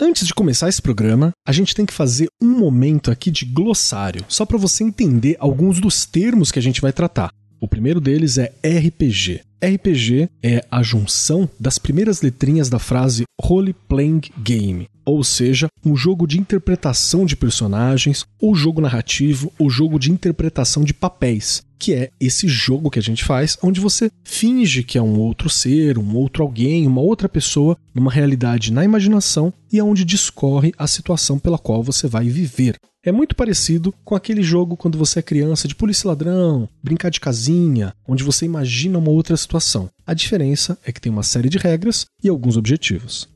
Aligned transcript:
Antes 0.00 0.28
de 0.28 0.32
começar 0.32 0.68
esse 0.68 0.80
programa, 0.80 1.32
a 1.44 1.50
gente 1.50 1.74
tem 1.74 1.84
que 1.84 1.92
fazer 1.92 2.28
um 2.40 2.56
momento 2.56 3.10
aqui 3.10 3.32
de 3.32 3.44
glossário, 3.44 4.24
só 4.28 4.46
para 4.46 4.56
você 4.56 4.84
entender 4.84 5.36
alguns 5.40 5.80
dos 5.80 6.06
termos 6.06 6.52
que 6.52 6.58
a 6.60 6.62
gente 6.62 6.80
vai 6.80 6.92
tratar. 6.92 7.30
O 7.60 7.66
primeiro 7.66 8.00
deles 8.00 8.38
é 8.38 8.52
RPG. 8.62 9.40
RPG 9.62 10.28
é 10.42 10.64
a 10.70 10.82
junção 10.82 11.48
das 11.58 11.78
primeiras 11.78 12.22
letrinhas 12.22 12.68
da 12.68 12.78
frase 12.78 13.24
Role 13.40 13.72
Playing 13.72 14.20
Game, 14.38 14.88
ou 15.04 15.24
seja, 15.24 15.68
um 15.84 15.96
jogo 15.96 16.26
de 16.26 16.38
interpretação 16.38 17.24
de 17.24 17.34
personagens, 17.34 18.24
ou 18.40 18.54
jogo 18.54 18.80
narrativo, 18.80 19.52
ou 19.58 19.68
jogo 19.68 19.98
de 19.98 20.12
interpretação 20.12 20.84
de 20.84 20.94
papéis, 20.94 21.62
que 21.78 21.94
é 21.94 22.10
esse 22.20 22.46
jogo 22.46 22.90
que 22.90 22.98
a 22.98 23.02
gente 23.02 23.24
faz, 23.24 23.56
onde 23.62 23.80
você 23.80 24.10
finge 24.22 24.82
que 24.82 24.98
é 24.98 25.02
um 25.02 25.18
outro 25.18 25.48
ser, 25.48 25.98
um 25.98 26.16
outro 26.16 26.42
alguém, 26.42 26.86
uma 26.86 27.00
outra 27.00 27.28
pessoa, 27.28 27.76
numa 27.94 28.12
realidade 28.12 28.72
na 28.72 28.84
imaginação 28.84 29.52
e 29.72 29.78
aonde 29.80 30.04
discorre 30.04 30.72
a 30.76 30.86
situação 30.86 31.38
pela 31.38 31.58
qual 31.58 31.82
você 31.82 32.06
vai 32.06 32.28
viver. 32.28 32.76
É 33.04 33.12
muito 33.12 33.36
parecido 33.36 33.94
com 34.04 34.14
aquele 34.14 34.42
jogo 34.42 34.76
quando 34.76 34.98
você 34.98 35.20
é 35.20 35.22
criança 35.22 35.68
de 35.68 35.74
polícia 35.74 36.08
ladrão, 36.08 36.68
brincar 36.82 37.10
de 37.10 37.20
casinha, 37.20 37.94
onde 38.06 38.24
você 38.24 38.44
imagina 38.44 38.98
uma 38.98 39.10
outra 39.10 39.34
situação. 39.48 39.88
A 40.06 40.12
diferença 40.12 40.78
é 40.84 40.92
que 40.92 41.00
tem 41.00 41.10
uma 41.10 41.22
série 41.22 41.48
de 41.48 41.56
regras 41.56 42.04
e 42.22 42.28
alguns 42.28 42.58
objetivos. 42.58 43.28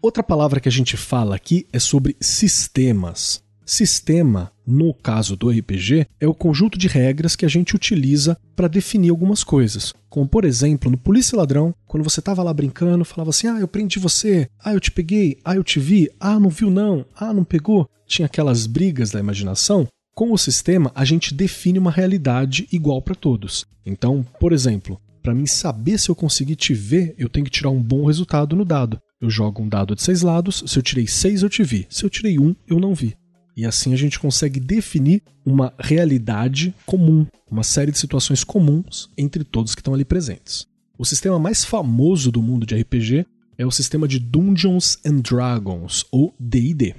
Outra 0.00 0.22
palavra 0.22 0.60
que 0.60 0.68
a 0.68 0.72
gente 0.72 0.96
fala 0.96 1.36
aqui 1.36 1.66
é 1.72 1.78
sobre 1.78 2.16
sistemas. 2.20 3.42
Sistema, 3.66 4.50
no 4.66 4.94
caso 4.94 5.36
do 5.36 5.50
RPG, 5.50 6.06
é 6.18 6.26
o 6.26 6.32
conjunto 6.32 6.78
de 6.78 6.88
regras 6.88 7.36
que 7.36 7.44
a 7.44 7.48
gente 7.48 7.76
utiliza 7.76 8.38
para 8.56 8.66
definir 8.66 9.10
algumas 9.10 9.44
coisas. 9.44 9.92
Como, 10.08 10.26
por 10.26 10.46
exemplo, 10.46 10.90
no 10.90 10.96
Polícia 10.96 11.36
Ladrão, 11.36 11.74
quando 11.86 12.02
você 12.02 12.20
estava 12.20 12.42
lá 12.42 12.54
brincando, 12.54 13.04
falava 13.04 13.28
assim: 13.28 13.46
ah, 13.48 13.60
eu 13.60 13.68
prendi 13.68 13.98
você, 13.98 14.48
ah, 14.64 14.72
eu 14.72 14.80
te 14.80 14.90
peguei, 14.90 15.36
ah, 15.44 15.54
eu 15.54 15.62
te 15.62 15.78
vi, 15.78 16.08
ah, 16.18 16.40
não 16.40 16.48
viu 16.48 16.70
não, 16.70 17.04
ah, 17.14 17.34
não 17.34 17.44
pegou. 17.44 17.86
Tinha 18.06 18.24
aquelas 18.24 18.66
brigas 18.66 19.10
da 19.10 19.20
imaginação. 19.20 19.86
Com 20.14 20.32
o 20.32 20.38
sistema, 20.38 20.90
a 20.94 21.04
gente 21.04 21.34
define 21.34 21.78
uma 21.78 21.90
realidade 21.90 22.66
igual 22.72 23.02
para 23.02 23.14
todos. 23.14 23.66
Então, 23.84 24.24
por 24.40 24.52
exemplo, 24.52 24.98
para 25.22 25.34
mim 25.34 25.46
saber 25.46 25.98
se 25.98 26.08
eu 26.08 26.14
conseguir 26.14 26.56
te 26.56 26.72
ver, 26.74 27.14
eu 27.18 27.28
tenho 27.28 27.44
que 27.44 27.50
tirar 27.50 27.70
um 27.70 27.82
bom 27.82 28.06
resultado 28.06 28.56
no 28.56 28.64
dado. 28.64 29.00
Eu 29.20 29.28
jogo 29.28 29.62
um 29.62 29.68
dado 29.68 29.94
de 29.94 30.02
seis 30.02 30.22
lados, 30.22 30.62
se 30.66 30.78
eu 30.78 30.82
tirei 30.82 31.06
seis, 31.06 31.42
eu 31.42 31.50
te 31.50 31.62
vi. 31.62 31.86
Se 31.90 32.04
eu 32.04 32.10
tirei 32.10 32.38
um, 32.38 32.54
eu 32.66 32.78
não 32.78 32.94
vi. 32.94 33.16
E 33.56 33.66
assim 33.66 33.92
a 33.92 33.96
gente 33.96 34.20
consegue 34.20 34.60
definir 34.60 35.20
uma 35.44 35.74
realidade 35.78 36.72
comum, 36.86 37.26
uma 37.50 37.64
série 37.64 37.90
de 37.90 37.98
situações 37.98 38.44
comuns 38.44 39.10
entre 39.18 39.42
todos 39.42 39.74
que 39.74 39.80
estão 39.80 39.94
ali 39.94 40.04
presentes. 40.04 40.66
O 40.96 41.04
sistema 41.04 41.38
mais 41.38 41.64
famoso 41.64 42.30
do 42.30 42.40
mundo 42.40 42.64
de 42.64 42.76
RPG 42.76 43.26
é 43.56 43.66
o 43.66 43.70
sistema 43.72 44.06
de 44.06 44.20
Dungeons 44.20 44.98
and 45.04 45.16
Dragons, 45.16 46.04
ou 46.12 46.32
D&D. 46.38 46.94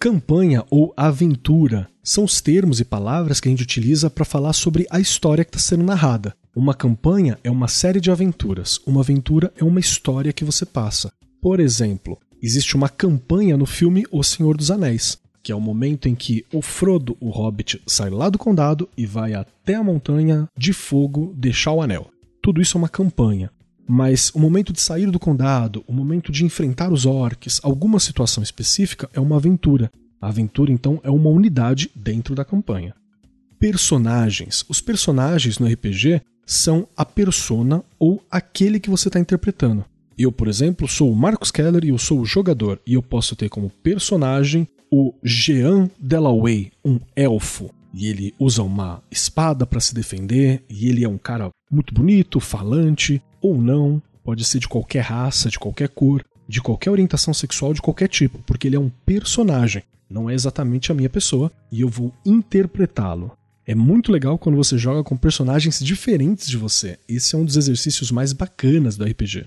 Campanha 0.00 0.64
ou 0.70 0.92
aventura 0.96 1.88
são 2.02 2.24
os 2.24 2.40
termos 2.40 2.80
e 2.80 2.84
palavras 2.84 3.40
que 3.40 3.48
a 3.48 3.50
gente 3.50 3.62
utiliza 3.62 4.10
para 4.10 4.24
falar 4.24 4.52
sobre 4.52 4.86
a 4.90 5.00
história 5.00 5.44
que 5.44 5.50
está 5.50 5.60
sendo 5.60 5.84
narrada. 5.84 6.36
Uma 6.56 6.74
campanha 6.74 7.38
é 7.44 7.50
uma 7.50 7.68
série 7.68 8.00
de 8.00 8.10
aventuras, 8.10 8.80
uma 8.86 9.02
aventura 9.02 9.52
é 9.56 9.62
uma 9.62 9.78
história 9.78 10.32
que 10.32 10.44
você 10.44 10.64
passa. 10.66 11.12
Por 11.40 11.60
exemplo, 11.60 12.18
existe 12.42 12.74
uma 12.74 12.88
campanha 12.88 13.56
no 13.56 13.66
filme 13.66 14.06
O 14.10 14.24
Senhor 14.24 14.56
dos 14.56 14.70
Anéis 14.70 15.18
que 15.46 15.52
é 15.52 15.54
o 15.54 15.60
momento 15.60 16.08
em 16.08 16.14
que 16.16 16.44
o 16.52 16.60
Frodo, 16.60 17.16
o 17.20 17.30
Hobbit, 17.30 17.80
sai 17.86 18.10
lá 18.10 18.28
do 18.28 18.36
condado 18.36 18.88
e 18.96 19.06
vai 19.06 19.32
até 19.32 19.76
a 19.76 19.84
montanha 19.84 20.48
de 20.58 20.72
fogo 20.72 21.32
deixar 21.36 21.70
o 21.70 21.80
anel. 21.80 22.10
Tudo 22.42 22.60
isso 22.60 22.76
é 22.76 22.80
uma 22.80 22.88
campanha. 22.88 23.48
Mas 23.86 24.30
o 24.30 24.40
momento 24.40 24.72
de 24.72 24.80
sair 24.80 25.08
do 25.08 25.20
condado, 25.20 25.84
o 25.86 25.92
momento 25.92 26.32
de 26.32 26.44
enfrentar 26.44 26.92
os 26.92 27.06
orcs, 27.06 27.60
alguma 27.62 28.00
situação 28.00 28.42
específica 28.42 29.08
é 29.14 29.20
uma 29.20 29.36
aventura. 29.36 29.88
A 30.20 30.30
aventura, 30.30 30.72
então, 30.72 31.00
é 31.04 31.10
uma 31.12 31.30
unidade 31.30 31.92
dentro 31.94 32.34
da 32.34 32.44
campanha. 32.44 32.92
Personagens. 33.56 34.64
Os 34.68 34.80
personagens 34.80 35.60
no 35.60 35.68
RPG 35.68 36.22
são 36.46 36.88
a 36.96 37.04
persona 37.04 37.84
ou 37.98 38.22
aquele 38.30 38.78
que 38.78 38.88
você 38.88 39.08
está 39.08 39.18
interpretando. 39.18 39.84
Eu, 40.16 40.32
por 40.32 40.48
exemplo, 40.48 40.88
sou 40.88 41.12
o 41.12 41.16
Marcus 41.16 41.50
Keller 41.50 41.84
e 41.84 41.88
eu 41.88 41.98
sou 41.98 42.20
o 42.20 42.24
jogador, 42.24 42.80
e 42.86 42.94
eu 42.94 43.02
posso 43.02 43.36
ter 43.36 43.50
como 43.50 43.68
personagem 43.82 44.66
o 44.90 45.12
Jean 45.22 45.90
Delaway, 45.98 46.72
um 46.82 46.98
elfo. 47.14 47.70
E 47.92 48.06
ele 48.08 48.34
usa 48.38 48.62
uma 48.62 49.02
espada 49.10 49.66
para 49.66 49.80
se 49.80 49.94
defender, 49.94 50.62
e 50.70 50.88
ele 50.88 51.04
é 51.04 51.08
um 51.08 51.18
cara 51.18 51.50
muito 51.70 51.92
bonito, 51.92 52.40
falante, 52.40 53.22
ou 53.42 53.60
não, 53.60 54.00
pode 54.24 54.44
ser 54.44 54.58
de 54.58 54.68
qualquer 54.68 55.00
raça, 55.00 55.50
de 55.50 55.58
qualquer 55.58 55.88
cor, 55.88 56.24
de 56.48 56.62
qualquer 56.62 56.90
orientação 56.90 57.34
sexual, 57.34 57.74
de 57.74 57.82
qualquer 57.82 58.08
tipo, 58.08 58.38
porque 58.46 58.68
ele 58.68 58.76
é 58.76 58.80
um 58.80 58.90
personagem, 59.04 59.82
não 60.08 60.30
é 60.30 60.34
exatamente 60.34 60.92
a 60.92 60.94
minha 60.94 61.10
pessoa, 61.10 61.50
e 61.70 61.80
eu 61.80 61.88
vou 61.88 62.12
interpretá-lo. 62.24 63.32
É 63.68 63.74
muito 63.74 64.12
legal 64.12 64.38
quando 64.38 64.54
você 64.54 64.78
joga 64.78 65.02
com 65.02 65.16
personagens 65.16 65.80
diferentes 65.80 66.46
de 66.46 66.56
você. 66.56 67.00
Esse 67.08 67.34
é 67.34 67.38
um 67.38 67.44
dos 67.44 67.56
exercícios 67.56 68.12
mais 68.12 68.32
bacanas 68.32 68.96
do 68.96 69.04
RPG. 69.04 69.44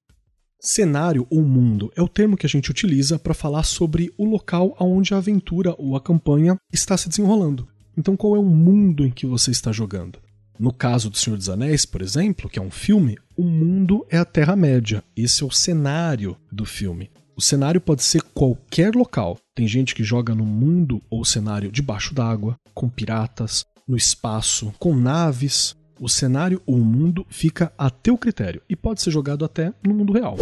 Cenário 0.59 1.25
ou 1.30 1.41
mundo 1.41 1.90
é 1.96 2.02
o 2.02 2.07
termo 2.07 2.35
que 2.35 2.46
a 2.46 2.50
gente 2.50 2.69
utiliza 2.69 3.18
para 3.18 3.34
falar 3.34 3.63
sobre 3.63 4.13
o 4.18 4.25
local 4.25 4.75
onde 4.78 5.13
a 5.13 5.18
aventura 5.18 5.74
ou 5.78 5.96
a 5.96 6.02
campanha 6.02 6.57
está 6.69 6.97
se 6.97 7.07
desenrolando. 7.07 7.66
Então, 7.97 8.18
qual 8.18 8.35
é 8.35 8.40
o 8.40 8.44
mundo 8.44 9.06
em 9.06 9.09
que 9.09 9.25
você 9.25 9.52
está 9.52 9.72
jogando? 9.72 10.19
No 10.59 10.74
caso 10.74 11.09
do 11.09 11.18
Senhor 11.18 11.38
dos 11.38 11.47
Anéis, 11.47 11.86
por 11.86 12.01
exemplo, 12.01 12.50
que 12.50 12.59
é 12.59 12.62
um 12.62 12.69
filme, 12.69 13.18
o 13.38 13.44
mundo 13.44 14.06
é 14.09 14.18
a 14.18 14.25
Terra-média. 14.25 15.01
Esse 15.16 15.44
é 15.44 15.46
o 15.46 15.51
cenário 15.51 16.36
do 16.51 16.66
filme. 16.66 17.09
O 17.38 17.41
cenário 17.41 17.80
pode 17.80 18.03
ser 18.03 18.22
qualquer 18.22 18.94
local. 18.94 19.38
Tem 19.56 19.66
gente 19.66 19.96
que 19.96 20.03
joga 20.03 20.36
no 20.36 20.46
mundo 20.46 21.01
ou 21.09 21.24
cenário 21.24 21.72
debaixo 21.72 22.13
d'água, 22.13 22.57
com 22.74 22.90
piratas, 22.90 23.63
no 23.90 23.98
espaço, 23.98 24.72
com 24.78 24.96
naves, 24.96 25.76
o 26.00 26.08
cenário 26.08 26.62
ou 26.64 26.76
o 26.76 26.86
mundo 26.86 27.26
fica 27.28 27.74
a 27.76 27.90
teu 27.90 28.16
critério 28.20 28.62
e 28.70 28.76
pode 28.76 29.02
ser 29.02 29.10
jogado 29.10 29.44
até 29.44 29.74
no 29.84 29.96
mundo 29.96 30.14
real. 30.14 30.38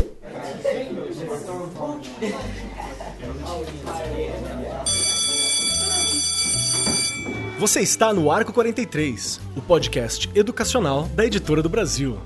Você 7.57 7.79
está 7.79 8.13
no 8.13 8.29
Arco 8.29 8.51
43, 8.51 9.39
o 9.55 9.61
podcast 9.61 10.29
educacional 10.35 11.07
da 11.15 11.25
Editora 11.25 11.63
do 11.63 11.69
Brasil. 11.69 12.19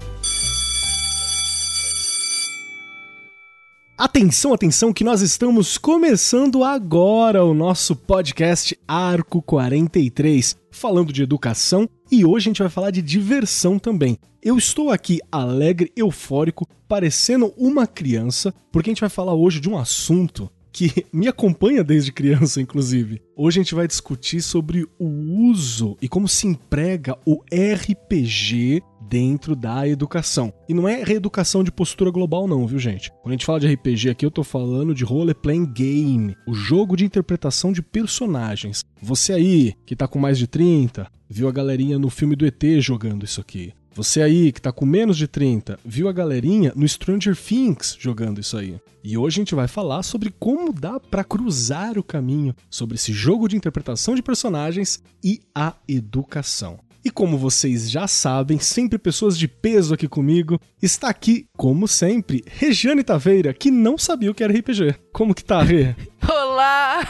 Atenção, 4.03 4.51
atenção, 4.51 4.91
que 4.91 5.03
nós 5.03 5.21
estamos 5.21 5.77
começando 5.77 6.63
agora 6.63 7.45
o 7.45 7.53
nosso 7.53 7.95
podcast 7.95 8.75
Arco 8.87 9.43
43, 9.43 10.57
falando 10.71 11.13
de 11.13 11.21
educação 11.21 11.87
e 12.11 12.25
hoje 12.25 12.45
a 12.45 12.49
gente 12.49 12.63
vai 12.63 12.69
falar 12.69 12.89
de 12.89 12.99
diversão 12.99 13.77
também. 13.77 14.17
Eu 14.41 14.57
estou 14.57 14.89
aqui 14.89 15.19
alegre, 15.31 15.91
eufórico, 15.95 16.67
parecendo 16.87 17.53
uma 17.55 17.85
criança, 17.85 18.51
porque 18.71 18.89
a 18.89 18.91
gente 18.91 19.01
vai 19.01 19.09
falar 19.09 19.35
hoje 19.35 19.59
de 19.59 19.69
um 19.69 19.77
assunto 19.77 20.49
que 20.71 21.05
me 21.13 21.27
acompanha 21.27 21.83
desde 21.83 22.11
criança, 22.11 22.59
inclusive. 22.59 23.21
Hoje 23.37 23.59
a 23.59 23.63
gente 23.63 23.75
vai 23.75 23.87
discutir 23.87 24.41
sobre 24.41 24.83
o 24.97 25.05
uso 25.47 25.95
e 26.01 26.09
como 26.09 26.27
se 26.27 26.47
emprega 26.47 27.15
o 27.23 27.43
RPG 27.53 28.81
dentro 29.11 29.57
da 29.57 29.85
educação. 29.85 30.53
E 30.69 30.73
não 30.73 30.87
é 30.87 31.03
reeducação 31.03 31.65
de 31.65 31.71
postura 31.71 32.09
global 32.09 32.47
não, 32.47 32.65
viu, 32.65 32.79
gente? 32.79 33.11
Quando 33.21 33.27
a 33.27 33.33
gente 33.33 33.45
fala 33.45 33.59
de 33.59 33.67
RPG 33.67 34.09
aqui, 34.09 34.25
eu 34.25 34.31
tô 34.31 34.41
falando 34.41 34.95
de 34.95 35.03
role 35.03 35.33
playing 35.33 35.65
game, 35.65 36.37
o 36.47 36.53
jogo 36.53 36.95
de 36.95 37.03
interpretação 37.03 37.73
de 37.73 37.81
personagens. 37.81 38.85
Você 39.01 39.33
aí, 39.33 39.73
que 39.85 39.97
tá 39.97 40.07
com 40.07 40.17
mais 40.17 40.37
de 40.37 40.47
30, 40.47 41.11
viu 41.29 41.49
a 41.49 41.51
galerinha 41.51 41.99
no 41.99 42.09
filme 42.09 42.37
do 42.37 42.45
ET 42.45 42.63
jogando 42.79 43.25
isso 43.25 43.41
aqui. 43.41 43.73
Você 43.93 44.21
aí 44.21 44.53
que 44.53 44.61
tá 44.61 44.71
com 44.71 44.85
menos 44.85 45.17
de 45.17 45.27
30, 45.27 45.77
viu 45.83 46.07
a 46.07 46.13
galerinha 46.13 46.71
no 46.73 46.87
Stranger 46.87 47.35
Things 47.35 47.97
jogando 47.99 48.39
isso 48.39 48.55
aí. 48.55 48.79
E 49.03 49.17
hoje 49.17 49.35
a 49.35 49.41
gente 49.41 49.55
vai 49.55 49.67
falar 49.67 50.03
sobre 50.03 50.33
como 50.39 50.71
dá 50.71 50.97
para 51.01 51.25
cruzar 51.25 51.97
o 51.97 52.03
caminho 52.03 52.55
sobre 52.69 52.95
esse 52.95 53.11
jogo 53.11 53.49
de 53.49 53.57
interpretação 53.57 54.15
de 54.15 54.23
personagens 54.23 55.03
e 55.21 55.41
a 55.53 55.75
educação. 55.85 56.79
E 57.03 57.09
como 57.09 57.35
vocês 57.35 57.89
já 57.89 58.07
sabem, 58.07 58.59
sempre 58.59 58.99
pessoas 58.99 59.35
de 59.35 59.47
peso 59.47 59.93
aqui 59.93 60.07
comigo, 60.07 60.59
está 60.79 61.09
aqui, 61.09 61.47
como 61.57 61.87
sempre, 61.87 62.43
Regiane 62.45 63.03
Taveira, 63.03 63.53
que 63.55 63.71
não 63.71 63.97
sabia 63.97 64.29
o 64.29 64.35
que 64.35 64.43
era 64.43 64.53
RPG. 64.53 64.95
Como 65.11 65.33
que 65.33 65.43
tá, 65.43 65.63
Rê? 65.63 65.95
Olá! 66.29 67.01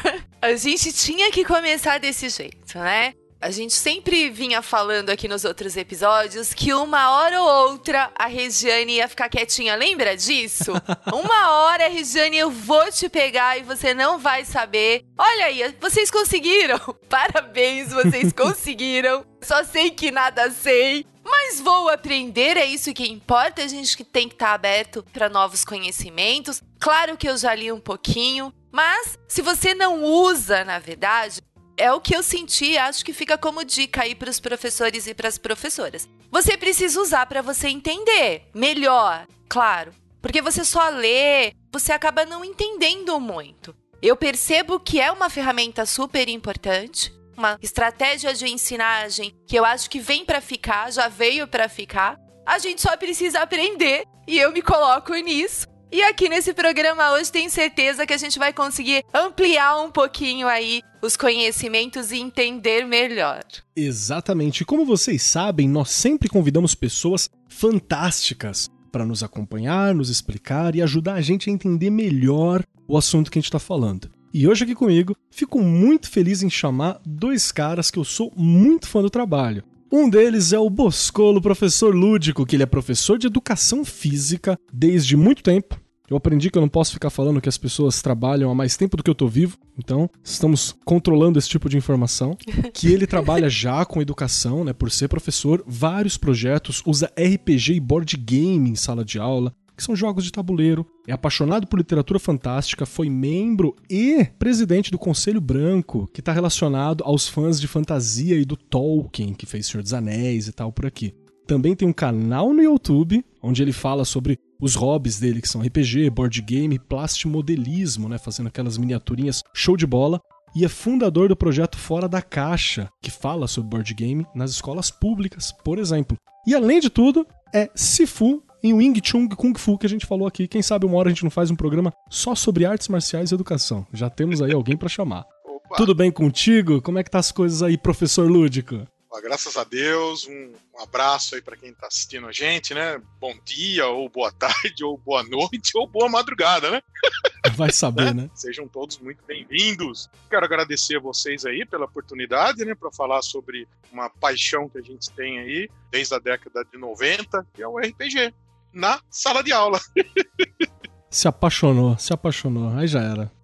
A 0.42 0.56
gente 0.56 0.94
tinha 0.94 1.30
que 1.30 1.44
começar 1.44 2.00
desse 2.00 2.30
jeito, 2.30 2.78
né? 2.80 3.14
A 3.42 3.50
gente 3.50 3.74
sempre 3.74 4.30
vinha 4.30 4.62
falando 4.62 5.10
aqui 5.10 5.28
nos 5.28 5.44
outros 5.44 5.76
episódios 5.76 6.54
que 6.54 6.76
uma 6.76 7.10
hora 7.10 7.42
ou 7.42 7.72
outra 7.72 8.12
a 8.14 8.28
Regiane 8.28 8.98
ia 8.98 9.08
ficar 9.08 9.30
quietinha. 9.30 9.74
Lembra 9.76 10.16
disso? 10.16 10.74
uma 11.12 11.52
hora, 11.52 11.90
Regiane, 11.90 12.38
eu 12.38 12.52
vou 12.52 12.92
te 12.92 13.10
pegar 13.10 13.58
e 13.58 13.64
você 13.64 13.96
não 13.96 14.20
vai 14.20 14.46
saber. 14.46 15.04
Olha 15.18 15.46
aí, 15.46 15.76
vocês 15.82 16.12
conseguiram! 16.12 16.78
Parabéns, 17.10 17.92
vocês 17.92 18.32
conseguiram! 18.38 19.26
Só 19.42 19.64
sei 19.64 19.90
que 19.90 20.12
nada 20.12 20.52
sei. 20.52 21.04
Mas 21.24 21.60
vou 21.60 21.90
aprender, 21.90 22.58
é 22.58 22.66
isso 22.66 22.94
que 22.94 23.08
importa. 23.08 23.64
A 23.64 23.68
gente 23.68 23.98
que 23.98 24.04
tem 24.04 24.28
que 24.28 24.36
estar 24.36 24.50
tá 24.50 24.54
aberto 24.54 25.04
para 25.12 25.30
novos 25.30 25.66
conhecimentos. 25.66 26.62
Claro 26.80 27.18
que 27.18 27.28
eu 27.28 27.36
já 27.36 27.56
li 27.56 27.72
um 27.72 27.80
pouquinho, 27.80 28.54
Mas, 28.72 29.20
se 29.28 29.42
você 29.42 29.74
não 29.76 30.04
usa, 30.04 30.64
na 30.64 30.80
verdade, 30.80 31.42
é 31.78 31.92
o 31.92 32.02
que 32.02 32.16
eu 32.16 32.24
senti, 32.24 32.78
acho 32.78 33.04
que 33.04 33.14
fica 33.14 33.38
como 33.38 33.64
dica 33.64 34.04
aí 34.04 34.16
para 34.16 34.30
os 34.30 34.40
professores 34.40 35.08
e 35.08 35.14
para 35.14 35.28
as 35.28 35.38
professoras. 35.38 36.08
Você 36.32 36.58
precisa 36.58 37.02
usar 37.02 37.26
para 37.26 37.42
você 37.42 37.68
entender 37.68 38.44
melhor, 38.54 39.28
claro. 39.50 39.94
Porque 40.22 40.42
você 40.42 40.64
só 40.64 40.90
lê, 40.90 41.54
você 41.72 41.92
acaba 41.92 42.26
não 42.26 42.46
entendendo 42.46 43.20
muito. 43.20 43.76
Eu 44.02 44.16
percebo 44.16 44.80
que 44.80 45.00
é 45.00 45.12
uma 45.12 45.30
ferramenta 45.30 45.86
super 45.86 46.30
importante, 46.30 47.14
uma 47.36 47.58
estratégia 47.62 48.34
de 48.34 48.48
ensinagem 48.48 49.34
que 49.48 49.56
eu 49.56 49.66
acho 49.66 49.90
que 49.90 50.00
vem 50.00 50.24
para 50.24 50.42
ficar, 50.42 50.92
já 50.92 51.08
veio 51.08 51.48
para 51.48 51.68
ficar. 51.68 52.20
A 52.46 52.60
gente 52.60 52.82
só 52.82 52.96
precisa 52.98 53.42
aprender 53.42 54.04
e 54.28 54.38
eu 54.38 54.52
me 54.52 54.62
coloco 54.62 55.14
nisso. 55.16 55.68
E 55.94 56.02
aqui 56.04 56.30
nesse 56.30 56.54
programa 56.54 57.12
hoje 57.12 57.30
tenho 57.30 57.50
certeza 57.50 58.08
que 58.08 58.14
a 58.14 58.18
gente 58.18 58.40
vai 58.40 58.54
conseguir 58.54 59.04
ampliar 59.14 59.84
um 59.84 59.92
pouquinho 59.92 60.48
aí 60.48 60.82
os 61.02 61.18
conhecimentos 61.18 62.14
e 62.14 62.18
entender 62.18 62.86
melhor. 62.86 63.44
Exatamente. 63.76 64.64
Como 64.64 64.86
vocês 64.86 65.22
sabem, 65.22 65.68
nós 65.68 65.92
sempre 65.92 66.30
convidamos 66.30 66.74
pessoas 66.74 67.30
fantásticas 67.50 68.70
para 68.90 69.06
nos 69.06 69.22
acompanhar, 69.22 69.94
nos 69.94 70.10
explicar 70.10 70.76
e 70.76 70.82
ajudar 70.82 71.16
a 71.16 71.22
gente 71.22 71.50
a 71.50 71.54
entender 71.54 71.90
melhor 71.90 72.64
o 72.88 72.98
assunto 72.98 73.30
que 73.30 73.38
a 73.38 73.42
gente 73.42 73.50
está 73.50 73.60
falando. 73.60 74.10
E 74.34 74.48
hoje 74.48 74.64
aqui 74.64 74.74
comigo, 74.74 75.14
fico 75.30 75.60
muito 75.60 76.10
feliz 76.10 76.42
em 76.42 76.50
chamar 76.50 77.02
dois 77.06 77.52
caras 77.52 77.92
que 77.92 78.00
eu 78.00 78.06
sou 78.06 78.32
muito 78.38 78.88
fã 78.88 79.02
do 79.02 79.10
trabalho. 79.10 79.62
Um 79.92 80.10
deles 80.10 80.54
é 80.54 80.58
o 80.58 80.70
Boscolo, 80.70 81.42
professor 81.42 81.94
lúdico, 81.94 82.46
que 82.46 82.56
ele 82.56 82.64
é 82.64 82.66
professor 82.66 83.18
de 83.18 83.28
educação 83.28 83.84
física 83.84 84.58
desde 84.72 85.18
muito 85.18 85.44
tempo. 85.44 85.81
Eu 86.12 86.18
aprendi 86.18 86.52
que 86.52 86.58
eu 86.58 86.62
não 86.62 86.68
posso 86.68 86.92
ficar 86.92 87.10
falando 87.10 87.40
que 87.40 87.48
as 87.48 87.58
pessoas 87.58 88.02
trabalham 88.02 88.52
há 88.52 88.54
mais 88.54 88.76
tempo 88.76 88.98
do 88.98 89.04
que 89.04 89.10
eu 89.10 89.16
tô 89.16 89.30
vivo, 89.30 89.58
então 89.80 90.10
estamos 90.22 90.76
controlando 90.84 91.40
esse 91.40 91.48
tipo 91.48 91.70
de 91.70 91.78
informação. 91.78 92.38
Que 92.74 92.92
ele 92.92 93.08
trabalha 93.08 93.50
já 93.50 93.86
com 93.86 94.02
educação, 94.02 94.66
né, 94.66 94.74
por 94.74 94.92
ser 94.92 95.08
professor, 95.08 95.64
vários 95.66 96.18
projetos, 96.18 96.82
usa 96.86 97.12
RPG 97.18 97.76
e 97.76 97.80
board 97.80 98.18
game 98.18 98.70
em 98.70 98.76
sala 98.76 99.06
de 99.06 99.20
aula, 99.20 99.54
que 99.78 99.84
são 99.84 99.96
jogos 99.96 100.26
de 100.26 100.32
tabuleiro. 100.34 100.86
É 101.08 101.14
apaixonado 101.14 101.66
por 101.66 101.78
literatura 101.78 102.20
fantástica, 102.20 102.86
foi 102.86 103.10
membro 103.10 103.74
e 103.90 104.26
presidente 104.38 104.92
do 104.92 105.00
Conselho 105.00 105.40
Branco, 105.40 106.10
que 106.14 106.20
está 106.20 106.34
relacionado 106.34 107.06
aos 107.06 107.30
fãs 107.30 107.60
de 107.60 107.70
fantasia 107.70 108.36
e 108.36 108.44
do 108.44 108.58
Tolkien, 108.58 109.34
que 109.34 109.46
fez 109.46 109.66
Senhor 109.68 109.82
dos 109.82 109.94
Anéis 109.94 110.50
e 110.50 110.52
tal 110.52 110.74
por 110.74 110.86
aqui. 110.86 111.14
Também 111.48 111.74
tem 111.74 111.88
um 111.88 111.94
canal 111.94 112.54
no 112.54 112.62
YouTube, 112.62 113.24
onde 113.42 113.62
ele 113.62 113.74
fala 113.74 114.04
sobre 114.04 114.38
os 114.62 114.76
hobbies 114.76 115.20
dele, 115.20 115.42
que 115.42 115.50
são 115.50 115.62
RPG, 115.62 116.12
board 116.12 116.42
game, 116.44 116.78
plastimodelismo, 116.78 118.08
né, 118.08 118.18
fazendo 118.20 118.48
aquelas 118.48 118.78
miniaturinhas 118.78 119.42
show 119.54 119.76
de 119.76 119.88
bola. 119.88 120.22
E 120.56 120.64
é 120.64 120.70
fundador 120.70 121.30
do 121.30 121.36
projeto 121.36 121.78
Fora 121.78 122.08
da 122.08 122.22
Caixa, 122.22 122.90
que 123.02 123.10
fala 123.10 123.48
sobre 123.48 123.70
board 123.70 123.94
game 123.94 124.26
nas 124.36 124.52
escolas 124.52 124.92
públicas, 124.92 125.52
por 125.64 125.80
exemplo. 125.80 126.18
E 126.46 126.54
além 126.54 126.80
de 126.80 126.90
tudo, 126.90 127.26
é 127.54 127.70
Sifu 127.74 128.44
em 128.64 128.74
Wing 128.74 129.00
Chun 129.04 129.28
Kung 129.30 129.58
Fu 129.58 129.78
que 129.78 129.86
a 129.86 129.90
gente 129.90 130.06
falou 130.06 130.28
aqui. 130.28 130.48
Quem 130.48 130.62
sabe 130.62 130.86
uma 130.86 130.98
hora 130.98 131.10
a 131.10 131.12
gente 131.12 131.24
não 131.24 131.32
faz 131.32 131.50
um 131.50 131.56
programa 131.56 131.92
só 132.10 132.36
sobre 132.36 132.66
artes 132.66 132.90
marciais 132.90 133.32
e 133.32 133.34
educação. 133.34 133.88
Já 133.94 134.10
temos 134.10 134.42
aí 134.42 134.54
alguém 134.54 134.78
para 134.78 134.90
chamar. 134.90 135.26
Opa. 135.46 135.78
Tudo 135.78 135.96
bem 135.96 136.12
contigo? 136.12 136.82
Como 136.82 137.00
é 137.00 137.04
que 137.04 137.10
tá 137.10 137.20
as 137.20 137.32
coisas 137.32 137.64
aí, 137.64 137.78
professor 137.78 138.30
Lúdico? 138.30 138.86
Graças 139.20 139.58
a 139.58 139.64
Deus, 139.64 140.26
um, 140.28 140.54
abraço 140.80 141.36
aí 141.36 141.42
para 141.42 141.58
quem 141.58 141.72
está 141.72 141.88
assistindo 141.88 142.28
a 142.28 142.32
gente, 142.32 142.74
né? 142.74 143.02
Bom 143.20 143.38
dia, 143.44 143.88
ou 143.88 144.08
boa 144.08 144.32
tarde, 144.34 144.84
ou 144.84 144.98
boa 144.98 145.22
noite, 145.24 145.72
ou 145.76 145.86
boa 145.86 146.08
madrugada, 146.08 146.72
né? 146.72 146.82
Vai 147.56 147.72
saber, 147.72 148.14
né? 148.14 148.24
né? 148.24 148.30
Sejam 148.34 148.68
todos 148.68 149.00
muito 149.00 149.24
bem-vindos. 149.26 150.10
Quero 150.30 150.46
agradecer 150.46 150.98
a 150.98 151.00
vocês 151.00 151.46
aí 151.46 151.66
pela 151.66 151.86
oportunidade, 151.86 152.64
né, 152.64 152.74
para 152.74 152.92
falar 152.92 153.22
sobre 153.22 153.68
uma 153.92 154.10
paixão 154.10 154.70
que 154.70 154.78
a 154.78 154.82
gente 154.82 155.12
tem 155.12 155.40
aí 155.40 155.70
desde 155.92 156.16
a 156.16 156.20
década 156.20 156.64
de 156.72 156.78
90, 156.78 157.46
que 157.54 157.62
é 157.62 157.68
o 157.68 157.78
RPG 157.78 158.34
na 158.74 159.02
sala 159.10 159.44
de 159.44 159.52
aula. 159.52 159.80
se 161.10 161.28
apaixonou, 161.28 161.98
se 161.98 162.14
apaixonou, 162.14 162.70
aí 162.78 162.88
já 162.88 163.02
era. 163.02 163.41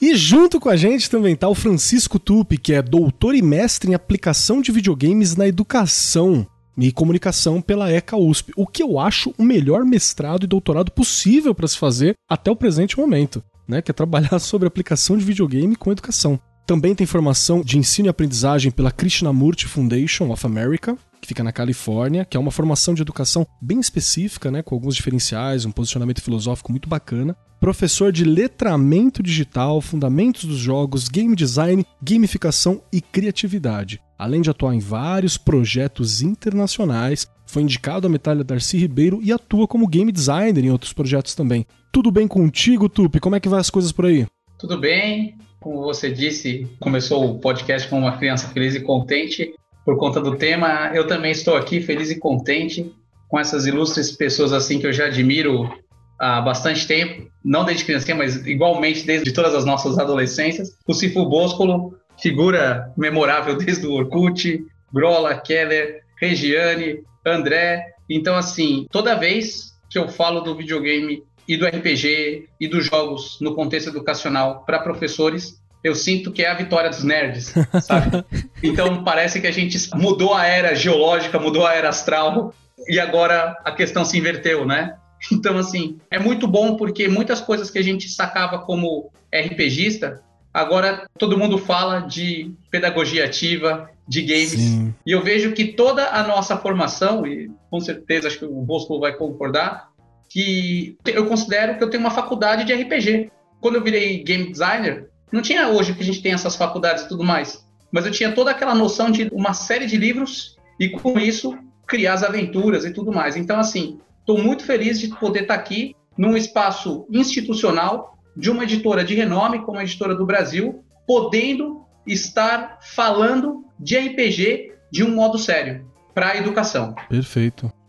E 0.00 0.14
junto 0.14 0.58
com 0.58 0.70
a 0.70 0.76
gente 0.76 1.10
também 1.10 1.36
tá 1.36 1.46
o 1.46 1.54
Francisco 1.54 2.18
Tupi, 2.18 2.56
que 2.56 2.72
é 2.72 2.80
doutor 2.80 3.34
e 3.34 3.42
mestre 3.42 3.90
em 3.90 3.94
aplicação 3.94 4.62
de 4.62 4.72
videogames 4.72 5.36
na 5.36 5.46
educação 5.46 6.46
e 6.78 6.90
comunicação 6.90 7.60
pela 7.60 7.92
ECA 7.92 8.16
USP, 8.16 8.52
o 8.56 8.66
que 8.66 8.82
eu 8.82 8.98
acho 8.98 9.34
o 9.36 9.42
melhor 9.42 9.84
mestrado 9.84 10.44
e 10.44 10.46
doutorado 10.46 10.90
possível 10.90 11.54
para 11.54 11.68
se 11.68 11.76
fazer 11.76 12.14
até 12.26 12.50
o 12.50 12.56
presente 12.56 12.98
momento, 12.98 13.42
né, 13.68 13.82
que 13.82 13.90
é 13.90 13.94
trabalhar 13.94 14.38
sobre 14.40 14.66
aplicação 14.66 15.18
de 15.18 15.24
videogame 15.24 15.76
com 15.76 15.92
educação. 15.92 16.40
Também 16.66 16.94
tem 16.94 17.06
formação 17.06 17.60
de 17.60 17.76
ensino 17.76 18.08
e 18.08 18.08
aprendizagem 18.08 18.70
pela 18.70 18.90
Krishnamurti 18.90 19.66
Foundation 19.66 20.30
of 20.30 20.46
America, 20.46 20.96
que 21.20 21.28
fica 21.28 21.44
na 21.44 21.52
Califórnia, 21.52 22.24
que 22.24 22.36
é 22.36 22.40
uma 22.40 22.50
formação 22.50 22.94
de 22.94 23.02
educação 23.02 23.46
bem 23.60 23.78
específica, 23.78 24.50
né, 24.50 24.62
com 24.62 24.74
alguns 24.74 24.96
diferenciais, 24.96 25.64
um 25.64 25.72
posicionamento 25.72 26.22
filosófico 26.22 26.72
muito 26.72 26.88
bacana. 26.88 27.36
Professor 27.60 28.10
de 28.10 28.24
letramento 28.24 29.22
digital, 29.22 29.80
fundamentos 29.82 30.44
dos 30.44 30.56
jogos, 30.56 31.08
game 31.08 31.36
design, 31.36 31.84
gamificação 32.02 32.82
e 32.90 33.02
criatividade. 33.02 34.00
Além 34.18 34.40
de 34.40 34.48
atuar 34.48 34.74
em 34.74 34.78
vários 34.78 35.36
projetos 35.36 36.22
internacionais, 36.22 37.26
foi 37.46 37.62
indicado 37.62 38.06
à 38.06 38.10
medalha 38.10 38.44
Darcy 38.44 38.78
Ribeiro 38.78 39.20
e 39.22 39.32
atua 39.32 39.66
como 39.66 39.88
game 39.88 40.10
designer 40.10 40.64
em 40.64 40.70
outros 40.70 40.92
projetos 40.92 41.34
também. 41.34 41.66
Tudo 41.92 42.10
bem 42.10 42.26
contigo, 42.26 42.88
Tupi? 42.88 43.20
Como 43.20 43.36
é 43.36 43.40
que 43.40 43.48
vai 43.48 43.60
as 43.60 43.68
coisas 43.68 43.92
por 43.92 44.06
aí? 44.06 44.26
Tudo 44.58 44.78
bem. 44.78 45.36
Como 45.58 45.82
você 45.82 46.10
disse, 46.10 46.66
começou 46.78 47.30
o 47.30 47.38
podcast 47.38 47.88
com 47.88 47.98
uma 47.98 48.16
criança 48.16 48.48
feliz 48.48 48.74
e 48.74 48.80
contente 48.80 49.52
por 49.84 49.96
conta 49.96 50.20
do 50.20 50.36
tema. 50.36 50.90
Eu 50.94 51.06
também 51.06 51.32
estou 51.32 51.56
aqui 51.56 51.80
feliz 51.80 52.10
e 52.10 52.18
contente 52.18 52.94
com 53.28 53.38
essas 53.38 53.66
ilustres 53.66 54.12
pessoas 54.12 54.52
assim 54.52 54.78
que 54.78 54.86
eu 54.86 54.92
já 54.92 55.06
admiro 55.06 55.70
há 56.18 56.40
bastante 56.40 56.86
tempo, 56.86 57.30
não 57.42 57.64
desde 57.64 57.84
criança, 57.84 58.14
mas 58.14 58.46
igualmente 58.46 59.06
desde 59.06 59.32
todas 59.32 59.54
as 59.54 59.64
nossas 59.64 59.98
adolescências. 59.98 60.76
O 60.86 60.92
Cifu 60.92 61.24
Boscolo, 61.26 61.96
figura 62.20 62.92
memorável 62.96 63.56
desde 63.56 63.86
o 63.86 63.92
Orkut, 63.92 64.62
Grola, 64.92 65.34
Keller, 65.36 66.02
Regiane, 66.16 67.02
André. 67.24 67.94
Então, 68.08 68.36
assim, 68.36 68.86
toda 68.90 69.14
vez 69.14 69.74
que 69.88 69.98
eu 69.98 70.08
falo 70.08 70.40
do 70.40 70.54
videogame 70.54 71.22
e 71.48 71.56
do 71.56 71.66
RPG 71.66 72.48
e 72.60 72.68
dos 72.68 72.86
jogos 72.86 73.38
no 73.40 73.54
contexto 73.54 73.88
educacional 73.88 74.64
para 74.64 74.78
professores, 74.78 75.59
eu 75.82 75.94
sinto 75.94 76.30
que 76.30 76.42
é 76.42 76.50
a 76.50 76.54
vitória 76.54 76.90
dos 76.90 77.02
nerds, 77.02 77.54
sabe? 77.82 78.24
então 78.62 79.02
parece 79.02 79.40
que 79.40 79.46
a 79.46 79.52
gente 79.52 79.78
mudou 79.94 80.34
a 80.34 80.46
era 80.46 80.74
geológica, 80.74 81.38
mudou 81.38 81.66
a 81.66 81.74
era 81.74 81.88
astral 81.88 82.54
e 82.88 82.98
agora 83.00 83.56
a 83.64 83.72
questão 83.72 84.04
se 84.04 84.18
inverteu, 84.18 84.66
né? 84.66 84.94
Então, 85.32 85.58
assim, 85.58 85.98
é 86.10 86.18
muito 86.18 86.46
bom 86.46 86.76
porque 86.76 87.08
muitas 87.08 87.40
coisas 87.40 87.70
que 87.70 87.78
a 87.78 87.82
gente 87.82 88.08
sacava 88.08 88.58
como 88.60 89.10
RPGista, 89.34 90.22
agora 90.52 91.06
todo 91.18 91.36
mundo 91.36 91.58
fala 91.58 92.00
de 92.00 92.52
pedagogia 92.70 93.26
ativa, 93.26 93.90
de 94.08 94.22
games. 94.22 94.50
Sim. 94.50 94.94
E 95.04 95.12
eu 95.12 95.22
vejo 95.22 95.52
que 95.52 95.66
toda 95.66 96.08
a 96.08 96.26
nossa 96.26 96.56
formação, 96.56 97.26
e 97.26 97.50
com 97.70 97.80
certeza 97.80 98.28
acho 98.28 98.38
que 98.38 98.44
o 98.44 98.62
Bosco 98.62 98.98
vai 98.98 99.12
concordar, 99.12 99.90
que 100.28 100.96
eu 101.06 101.26
considero 101.26 101.76
que 101.76 101.84
eu 101.84 101.90
tenho 101.90 102.02
uma 102.02 102.10
faculdade 102.10 102.64
de 102.64 102.72
RPG. 102.72 103.30
Quando 103.60 103.76
eu 103.76 103.82
virei 103.82 104.22
game 104.22 104.50
designer, 104.50 105.09
não 105.32 105.42
tinha 105.42 105.68
hoje 105.68 105.94
que 105.94 106.02
a 106.02 106.04
gente 106.04 106.22
tem 106.22 106.32
essas 106.32 106.56
faculdades 106.56 107.04
e 107.04 107.08
tudo 107.08 107.24
mais, 107.24 107.64
mas 107.90 108.06
eu 108.06 108.12
tinha 108.12 108.32
toda 108.32 108.50
aquela 108.50 108.74
noção 108.74 109.10
de 109.10 109.28
uma 109.32 109.52
série 109.52 109.86
de 109.86 109.96
livros 109.96 110.56
e 110.78 110.88
com 110.88 111.18
isso 111.18 111.56
criar 111.86 112.14
as 112.14 112.22
aventuras 112.22 112.84
e 112.84 112.92
tudo 112.92 113.12
mais. 113.12 113.36
Então, 113.36 113.58
assim, 113.58 113.98
estou 114.20 114.38
muito 114.38 114.64
feliz 114.64 115.00
de 115.00 115.08
poder 115.08 115.42
estar 115.42 115.54
tá 115.54 115.60
aqui 115.60 115.94
num 116.16 116.36
espaço 116.36 117.06
institucional 117.10 118.18
de 118.36 118.50
uma 118.50 118.64
editora 118.64 119.04
de 119.04 119.14
renome, 119.14 119.60
como 119.60 119.78
a 119.78 119.82
editora 119.82 120.14
do 120.14 120.24
Brasil, 120.24 120.84
podendo 121.06 121.84
estar 122.06 122.78
falando 122.80 123.64
de 123.78 123.96
RPG 123.96 124.72
de 124.90 125.04
um 125.04 125.14
modo 125.14 125.38
sério 125.38 125.86
para 126.14 126.30
a 126.30 126.36
educação. 126.36 126.94
Perfeito 127.08 127.79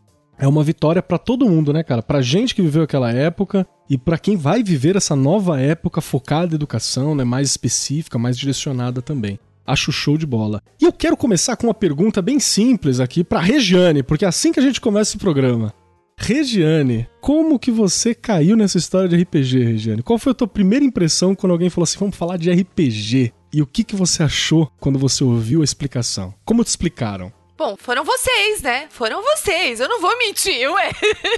é 0.42 0.48
uma 0.48 0.64
vitória 0.64 1.04
para 1.04 1.20
todo 1.20 1.48
mundo, 1.48 1.72
né, 1.72 1.84
cara? 1.84 2.02
Pra 2.02 2.20
gente 2.20 2.56
que 2.56 2.64
viveu 2.64 2.82
aquela 2.82 3.12
época 3.12 3.66
e 3.88 3.96
para 3.96 4.18
quem 4.18 4.36
vai 4.36 4.64
viver 4.64 4.96
essa 4.96 5.16
nova 5.16 5.62
época 5.62 6.02
focada 6.02 6.54
em 6.54 6.56
educação, 6.56 7.14
né, 7.14 7.24
mais 7.24 7.52
específica, 7.52 8.18
mais 8.18 8.36
direcionada 8.36 9.04
também. 9.04 9.38
Acho 9.68 9.92
show 9.92 10.18
de 10.18 10.26
bola. 10.26 10.60
E 10.82 10.86
eu 10.86 10.92
quero 10.92 11.16
começar 11.16 11.56
com 11.56 11.68
uma 11.68 11.76
pergunta 11.76 12.24
bem 12.24 12.40
simples 12.40 13.00
aqui 13.00 13.24
para 13.24 13.40
Regiane, 13.40 14.02
porque 14.02 14.26
é 14.26 14.28
assim 14.28 14.52
que 14.52 14.60
a 14.60 14.64
gente 14.64 14.82
começa 14.82 15.16
o 15.16 15.20
programa. 15.20 15.72
Regiane, 16.18 17.08
como 17.22 17.60
que 17.60 17.70
você 17.70 18.16
caiu 18.16 18.58
nessa 18.58 18.80
história 18.80 19.08
de 19.08 19.16
RPG, 19.16 19.64
Regiane? 19.64 20.02
Qual 20.02 20.18
foi 20.18 20.32
a 20.32 20.36
tua 20.36 20.48
primeira 20.48 20.84
impressão 20.84 21.36
quando 21.36 21.52
alguém 21.52 21.70
falou 21.70 21.84
assim, 21.84 22.00
vamos 22.00 22.18
falar 22.18 22.38
de 22.38 22.52
RPG? 22.52 23.32
E 23.54 23.62
o 23.62 23.68
que, 23.68 23.84
que 23.84 23.96
você 23.96 24.24
achou 24.24 24.72
quando 24.80 24.98
você 24.98 25.24
ouviu 25.24 25.62
a 25.62 25.64
explicação? 25.64 26.34
Como 26.44 26.64
te 26.64 26.68
explicaram? 26.68 27.32
Bom, 27.62 27.78
foram 27.78 28.04
vocês, 28.04 28.64
né? 28.64 28.88
Foram 28.90 29.22
vocês. 29.22 29.80
Eu 29.80 29.88
não 29.88 30.02
vou 30.02 30.18
mentir, 30.18 30.68
ué. 30.72 30.90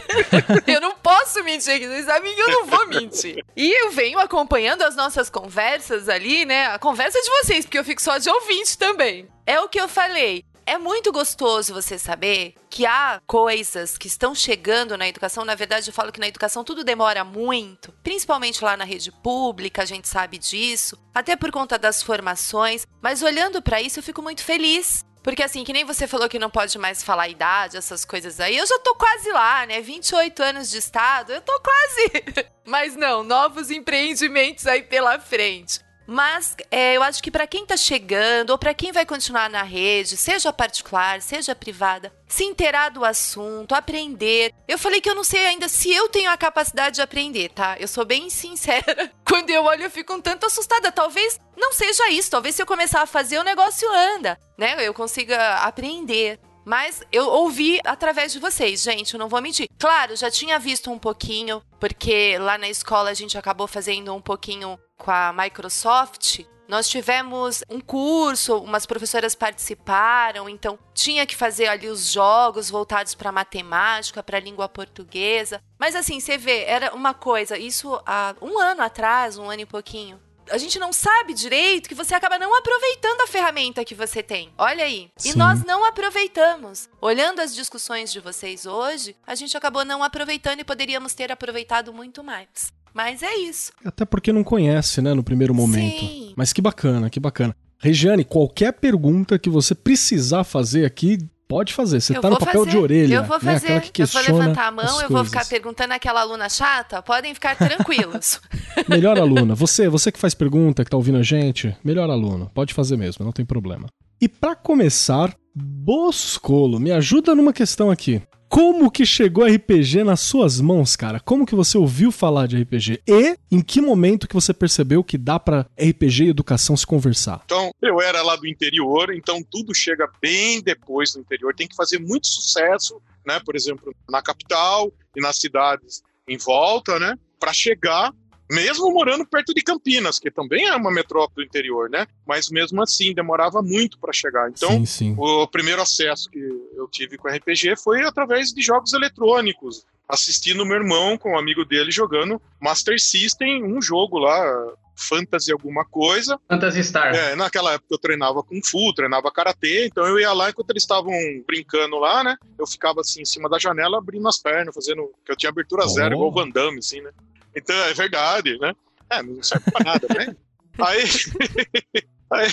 eu 0.67 0.79
não 0.79 0.95
posso 0.95 1.43
mentir, 1.43 1.77
que 1.77 1.85
vocês 1.85 2.05
sabem 2.05 2.33
que 2.33 2.39
eu 2.39 2.47
não 2.47 2.65
vou 2.65 2.87
mentir. 2.87 3.43
E 3.53 3.69
eu 3.83 3.91
venho 3.91 4.17
acompanhando 4.17 4.83
as 4.83 4.95
nossas 4.95 5.29
conversas 5.29 6.07
ali, 6.07 6.45
né? 6.45 6.67
A 6.67 6.79
conversa 6.79 7.19
de 7.21 7.29
vocês, 7.29 7.65
porque 7.65 7.77
eu 7.77 7.83
fico 7.83 8.01
só 8.01 8.19
de 8.19 8.29
ouvinte 8.29 8.77
também. 8.77 9.27
É 9.45 9.59
o 9.59 9.67
que 9.67 9.77
eu 9.77 9.89
falei. 9.89 10.45
É 10.65 10.77
muito 10.77 11.11
gostoso 11.11 11.73
você 11.73 11.99
saber 11.99 12.55
que 12.69 12.85
há 12.85 13.19
coisas 13.27 13.97
que 13.97 14.07
estão 14.07 14.33
chegando 14.33 14.97
na 14.97 15.09
educação. 15.09 15.43
Na 15.43 15.55
verdade, 15.55 15.89
eu 15.89 15.93
falo 15.93 16.09
que 16.09 16.21
na 16.21 16.29
educação 16.29 16.63
tudo 16.63 16.85
demora 16.85 17.25
muito, 17.25 17.91
principalmente 18.01 18.63
lá 18.63 18.77
na 18.77 18.85
rede 18.85 19.11
pública, 19.11 19.81
a 19.81 19.85
gente 19.85 20.07
sabe 20.07 20.37
disso, 20.37 20.97
até 21.13 21.35
por 21.35 21.51
conta 21.51 21.77
das 21.77 22.01
formações. 22.01 22.87
Mas 23.01 23.21
olhando 23.21 23.61
para 23.61 23.81
isso, 23.81 23.99
eu 23.99 24.03
fico 24.03 24.21
muito 24.21 24.41
feliz. 24.41 25.03
Porque 25.23 25.41
assim, 25.41 25.63
que 25.63 25.71
nem 25.71 25.85
você 25.85 26.05
falou 26.05 26.27
que 26.27 26.37
não 26.37 26.49
pode 26.49 26.77
mais 26.77 27.01
falar 27.01 27.29
idade, 27.29 27.77
essas 27.77 28.03
coisas 28.03 28.41
aí, 28.41 28.57
eu 28.57 28.67
já 28.67 28.77
tô 28.79 28.93
quase 28.93 29.31
lá, 29.31 29.65
né? 29.65 29.79
28 29.79 30.43
anos 30.43 30.69
de 30.69 30.77
estado, 30.77 31.31
eu 31.31 31.41
tô 31.41 31.57
quase. 31.61 32.45
Mas 32.65 32.95
não, 32.97 33.23
novos 33.23 33.71
empreendimentos 33.71 34.67
aí 34.67 34.83
pela 34.83 35.17
frente. 35.19 35.79
Mas 36.05 36.55
é, 36.69 36.95
eu 36.95 37.03
acho 37.03 37.21
que 37.23 37.31
para 37.31 37.47
quem 37.47 37.63
está 37.63 37.77
chegando 37.77 38.49
ou 38.49 38.57
para 38.57 38.73
quem 38.73 38.91
vai 38.91 39.05
continuar 39.05 39.49
na 39.49 39.63
rede, 39.63 40.17
seja 40.17 40.51
particular, 40.51 41.21
seja 41.21 41.55
privada, 41.55 42.13
se 42.27 42.43
inteirar 42.43 42.89
do 42.89 43.05
assunto, 43.05 43.73
aprender. 43.73 44.53
Eu 44.67 44.77
falei 44.77 44.99
que 44.99 45.09
eu 45.09 45.15
não 45.15 45.23
sei 45.23 45.45
ainda 45.45 45.67
se 45.67 45.91
eu 45.91 46.09
tenho 46.09 46.29
a 46.29 46.37
capacidade 46.37 46.95
de 46.95 47.01
aprender, 47.01 47.49
tá? 47.49 47.77
Eu 47.79 47.87
sou 47.87 48.05
bem 48.05 48.29
sincera. 48.29 49.11
Quando 49.25 49.49
eu 49.49 49.63
olho, 49.63 49.83
eu 49.83 49.91
fico 49.91 50.13
um 50.13 50.21
tanto 50.21 50.45
assustada. 50.45 50.91
Talvez 50.91 51.39
não 51.55 51.71
seja 51.71 52.09
isso. 52.09 52.31
Talvez 52.31 52.55
se 52.55 52.61
eu 52.61 52.65
começar 52.65 53.01
a 53.01 53.07
fazer, 53.07 53.39
o 53.39 53.43
negócio 53.43 53.87
anda, 54.15 54.37
né? 54.57 54.75
Eu 54.85 54.93
consiga 54.93 55.55
aprender. 55.57 56.39
Mas 56.65 57.03
eu 57.11 57.27
ouvi 57.27 57.79
através 57.83 58.31
de 58.31 58.39
vocês, 58.39 58.81
gente, 58.81 59.13
eu 59.13 59.19
não 59.19 59.27
vou 59.27 59.41
mentir. 59.41 59.67
Claro, 59.77 60.15
já 60.15 60.31
tinha 60.31 60.57
visto 60.57 60.89
um 60.89 60.97
pouquinho, 60.97 61.61
porque 61.79 62.37
lá 62.39 62.57
na 62.57 62.69
escola 62.69 63.09
a 63.09 63.13
gente 63.13 63.37
acabou 63.37 63.67
fazendo 63.67 64.13
um 64.13 64.21
pouquinho 64.21 64.79
com 64.97 65.11
a 65.11 65.33
Microsoft. 65.33 66.45
Nós 66.67 66.87
tivemos 66.87 67.63
um 67.69 67.79
curso, 67.79 68.57
umas 68.57 68.85
professoras 68.85 69.35
participaram, 69.35 70.47
então 70.47 70.79
tinha 70.93 71.25
que 71.25 71.35
fazer 71.35 71.67
ali 71.67 71.87
os 71.87 72.11
jogos 72.11 72.69
voltados 72.69 73.13
para 73.13 73.31
matemática, 73.31 74.23
para 74.23 74.39
língua 74.39 74.69
portuguesa. 74.69 75.61
Mas 75.77 75.95
assim, 75.95 76.19
você 76.19 76.37
vê, 76.37 76.63
era 76.63 76.95
uma 76.95 77.13
coisa, 77.13 77.57
isso 77.57 78.01
há 78.05 78.33
um 78.41 78.59
ano 78.59 78.81
atrás, 78.81 79.37
um 79.37 79.49
ano 79.49 79.61
e 79.61 79.65
pouquinho 79.65 80.19
a 80.49 80.57
gente 80.57 80.79
não 80.79 80.91
sabe 80.91 81.33
direito 81.33 81.87
que 81.87 81.95
você 81.95 82.13
acaba 82.13 82.37
não 82.37 82.55
aproveitando 82.55 83.21
a 83.21 83.27
ferramenta 83.27 83.85
que 83.85 83.95
você 83.95 84.21
tem. 84.21 84.53
Olha 84.57 84.83
aí. 84.83 85.11
Sim. 85.15 85.31
E 85.31 85.37
nós 85.37 85.63
não 85.63 85.85
aproveitamos. 85.85 86.89
Olhando 86.99 87.39
as 87.39 87.55
discussões 87.55 88.11
de 88.11 88.19
vocês 88.19 88.65
hoje, 88.65 89.15
a 89.25 89.35
gente 89.35 89.55
acabou 89.55 89.85
não 89.85 90.03
aproveitando 90.03 90.59
e 90.59 90.65
poderíamos 90.65 91.13
ter 91.13 91.31
aproveitado 91.31 91.93
muito 91.93 92.23
mais. 92.23 92.73
Mas 92.93 93.23
é 93.23 93.35
isso. 93.37 93.71
Até 93.83 94.05
porque 94.05 94.31
não 94.31 94.43
conhece, 94.43 95.01
né, 95.01 95.13
no 95.13 95.23
primeiro 95.23 95.53
momento. 95.53 95.99
Sim. 95.99 96.33
Mas 96.35 96.53
que 96.53 96.61
bacana, 96.61 97.09
que 97.09 97.19
bacana. 97.19 97.55
Regiane, 97.79 98.23
qualquer 98.23 98.73
pergunta 98.73 99.37
que 99.37 99.49
você 99.49 99.75
precisar 99.75 100.43
fazer 100.43 100.85
aqui, 100.85 101.17
Pode 101.53 101.71
fazer, 101.71 102.01
você 102.01 102.17
eu 102.17 102.21
tá 102.21 102.31
no 102.31 102.39
papel 102.39 102.61
fazer. 102.61 102.71
de 102.71 102.77
orelha. 102.77 103.15
Eu 103.15 103.23
vou 103.25 103.37
né? 103.37 103.53
fazer, 103.53 103.69
né? 103.69 103.83
eu 103.99 104.07
vou 104.07 104.21
levantar 104.21 104.67
a 104.67 104.71
mão, 104.71 105.01
eu 105.01 105.09
vou 105.09 105.23
ficar 105.23 105.45
perguntando 105.45 105.93
aquela 105.93 106.21
aluna 106.21 106.49
chata, 106.49 106.99
podem 107.03 107.31
ficar 107.33 107.55
tranquilos. 107.55 108.41
melhor 108.89 109.19
aluna, 109.19 109.53
você, 109.53 109.87
você 109.87 110.11
que 110.11 110.17
faz 110.17 110.33
pergunta, 110.33 110.83
que 110.83 110.89
tá 110.89 110.97
ouvindo 110.97 111.19
a 111.19 111.21
gente, 111.21 111.75
melhor 111.83 112.09
aluno, 112.09 112.49
pode 112.55 112.73
fazer 112.73 112.97
mesmo, 112.97 113.23
não 113.23 113.31
tem 113.31 113.45
problema. 113.45 113.87
E 114.19 114.27
para 114.27 114.55
começar, 114.55 115.35
Boscolo, 115.53 116.79
me 116.79 116.91
ajuda 116.91 117.35
numa 117.35 117.53
questão 117.53 117.91
aqui. 117.91 118.19
Como 118.53 118.91
que 118.91 119.03
chegou 119.03 119.47
RPG 119.47 120.03
nas 120.03 120.19
suas 120.19 120.61
mãos, 120.61 120.95
cara? 120.95 121.19
Como 121.19 121.43
que 121.43 121.55
você 121.55 121.75
ouviu 121.75 122.11
falar 122.11 122.45
de 122.45 122.61
RPG? 122.61 123.01
E 123.07 123.35
em 123.49 123.59
que 123.63 123.81
momento 123.81 124.27
que 124.27 124.35
você 124.35 124.53
percebeu 124.53 125.03
que 125.03 125.17
dá 125.17 125.39
para 125.39 125.65
RPG 125.75 126.25
e 126.25 126.29
educação 126.29 126.77
se 126.77 126.85
conversar? 126.85 127.41
Então, 127.45 127.71
eu 127.81 127.99
era 127.99 128.21
lá 128.21 128.35
do 128.35 128.45
interior, 128.45 129.11
então 129.11 129.41
tudo 129.49 129.73
chega 129.73 130.07
bem 130.21 130.61
depois 130.61 131.13
do 131.13 131.21
interior. 131.21 131.55
Tem 131.55 131.67
que 131.67 131.75
fazer 131.75 131.97
muito 131.97 132.27
sucesso, 132.27 133.01
né? 133.25 133.41
Por 133.43 133.55
exemplo, 133.55 133.91
na 134.07 134.21
capital 134.21 134.93
e 135.17 135.19
nas 135.19 135.37
cidades 135.37 136.03
em 136.27 136.37
volta, 136.37 136.99
né? 136.99 137.17
Para 137.39 137.53
chegar 137.53 138.13
mesmo 138.53 138.91
morando 138.91 139.25
perto 139.25 139.53
de 139.53 139.61
Campinas, 139.61 140.19
que 140.19 140.29
também 140.29 140.67
é 140.67 140.75
uma 140.75 140.91
metrópole 140.91 141.45
do 141.45 141.49
interior, 141.49 141.89
né? 141.89 142.05
Mas 142.25 142.49
mesmo 142.49 142.81
assim 142.81 143.13
demorava 143.13 143.61
muito 143.61 143.97
para 143.97 144.13
chegar. 144.13 144.49
Então, 144.49 144.69
sim, 144.69 144.85
sim. 144.85 145.15
o 145.17 145.47
primeiro 145.47 145.81
acesso 145.81 146.29
que 146.29 146.39
eu 146.75 146.87
tive 146.87 147.17
com 147.17 147.27
RPG 147.27 147.75
foi 147.77 148.03
através 148.03 148.49
de 148.49 148.61
jogos 148.61 148.93
eletrônicos, 148.93 149.85
assistindo 150.07 150.65
meu 150.65 150.75
irmão 150.75 151.17
com 151.17 151.31
um 151.31 151.37
amigo 151.37 151.65
dele 151.65 151.91
jogando 151.91 152.39
Master 152.61 153.01
System, 153.01 153.63
um 153.63 153.81
jogo 153.81 154.19
lá, 154.19 154.73
Fantasy 154.95 155.51
alguma 155.51 155.83
coisa. 155.85 156.39
Fantasy 156.47 156.83
Star. 156.83 157.15
É, 157.15 157.35
naquela 157.35 157.73
época 157.73 157.93
eu 157.93 157.97
treinava 157.97 158.43
Kung 158.43 158.61
Fu, 158.63 158.93
treinava 158.93 159.31
Karatê, 159.31 159.87
então 159.87 160.05
eu 160.05 160.19
ia 160.19 160.31
lá 160.31 160.49
enquanto 160.49 160.69
eles 160.69 160.83
estavam 160.83 161.13
brincando 161.47 161.97
lá, 161.97 162.23
né? 162.23 162.35
Eu 162.59 162.67
ficava 162.67 163.01
assim 163.01 163.21
em 163.21 163.25
cima 163.25 163.49
da 163.49 163.57
janela 163.57 163.97
abrindo 163.97 164.27
as 164.27 164.37
pernas, 164.37 164.75
fazendo. 164.75 165.09
que 165.25 165.31
eu 165.31 165.35
tinha 165.35 165.49
abertura 165.49 165.87
zero, 165.87 166.11
oh. 166.11 166.17
igual 166.17 166.29
o 166.29 166.33
Van 166.33 166.49
Damme, 166.49 166.77
assim, 166.77 167.01
né? 167.01 167.09
Então, 167.55 167.75
é 167.75 167.93
verdade, 167.93 168.57
né? 168.59 168.73
É, 169.09 169.21
não 169.21 169.41
serve 169.43 169.71
pra 169.71 169.83
nada, 169.83 170.07
né? 170.15 170.35
Aí. 170.79 171.03
aí, 172.31 172.49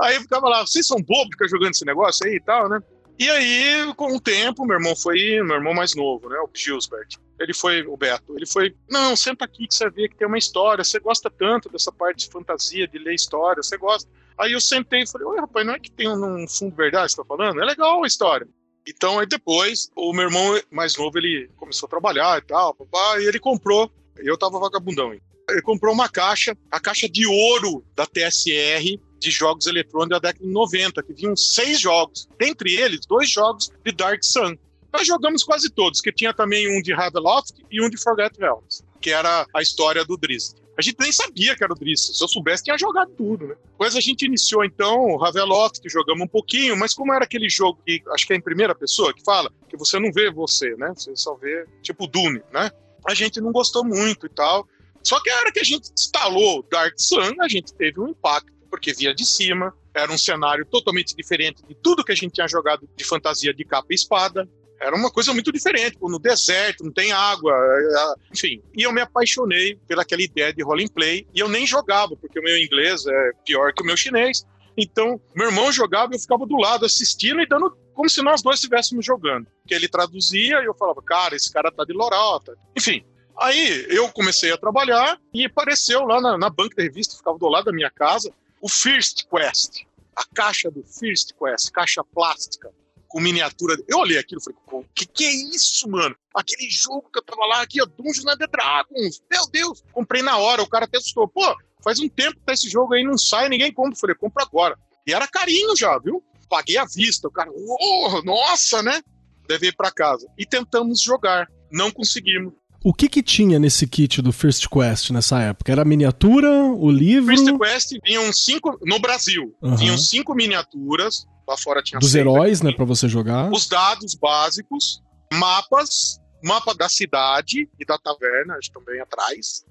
aí 0.00 0.20
ficava 0.20 0.48
lá, 0.48 0.66
vocês 0.66 0.86
são 0.86 0.98
bobos 0.98 1.30
ficar 1.32 1.48
jogando 1.48 1.70
esse 1.70 1.84
negócio 1.84 2.26
aí 2.26 2.36
e 2.36 2.40
tal, 2.40 2.68
né? 2.68 2.80
E 3.18 3.30
aí, 3.30 3.94
com 3.94 4.16
o 4.16 4.20
tempo, 4.20 4.64
meu 4.64 4.76
irmão 4.76 4.96
foi, 4.96 5.40
meu 5.42 5.56
irmão 5.56 5.74
mais 5.74 5.94
novo, 5.94 6.28
né, 6.28 6.36
o 6.38 6.50
Gilsbert, 6.52 7.08
ele 7.38 7.54
foi, 7.54 7.82
o 7.86 7.96
Beto, 7.96 8.34
ele 8.36 8.46
foi, 8.46 8.74
não, 8.90 9.14
senta 9.14 9.44
aqui 9.44 9.68
que 9.68 9.74
você 9.74 9.88
vê 9.90 10.08
que 10.08 10.16
tem 10.16 10.26
uma 10.26 10.38
história, 10.38 10.82
você 10.82 10.98
gosta 10.98 11.30
tanto 11.30 11.68
dessa 11.68 11.92
parte 11.92 12.26
de 12.26 12.32
fantasia, 12.32 12.88
de 12.88 12.98
ler 12.98 13.14
história, 13.14 13.62
você 13.62 13.76
gosta. 13.76 14.10
Aí 14.38 14.52
eu 14.52 14.60
sentei 14.60 15.02
e 15.02 15.06
falei, 15.08 15.26
oi, 15.26 15.38
rapaz, 15.38 15.64
não 15.64 15.74
é 15.74 15.78
que 15.78 15.90
tem 15.90 16.08
um 16.08 16.48
fundo 16.48 16.70
de 16.70 16.76
verdade, 16.76 17.12
você 17.12 17.18
tá 17.18 17.24
falando? 17.24 17.60
É 17.60 17.64
legal 17.64 18.02
a 18.02 18.06
história. 18.06 18.48
Então, 18.86 19.18
aí 19.18 19.26
depois, 19.26 19.90
o 19.96 20.12
meu 20.12 20.24
irmão 20.24 20.60
mais 20.70 20.96
novo, 20.96 21.18
ele 21.18 21.48
começou 21.56 21.86
a 21.86 21.90
trabalhar 21.90 22.38
e 22.38 22.42
tal, 22.42 22.74
papai, 22.74 23.22
e 23.22 23.28
ele 23.28 23.38
comprou, 23.38 23.90
eu 24.16 24.36
tava 24.36 24.58
vagabundão, 24.58 25.12
ele 25.48 25.62
comprou 25.62 25.92
uma 25.94 26.08
caixa, 26.08 26.56
a 26.70 26.80
caixa 26.80 27.08
de 27.08 27.26
ouro 27.26 27.84
da 27.94 28.06
TSR, 28.06 28.98
de 29.18 29.30
jogos 29.30 29.66
eletrônicos 29.66 30.20
da 30.20 30.28
década 30.28 30.44
de 30.44 30.52
90, 30.52 31.02
que 31.02 31.12
vinham 31.12 31.36
seis 31.36 31.80
jogos, 31.80 32.28
dentre 32.38 32.74
eles, 32.74 33.06
dois 33.06 33.30
jogos 33.30 33.70
de 33.84 33.92
Dark 33.92 34.22
Sun. 34.22 34.56
Nós 34.92 35.06
jogamos 35.06 35.44
quase 35.44 35.70
todos, 35.70 36.00
que 36.00 36.12
tinha 36.12 36.34
também 36.34 36.68
um 36.76 36.82
de 36.82 36.92
Ravenloft 36.92 37.54
e 37.70 37.80
um 37.80 37.88
de 37.88 37.96
Forget 37.96 38.36
Realms, 38.38 38.84
que 39.00 39.10
era 39.10 39.46
a 39.54 39.62
história 39.62 40.04
do 40.04 40.16
Drizzt. 40.16 40.61
A 40.76 40.82
gente 40.82 40.96
nem 40.98 41.12
sabia 41.12 41.54
que 41.54 41.62
era 41.62 41.72
o 41.72 41.76
Drizzt. 41.76 42.16
Se 42.16 42.24
eu 42.24 42.28
soubesse, 42.28 42.64
tinha 42.64 42.78
jogado 42.78 43.10
tudo, 43.16 43.46
né? 43.46 43.54
Depois 43.72 43.94
a 43.94 44.00
gente 44.00 44.24
iniciou, 44.24 44.64
então, 44.64 45.16
Raveloft, 45.16 45.86
jogamos 45.88 46.22
um 46.22 46.28
pouquinho, 46.28 46.76
mas 46.76 46.94
como 46.94 47.12
era 47.12 47.24
aquele 47.24 47.48
jogo 47.48 47.78
que, 47.84 48.02
acho 48.08 48.26
que 48.26 48.32
é 48.32 48.36
em 48.36 48.40
primeira 48.40 48.74
pessoa, 48.74 49.12
que 49.12 49.22
fala 49.22 49.50
que 49.68 49.76
você 49.76 49.98
não 49.98 50.10
vê 50.12 50.30
você, 50.30 50.74
né? 50.76 50.92
Você 50.96 51.14
só 51.14 51.34
vê, 51.34 51.66
tipo, 51.82 52.06
Dune, 52.06 52.42
né? 52.52 52.70
A 53.06 53.14
gente 53.14 53.40
não 53.40 53.52
gostou 53.52 53.84
muito 53.84 54.26
e 54.26 54.30
tal. 54.30 54.66
Só 55.02 55.20
que 55.20 55.30
a 55.30 55.38
hora 55.38 55.52
que 55.52 55.60
a 55.60 55.64
gente 55.64 55.90
instalou 55.92 56.64
Dark 56.70 56.94
Sun, 56.96 57.34
a 57.40 57.48
gente 57.48 57.74
teve 57.74 58.00
um 58.00 58.08
impacto, 58.08 58.52
porque 58.70 58.92
via 58.92 59.14
de 59.14 59.26
cima, 59.26 59.74
era 59.94 60.10
um 60.10 60.18
cenário 60.18 60.64
totalmente 60.64 61.14
diferente 61.14 61.62
de 61.66 61.74
tudo 61.74 62.04
que 62.04 62.12
a 62.12 62.14
gente 62.14 62.32
tinha 62.32 62.48
jogado 62.48 62.88
de 62.96 63.04
fantasia 63.04 63.52
de 63.52 63.64
capa 63.64 63.88
e 63.90 63.94
espada. 63.94 64.48
Era 64.82 64.96
uma 64.96 65.12
coisa 65.12 65.32
muito 65.32 65.52
diferente, 65.52 65.96
no 66.02 66.18
deserto, 66.18 66.82
não 66.82 66.92
tem 66.92 67.12
água, 67.12 67.52
é, 67.54 68.14
enfim. 68.34 68.60
E 68.76 68.82
eu 68.82 68.92
me 68.92 69.00
apaixonei 69.00 69.76
pelaquela 69.86 70.20
ideia 70.20 70.52
de 70.52 70.60
role 70.64 70.90
play, 70.90 71.24
e 71.32 71.38
eu 71.38 71.48
nem 71.48 71.64
jogava, 71.64 72.16
porque 72.16 72.40
o 72.40 72.42
meu 72.42 72.58
inglês 72.58 73.06
é 73.06 73.30
pior 73.46 73.72
que 73.72 73.80
o 73.80 73.86
meu 73.86 73.96
chinês. 73.96 74.44
Então, 74.76 75.20
meu 75.36 75.46
irmão 75.46 75.70
jogava 75.70 76.12
e 76.12 76.16
eu 76.16 76.20
ficava 76.20 76.44
do 76.44 76.56
lado 76.56 76.84
assistindo 76.84 77.40
e 77.40 77.46
dando 77.46 77.70
como 77.94 78.10
se 78.10 78.22
nós 78.22 78.42
dois 78.42 78.56
estivéssemos 78.56 79.06
jogando. 79.06 79.46
Que 79.68 79.74
ele 79.74 79.86
traduzia 79.86 80.60
e 80.60 80.64
eu 80.64 80.74
falava, 80.74 81.00
cara, 81.00 81.36
esse 81.36 81.52
cara 81.52 81.70
tá 81.70 81.84
de 81.84 81.92
lorota. 81.92 82.56
Enfim, 82.76 83.04
aí 83.38 83.86
eu 83.88 84.08
comecei 84.08 84.50
a 84.50 84.56
trabalhar 84.56 85.16
e 85.32 85.44
apareceu 85.44 86.04
lá 86.04 86.20
na, 86.20 86.36
na 86.36 86.50
banca 86.50 86.74
da 86.74 86.82
revista, 86.82 87.16
ficava 87.16 87.38
do 87.38 87.48
lado 87.48 87.66
da 87.66 87.72
minha 87.72 87.90
casa, 87.90 88.32
o 88.60 88.68
First 88.68 89.26
Quest. 89.28 89.84
A 90.16 90.24
caixa 90.34 90.70
do 90.72 90.82
First 90.82 91.34
Quest, 91.38 91.70
caixa 91.70 92.02
plástica 92.02 92.70
com 93.12 93.20
miniatura. 93.20 93.76
Eu 93.86 93.98
olhei 93.98 94.18
aquilo 94.18 94.40
e 94.40 94.44
falei, 94.44 94.58
o 94.72 94.84
que, 94.94 95.04
que 95.04 95.24
é 95.24 95.32
isso, 95.54 95.86
mano? 95.88 96.16
Aquele 96.34 96.68
jogo 96.70 97.10
que 97.12 97.18
eu 97.18 97.22
tava 97.22 97.44
lá 97.46 97.60
aqui, 97.60 97.80
ó, 97.82 97.84
Dungeons 97.84 98.24
and 98.26 98.38
Dragons. 98.50 99.22
Meu 99.30 99.46
Deus! 99.52 99.84
Comprei 99.92 100.22
na 100.22 100.38
hora, 100.38 100.62
o 100.62 100.68
cara 100.68 100.86
até 100.86 100.96
assustou. 100.96 101.28
Pô, 101.28 101.54
faz 101.84 102.00
um 102.00 102.08
tempo 102.08 102.36
que 102.36 102.46
tá 102.46 102.54
esse 102.54 102.70
jogo 102.70 102.94
aí, 102.94 103.04
não 103.04 103.18
sai, 103.18 103.50
ninguém 103.50 103.70
compra. 103.70 103.92
Eu 103.92 104.00
falei, 104.00 104.16
compra 104.16 104.44
agora. 104.44 104.78
E 105.06 105.12
era 105.12 105.28
carinho 105.28 105.76
já, 105.76 105.98
viu? 105.98 106.24
Paguei 106.48 106.78
à 106.78 106.86
vista. 106.86 107.28
O 107.28 107.30
cara, 107.30 107.50
oh, 107.52 108.22
nossa, 108.24 108.82
né? 108.82 109.02
Levei 109.46 109.72
para 109.72 109.90
casa. 109.90 110.26
E 110.38 110.46
tentamos 110.46 111.02
jogar. 111.02 111.46
Não 111.70 111.90
conseguimos. 111.90 112.54
O 112.82 112.92
que 112.92 113.08
que 113.08 113.22
tinha 113.22 113.58
nesse 113.58 113.86
kit 113.86 114.20
do 114.22 114.32
First 114.32 114.66
Quest 114.68 115.10
nessa 115.10 115.40
época? 115.40 115.70
Era 115.70 115.82
a 115.82 115.84
miniatura, 115.84 116.50
o 116.50 116.90
livro? 116.90 117.36
First 117.36 117.58
Quest 117.58 117.92
vinham 118.02 118.32
cinco, 118.32 118.76
no 118.84 118.98
Brasil, 118.98 119.54
uhum. 119.62 119.76
vinham 119.76 119.96
cinco 119.96 120.34
miniaturas, 120.34 121.24
Lá 121.48 121.56
fora 121.56 121.82
tinha 121.82 121.98
Dos 121.98 122.14
heróis, 122.14 122.60
aqui. 122.60 122.70
né, 122.70 122.76
pra 122.76 122.84
você 122.84 123.08
jogar. 123.08 123.50
Os 123.50 123.66
dados 123.68 124.14
básicos, 124.14 125.02
mapas, 125.32 126.20
mapa 126.42 126.74
da 126.74 126.88
cidade 126.88 127.68
e 127.78 127.84
da 127.84 127.98
taverna, 127.98 128.56
acho 128.56 128.70
também 128.72 129.00
atrás. 129.00 129.64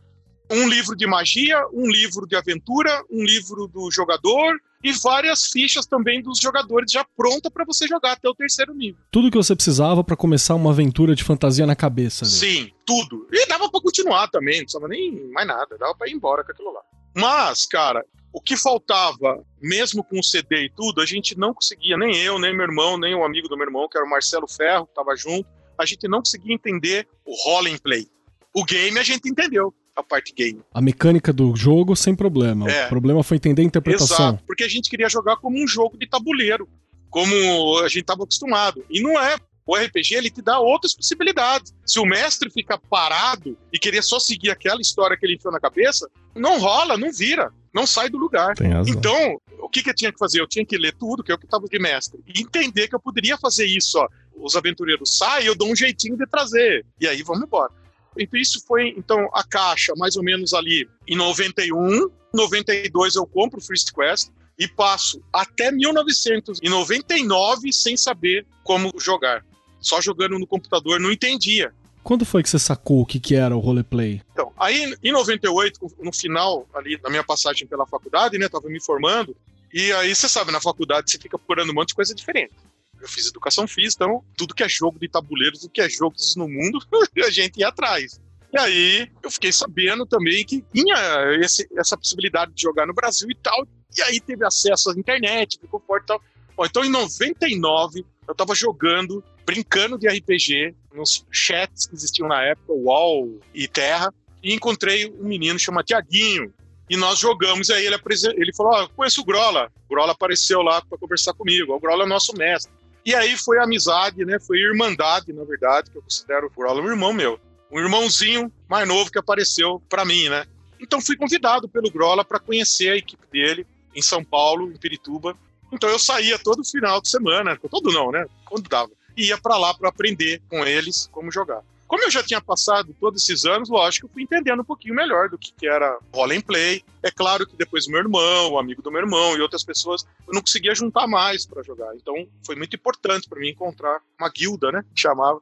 Um 0.52 0.68
livro 0.68 0.96
de 0.98 1.08
magia, 1.08 1.58
um 1.74 1.90
livro 1.90 2.28
de 2.28 2.36
aventura, 2.36 3.02
um 3.10 3.24
livro 3.24 3.68
do 3.68 3.90
jogador 3.90 4.58
e 4.84 4.92
várias 4.92 5.46
fichas 5.46 5.86
também 5.86 6.22
dos 6.22 6.40
jogadores 6.40 6.92
já 6.92 7.06
pronta 7.16 7.50
para 7.50 7.64
você 7.64 7.88
jogar 7.88 8.14
até 8.14 8.28
o 8.28 8.36
terceiro 8.36 8.74
nível. 8.74 9.00
Tudo 9.12 9.32
que 9.32 9.38
você 9.38 9.56
precisava 9.56 10.04
pra 10.04 10.18
começar 10.18 10.56
uma 10.56 10.72
aventura 10.72 11.16
de 11.16 11.24
fantasia 11.24 11.66
na 11.66 11.76
cabeça. 11.76 12.26
ali. 12.26 12.34
Sim, 12.34 12.72
tudo. 12.86 13.28
E 13.32 13.48
dava 13.48 13.70
pra 13.72 13.80
continuar 13.80 14.28
também, 14.28 14.58
não 14.58 14.64
precisava 14.66 14.90
nem 14.90 15.32
mais 15.32 15.48
nada, 15.48 15.78
dava 15.78 15.96
pra 15.96 16.10
ir 16.10 16.14
embora 16.14 16.44
com 16.44 16.52
aquilo 16.52 16.74
lá. 16.74 16.82
Mas, 17.16 17.66
cara, 17.66 18.04
o 18.34 18.42
que 18.42 18.56
faltava, 18.56 19.44
mesmo 19.62 20.04
com 20.04 20.20
o 20.20 20.24
CD 20.24 20.66
e 20.66 20.70
tudo, 20.70 21.02
a 21.02 21.06
gente 21.06 21.38
não 21.38 21.54
conseguia, 21.54 21.98
nem 21.98 22.16
eu, 22.18 22.40
nem 22.40 22.56
meu 22.56 22.66
irmão, 22.66 22.98
nem 22.98 23.14
o 23.14 23.24
amigo 23.24 23.48
do 23.48 23.58
meu 23.58 23.66
irmão, 23.66 23.88
que 23.90 23.98
era 23.98 24.06
o 24.06 24.10
Marcelo 24.10 24.48
Ferro, 24.48 24.86
que 24.86 24.94
tava 24.94 25.16
junto, 25.16 25.48
a 25.78 25.86
gente 25.86 26.08
não 26.08 26.20
conseguia 26.20 26.54
entender 26.54 27.08
o 27.26 27.36
role 27.44 27.72
and 27.72 27.78
play. 27.78 28.08
O 28.54 28.64
game 28.64 28.98
a 28.98 29.04
gente 29.04 29.30
entendeu, 29.30 29.74
a 29.96 30.04
parte 30.04 30.34
game. 30.34 30.62
A 30.74 30.82
mecânica 30.82 31.34
do 31.34 31.56
jogo 31.56 31.96
sem 31.96 32.16
problema. 32.16 32.70
É. 32.70 32.86
O 32.86 32.90
problema 32.90 33.24
foi 33.24 33.38
entender 33.38 33.62
a 33.62 33.66
interpretação. 33.66 34.30
Exato, 34.30 34.44
porque 34.46 34.64
a 34.64 34.70
gente 34.70 34.90
queria 34.90 35.10
jogar 35.10 35.38
como 35.38 35.62
um 35.62 35.68
jogo 35.68 35.98
de 35.98 36.08
tabuleiro, 36.08 36.68
como 37.10 37.80
a 37.80 37.88
gente 37.88 38.02
estava 38.02 38.24
acostumado. 38.24 38.84
E 38.90 39.02
não 39.02 39.20
é. 39.20 39.36
O 39.72 39.76
RPG 39.78 40.16
ele 40.16 40.30
te 40.30 40.42
dá 40.42 40.60
outras 40.60 40.94
possibilidades. 40.94 41.74
Se 41.86 41.98
o 41.98 42.06
mestre 42.06 42.50
fica 42.50 42.78
parado 42.78 43.58
e 43.72 43.80
querer 43.80 44.04
só 44.04 44.20
seguir 44.20 44.50
aquela 44.50 44.82
história 44.82 45.16
que 45.16 45.26
ele 45.26 45.36
enfiou 45.36 45.54
na 45.54 45.62
cabeça, 45.62 46.10
não 46.36 46.60
rola, 46.60 46.98
não 46.98 47.10
vira, 47.10 47.54
não 47.74 47.88
sai 47.88 48.10
do 48.10 48.18
lugar. 48.18 48.54
Então, 48.86 49.40
o 49.62 49.70
que, 49.70 49.82
que 49.82 49.90
eu 49.90 49.96
tinha 49.96 50.12
que 50.12 50.20
fazer? 50.20 50.42
Eu 50.42 50.48
tinha 50.48 50.66
que 50.66 50.78
ler 50.78 50.94
tudo, 51.00 51.24
que 51.24 51.32
é 51.32 51.36
o 51.36 51.38
que 51.38 51.46
estava 51.46 51.68
de 51.68 51.80
mestre, 51.80 52.20
e 52.28 52.42
entender 52.42 52.90
que 52.90 52.96
eu 52.96 53.00
poderia 53.00 53.38
fazer 53.38 53.66
isso. 53.66 53.98
Ó. 53.98 54.10
Os 54.36 54.58
aventureiros 54.58 55.18
saem, 55.18 55.46
eu 55.46 55.56
dou 55.56 55.72
um 55.72 55.76
jeitinho 55.76 56.18
de 56.18 56.28
trazer. 56.28 56.86
E 57.00 57.08
aí 57.08 57.24
vamos 57.24 57.44
embora. 57.44 57.72
Então, 58.18 58.38
isso 58.38 58.62
foi, 58.68 58.94
então, 58.98 59.30
a 59.34 59.42
caixa, 59.42 59.94
mais 59.96 60.18
ou 60.18 60.24
menos 60.24 60.54
ali 60.54 60.86
em 61.08 61.16
91. 61.16 62.10
92 62.34 63.16
eu 63.16 63.26
compro 63.26 63.60
o 63.60 63.64
First 63.64 63.94
Quest 63.94 64.32
e 64.60 64.68
passo 64.68 65.24
até 65.32 65.72
1999 65.72 67.72
sem 67.72 67.96
saber 67.96 68.46
como 68.66 68.92
jogar. 69.00 69.46
Só 69.82 70.00
jogando 70.00 70.38
no 70.40 70.46
computador, 70.48 71.00
não 71.00 71.12
entendia. 71.12 71.74
Quando 72.04 72.26
foi 72.26 72.42
que 72.42 72.50
você 72.50 72.58
sacou 72.60 73.02
o 73.02 73.06
que, 73.06 73.20
que 73.20 73.36
era 73.36 73.56
o 73.56 73.60
roleplay? 73.60 74.22
Então, 74.32 74.52
aí 74.58 74.96
em 75.04 75.12
98, 75.12 75.80
no 76.00 76.12
final 76.14 76.68
ali 76.74 76.98
da 76.98 77.10
minha 77.10 77.24
passagem 77.24 77.68
pela 77.68 77.86
faculdade, 77.86 78.38
né, 78.38 78.48
tava 78.50 78.68
me 78.70 78.82
formando, 78.84 79.36
e 79.74 79.92
aí 79.94 80.14
você 80.16 80.28
sabe, 80.28 80.52
na 80.52 80.60
faculdade 80.62 81.12
você 81.12 81.18
fica 81.20 81.38
procurando 81.38 81.70
um 81.72 81.74
monte 81.76 81.90
de 81.90 81.96
coisa 81.96 82.16
diferente. 82.16 82.54
Eu 83.00 83.08
fiz 83.08 83.28
educação 83.28 83.68
física, 83.68 84.06
então 84.06 84.24
tudo 84.38 84.54
que 84.56 84.64
é 84.64 84.70
jogo 84.70 85.00
de 85.00 85.08
tabuleiro, 85.08 85.58
tudo 85.60 85.72
que 85.72 85.82
é 85.82 85.90
jogo 85.90 86.16
no 86.38 86.48
mundo, 86.48 86.80
a 87.26 87.30
gente 87.32 87.60
ia 87.60 87.68
atrás. 87.70 88.20
E 88.54 88.60
aí 88.60 89.10
eu 89.24 89.32
fiquei 89.32 89.52
sabendo 89.52 90.06
também 90.06 90.44
que 90.46 90.64
tinha 90.74 90.96
esse- 91.42 91.68
essa 91.78 91.96
possibilidade 91.96 92.52
de 92.54 92.62
jogar 92.64 92.86
no 92.86 92.94
Brasil 92.94 93.30
e 93.30 93.36
tal, 93.36 93.66
e 93.96 94.02
aí 94.04 94.20
teve 94.20 94.46
acesso 94.46 94.90
à 94.90 94.94
internet, 94.94 95.58
ficou 95.62 95.80
forte 95.86 96.04
e 96.04 96.08
tal. 96.08 96.22
Então 96.66 96.84
em 96.84 96.90
99 96.90 98.06
eu 98.28 98.36
tava 98.36 98.56
jogando, 98.56 99.24
brincando 99.46 99.98
de 99.98 100.08
RPG, 100.08 100.76
nos 100.94 101.26
chats 101.32 101.86
que 101.86 101.96
existiam 101.96 102.28
na 102.28 102.42
época, 102.44 102.74
UOL 102.74 103.40
e 103.54 103.68
Terra, 103.68 104.14
e 104.44 104.54
encontrei 104.54 105.12
um 105.20 105.24
menino 105.24 105.60
chamado 105.60 105.86
Tiaguinho. 105.86 106.54
E 106.90 106.98
nós 106.98 107.20
jogamos, 107.20 107.70
e 107.70 107.74
aí 107.74 107.86
ele, 107.86 107.96
ele 108.36 108.54
falou: 108.54 108.74
Ó, 108.74 108.88
conheço 108.90 109.22
o 109.22 109.26
Grola. 109.26 109.72
O 109.88 109.94
Grola 109.94 110.12
apareceu 110.12 110.62
lá 110.62 110.82
para 110.82 110.98
conversar 110.98 111.34
comigo. 111.34 111.74
O 111.74 111.80
Grola 111.80 112.04
é 112.04 112.08
nosso 112.08 112.36
mestre. 112.36 112.72
E 113.06 113.16
aí 113.16 113.38
foi 113.38 113.60
amizade, 113.60 114.26
né? 114.26 114.40
Foi 114.40 114.58
irmandade, 114.58 115.32
na 115.34 115.44
verdade, 115.44 115.90
que 115.90 115.98
eu 115.98 116.02
considero 116.02 116.48
o 116.48 116.50
Grola 116.50 116.82
um 116.82 116.90
irmão 116.90 117.14
meu. 117.14 117.40
Um 117.72 117.80
irmãozinho 117.80 118.52
mais 118.70 118.88
novo 118.88 119.10
que 119.10 119.18
apareceu 119.18 119.82
para 119.88 120.04
mim, 120.04 120.28
né? 120.28 120.46
Então 120.80 121.00
fui 121.00 121.16
convidado 121.16 121.70
pelo 121.70 121.90
Grola 121.90 122.26
para 122.26 122.40
conhecer 122.40 122.90
a 122.90 122.98
equipe 122.98 123.26
dele 123.32 123.66
em 123.96 124.02
São 124.02 124.24
Paulo, 124.24 124.72
em 124.72 124.78
Pirituba. 124.78 125.38
Então 125.72 125.90
eu 125.90 126.00
saía 126.00 126.38
todo 126.38 126.64
final 126.64 127.02
de 127.02 127.10
semana, 127.10 127.58
todo 127.70 127.92
não, 127.92 128.12
né? 128.12 128.26
Quando 128.46 128.68
dava. 128.70 128.92
E 129.16 129.28
ia 129.28 129.38
para 129.38 129.58
lá 129.58 129.74
para 129.74 129.90
aprender 129.90 130.42
com 130.50 130.66
eles 130.66 131.08
como 131.12 131.32
jogar. 131.32 131.62
Como 131.92 132.04
eu 132.04 132.10
já 132.10 132.24
tinha 132.24 132.40
passado 132.40 132.96
todos 133.02 133.22
esses 133.22 133.44
anos, 133.44 133.68
lógico, 133.68 134.08
eu 134.08 134.10
fui 134.14 134.24
entendendo 134.24 134.62
um 134.62 134.66
pouquinho 134.66 134.96
melhor 134.96 135.28
do 135.28 135.38
que, 135.38 135.54
era 135.68 136.00
role 136.14 136.38
and 136.38 136.42
play. 136.42 136.82
É 137.04 137.12
claro 137.12 137.46
que 137.46 137.54
depois 137.58 137.86
meu 137.86 138.00
irmão, 138.00 138.52
o 138.52 138.58
amigo 138.58 138.82
do 138.82 138.90
meu 138.90 139.02
irmão 139.02 139.36
e 139.36 139.42
outras 139.42 139.62
pessoas, 139.62 140.06
eu 140.26 140.34
não 140.34 140.40
conseguia 140.40 140.74
juntar 140.74 141.06
mais 141.06 141.46
para 141.46 141.62
jogar. 141.64 141.94
Então 141.96 142.16
foi 142.46 142.56
muito 142.56 142.78
importante 142.78 143.28
para 143.28 143.42
mim 143.42 143.50
encontrar 143.50 144.00
uma 144.18 144.30
guilda, 144.30 144.72
né? 144.72 144.86
Que 144.96 145.02
chamava. 145.02 145.42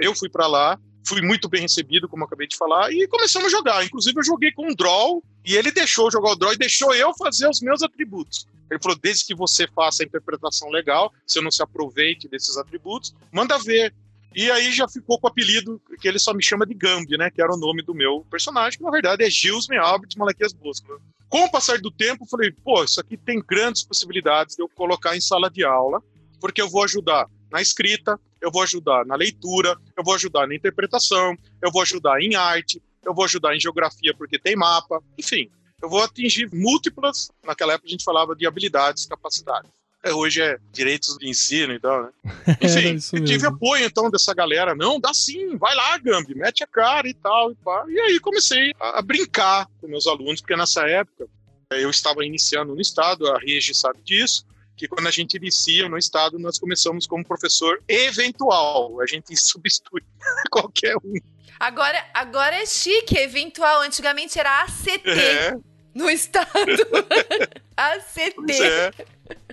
Eu 0.00 0.14
fui 0.14 0.28
para 0.28 0.46
lá, 0.46 0.78
fui 1.06 1.22
muito 1.22 1.48
bem 1.48 1.62
recebido, 1.62 2.08
como 2.08 2.24
acabei 2.24 2.46
de 2.46 2.56
falar, 2.56 2.92
e 2.92 3.06
começamos 3.08 3.48
a 3.48 3.56
jogar. 3.56 3.84
Inclusive 3.84 4.18
eu 4.18 4.24
joguei 4.24 4.52
com 4.52 4.70
um 4.70 4.74
draw 4.74 5.22
e 5.44 5.56
ele 5.56 5.70
deixou 5.70 6.10
jogar 6.10 6.32
o 6.32 6.36
draw 6.36 6.52
e 6.52 6.58
deixou 6.58 6.94
eu 6.94 7.12
fazer 7.14 7.48
os 7.48 7.60
meus 7.60 7.82
atributos. 7.82 8.46
Ele 8.70 8.80
falou: 8.80 8.98
desde 9.00 9.24
que 9.24 9.34
você 9.34 9.66
faça 9.66 10.02
a 10.02 10.06
interpretação 10.06 10.70
legal, 10.70 11.12
você 11.26 11.40
não 11.40 11.50
se 11.50 11.62
aproveite 11.62 12.28
desses 12.28 12.56
atributos, 12.56 13.14
manda 13.32 13.58
ver. 13.58 13.92
E 14.32 14.48
aí 14.48 14.70
já 14.72 14.86
ficou 14.88 15.18
com 15.18 15.26
o 15.26 15.30
apelido 15.30 15.82
que 16.00 16.06
ele 16.06 16.18
só 16.18 16.32
me 16.32 16.42
chama 16.42 16.64
de 16.64 16.72
Gambi, 16.72 17.18
né? 17.18 17.30
Que 17.30 17.42
era 17.42 17.52
o 17.52 17.56
nome 17.56 17.82
do 17.82 17.92
meu 17.92 18.24
personagem, 18.30 18.78
que 18.78 18.84
na 18.84 18.90
verdade 18.90 19.24
é 19.24 19.30
Gilsme 19.30 19.76
Albert 19.76 20.10
Malaquias 20.16 20.52
Bosco. 20.52 21.00
Com 21.28 21.44
o 21.44 21.50
passar 21.50 21.78
do 21.78 21.90
tempo, 21.90 22.26
falei, 22.26 22.52
pô, 22.52 22.82
isso 22.84 23.00
aqui 23.00 23.16
tem 23.16 23.40
grandes 23.40 23.82
possibilidades 23.82 24.54
de 24.54 24.62
eu 24.62 24.68
colocar 24.68 25.16
em 25.16 25.20
sala 25.20 25.50
de 25.50 25.64
aula, 25.64 26.00
porque 26.40 26.62
eu 26.62 26.68
vou 26.68 26.84
ajudar 26.84 27.28
na 27.50 27.60
escrita, 27.60 28.18
eu 28.40 28.50
vou 28.50 28.62
ajudar 28.62 29.04
na 29.04 29.14
leitura, 29.14 29.76
eu 29.96 30.04
vou 30.04 30.14
ajudar 30.14 30.46
na 30.46 30.54
interpretação, 30.54 31.36
eu 31.62 31.70
vou 31.70 31.82
ajudar 31.82 32.20
em 32.20 32.34
arte, 32.34 32.82
eu 33.04 33.14
vou 33.14 33.24
ajudar 33.24 33.54
em 33.54 33.60
geografia 33.60 34.14
porque 34.16 34.38
tem 34.38 34.56
mapa, 34.56 35.02
enfim, 35.18 35.50
eu 35.82 35.88
vou 35.88 36.02
atingir 36.02 36.48
múltiplas, 36.52 37.30
naquela 37.44 37.74
época 37.74 37.88
a 37.88 37.90
gente 37.90 38.04
falava 38.04 38.34
de 38.36 38.46
habilidades, 38.46 39.06
capacidades. 39.06 39.70
É, 40.02 40.14
Hoje 40.14 40.40
é 40.40 40.58
direitos 40.72 41.16
de 41.18 41.28
ensino 41.28 41.74
e 41.74 41.78
tal, 41.78 42.04
né? 42.04 42.10
Enfim, 42.62 43.16
eu 43.16 43.24
tive 43.24 43.46
apoio 43.46 43.84
então 43.84 44.10
dessa 44.10 44.32
galera. 44.32 44.74
Não, 44.74 44.98
dá 44.98 45.12
sim, 45.12 45.56
vai 45.58 45.74
lá, 45.74 45.98
Gambi, 45.98 46.34
mete 46.34 46.64
a 46.64 46.66
cara 46.66 47.06
e 47.06 47.14
tal. 47.14 47.52
E, 47.52 47.54
pá. 47.56 47.84
e 47.86 48.00
aí 48.00 48.18
comecei 48.18 48.72
a, 48.80 49.02
brincar 49.02 49.68
com 49.80 49.88
meus 49.88 50.06
alunos, 50.06 50.40
porque 50.40 50.56
nessa 50.56 50.86
época 50.86 51.26
eh, 51.70 51.84
eu 51.84 51.90
estava 51.90 52.24
iniciando 52.24 52.74
no 52.74 52.80
estado, 52.80 53.30
a 53.30 53.38
Regi 53.38 53.74
sabe 53.74 54.00
disso, 54.02 54.46
que 54.80 54.88
quando 54.88 55.06
a 55.06 55.10
gente 55.10 55.36
inicia 55.36 55.90
no 55.90 55.98
estado, 55.98 56.38
nós 56.38 56.58
começamos 56.58 57.06
como 57.06 57.22
professor 57.22 57.82
eventual. 57.86 58.98
A 59.02 59.06
gente 59.06 59.36
substitui 59.36 60.02
qualquer 60.50 60.96
um. 60.96 61.12
Agora, 61.58 62.02
agora 62.14 62.56
é 62.56 62.64
chique, 62.64 63.14
eventual. 63.18 63.82
Antigamente 63.82 64.38
era 64.38 64.62
ACT 64.62 65.02
É, 65.06 65.54
no 65.94 66.08
estado. 66.08 66.48
ACT. 67.76 68.62
é. 68.62 68.90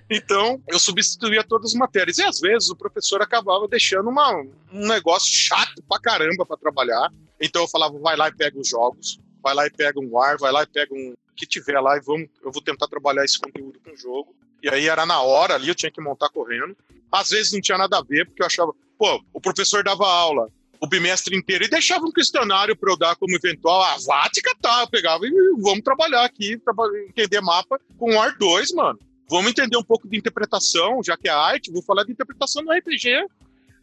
Então, 0.09 0.63
eu 0.65 0.79
substituía 0.79 1.43
todas 1.43 1.73
as 1.73 1.77
matérias. 1.77 2.17
E 2.19 2.23
às 2.23 2.39
vezes 2.39 2.69
o 2.69 2.75
professor 2.77 3.21
acabava 3.21 3.67
deixando 3.67 4.09
uma, 4.09 4.33
um 4.71 4.87
negócio 4.87 5.35
chato 5.35 5.83
pra 5.89 5.99
caramba 5.99 6.45
pra 6.45 6.55
trabalhar. 6.55 7.11
Então 7.37 7.63
eu 7.63 7.67
falava, 7.67 7.99
vai 7.99 8.15
lá 8.15 8.29
e 8.29 8.33
pega 8.33 8.57
os 8.57 8.69
jogos, 8.69 9.19
vai 9.43 9.53
lá 9.53 9.67
e 9.67 9.69
pega 9.69 9.99
um 9.99 10.17
ar, 10.17 10.37
vai 10.37 10.53
lá 10.53 10.63
e 10.63 10.67
pega 10.67 10.93
um 10.95 11.11
o 11.11 11.35
que 11.35 11.45
tiver 11.45 11.79
lá 11.81 11.97
e 11.97 11.99
vamos, 11.99 12.29
eu 12.41 12.51
vou 12.51 12.63
tentar 12.63 12.87
trabalhar 12.87 13.23
esse 13.25 13.37
conteúdo 13.37 13.77
com 13.83 13.91
o 13.91 13.97
jogo. 13.97 14.33
E 14.67 14.69
aí 14.69 14.87
era 14.89 15.05
na 15.05 15.21
hora 15.21 15.55
ali, 15.55 15.69
eu 15.69 15.75
tinha 15.75 15.89
que 15.91 16.01
montar 16.01 16.29
correndo. 16.29 16.75
Às 17.09 17.29
vezes 17.29 17.53
não 17.53 17.61
tinha 17.61 17.77
nada 17.77 17.97
a 17.97 18.03
ver, 18.03 18.25
porque 18.25 18.41
eu 18.41 18.45
achava, 18.45 18.73
pô, 18.97 19.23
o 19.33 19.39
professor 19.39 19.81
dava 19.83 20.05
aula 20.05 20.49
o 20.79 20.85
bimestre 20.87 21.35
inteiro 21.35 21.63
e 21.63 21.69
deixava 21.69 22.05
um 22.05 22.11
questionário 22.11 22.75
para 22.75 22.91
eu 22.91 22.97
dar 22.97 23.15
como 23.15 23.35
eventual. 23.35 23.81
Ah, 23.81 23.95
vá 24.05 24.29
te 24.29 24.41
catar. 24.43 24.81
Eu 24.81 24.87
pegava 24.89 25.25
e 25.25 25.31
vamos 25.59 25.81
trabalhar 25.83 26.23
aqui, 26.23 26.61
entender 27.09 27.41
mapa 27.41 27.79
com 27.97 28.13
o 28.13 28.21
AR 28.21 28.37
2, 28.37 28.73
mano. 28.73 28.99
Vamos 29.29 29.49
entender 29.49 29.75
um 29.77 29.83
pouco 29.83 30.07
de 30.07 30.17
interpretação, 30.17 31.01
já 31.03 31.17
que 31.17 31.27
é 31.27 31.31
arte, 31.31 31.71
vou 31.71 31.81
falar 31.81 32.03
de 32.03 32.11
interpretação 32.11 32.61
no 32.63 32.71
RPG. 32.71 33.25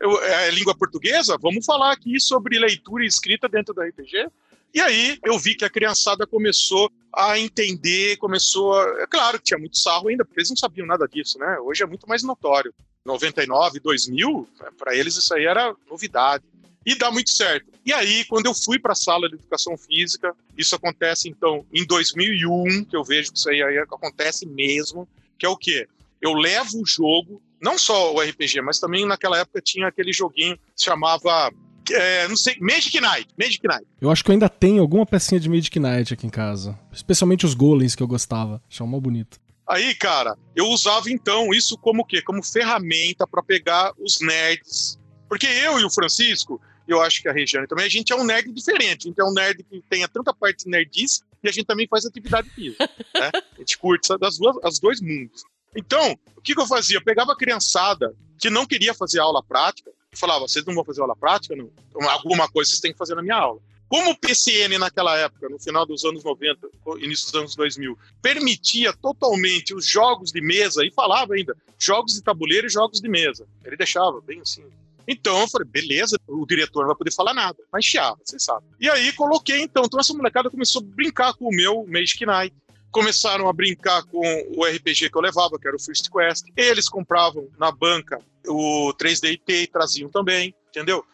Eu- 0.00 0.22
é 0.22 0.50
língua 0.52 0.76
portuguesa? 0.76 1.36
Vamos 1.40 1.64
falar 1.64 1.92
aqui 1.92 2.20
sobre 2.20 2.58
leitura 2.60 3.02
e 3.04 3.08
escrita 3.08 3.48
dentro 3.48 3.74
do 3.74 3.82
RPG. 3.82 4.28
E 4.74 4.80
aí 4.80 5.18
eu 5.24 5.38
vi 5.38 5.54
que 5.54 5.64
a 5.64 5.70
criançada 5.70 6.26
começou 6.26 6.90
a 7.14 7.38
entender, 7.38 8.16
começou 8.16 8.74
a... 8.74 9.02
É 9.02 9.06
claro 9.06 9.38
que 9.38 9.44
tinha 9.44 9.58
muito 9.58 9.78
sarro 9.78 10.08
ainda, 10.08 10.24
porque 10.24 10.40
eles 10.40 10.50
não 10.50 10.56
sabiam 10.56 10.86
nada 10.86 11.06
disso, 11.06 11.38
né? 11.38 11.58
Hoje 11.60 11.84
é 11.84 11.86
muito 11.86 12.08
mais 12.08 12.24
notório. 12.24 12.74
99, 13.04 13.78
2000, 13.78 14.48
para 14.76 14.96
eles 14.96 15.16
isso 15.16 15.32
aí 15.32 15.44
era 15.44 15.74
novidade. 15.88 16.42
E 16.84 16.94
dá 16.94 17.10
muito 17.10 17.30
certo. 17.30 17.66
E 17.84 17.92
aí, 17.92 18.24
quando 18.24 18.46
eu 18.46 18.54
fui 18.54 18.78
para 18.78 18.92
a 18.92 18.96
sala 18.96 19.28
de 19.28 19.36
educação 19.36 19.76
física, 19.76 20.34
isso 20.56 20.74
acontece 20.74 21.28
então 21.28 21.64
em 21.72 21.86
2001, 21.86 22.84
que 22.84 22.96
eu 22.96 23.04
vejo 23.04 23.32
que 23.32 23.38
isso 23.38 23.48
aí, 23.48 23.62
aí 23.62 23.78
acontece 23.78 24.44
mesmo, 24.44 25.08
que 25.38 25.46
é 25.46 25.48
o 25.48 25.56
quê? 25.56 25.86
Eu 26.20 26.32
levo 26.32 26.82
o 26.82 26.86
jogo, 26.86 27.40
não 27.60 27.78
só 27.78 28.12
o 28.12 28.20
RPG, 28.20 28.60
mas 28.60 28.78
também 28.78 29.06
naquela 29.06 29.38
época 29.38 29.62
tinha 29.62 29.86
aquele 29.86 30.12
joguinho 30.12 30.56
que 30.56 30.62
se 30.76 30.84
chamava, 30.84 31.52
é, 31.92 32.28
não 32.28 32.36
sei, 32.36 32.56
Magic 32.60 32.98
Night, 33.00 33.28
Magic 33.38 33.66
Night. 33.66 33.86
Eu 34.00 34.10
acho 34.10 34.24
que 34.24 34.30
eu 34.30 34.32
ainda 34.32 34.48
tenho 34.48 34.80
alguma 34.80 35.04
pecinha 35.04 35.40
de 35.40 35.48
Magic 35.48 35.78
Knight 35.78 36.14
aqui 36.14 36.26
em 36.26 36.30
casa. 36.30 36.78
Especialmente 36.92 37.44
os 37.44 37.54
golems 37.54 37.94
que 37.94 38.02
eu 38.02 38.08
gostava. 38.08 38.62
Achava 38.70 39.00
bonito. 39.00 39.40
Aí, 39.66 39.94
cara, 39.94 40.36
eu 40.54 40.68
usava 40.68 41.10
então 41.10 41.52
isso 41.52 41.76
como 41.78 42.02
o 42.02 42.04
quê? 42.04 42.20
Como 42.20 42.42
ferramenta 42.42 43.26
para 43.26 43.42
pegar 43.42 43.92
os 43.98 44.20
nerds. 44.20 44.98
Porque 45.28 45.46
eu 45.46 45.80
e 45.80 45.84
o 45.84 45.90
Francisco, 45.90 46.60
eu 46.86 47.00
acho 47.00 47.22
que 47.22 47.28
a 47.28 47.32
Regiane 47.32 47.66
também, 47.66 47.86
a 47.86 47.88
gente 47.88 48.12
é 48.12 48.16
um 48.16 48.24
nerd 48.24 48.52
diferente. 48.52 49.06
A 49.06 49.08
gente 49.08 49.20
é 49.20 49.24
um 49.24 49.32
nerd 49.32 49.64
que 49.64 49.82
tem 49.88 50.06
tanta 50.08 50.34
parte 50.34 50.68
nerdice 50.68 51.22
e 51.42 51.48
a 51.48 51.52
gente 51.52 51.64
também 51.64 51.88
faz 51.88 52.04
atividade 52.04 52.48
física. 52.50 52.88
né? 53.14 53.30
A 53.34 53.58
gente 53.58 53.78
curte 53.78 54.16
das 54.18 54.38
duas, 54.38 54.56
as 54.62 54.78
dois 54.78 55.00
mundos. 55.00 55.42
Então, 55.74 56.16
o 56.36 56.40
que, 56.40 56.54
que 56.54 56.60
eu 56.60 56.66
fazia? 56.66 56.98
Eu 56.98 57.04
pegava 57.04 57.32
a 57.32 57.36
criançada 57.36 58.14
que 58.38 58.50
não 58.50 58.66
queria 58.66 58.92
fazer 58.92 59.18
aula 59.18 59.42
prática 59.42 59.90
e 60.14 60.18
falava: 60.18 60.46
vocês 60.46 60.64
não 60.64 60.74
vão 60.74 60.84
fazer 60.84 61.02
aula 61.02 61.16
prática? 61.16 61.54
Não. 61.54 61.70
Alguma 62.10 62.48
coisa 62.48 62.70
vocês 62.70 62.80
têm 62.80 62.92
que 62.92 62.98
fazer 62.98 63.14
na 63.14 63.22
minha 63.22 63.36
aula. 63.36 63.60
Como 63.88 64.10
o 64.10 64.16
PCN 64.16 64.78
naquela 64.78 65.16
época, 65.18 65.48
no 65.48 65.58
final 65.58 65.86
dos 65.86 66.04
anos 66.04 66.24
90, 66.24 66.68
início 66.98 67.26
dos 67.26 67.34
anos 67.34 67.54
2000, 67.54 67.96
permitia 68.20 68.92
totalmente 68.92 69.74
os 69.74 69.86
jogos 69.86 70.32
de 70.32 70.40
mesa, 70.40 70.84
e 70.84 70.90
falava 70.90 71.34
ainda, 71.34 71.56
jogos 71.78 72.14
de 72.14 72.22
tabuleiro 72.22 72.66
e 72.66 72.70
jogos 72.70 73.00
de 73.00 73.08
mesa. 73.08 73.46
Ele 73.64 73.76
deixava 73.76 74.20
bem 74.20 74.40
assim. 74.40 74.64
Então 75.06 75.38
eu 75.38 75.48
falei, 75.48 75.68
beleza, 75.68 76.18
o 76.26 76.46
diretor 76.46 76.80
não 76.80 76.88
vai 76.88 76.96
poder 76.96 77.12
falar 77.12 77.34
nada. 77.34 77.58
Mas 77.72 77.84
chiava, 77.84 78.18
você 78.24 78.38
sabe. 78.38 78.64
E 78.80 78.88
aí 78.88 79.12
coloquei 79.12 79.60
então. 79.60 79.84
Então 79.84 80.00
essa 80.00 80.14
molecada 80.14 80.50
começou 80.50 80.82
a 80.82 80.84
brincar 80.84 81.34
com 81.34 81.46
o 81.46 81.54
meu 81.54 81.86
Magic 81.86 82.24
Night. 82.24 82.56
Começaram 82.94 83.48
a 83.48 83.52
brincar 83.52 84.04
com 84.04 84.20
o 84.56 84.64
RPG 84.64 85.10
que 85.10 85.18
eu 85.18 85.20
levava, 85.20 85.58
que 85.58 85.66
era 85.66 85.76
o 85.76 85.82
First 85.82 86.08
Quest. 86.10 86.46
Eles 86.56 86.88
compravam 86.88 87.48
na 87.58 87.72
banca 87.72 88.20
o 88.46 88.94
3D 88.94 89.40
e 89.48 89.66
traziam 89.66 90.08
também, 90.08 90.54
entendeu? 90.68 91.04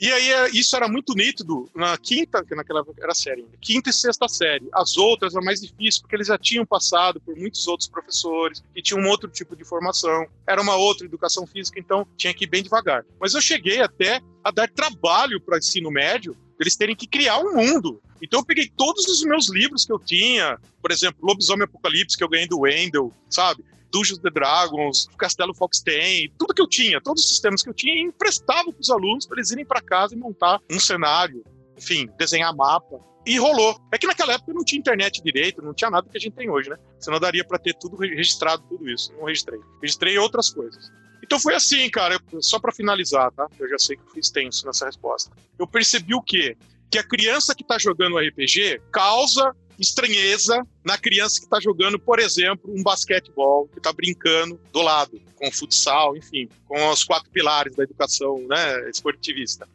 E 0.00 0.10
aí 0.10 0.32
é, 0.32 0.48
isso 0.50 0.74
era 0.74 0.88
muito 0.88 1.14
nítido 1.14 1.70
na 1.76 1.96
quinta, 1.96 2.44
que 2.44 2.56
naquela 2.56 2.84
era 3.00 3.14
série 3.14 3.42
ainda, 3.42 3.56
quinta 3.60 3.88
e 3.88 3.92
sexta 3.92 4.26
série. 4.26 4.68
As 4.72 4.96
outras 4.96 5.32
eram 5.32 5.44
mais 5.44 5.60
difíceis 5.60 6.00
porque 6.00 6.16
eles 6.16 6.26
já 6.26 6.36
tinham 6.36 6.66
passado 6.66 7.20
por 7.20 7.36
muitos 7.36 7.68
outros 7.68 7.88
professores 7.88 8.60
e 8.74 8.82
tinham 8.82 9.00
um 9.00 9.08
outro 9.08 9.30
tipo 9.30 9.54
de 9.54 9.64
formação. 9.64 10.26
Era 10.44 10.60
uma 10.60 10.74
outra 10.74 11.06
educação 11.06 11.46
física, 11.46 11.78
então 11.78 12.04
tinha 12.16 12.34
que 12.34 12.46
ir 12.46 12.48
bem 12.48 12.64
devagar. 12.64 13.04
Mas 13.20 13.34
eu 13.34 13.40
cheguei 13.40 13.80
até 13.80 14.20
a 14.42 14.50
dar 14.50 14.68
trabalho 14.68 15.40
para 15.40 15.58
ensino 15.58 15.88
médio, 15.88 16.36
eles 16.58 16.74
terem 16.74 16.96
que 16.96 17.06
criar 17.06 17.38
um 17.38 17.54
mundo. 17.54 18.02
Então 18.22 18.40
eu 18.40 18.44
peguei 18.44 18.70
todos 18.76 19.06
os 19.06 19.22
meus 19.22 19.48
livros 19.48 19.84
que 19.84 19.92
eu 19.92 19.98
tinha, 19.98 20.58
por 20.80 20.90
exemplo, 20.90 21.18
Lobisomem 21.22 21.64
Apocalipse, 21.64 22.16
que 22.16 22.24
eu 22.24 22.28
ganhei 22.28 22.48
do 22.48 22.60
Wendell, 22.60 23.12
sabe? 23.30 23.64
Dungeons 23.90 24.18
the 24.18 24.30
Dragons, 24.30 25.08
Castelo 25.18 25.54
Foxten, 25.54 26.30
tudo 26.38 26.54
que 26.54 26.60
eu 26.60 26.68
tinha, 26.68 27.00
todos 27.00 27.22
os 27.22 27.30
sistemas 27.30 27.62
que 27.62 27.70
eu 27.70 27.74
tinha, 27.74 28.00
emprestava 28.00 28.70
para 28.70 28.80
os 28.80 28.90
alunos 28.90 29.26
para 29.26 29.38
eles 29.38 29.50
irem 29.50 29.64
para 29.64 29.80
casa 29.80 30.14
e 30.14 30.18
montar 30.18 30.60
um 30.70 30.78
cenário, 30.78 31.42
enfim, 31.76 32.08
desenhar 32.18 32.54
mapa. 32.54 33.00
E 33.26 33.38
rolou. 33.38 33.78
É 33.92 33.98
que 33.98 34.06
naquela 34.06 34.32
época 34.32 34.54
não 34.54 34.64
tinha 34.64 34.78
internet 34.78 35.22
direito, 35.22 35.60
não 35.60 35.74
tinha 35.74 35.90
nada 35.90 36.08
que 36.08 36.16
a 36.16 36.20
gente 36.20 36.34
tem 36.34 36.48
hoje, 36.48 36.70
né? 36.70 36.78
Você 36.98 37.10
não 37.10 37.20
daria 37.20 37.44
para 37.44 37.58
ter 37.58 37.74
tudo 37.74 37.96
registrado, 37.96 38.62
tudo 38.66 38.88
isso. 38.88 39.12
Não 39.18 39.26
registrei. 39.26 39.60
Registrei 39.82 40.18
outras 40.18 40.48
coisas. 40.48 40.90
Então 41.22 41.38
foi 41.38 41.54
assim, 41.54 41.90
cara, 41.90 42.18
só 42.40 42.58
para 42.58 42.72
finalizar, 42.72 43.30
tá? 43.32 43.46
Eu 43.58 43.68
já 43.68 43.78
sei 43.78 43.96
que 43.96 44.02
eu 44.02 44.12
fiz 44.12 44.30
tenso 44.30 44.64
nessa 44.64 44.86
resposta. 44.86 45.30
Eu 45.58 45.66
percebi 45.66 46.14
o 46.14 46.22
quê? 46.22 46.56
Que 46.90 46.98
a 46.98 47.04
criança 47.04 47.54
que 47.54 47.64
tá 47.64 47.78
jogando 47.78 48.18
RPG 48.18 48.80
causa 48.90 49.54
estranheza 49.78 50.66
na 50.84 50.98
criança 50.98 51.38
que 51.38 51.46
está 51.46 51.60
jogando, 51.60 51.98
por 51.98 52.18
exemplo, 52.18 52.72
um 52.74 52.82
basquetebol, 52.82 53.68
que 53.68 53.78
está 53.78 53.92
brincando 53.92 54.60
do 54.72 54.82
lado, 54.82 55.20
com 55.36 55.50
futsal, 55.52 56.16
enfim, 56.16 56.48
com 56.66 56.90
os 56.90 57.04
quatro 57.04 57.30
pilares 57.30 57.76
da 57.76 57.84
educação 57.84 58.38
né, 58.48 58.90
esportivista. 58.90 59.68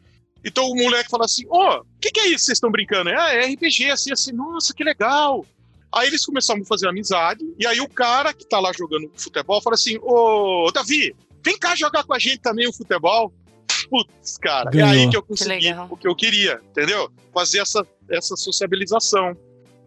Então 0.44 0.68
o 0.68 0.74
moleque 0.74 1.08
fala 1.08 1.24
assim: 1.24 1.46
Ô, 1.46 1.56
oh, 1.56 1.80
o 1.80 1.84
que, 2.00 2.10
que, 2.10 2.20
é 2.20 2.26
isso 2.26 2.36
que 2.36 2.44
vocês 2.44 2.56
estão 2.56 2.70
brincando? 2.70 3.10
Ah, 3.10 3.32
é 3.32 3.46
RPG, 3.46 3.90
assim, 3.90 4.12
assim, 4.12 4.32
nossa, 4.32 4.74
que 4.74 4.84
legal. 4.84 5.46
Aí 5.90 6.08
eles 6.08 6.26
começaram 6.26 6.60
a 6.60 6.66
fazer 6.66 6.88
amizade, 6.88 7.44
e 7.58 7.66
aí 7.66 7.80
o 7.80 7.88
cara 7.88 8.34
que 8.34 8.46
tá 8.46 8.60
lá 8.60 8.72
jogando 8.76 9.10
futebol 9.16 9.62
fala 9.62 9.74
assim: 9.74 9.98
Ô, 10.02 10.70
Davi, 10.72 11.16
vem 11.42 11.58
cá 11.58 11.74
jogar 11.74 12.04
com 12.04 12.12
a 12.12 12.18
gente 12.18 12.40
também 12.40 12.68
o 12.68 12.72
futebol. 12.72 13.32
Putz, 13.94 14.36
cara, 14.38 14.70
Ganhou. 14.70 14.88
é 14.88 14.92
aí 14.92 15.08
que 15.08 15.16
eu 15.16 15.22
consegui 15.22 15.72
que 15.72 15.80
o 15.92 15.96
que 15.96 16.08
eu 16.08 16.16
queria, 16.16 16.60
entendeu? 16.68 17.08
Fazer 17.32 17.60
essa, 17.60 17.86
essa 18.10 18.34
sociabilização. 18.34 19.36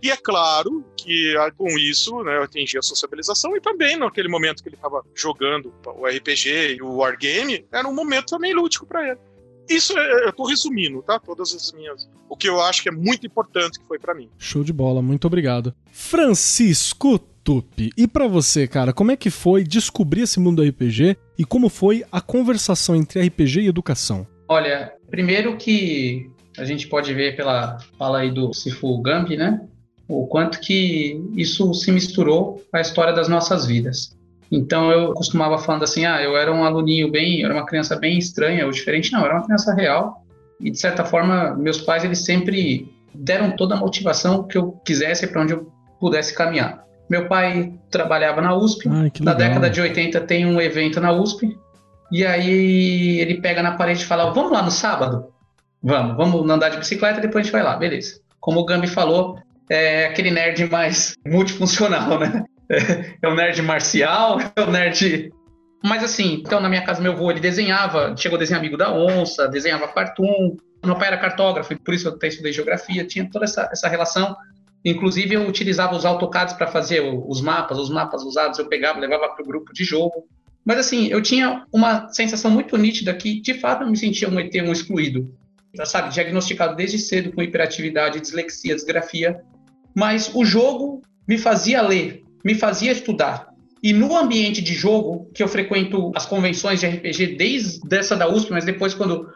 E 0.01 0.09
é 0.09 0.15
claro 0.15 0.85
que 0.95 1.35
ah, 1.35 1.51
com 1.51 1.67
isso 1.77 2.23
né, 2.23 2.37
eu 2.37 2.43
atingi 2.43 2.77
a 2.77 2.81
sociabilização 2.81 3.57
e 3.57 3.59
também 3.59 3.97
naquele 3.97 4.29
momento 4.29 4.63
que 4.63 4.69
ele 4.69 4.77
estava 4.77 5.03
jogando 5.13 5.73
o 5.85 6.07
RPG 6.07 6.77
e 6.77 6.81
o 6.81 6.97
Wargame, 6.97 7.65
era 7.69 7.85
um 7.85 7.93
momento 7.93 8.27
também 8.27 8.53
lúdico 8.53 8.85
para 8.85 9.09
ele. 9.09 9.19
Isso 9.67 9.97
é, 9.97 10.23
eu 10.23 10.29
estou 10.29 10.45
resumindo, 10.45 11.01
tá? 11.01 11.19
Todas 11.19 11.53
as 11.53 11.73
minhas. 11.73 12.09
O 12.29 12.37
que 12.37 12.47
eu 12.47 12.61
acho 12.61 12.81
que 12.81 12.87
é 12.87 12.93
muito 12.93 13.27
importante 13.27 13.77
que 13.77 13.85
foi 13.85 13.99
para 13.99 14.15
mim. 14.15 14.29
Show 14.37 14.63
de 14.63 14.71
bola, 14.71 15.01
muito 15.01 15.27
obrigado. 15.27 15.75
Francisco 15.91 17.19
Tupi, 17.47 17.91
e 17.95 18.05
para 18.05 18.27
você, 18.27 18.67
cara, 18.67 18.91
como 18.91 19.09
é 19.09 19.15
que 19.15 19.29
foi 19.29 19.63
descobrir 19.63 20.23
esse 20.23 20.37
mundo 20.37 20.61
do 20.61 20.67
RPG 20.67 21.15
e 21.39 21.45
como 21.45 21.69
foi 21.69 22.03
a 22.11 22.19
conversação 22.19 22.93
entre 22.93 23.25
RPG 23.25 23.61
e 23.61 23.67
educação? 23.69 24.27
Olha, 24.49 24.91
primeiro 25.09 25.55
que 25.55 26.29
a 26.57 26.65
gente 26.65 26.89
pode 26.89 27.13
ver 27.13 27.37
pela 27.37 27.77
fala 27.97 28.19
aí 28.19 28.31
do 28.31 28.53
Sifu 28.53 29.01
Gambi, 29.01 29.37
né? 29.37 29.61
o 30.09 30.27
quanto 30.27 30.59
que 30.59 31.21
isso 31.37 31.73
se 31.73 31.89
misturou 31.89 32.61
à 32.73 32.81
história 32.81 33.13
das 33.13 33.29
nossas 33.29 33.65
vidas. 33.65 34.17
Então 34.51 34.91
eu 34.91 35.13
costumava 35.13 35.57
falando 35.57 35.83
assim, 35.83 36.05
ah, 36.05 36.21
eu 36.21 36.35
era 36.35 36.51
um 36.51 36.65
aluninho 36.65 37.09
bem, 37.09 37.39
eu 37.39 37.45
era 37.45 37.55
uma 37.55 37.65
criança 37.65 37.95
bem 37.95 38.17
estranha 38.17 38.65
ou 38.65 38.71
diferente, 38.73 39.13
não, 39.13 39.21
eu 39.21 39.25
era 39.25 39.35
uma 39.35 39.45
criança 39.45 39.73
real. 39.73 40.21
E 40.59 40.69
de 40.69 40.77
certa 40.77 41.05
forma, 41.05 41.55
meus 41.55 41.79
pais 41.79 42.03
eles 42.03 42.25
sempre 42.25 42.93
deram 43.15 43.51
toda 43.51 43.75
a 43.75 43.77
motivação 43.77 44.43
que 44.43 44.57
eu 44.57 44.73
quisesse 44.85 45.25
para 45.27 45.41
onde 45.41 45.53
eu 45.53 45.71
pudesse 45.97 46.35
caminhar. 46.35 46.86
Meu 47.09 47.27
pai 47.27 47.73
trabalhava 47.89 48.41
na 48.41 48.53
USP, 48.53 48.89
Ai, 48.89 49.11
na 49.21 49.33
década 49.33 49.69
de 49.69 49.79
80 49.79 50.19
tem 50.21 50.45
um 50.45 50.59
evento 50.59 50.99
na 50.99 51.11
USP, 51.11 51.57
e 52.11 52.25
aí 52.25 53.19
ele 53.19 53.41
pega 53.41 53.63
na 53.63 53.73
parede 53.73 54.03
e 54.03 54.05
fala: 54.05 54.31
Vamos 54.31 54.51
lá 54.51 54.61
no 54.61 54.71
sábado? 54.71 55.27
Vamos, 55.81 56.17
vamos 56.17 56.49
andar 56.49 56.69
de 56.69 56.77
bicicleta, 56.77 57.21
depois 57.21 57.41
a 57.41 57.43
gente 57.43 57.51
vai 57.51 57.63
lá, 57.63 57.75
beleza. 57.77 58.19
Como 58.39 58.59
o 58.59 58.65
Gambi 58.65 58.87
falou, 58.87 59.39
é 59.69 60.05
aquele 60.05 60.31
nerd 60.31 60.69
mais 60.69 61.15
multifuncional, 61.25 62.19
né? 62.19 62.43
É 63.21 63.27
o 63.29 63.33
nerd 63.33 63.61
marcial, 63.61 64.39
é 64.53 64.61
o 64.61 64.69
nerd. 64.69 65.31
Mas 65.81 66.03
assim, 66.03 66.33
então 66.45 66.59
na 66.59 66.67
minha 66.67 66.83
casa 66.83 67.01
meu 67.01 67.13
avô 67.13 67.31
ele 67.31 67.39
desenhava, 67.39 68.13
chegou 68.17 68.35
a 68.35 68.39
desenhar 68.39 68.59
amigo 68.59 68.75
da 68.75 68.91
onça, 68.91 69.47
desenhava 69.47 69.87
cartoon. 69.87 70.57
Meu 70.85 70.97
pai 70.97 71.07
era 71.07 71.17
cartógrafo, 71.17 71.77
por 71.81 71.93
isso 71.93 72.09
eu 72.09 72.13
até 72.15 72.27
estudei 72.27 72.51
geografia, 72.51 73.05
tinha 73.05 73.29
toda 73.29 73.45
essa, 73.45 73.69
essa 73.71 73.87
relação. 73.87 74.35
Inclusive 74.89 75.35
eu 75.35 75.47
utilizava 75.47 75.95
os 75.95 76.05
AutoCADs 76.05 76.53
para 76.53 76.67
fazer 76.67 77.01
os 77.01 77.41
mapas, 77.41 77.77
os 77.77 77.89
mapas 77.89 78.23
usados 78.23 78.59
eu 78.59 78.67
pegava, 78.67 78.99
levava 78.99 79.29
para 79.29 79.43
o 79.43 79.47
grupo 79.47 79.73
de 79.73 79.83
jogo. 79.83 80.27
Mas 80.65 80.79
assim, 80.79 81.07
eu 81.07 81.21
tinha 81.21 81.65
uma 81.71 82.09
sensação 82.09 82.51
muito 82.51 82.77
nítida 82.77 83.13
que 83.13 83.41
de 83.41 83.53
fato 83.55 83.83
eu 83.83 83.89
me 83.89 83.97
sentia 83.97 84.29
um 84.29 84.39
ET, 84.39 84.53
um 84.55 84.71
excluído. 84.71 85.33
Sabe, 85.83 86.11
diagnosticado 86.11 86.75
desde 86.75 86.97
cedo 86.97 87.31
com 87.31 87.41
hiperatividade, 87.41 88.19
dislexia, 88.19 88.73
desgrafia 88.73 89.39
mas 89.97 90.29
o 90.35 90.45
jogo 90.45 91.01
me 91.27 91.39
fazia 91.39 91.81
ler, 91.81 92.21
me 92.45 92.53
fazia 92.53 92.91
estudar. 92.91 93.47
E 93.81 93.91
no 93.91 94.15
ambiente 94.15 94.61
de 94.61 94.75
jogo, 94.75 95.27
que 95.33 95.41
eu 95.41 95.47
frequento 95.47 96.11
as 96.15 96.23
convenções 96.23 96.81
de 96.81 96.85
RPG 96.85 97.35
desde 97.35 97.95
essa 97.95 98.15
da 98.15 98.29
USP, 98.29 98.51
mas 98.51 98.63
depois 98.63 98.93
quando, 98.93 99.27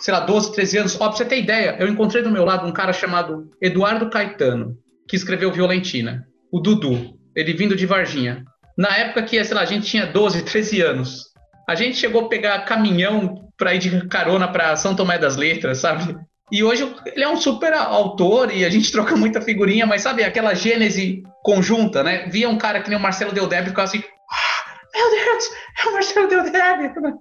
sei 0.00 0.12
lá, 0.12 0.18
12, 0.18 0.52
13 0.54 0.78
anos, 0.78 1.00
ó, 1.00 1.06
pra 1.06 1.16
você 1.16 1.24
ter 1.24 1.38
ideia, 1.38 1.76
eu 1.78 1.86
encontrei 1.86 2.20
do 2.20 2.32
meu 2.32 2.44
lado 2.44 2.66
um 2.66 2.72
cara 2.72 2.92
chamado 2.92 3.48
Eduardo 3.62 4.10
Caetano, 4.10 4.76
que 5.08 5.16
escreveu 5.16 5.50
Violentina, 5.50 6.26
o 6.52 6.60
Dudu, 6.60 7.18
ele 7.34 7.54
vindo 7.54 7.74
de 7.74 7.86
Varginha. 7.86 8.44
Na 8.76 8.96
época 8.96 9.22
que, 9.22 9.42
sei 9.42 9.54
lá, 9.54 9.62
a 9.62 9.66
gente 9.66 9.86
tinha 9.86 10.06
12, 10.06 10.42
13 10.42 10.80
anos, 10.82 11.24
a 11.68 11.74
gente 11.74 11.96
chegou 11.96 12.26
a 12.26 12.28
pegar 12.28 12.64
caminhão 12.64 13.50
para 13.56 13.74
ir 13.74 13.78
de 13.78 14.06
carona 14.08 14.46
para 14.46 14.76
São 14.76 14.94
Tomé 14.94 15.18
das 15.18 15.36
Letras, 15.36 15.78
sabe? 15.78 16.16
E 16.50 16.62
hoje 16.62 16.94
ele 17.06 17.24
é 17.24 17.28
um 17.28 17.36
super 17.36 17.74
autor 17.74 18.52
e 18.52 18.64
a 18.64 18.70
gente 18.70 18.90
troca 18.92 19.16
muita 19.16 19.40
figurinha, 19.40 19.86
mas 19.86 20.02
sabe 20.02 20.22
aquela 20.22 20.54
gênese 20.54 21.22
conjunta, 21.42 22.02
né? 22.02 22.26
Via 22.28 22.48
um 22.48 22.58
cara 22.58 22.80
que 22.80 22.88
nem 22.88 22.98
o 22.98 23.02
Marcelo 23.02 23.32
Deldeb 23.32 23.66
e 23.66 23.70
ficava 23.70 23.88
assim: 23.88 24.02
ah, 24.30 24.78
Meu 24.94 25.10
Deus, 25.10 25.50
é 25.84 25.88
o 25.88 25.92
Marcelo 25.92 26.28
Deldeb! 26.28 26.92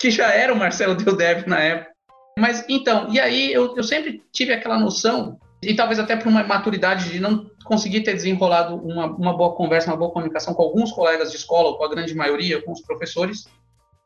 Que 0.00 0.10
já 0.10 0.32
era 0.32 0.50
o 0.50 0.56
Marcelo 0.56 0.94
Deldeb 0.94 1.46
na 1.46 1.60
época. 1.60 1.90
Mas 2.38 2.64
então, 2.70 3.08
e 3.10 3.20
aí 3.20 3.52
eu, 3.52 3.76
eu 3.76 3.82
sempre 3.82 4.22
tive 4.32 4.50
aquela 4.50 4.80
noção, 4.80 5.38
e 5.62 5.74
talvez 5.74 5.98
até 5.98 6.16
por 6.16 6.28
uma 6.28 6.42
maturidade 6.42 7.10
de 7.10 7.20
não 7.20 7.50
conseguir 7.64 8.00
ter 8.00 8.14
desenrolado 8.14 8.76
uma, 8.76 9.06
uma 9.06 9.36
boa 9.36 9.54
conversa, 9.54 9.90
uma 9.90 9.96
boa 9.96 10.10
comunicação 10.10 10.54
com 10.54 10.62
alguns 10.62 10.90
colegas 10.90 11.30
de 11.30 11.36
escola, 11.36 11.68
ou 11.68 11.78
com 11.78 11.84
a 11.84 11.90
grande 11.90 12.14
maioria, 12.14 12.62
com 12.62 12.72
os 12.72 12.80
professores, 12.80 13.44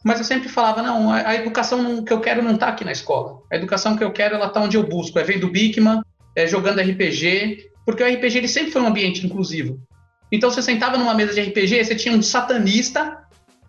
mas 0.04 0.18
eu 0.18 0.24
sempre 0.24 0.50
falava, 0.50 0.82
não, 0.82 1.10
a, 1.10 1.34
educação 1.34 2.04
que 2.04 2.12
eu 2.12 2.20
quero 2.20 2.42
não 2.42 2.56
está 2.56 2.68
aqui 2.68 2.84
na 2.84 2.92
escola. 2.92 3.38
A 3.50 3.56
educação 3.56 3.96
que 3.96 4.04
eu 4.04 4.12
quero, 4.12 4.34
ela 4.34 4.48
está 4.48 4.60
onde 4.60 4.76
eu 4.76 4.82
busco. 4.82 5.18
É 5.18 5.24
vendo 5.24 5.50
Bikman, 5.50 6.02
é 6.36 6.46
jogando 6.46 6.80
RPG, 6.80 7.70
porque 7.86 8.02
o 8.02 8.06
RPG 8.06 8.36
ele 8.36 8.48
sempre 8.48 8.70
foi 8.70 8.82
um 8.82 8.86
ambiente 8.86 9.24
inclusivo. 9.24 9.80
Então 10.30 10.50
você 10.50 10.60
sentava 10.60 10.98
numa 10.98 11.14
mesa 11.14 11.32
de 11.32 11.40
RPG, 11.40 11.84
você 11.84 11.94
tinha 11.94 12.14
um 12.14 12.20
satanista 12.20 13.18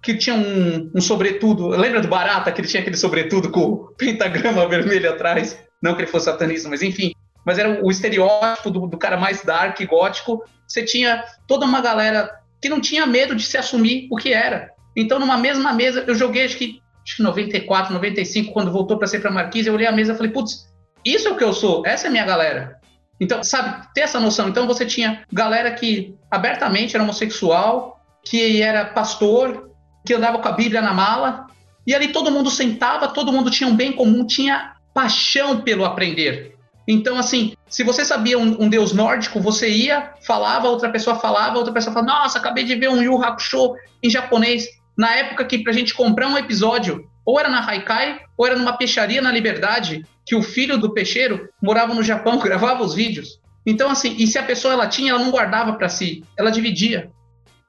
que 0.03 0.17
tinha 0.17 0.35
um, 0.35 0.91
um 0.93 0.99
sobretudo. 0.99 1.69
Lembra 1.69 2.01
do 2.01 2.09
Barata, 2.09 2.51
que 2.51 2.59
ele 2.59 2.67
tinha 2.67 2.81
aquele 2.81 2.97
sobretudo 2.97 3.49
com 3.49 3.61
o 3.61 3.87
pentagrama 3.95 4.67
vermelho 4.69 5.09
atrás? 5.09 5.57
Não 5.81 5.95
que 5.95 6.01
ele 6.01 6.11
fosse 6.11 6.25
satanista, 6.25 6.67
mas 6.67 6.81
enfim. 6.81 7.13
Mas 7.45 7.57
era 7.59 7.85
o 7.85 7.91
estereótipo 7.91 8.71
do, 8.71 8.87
do 8.87 8.97
cara 8.97 9.17
mais 9.17 9.43
dark, 9.43 9.79
gótico. 9.85 10.43
Você 10.67 10.83
tinha 10.83 11.23
toda 11.47 11.65
uma 11.65 11.81
galera 11.81 12.31
que 12.61 12.69
não 12.69 12.81
tinha 12.81 13.05
medo 13.05 13.35
de 13.35 13.43
se 13.43 13.57
assumir 13.57 14.07
o 14.11 14.17
que 14.17 14.33
era. 14.33 14.71
Então, 14.95 15.19
numa 15.19 15.37
mesma 15.37 15.73
mesa, 15.73 16.03
eu 16.07 16.15
joguei 16.15 16.45
acho 16.45 16.57
que, 16.57 16.79
acho 17.03 17.17
que 17.17 17.23
94, 17.23 17.93
95, 17.93 18.51
quando 18.51 18.71
voltou 18.71 18.97
para 18.97 19.07
ser 19.07 19.19
para 19.19 19.29
Marquise, 19.29 19.67
eu 19.67 19.75
olhei 19.75 19.85
a 19.85 19.91
mesa 19.91 20.13
e 20.13 20.17
falei, 20.17 20.31
putz, 20.31 20.67
isso 21.05 21.27
é 21.27 21.31
o 21.31 21.37
que 21.37 21.43
eu 21.43 21.53
sou, 21.53 21.85
essa 21.85 22.07
é 22.07 22.09
a 22.09 22.11
minha 22.11 22.25
galera. 22.25 22.79
Então, 23.19 23.43
sabe, 23.43 23.87
ter 23.93 24.01
essa 24.01 24.19
noção. 24.19 24.49
Então, 24.49 24.65
você 24.65 24.85
tinha 24.85 25.23
galera 25.31 25.71
que 25.71 26.15
abertamente 26.31 26.95
era 26.95 27.03
homossexual, 27.03 27.99
que 28.23 28.61
era 28.61 28.85
pastor, 28.85 29.69
que 30.05 30.13
andava 30.13 30.39
com 30.39 30.47
a 30.47 30.53
Bíblia 30.53 30.81
na 30.81 30.93
mala, 30.93 31.47
e 31.85 31.93
ali 31.93 32.07
todo 32.07 32.31
mundo 32.31 32.49
sentava, 32.49 33.07
todo 33.07 33.31
mundo 33.31 33.51
tinha 33.51 33.69
um 33.69 33.75
bem 33.75 33.91
comum, 33.91 34.25
tinha 34.25 34.73
paixão 34.93 35.61
pelo 35.61 35.85
aprender. 35.85 36.54
Então, 36.87 37.17
assim, 37.17 37.53
se 37.67 37.83
você 37.83 38.05
sabia 38.05 38.37
um, 38.37 38.63
um, 38.63 38.69
deus 38.69 38.93
nórdico, 38.93 39.39
você 39.39 39.69
ia, 39.69 40.13
falava, 40.25 40.69
outra 40.69 40.89
pessoa 40.89 41.15
falava, 41.15 41.57
outra 41.57 41.73
pessoa 41.73 41.93
falava, 41.93 42.19
nossa, 42.19 42.37
acabei 42.37 42.63
de 42.63 42.75
ver 42.75 42.89
um 42.89 43.01
Yu 43.01 43.23
Hakusho 43.23 43.73
em 44.03 44.09
japonês. 44.09 44.67
Na 44.97 45.15
época 45.15 45.45
que 45.45 45.59
pra 45.59 45.73
gente 45.73 45.93
comprar 45.93 46.27
um 46.27 46.37
episódio, 46.37 47.09
ou 47.25 47.39
era 47.39 47.49
na 47.49 47.67
Haikai, 47.67 48.19
ou 48.37 48.45
era 48.45 48.55
numa 48.55 48.77
peixaria 48.77 49.21
na 49.21 49.31
Liberdade, 49.31 50.05
que 50.25 50.35
o 50.35 50.43
filho 50.43 50.77
do 50.77 50.93
peixeiro 50.93 51.49
morava 51.61 51.93
no 51.93 52.03
Japão, 52.03 52.37
gravava 52.39 52.83
os 52.83 52.93
vídeos. 52.93 53.39
Então, 53.65 53.89
assim, 53.89 54.15
e 54.19 54.27
se 54.27 54.37
a 54.37 54.43
pessoa 54.43 54.73
ela 54.73 54.87
tinha, 54.87 55.11
ela 55.11 55.19
não 55.19 55.31
guardava 55.31 55.73
para 55.73 55.89
si, 55.89 56.23
ela 56.37 56.51
dividia. 56.51 57.09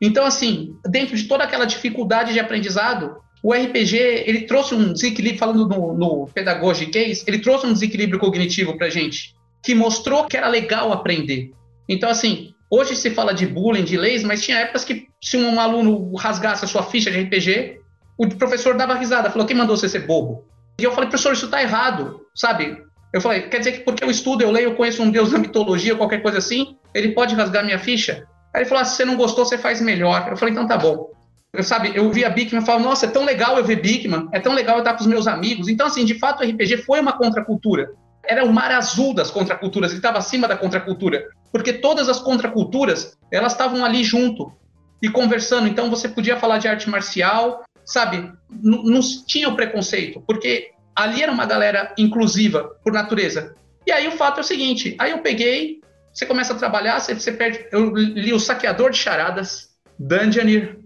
Então, 0.00 0.26
assim, 0.26 0.76
dentro 0.86 1.16
de 1.16 1.24
toda 1.24 1.44
aquela 1.44 1.64
dificuldade 1.64 2.34
de 2.34 2.40
aprendizado, 2.40 3.16
o 3.46 3.52
RPG 3.52 3.96
ele 4.26 4.40
trouxe 4.40 4.74
um 4.74 4.92
desequilíbrio, 4.92 5.38
falando 5.38 5.68
no, 5.68 5.94
no 5.94 6.26
Case, 6.26 7.22
ele 7.28 7.38
trouxe 7.38 7.64
um 7.64 7.72
desequilíbrio 7.72 8.18
cognitivo 8.18 8.76
para 8.76 8.90
gente, 8.90 9.36
que 9.62 9.72
mostrou 9.72 10.24
que 10.24 10.36
era 10.36 10.48
legal 10.48 10.92
aprender. 10.92 11.52
Então, 11.88 12.10
assim, 12.10 12.52
hoje 12.68 12.96
se 12.96 13.08
fala 13.08 13.32
de 13.32 13.46
bullying, 13.46 13.84
de 13.84 13.96
leis, 13.96 14.24
mas 14.24 14.42
tinha 14.42 14.58
épocas 14.58 14.84
que 14.84 15.06
se 15.22 15.36
um 15.36 15.60
aluno 15.60 16.12
rasgasse 16.16 16.64
a 16.64 16.68
sua 16.68 16.82
ficha 16.82 17.08
de 17.08 17.20
RPG, 17.20 17.78
o 18.18 18.26
professor 18.30 18.76
dava 18.76 18.96
risada, 18.96 19.30
falou: 19.30 19.46
quem 19.46 19.56
mandou 19.56 19.76
você 19.76 19.88
ser 19.88 20.08
bobo? 20.08 20.44
E 20.80 20.82
eu 20.82 20.90
falei, 20.90 21.08
professor, 21.08 21.32
isso 21.32 21.44
está 21.44 21.62
errado, 21.62 22.22
sabe? 22.34 22.76
Eu 23.12 23.20
falei, 23.20 23.42
quer 23.42 23.58
dizer 23.58 23.72
que 23.72 23.78
porque 23.84 24.02
eu 24.02 24.10
estudo, 24.10 24.42
eu 24.42 24.50
leio, 24.50 24.70
eu 24.70 24.74
conheço 24.74 25.04
um 25.04 25.10
deus 25.10 25.30
da 25.30 25.38
mitologia, 25.38 25.94
qualquer 25.94 26.20
coisa 26.20 26.38
assim, 26.38 26.76
ele 26.92 27.12
pode 27.12 27.36
rasgar 27.36 27.64
minha 27.64 27.78
ficha? 27.78 28.26
Aí 28.52 28.62
ele 28.62 28.68
falou, 28.68 28.82
ah, 28.82 28.84
se 28.84 28.96
você 28.96 29.04
não 29.04 29.16
gostou, 29.16 29.44
você 29.44 29.56
faz 29.56 29.80
melhor. 29.80 30.26
Eu 30.30 30.36
falei, 30.36 30.52
então 30.52 30.66
tá 30.66 30.76
bom. 30.76 31.14
Eu, 31.56 31.62
sabe, 31.62 31.92
eu 31.94 32.10
via 32.10 32.28
Bigman 32.30 32.62
e 32.62 32.66
falava, 32.66 32.84
nossa, 32.84 33.06
é 33.06 33.08
tão 33.08 33.24
legal 33.24 33.56
eu 33.56 33.64
ver 33.64 33.80
Bigman, 33.80 34.28
é 34.32 34.40
tão 34.40 34.52
legal 34.52 34.76
eu 34.76 34.80
estar 34.80 34.94
com 34.94 35.00
os 35.00 35.06
meus 35.06 35.26
amigos. 35.26 35.68
Então, 35.68 35.86
assim, 35.86 36.04
de 36.04 36.18
fato, 36.18 36.42
o 36.42 36.46
RPG 36.46 36.78
foi 36.78 37.00
uma 37.00 37.12
contracultura. 37.12 37.90
Era 38.24 38.44
o 38.44 38.52
mar 38.52 38.70
azul 38.72 39.14
das 39.14 39.30
contraculturas, 39.30 39.90
ele 39.90 39.98
estava 39.98 40.18
acima 40.18 40.48
da 40.48 40.56
contracultura. 40.56 41.24
Porque 41.52 41.72
todas 41.72 42.08
as 42.08 42.18
contraculturas, 42.18 43.16
elas 43.30 43.52
estavam 43.52 43.84
ali 43.84 44.02
junto 44.02 44.52
e 45.00 45.08
conversando. 45.08 45.68
Então, 45.68 45.88
você 45.88 46.08
podia 46.08 46.36
falar 46.36 46.58
de 46.58 46.68
arte 46.68 46.90
marcial, 46.90 47.64
sabe? 47.84 48.32
não 48.50 49.00
tinha 49.26 49.48
o 49.48 49.54
preconceito, 49.54 50.22
porque 50.26 50.70
ali 50.94 51.22
era 51.22 51.30
uma 51.30 51.46
galera 51.46 51.94
inclusiva 51.98 52.76
por 52.82 52.92
natureza. 52.92 53.54
E 53.86 53.92
aí 53.92 54.08
o 54.08 54.12
fato 54.12 54.38
é 54.38 54.40
o 54.40 54.44
seguinte: 54.44 54.96
aí 54.98 55.12
eu 55.12 55.18
peguei, 55.18 55.80
você 56.12 56.26
começa 56.26 56.54
a 56.54 56.56
trabalhar, 56.56 56.98
você, 56.98 57.14
você 57.14 57.30
perde. 57.30 57.66
Eu 57.70 57.94
li 57.94 58.32
o 58.32 58.40
Saqueador 58.40 58.90
de 58.90 58.98
Charadas, 58.98 59.68
Dungeoneer. 59.98 60.78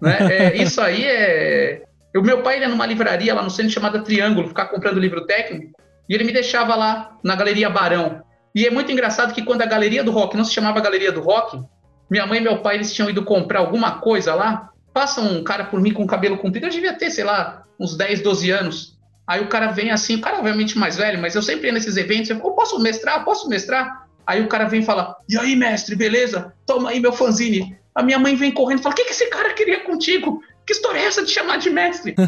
Né? 0.00 0.18
É, 0.30 0.56
isso 0.56 0.80
aí 0.80 1.04
é. 1.04 1.82
O 2.14 2.20
meu 2.20 2.42
pai 2.42 2.60
ia 2.60 2.68
numa 2.68 2.86
livraria 2.86 3.34
lá 3.34 3.42
no 3.42 3.50
centro 3.50 3.72
chamada 3.72 4.02
Triângulo, 4.02 4.48
ficar 4.48 4.66
comprando 4.66 5.00
livro 5.00 5.24
técnico, 5.24 5.72
e 6.08 6.14
ele 6.14 6.24
me 6.24 6.32
deixava 6.32 6.74
lá 6.74 7.16
na 7.24 7.34
Galeria 7.34 7.70
Barão. 7.70 8.22
E 8.54 8.66
é 8.66 8.70
muito 8.70 8.92
engraçado 8.92 9.32
que 9.32 9.42
quando 9.42 9.62
a 9.62 9.66
Galeria 9.66 10.04
do 10.04 10.10
Rock 10.10 10.36
não 10.36 10.44
se 10.44 10.52
chamava 10.52 10.80
Galeria 10.80 11.10
do 11.10 11.22
Rock, 11.22 11.62
minha 12.10 12.26
mãe 12.26 12.38
e 12.38 12.42
meu 12.42 12.58
pai 12.58 12.74
eles 12.74 12.92
tinham 12.92 13.08
ido 13.08 13.24
comprar 13.24 13.60
alguma 13.60 13.98
coisa 13.98 14.34
lá, 14.34 14.68
passa 14.92 15.22
um 15.22 15.42
cara 15.42 15.64
por 15.64 15.80
mim 15.80 15.92
com 15.92 16.06
cabelo 16.06 16.36
comprido, 16.36 16.66
eu 16.66 16.70
devia 16.70 16.92
ter, 16.92 17.10
sei 17.10 17.24
lá, 17.24 17.64
uns 17.80 17.96
10, 17.96 18.20
12 18.20 18.50
anos. 18.50 18.98
Aí 19.26 19.40
o 19.40 19.48
cara 19.48 19.68
vem 19.68 19.90
assim, 19.90 20.16
o 20.16 20.20
cara 20.20 20.38
obviamente 20.38 20.76
mais 20.76 20.96
velho, 20.96 21.18
mas 21.18 21.34
eu 21.34 21.42
sempre 21.42 21.68
ia 21.68 21.72
nesses 21.72 21.96
eventos, 21.96 22.28
eu 22.28 22.38
falo, 22.38 22.54
posso 22.54 22.78
mestrar? 22.78 23.24
Posso 23.24 23.48
mestrar? 23.48 24.06
Aí 24.26 24.42
o 24.42 24.48
cara 24.48 24.66
vem 24.66 24.80
e 24.80 24.84
fala, 24.84 25.16
e 25.28 25.38
aí, 25.38 25.56
mestre, 25.56 25.96
beleza? 25.96 26.52
Toma 26.66 26.90
aí 26.90 27.00
meu 27.00 27.12
fanzine. 27.12 27.76
A 27.94 28.02
minha 28.02 28.18
mãe 28.18 28.34
vem 28.34 28.50
correndo 28.50 28.80
e 28.80 28.82
fala, 28.82 28.94
o 28.94 28.96
que, 28.96 29.04
que 29.04 29.12
esse 29.12 29.26
cara 29.26 29.52
queria 29.54 29.80
contigo? 29.80 30.42
Que 30.66 30.72
história 30.72 30.98
é 30.98 31.04
essa 31.04 31.24
de 31.24 31.30
chamar 31.30 31.58
de 31.58 31.70
mestre? 31.70 32.14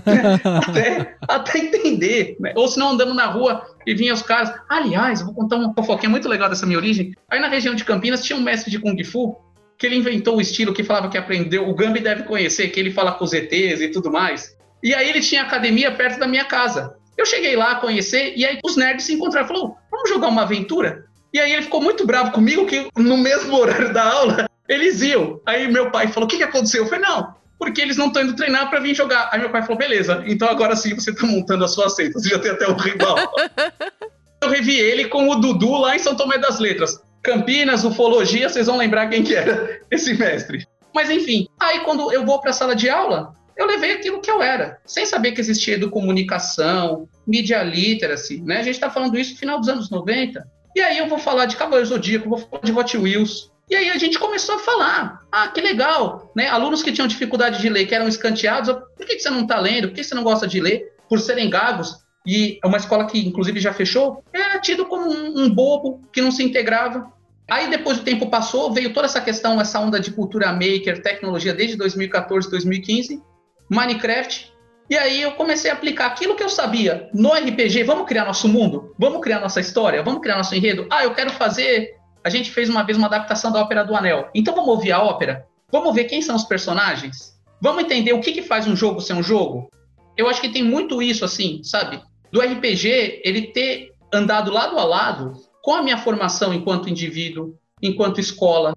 até, 0.68 1.16
até 1.26 1.58
entender. 1.58 2.36
Né? 2.40 2.52
Ou 2.56 2.68
se 2.68 2.78
não, 2.78 2.90
andando 2.90 3.14
na 3.14 3.26
rua 3.26 3.64
e 3.86 3.94
vinha 3.94 4.12
os 4.12 4.22
caras. 4.22 4.52
Aliás, 4.68 5.22
vou 5.22 5.34
contar 5.34 5.56
uma 5.56 5.72
fofoquinha 5.72 6.10
muito 6.10 6.28
legal 6.28 6.48
dessa 6.48 6.66
minha 6.66 6.78
origem. 6.78 7.14
Aí 7.30 7.40
na 7.40 7.48
região 7.48 7.74
de 7.74 7.84
Campinas 7.84 8.24
tinha 8.24 8.38
um 8.38 8.42
mestre 8.42 8.70
de 8.70 8.78
Kung 8.78 9.02
Fu 9.04 9.36
que 9.78 9.86
ele 9.86 9.96
inventou 9.96 10.36
o 10.36 10.40
estilo 10.40 10.72
que 10.72 10.84
falava 10.84 11.08
que 11.08 11.18
aprendeu, 11.18 11.68
o 11.68 11.74
Gambi 11.74 12.00
deve 12.00 12.22
conhecer, 12.24 12.68
que 12.68 12.78
ele 12.78 12.90
fala 12.90 13.12
com 13.12 13.24
os 13.24 13.32
ETs 13.32 13.80
e 13.80 13.88
tudo 13.88 14.10
mais. 14.10 14.56
E 14.82 14.94
aí 14.94 15.08
ele 15.08 15.20
tinha 15.20 15.42
academia 15.42 15.90
perto 15.90 16.18
da 16.18 16.26
minha 16.26 16.44
casa. 16.44 16.96
Eu 17.16 17.26
cheguei 17.26 17.56
lá 17.56 17.72
a 17.72 17.76
conhecer, 17.76 18.34
e 18.36 18.44
aí 18.44 18.58
os 18.64 18.76
nerds 18.76 19.04
se 19.04 19.14
encontraram. 19.14 19.48
Falou, 19.48 19.76
vamos 19.90 20.08
jogar 20.08 20.28
uma 20.28 20.42
aventura? 20.42 21.04
E 21.32 21.40
aí 21.40 21.52
ele 21.52 21.62
ficou 21.62 21.82
muito 21.82 22.06
bravo 22.06 22.32
comigo, 22.32 22.66
que 22.66 22.88
no 22.96 23.16
mesmo 23.16 23.56
horário 23.56 23.92
da 23.92 24.04
aula, 24.04 24.46
eles 24.68 25.02
iam. 25.02 25.40
Aí 25.46 25.70
meu 25.70 25.90
pai 25.90 26.08
falou, 26.08 26.26
o 26.26 26.30
que, 26.30 26.38
que 26.38 26.42
aconteceu? 26.42 26.84
Eu 26.84 26.88
falei, 26.88 27.04
não, 27.04 27.34
porque 27.58 27.80
eles 27.80 27.96
não 27.96 28.08
estão 28.08 28.22
indo 28.22 28.36
treinar 28.36 28.70
para 28.70 28.80
vir 28.80 28.94
jogar. 28.94 29.28
Aí 29.32 29.40
meu 29.40 29.50
pai 29.50 29.62
falou, 29.62 29.78
beleza, 29.78 30.22
então 30.26 30.48
agora 30.48 30.76
sim 30.76 30.94
você 30.94 31.10
está 31.10 31.26
montando 31.26 31.64
a 31.64 31.68
sua 31.68 31.88
seita, 31.88 32.18
você 32.18 32.28
já 32.28 32.38
tem 32.38 32.50
até 32.50 32.66
o 32.68 32.74
rival. 32.74 33.16
eu 34.42 34.48
revi 34.48 34.78
ele 34.78 35.06
com 35.06 35.28
o 35.28 35.36
Dudu 35.36 35.72
lá 35.78 35.96
em 35.96 35.98
São 35.98 36.16
Tomé 36.16 36.38
das 36.38 36.58
Letras. 36.58 37.00
Campinas, 37.22 37.84
ufologia, 37.84 38.48
vocês 38.48 38.66
vão 38.66 38.76
lembrar 38.76 39.08
quem 39.08 39.22
que 39.22 39.34
era 39.34 39.80
esse 39.90 40.12
mestre. 40.14 40.66
Mas 40.94 41.08
enfim, 41.10 41.48
aí 41.58 41.80
quando 41.80 42.12
eu 42.12 42.24
vou 42.24 42.40
para 42.40 42.50
a 42.50 42.52
sala 42.52 42.76
de 42.76 42.88
aula, 42.88 43.32
eu 43.56 43.66
levei 43.66 43.92
aquilo 43.92 44.20
que 44.20 44.30
eu 44.30 44.42
era, 44.42 44.78
sem 44.84 45.06
saber 45.06 45.32
que 45.32 45.40
existia 45.40 45.74
educomunicação, 45.74 47.08
media 47.26 47.62
literacy, 47.62 48.42
né? 48.42 48.58
A 48.58 48.62
gente 48.62 48.74
está 48.74 48.90
falando 48.90 49.18
isso 49.18 49.32
no 49.32 49.38
final 49.38 49.58
dos 49.58 49.68
anos 49.68 49.90
90. 49.90 50.46
E 50.76 50.80
aí 50.80 50.98
eu 50.98 51.08
vou 51.08 51.18
falar 51.18 51.46
de 51.46 51.56
Cavaleiro 51.56 51.86
Zodíaco, 51.86 52.28
vou 52.28 52.38
falar 52.38 52.62
de 52.62 52.72
Hot 52.72 52.96
Wheels. 52.98 53.52
E 53.70 53.74
aí 53.74 53.90
a 53.90 53.96
gente 53.96 54.18
começou 54.18 54.56
a 54.56 54.58
falar, 54.58 55.20
ah, 55.32 55.48
que 55.48 55.60
legal, 55.60 56.30
né? 56.36 56.48
Alunos 56.48 56.82
que 56.82 56.92
tinham 56.92 57.08
dificuldade 57.08 57.60
de 57.60 57.68
ler, 57.68 57.86
que 57.86 57.94
eram 57.94 58.06
escanteados, 58.06 58.74
por 58.96 59.06
que, 59.06 59.18
você 59.18 59.30
não 59.30 59.42
está 59.42 59.58
lendo? 59.58 59.88
Por 59.88 59.94
que 59.94 60.04
você 60.04 60.14
não 60.14 60.22
gosta 60.22 60.46
de 60.46 60.60
ler? 60.60 60.92
Por 61.08 61.18
serem 61.18 61.48
gagos, 61.48 62.04
e 62.26 62.58
é 62.62 62.66
uma 62.66 62.78
escola 62.78 63.06
que 63.06 63.18
inclusive 63.18 63.60
já 63.60 63.72
fechou, 63.72 64.24
era 64.32 64.58
tido 64.58 64.86
como 64.86 65.10
um, 65.10 65.44
um 65.44 65.50
bobo 65.50 66.00
que 66.12 66.22
não 66.22 66.30
se 66.30 66.42
integrava. 66.42 67.12
Aí 67.50 67.68
depois 67.68 67.98
o 67.98 68.02
tempo 68.02 68.30
passou, 68.30 68.72
veio 68.72 68.94
toda 68.94 69.06
essa 69.06 69.20
questão, 69.20 69.60
essa 69.60 69.78
onda 69.78 70.00
de 70.00 70.10
cultura 70.10 70.50
maker, 70.52 71.02
tecnologia 71.02 71.52
desde 71.52 71.76
2014, 71.76 72.50
2015, 72.50 73.22
Minecraft. 73.68 74.52
E 74.88 74.96
aí 74.96 75.20
eu 75.20 75.32
comecei 75.32 75.70
a 75.70 75.74
aplicar 75.74 76.06
aquilo 76.06 76.34
que 76.34 76.42
eu 76.42 76.48
sabia 76.48 77.08
no 77.12 77.32
RPG. 77.32 77.84
Vamos 77.84 78.06
criar 78.06 78.24
nosso 78.24 78.48
mundo? 78.48 78.94
Vamos 78.98 79.20
criar 79.20 79.40
nossa 79.40 79.60
história? 79.60 80.02
Vamos 80.02 80.20
criar 80.20 80.36
nosso 80.36 80.54
enredo? 80.54 80.86
Ah, 80.90 81.04
eu 81.04 81.14
quero 81.14 81.30
fazer. 81.30 81.94
A 82.24 82.30
gente 82.30 82.50
fez 82.50 82.70
uma 82.70 82.82
vez 82.82 82.96
uma 82.96 83.06
adaptação 83.06 83.52
da 83.52 83.60
Ópera 83.60 83.84
do 83.84 83.94
Anel. 83.94 84.30
Então 84.34 84.54
vamos 84.54 84.70
ouvir 84.70 84.92
a 84.92 85.02
ópera? 85.02 85.46
Vamos 85.70 85.94
ver 85.94 86.04
quem 86.04 86.22
são 86.22 86.34
os 86.34 86.44
personagens? 86.44 87.38
Vamos 87.60 87.84
entender 87.84 88.14
o 88.14 88.20
que, 88.20 88.32
que 88.32 88.42
faz 88.42 88.66
um 88.66 88.74
jogo 88.74 89.00
ser 89.00 89.12
um 89.12 89.22
jogo? 89.22 89.70
Eu 90.16 90.28
acho 90.28 90.40
que 90.40 90.48
tem 90.48 90.62
muito 90.62 91.02
isso, 91.02 91.24
assim, 91.24 91.60
sabe? 91.62 92.00
Do 92.32 92.40
RPG, 92.40 93.20
ele 93.24 93.48
ter 93.48 93.92
andado 94.12 94.50
lado 94.50 94.78
a 94.78 94.84
lado 94.84 95.32
com 95.62 95.74
a 95.74 95.82
minha 95.82 95.98
formação 95.98 96.54
enquanto 96.54 96.88
indivíduo, 96.88 97.58
enquanto 97.82 98.20
escola. 98.20 98.76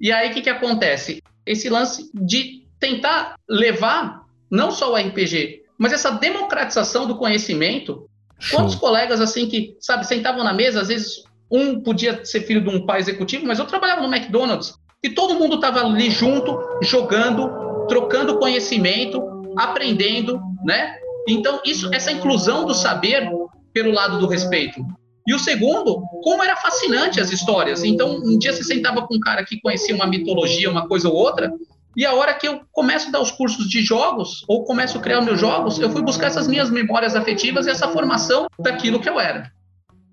E 0.00 0.12
aí 0.12 0.30
o 0.30 0.34
que, 0.34 0.42
que 0.42 0.50
acontece? 0.50 1.22
Esse 1.44 1.68
lance 1.68 2.10
de 2.14 2.66
tentar 2.78 3.36
levar 3.48 4.24
não 4.50 4.70
só 4.70 4.92
o 4.92 4.96
RPG, 4.96 5.62
mas 5.78 5.92
essa 5.92 6.10
democratização 6.10 7.06
do 7.06 7.16
conhecimento. 7.16 8.08
Show. 8.38 8.58
Quantos 8.58 8.74
colegas 8.74 9.20
assim 9.20 9.48
que, 9.48 9.76
sabe, 9.80 10.06
sentavam 10.06 10.44
na 10.44 10.52
mesa, 10.52 10.80
às 10.80 10.88
vezes 10.88 11.24
um 11.50 11.80
podia 11.80 12.24
ser 12.24 12.40
filho 12.40 12.60
de 12.60 12.68
um 12.68 12.84
pai 12.86 13.00
executivo, 13.00 13.46
mas 13.46 13.58
eu 13.58 13.64
trabalhava 13.64 14.00
no 14.00 14.14
McDonald's 14.14 14.74
e 15.02 15.10
todo 15.10 15.34
mundo 15.34 15.56
estava 15.56 15.80
ali 15.80 16.10
junto, 16.10 16.58
jogando, 16.82 17.86
trocando 17.86 18.38
conhecimento, 18.38 19.22
aprendendo, 19.56 20.40
né? 20.64 20.96
Então, 21.28 21.60
isso, 21.64 21.92
essa 21.94 22.10
inclusão 22.10 22.64
do 22.64 22.74
saber 22.74 23.30
pelo 23.72 23.92
lado 23.92 24.18
do 24.18 24.26
respeito. 24.26 24.84
E 25.26 25.34
o 25.34 25.38
segundo, 25.38 26.02
como 26.22 26.42
era 26.42 26.56
fascinante 26.56 27.20
as 27.20 27.30
histórias. 27.30 27.82
Então, 27.82 28.16
um 28.16 28.38
dia 28.38 28.52
você 28.52 28.62
sentava 28.62 29.06
com 29.06 29.14
um 29.16 29.20
cara 29.20 29.44
que 29.44 29.60
conhecia 29.60 29.94
uma 29.94 30.06
mitologia, 30.06 30.70
uma 30.70 30.86
coisa 30.86 31.08
ou 31.08 31.14
outra, 31.14 31.50
e 31.96 32.04
a 32.04 32.12
hora 32.12 32.34
que 32.34 32.46
eu 32.46 32.60
começo 32.72 33.08
a 33.08 33.12
dar 33.12 33.20
os 33.20 33.30
cursos 33.30 33.68
de 33.68 33.80
jogos, 33.80 34.44
ou 34.48 34.64
começo 34.64 34.98
a 34.98 35.00
criar 35.00 35.20
meus 35.20 35.38
jogos, 35.38 35.78
eu 35.78 35.90
fui 35.90 36.02
buscar 36.02 36.26
essas 36.26 36.48
minhas 36.48 36.68
memórias 36.68 37.14
afetivas 37.14 37.66
e 37.66 37.70
essa 37.70 37.88
formação 37.88 38.46
daquilo 38.58 39.00
que 39.00 39.08
eu 39.08 39.20
era. 39.20 39.50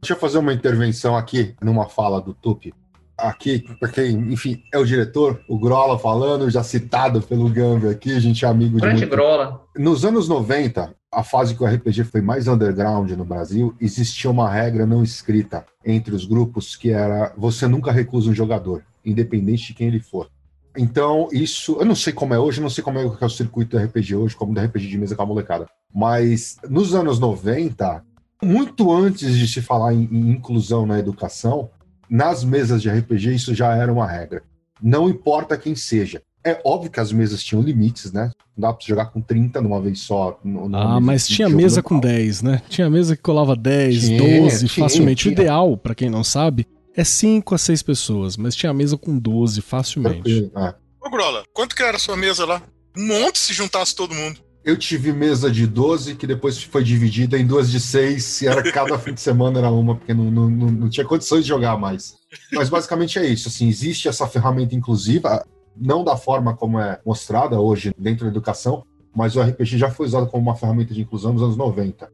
Deixa 0.02 0.14
eu 0.14 0.18
fazer 0.18 0.40
uma 0.40 0.52
intervenção 0.52 1.16
aqui, 1.16 1.54
numa 1.62 1.88
fala 1.88 2.20
do 2.20 2.34
Tupi. 2.34 2.74
Aqui, 3.16 3.64
porque, 3.80 4.08
enfim, 4.08 4.64
é 4.74 4.80
o 4.80 4.86
diretor, 4.86 5.40
o 5.48 5.60
Grola 5.60 6.00
falando, 6.00 6.50
já 6.50 6.64
citado 6.64 7.22
pelo 7.22 7.48
Gambi 7.48 7.88
aqui, 7.88 8.16
a 8.16 8.20
gente 8.20 8.44
é 8.44 8.48
amigo 8.48 8.80
Grande 8.80 8.96
de 8.96 9.02
muito... 9.02 9.16
Grola. 9.16 9.62
Nos 9.78 10.04
anos 10.04 10.28
90, 10.28 10.92
a 11.14 11.24
fase 11.24 11.54
que 11.54 11.64
o 11.64 11.68
RPG 11.68 12.06
foi 12.06 12.20
mais 12.20 12.48
underground 12.48 13.12
no 13.12 13.24
Brasil, 13.24 13.76
existia 13.80 14.32
uma 14.32 14.50
regra 14.50 14.88
não 14.88 15.04
escrita 15.04 15.64
entre 15.86 16.16
os 16.16 16.26
grupos 16.26 16.76
que 16.76 16.90
era 16.90 17.32
você 17.38 17.68
nunca 17.68 17.92
recusa 17.92 18.32
um 18.32 18.34
jogador, 18.34 18.82
independente 19.06 19.68
de 19.68 19.74
quem 19.76 19.88
ele 19.88 20.00
for. 20.00 20.32
Então, 20.76 21.28
isso, 21.32 21.78
eu 21.80 21.86
não 21.86 21.96
sei 21.96 22.12
como 22.12 22.34
é 22.34 22.40
hoje, 22.40 22.60
não 22.60 22.70
sei 22.72 22.84
como 22.84 22.98
é 22.98 23.06
o 23.06 23.30
circuito 23.30 23.78
do 23.78 23.84
RPG 23.84 24.16
hoje, 24.16 24.36
como 24.36 24.52
do 24.52 24.60
RPG 24.60 24.88
de 24.88 24.98
mesa 24.98 25.16
com 25.16 25.22
a 25.22 25.26
molecada. 25.28 25.68
Mas 25.94 26.58
nos 26.68 26.96
anos 26.96 27.20
90, 27.20 28.04
muito 28.44 28.92
antes 28.92 29.38
de 29.38 29.48
se 29.48 29.62
falar 29.62 29.94
em, 29.94 30.08
em 30.12 30.32
inclusão 30.32 30.86
na 30.86 31.00
educação, 31.00 31.70
nas 32.10 32.44
mesas 32.44 32.82
de 32.82 32.90
RPG 32.90 33.36
isso 33.36 33.56
já 33.56 33.76
era 33.76 33.92
uma 33.92 34.06
regra. 34.06 34.44
Não 34.82 35.10
importa 35.10 35.58
quem 35.58 35.76
seja. 35.76 36.22
É 36.44 36.60
óbvio 36.66 36.90
que 36.90 37.00
as 37.00 37.12
mesas 37.12 37.44
tinham 37.44 37.62
limites, 37.62 38.12
né? 38.12 38.32
Não 38.58 38.68
dá 38.68 38.74
pra 38.74 38.86
jogar 38.86 39.06
com 39.06 39.22
30 39.22 39.62
numa 39.62 39.80
vez 39.80 40.00
só. 40.00 40.40
Ah, 40.74 41.00
mas 41.00 41.28
tinha 41.28 41.48
mesa 41.48 41.84
com 41.84 42.00
10, 42.00 42.42
né? 42.42 42.62
Tinha 42.68 42.90
mesa 42.90 43.16
que 43.16 43.22
colava 43.22 43.56
10, 43.56 44.02
tinha, 44.02 44.42
12 44.42 44.68
tinha, 44.68 44.84
facilmente. 44.84 45.22
Tinha. 45.22 45.32
O 45.32 45.34
ideal, 45.34 45.78
para 45.78 45.94
quem 45.94 46.10
não 46.10 46.24
sabe, 46.24 46.68
é 46.96 47.04
5 47.04 47.54
a 47.54 47.58
6 47.60 47.84
pessoas, 47.84 48.38
mas 48.38 48.56
tinha 48.56 48.74
mesa 48.74 48.98
com 48.98 49.18
12 49.18 49.62
facilmente. 49.62 50.52
É. 50.56 50.76
Ô, 51.00 51.10
Grola, 51.12 51.44
quanto 51.54 51.76
que 51.76 51.84
era 51.84 51.98
a 51.98 52.00
sua 52.00 52.18
mesa 52.18 52.44
lá? 52.44 52.62
Um 52.98 53.08
monte 53.08 53.38
se 53.38 53.54
juntasse 53.54 53.96
todo 53.96 54.14
mundo. 54.16 54.42
Eu 54.64 54.78
tive 54.78 55.12
mesa 55.12 55.50
de 55.50 55.66
12, 55.66 56.14
que 56.14 56.28
depois 56.28 56.62
foi 56.62 56.84
dividida 56.84 57.36
em 57.36 57.48
duas 57.48 57.72
de 57.72 57.80
6, 57.80 58.44
e 58.44 58.48
era 58.48 58.72
cada 58.72 58.98
fim 59.00 59.12
de 59.12 59.20
semana 59.20 59.58
era 59.58 59.72
uma, 59.72 59.96
porque 59.96 60.14
não, 60.14 60.30
não, 60.30 60.50
não, 60.50 60.88
tinha 60.88 61.04
condições 61.04 61.42
de 61.42 61.48
jogar 61.50 61.80
mais. 61.80 62.16
Mas 62.54 62.70
basicamente 62.70 63.18
é 63.18 63.26
isso, 63.26 63.48
assim, 63.48 63.68
existe 63.68 64.08
essa 64.08 64.28
ferramenta 64.28 64.76
inclusiva, 64.76 65.44
não 65.76 66.04
da 66.04 66.16
forma 66.16 66.56
como 66.56 66.80
é 66.80 67.00
mostrada 67.04 67.60
hoje 67.60 67.92
dentro 67.98 68.26
da 68.26 68.30
educação, 68.30 68.84
mas 69.16 69.36
o 69.36 69.42
RPG 69.42 69.80
já 69.80 69.90
foi 69.90 70.06
usado 70.06 70.28
como 70.28 70.44
uma 70.44 70.56
ferramenta 70.56 70.94
de 70.94 71.02
inclusão 71.02 71.34
nos 71.34 71.42
anos 71.42 71.58
90. 71.58 72.12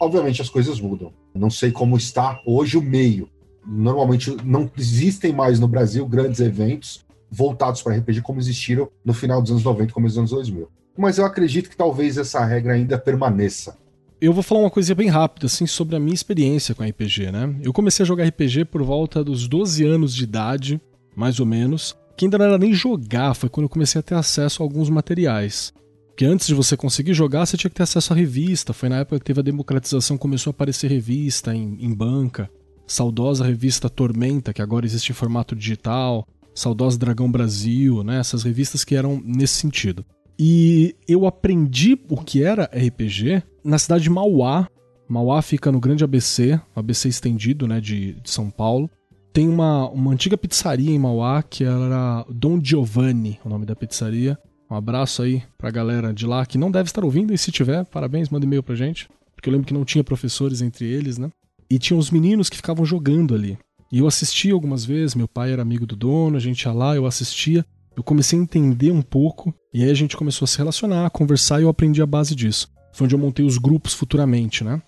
Obviamente 0.00 0.40
as 0.40 0.48
coisas 0.48 0.80
mudam. 0.80 1.12
Não 1.34 1.50
sei 1.50 1.72
como 1.72 1.96
está 1.96 2.40
hoje 2.46 2.78
o 2.78 2.82
meio. 2.82 3.28
Normalmente 3.66 4.34
não 4.44 4.70
existem 4.78 5.32
mais 5.32 5.58
no 5.58 5.66
Brasil 5.66 6.06
grandes 6.06 6.38
eventos 6.38 7.04
voltados 7.28 7.82
para 7.82 7.96
RPG 7.96 8.22
como 8.22 8.38
existiram 8.38 8.88
no 9.04 9.12
final 9.12 9.42
dos 9.42 9.50
anos 9.50 9.64
90, 9.64 9.92
começo 9.92 10.14
dos 10.14 10.18
anos 10.18 10.30
2000 10.30 10.79
mas 11.00 11.18
eu 11.18 11.24
acredito 11.24 11.70
que 11.70 11.76
talvez 11.76 12.18
essa 12.18 12.44
regra 12.44 12.74
ainda 12.74 12.98
permaneça. 12.98 13.76
Eu 14.20 14.34
vou 14.34 14.42
falar 14.42 14.60
uma 14.60 14.70
coisa 14.70 14.94
bem 14.94 15.08
rápida, 15.08 15.46
assim, 15.46 15.66
sobre 15.66 15.96
a 15.96 16.00
minha 16.00 16.14
experiência 16.14 16.74
com 16.74 16.84
RPG, 16.84 17.32
né? 17.32 17.56
Eu 17.62 17.72
comecei 17.72 18.02
a 18.02 18.06
jogar 18.06 18.26
RPG 18.26 18.66
por 18.66 18.82
volta 18.82 19.24
dos 19.24 19.48
12 19.48 19.82
anos 19.84 20.14
de 20.14 20.24
idade, 20.24 20.80
mais 21.16 21.40
ou 21.40 21.46
menos, 21.46 21.96
que 22.16 22.26
ainda 22.26 22.36
não 22.36 22.44
era 22.44 22.58
nem 22.58 22.74
jogar, 22.74 23.32
foi 23.32 23.48
quando 23.48 23.64
eu 23.64 23.70
comecei 23.70 23.98
a 23.98 24.02
ter 24.02 24.14
acesso 24.14 24.62
a 24.62 24.66
alguns 24.66 24.90
materiais. 24.90 25.72
Porque 26.08 26.26
antes 26.26 26.46
de 26.46 26.54
você 26.54 26.76
conseguir 26.76 27.14
jogar, 27.14 27.46
você 27.46 27.56
tinha 27.56 27.70
que 27.70 27.76
ter 27.76 27.82
acesso 27.82 28.12
à 28.12 28.16
revista. 28.16 28.74
Foi 28.74 28.90
na 28.90 28.98
época 28.98 29.18
que 29.18 29.24
teve 29.24 29.40
a 29.40 29.42
democratização, 29.42 30.18
começou 30.18 30.50
a 30.50 30.52
aparecer 30.52 30.90
revista 30.90 31.54
em, 31.54 31.78
em 31.80 31.94
banca. 31.94 32.50
Saudosa 32.86 33.42
revista 33.42 33.88
Tormenta, 33.88 34.52
que 34.52 34.60
agora 34.60 34.84
existe 34.84 35.12
em 35.12 35.14
formato 35.14 35.56
digital. 35.56 36.28
Saudosa 36.54 36.98
Dragão 36.98 37.32
Brasil, 37.32 38.04
né? 38.04 38.18
Essas 38.18 38.42
revistas 38.42 38.84
que 38.84 38.94
eram 38.94 39.18
nesse 39.24 39.54
sentido. 39.54 40.04
E 40.42 40.96
eu 41.06 41.26
aprendi 41.26 42.00
o 42.08 42.16
que 42.16 42.42
era 42.42 42.64
RPG 42.64 43.42
na 43.62 43.78
cidade 43.78 44.04
de 44.04 44.10
Mauá. 44.10 44.66
Mauá 45.06 45.42
fica 45.42 45.70
no 45.70 45.78
grande 45.78 46.02
ABC, 46.02 46.58
ABC 46.74 47.10
estendido, 47.10 47.68
né, 47.68 47.78
de, 47.78 48.14
de 48.14 48.30
São 48.30 48.48
Paulo. 48.48 48.88
Tem 49.34 49.46
uma, 49.46 49.86
uma 49.90 50.12
antiga 50.12 50.38
pizzaria 50.38 50.90
em 50.90 50.98
Mauá 50.98 51.42
que 51.42 51.62
era 51.62 52.24
Dom 52.30 52.58
Giovanni, 52.58 53.38
o 53.44 53.50
nome 53.50 53.66
da 53.66 53.76
pizzaria. 53.76 54.38
Um 54.70 54.76
abraço 54.76 55.20
aí 55.20 55.42
pra 55.58 55.70
galera 55.70 56.10
de 56.10 56.24
lá 56.24 56.46
que 56.46 56.56
não 56.56 56.70
deve 56.70 56.88
estar 56.88 57.04
ouvindo, 57.04 57.34
e 57.34 57.38
se 57.38 57.52
tiver, 57.52 57.84
parabéns, 57.84 58.30
manda 58.30 58.46
e-mail 58.46 58.62
pra 58.62 58.74
gente. 58.74 59.10
Porque 59.36 59.46
eu 59.46 59.52
lembro 59.52 59.66
que 59.66 59.74
não 59.74 59.84
tinha 59.84 60.02
professores 60.02 60.62
entre 60.62 60.86
eles, 60.86 61.18
né? 61.18 61.28
E 61.68 61.78
tinha 61.78 61.98
uns 61.98 62.10
meninos 62.10 62.48
que 62.48 62.56
ficavam 62.56 62.86
jogando 62.86 63.34
ali. 63.34 63.58
E 63.92 63.98
eu 63.98 64.06
assistia 64.06 64.54
algumas 64.54 64.86
vezes, 64.86 65.14
meu 65.14 65.28
pai 65.28 65.52
era 65.52 65.60
amigo 65.60 65.84
do 65.84 65.96
dono, 65.96 66.38
a 66.38 66.40
gente 66.40 66.62
ia 66.62 66.72
lá, 66.72 66.96
eu 66.96 67.04
assistia 67.04 67.62
eu 68.00 68.04
comecei 68.04 68.38
a 68.38 68.42
entender 68.42 68.90
um 68.90 69.02
pouco 69.02 69.54
e 69.74 69.84
aí 69.84 69.90
a 69.90 69.94
gente 69.94 70.16
começou 70.16 70.46
a 70.46 70.48
se 70.48 70.56
relacionar, 70.56 71.04
a 71.04 71.10
conversar 71.10 71.60
e 71.60 71.64
eu 71.64 71.68
aprendi 71.68 72.00
a 72.00 72.06
base 72.06 72.34
disso. 72.34 72.66
Foi 72.94 73.04
onde 73.04 73.14
eu 73.14 73.18
montei 73.18 73.44
os 73.44 73.58
grupos 73.58 73.92
futuramente, 73.92 74.64
né? 74.64 74.80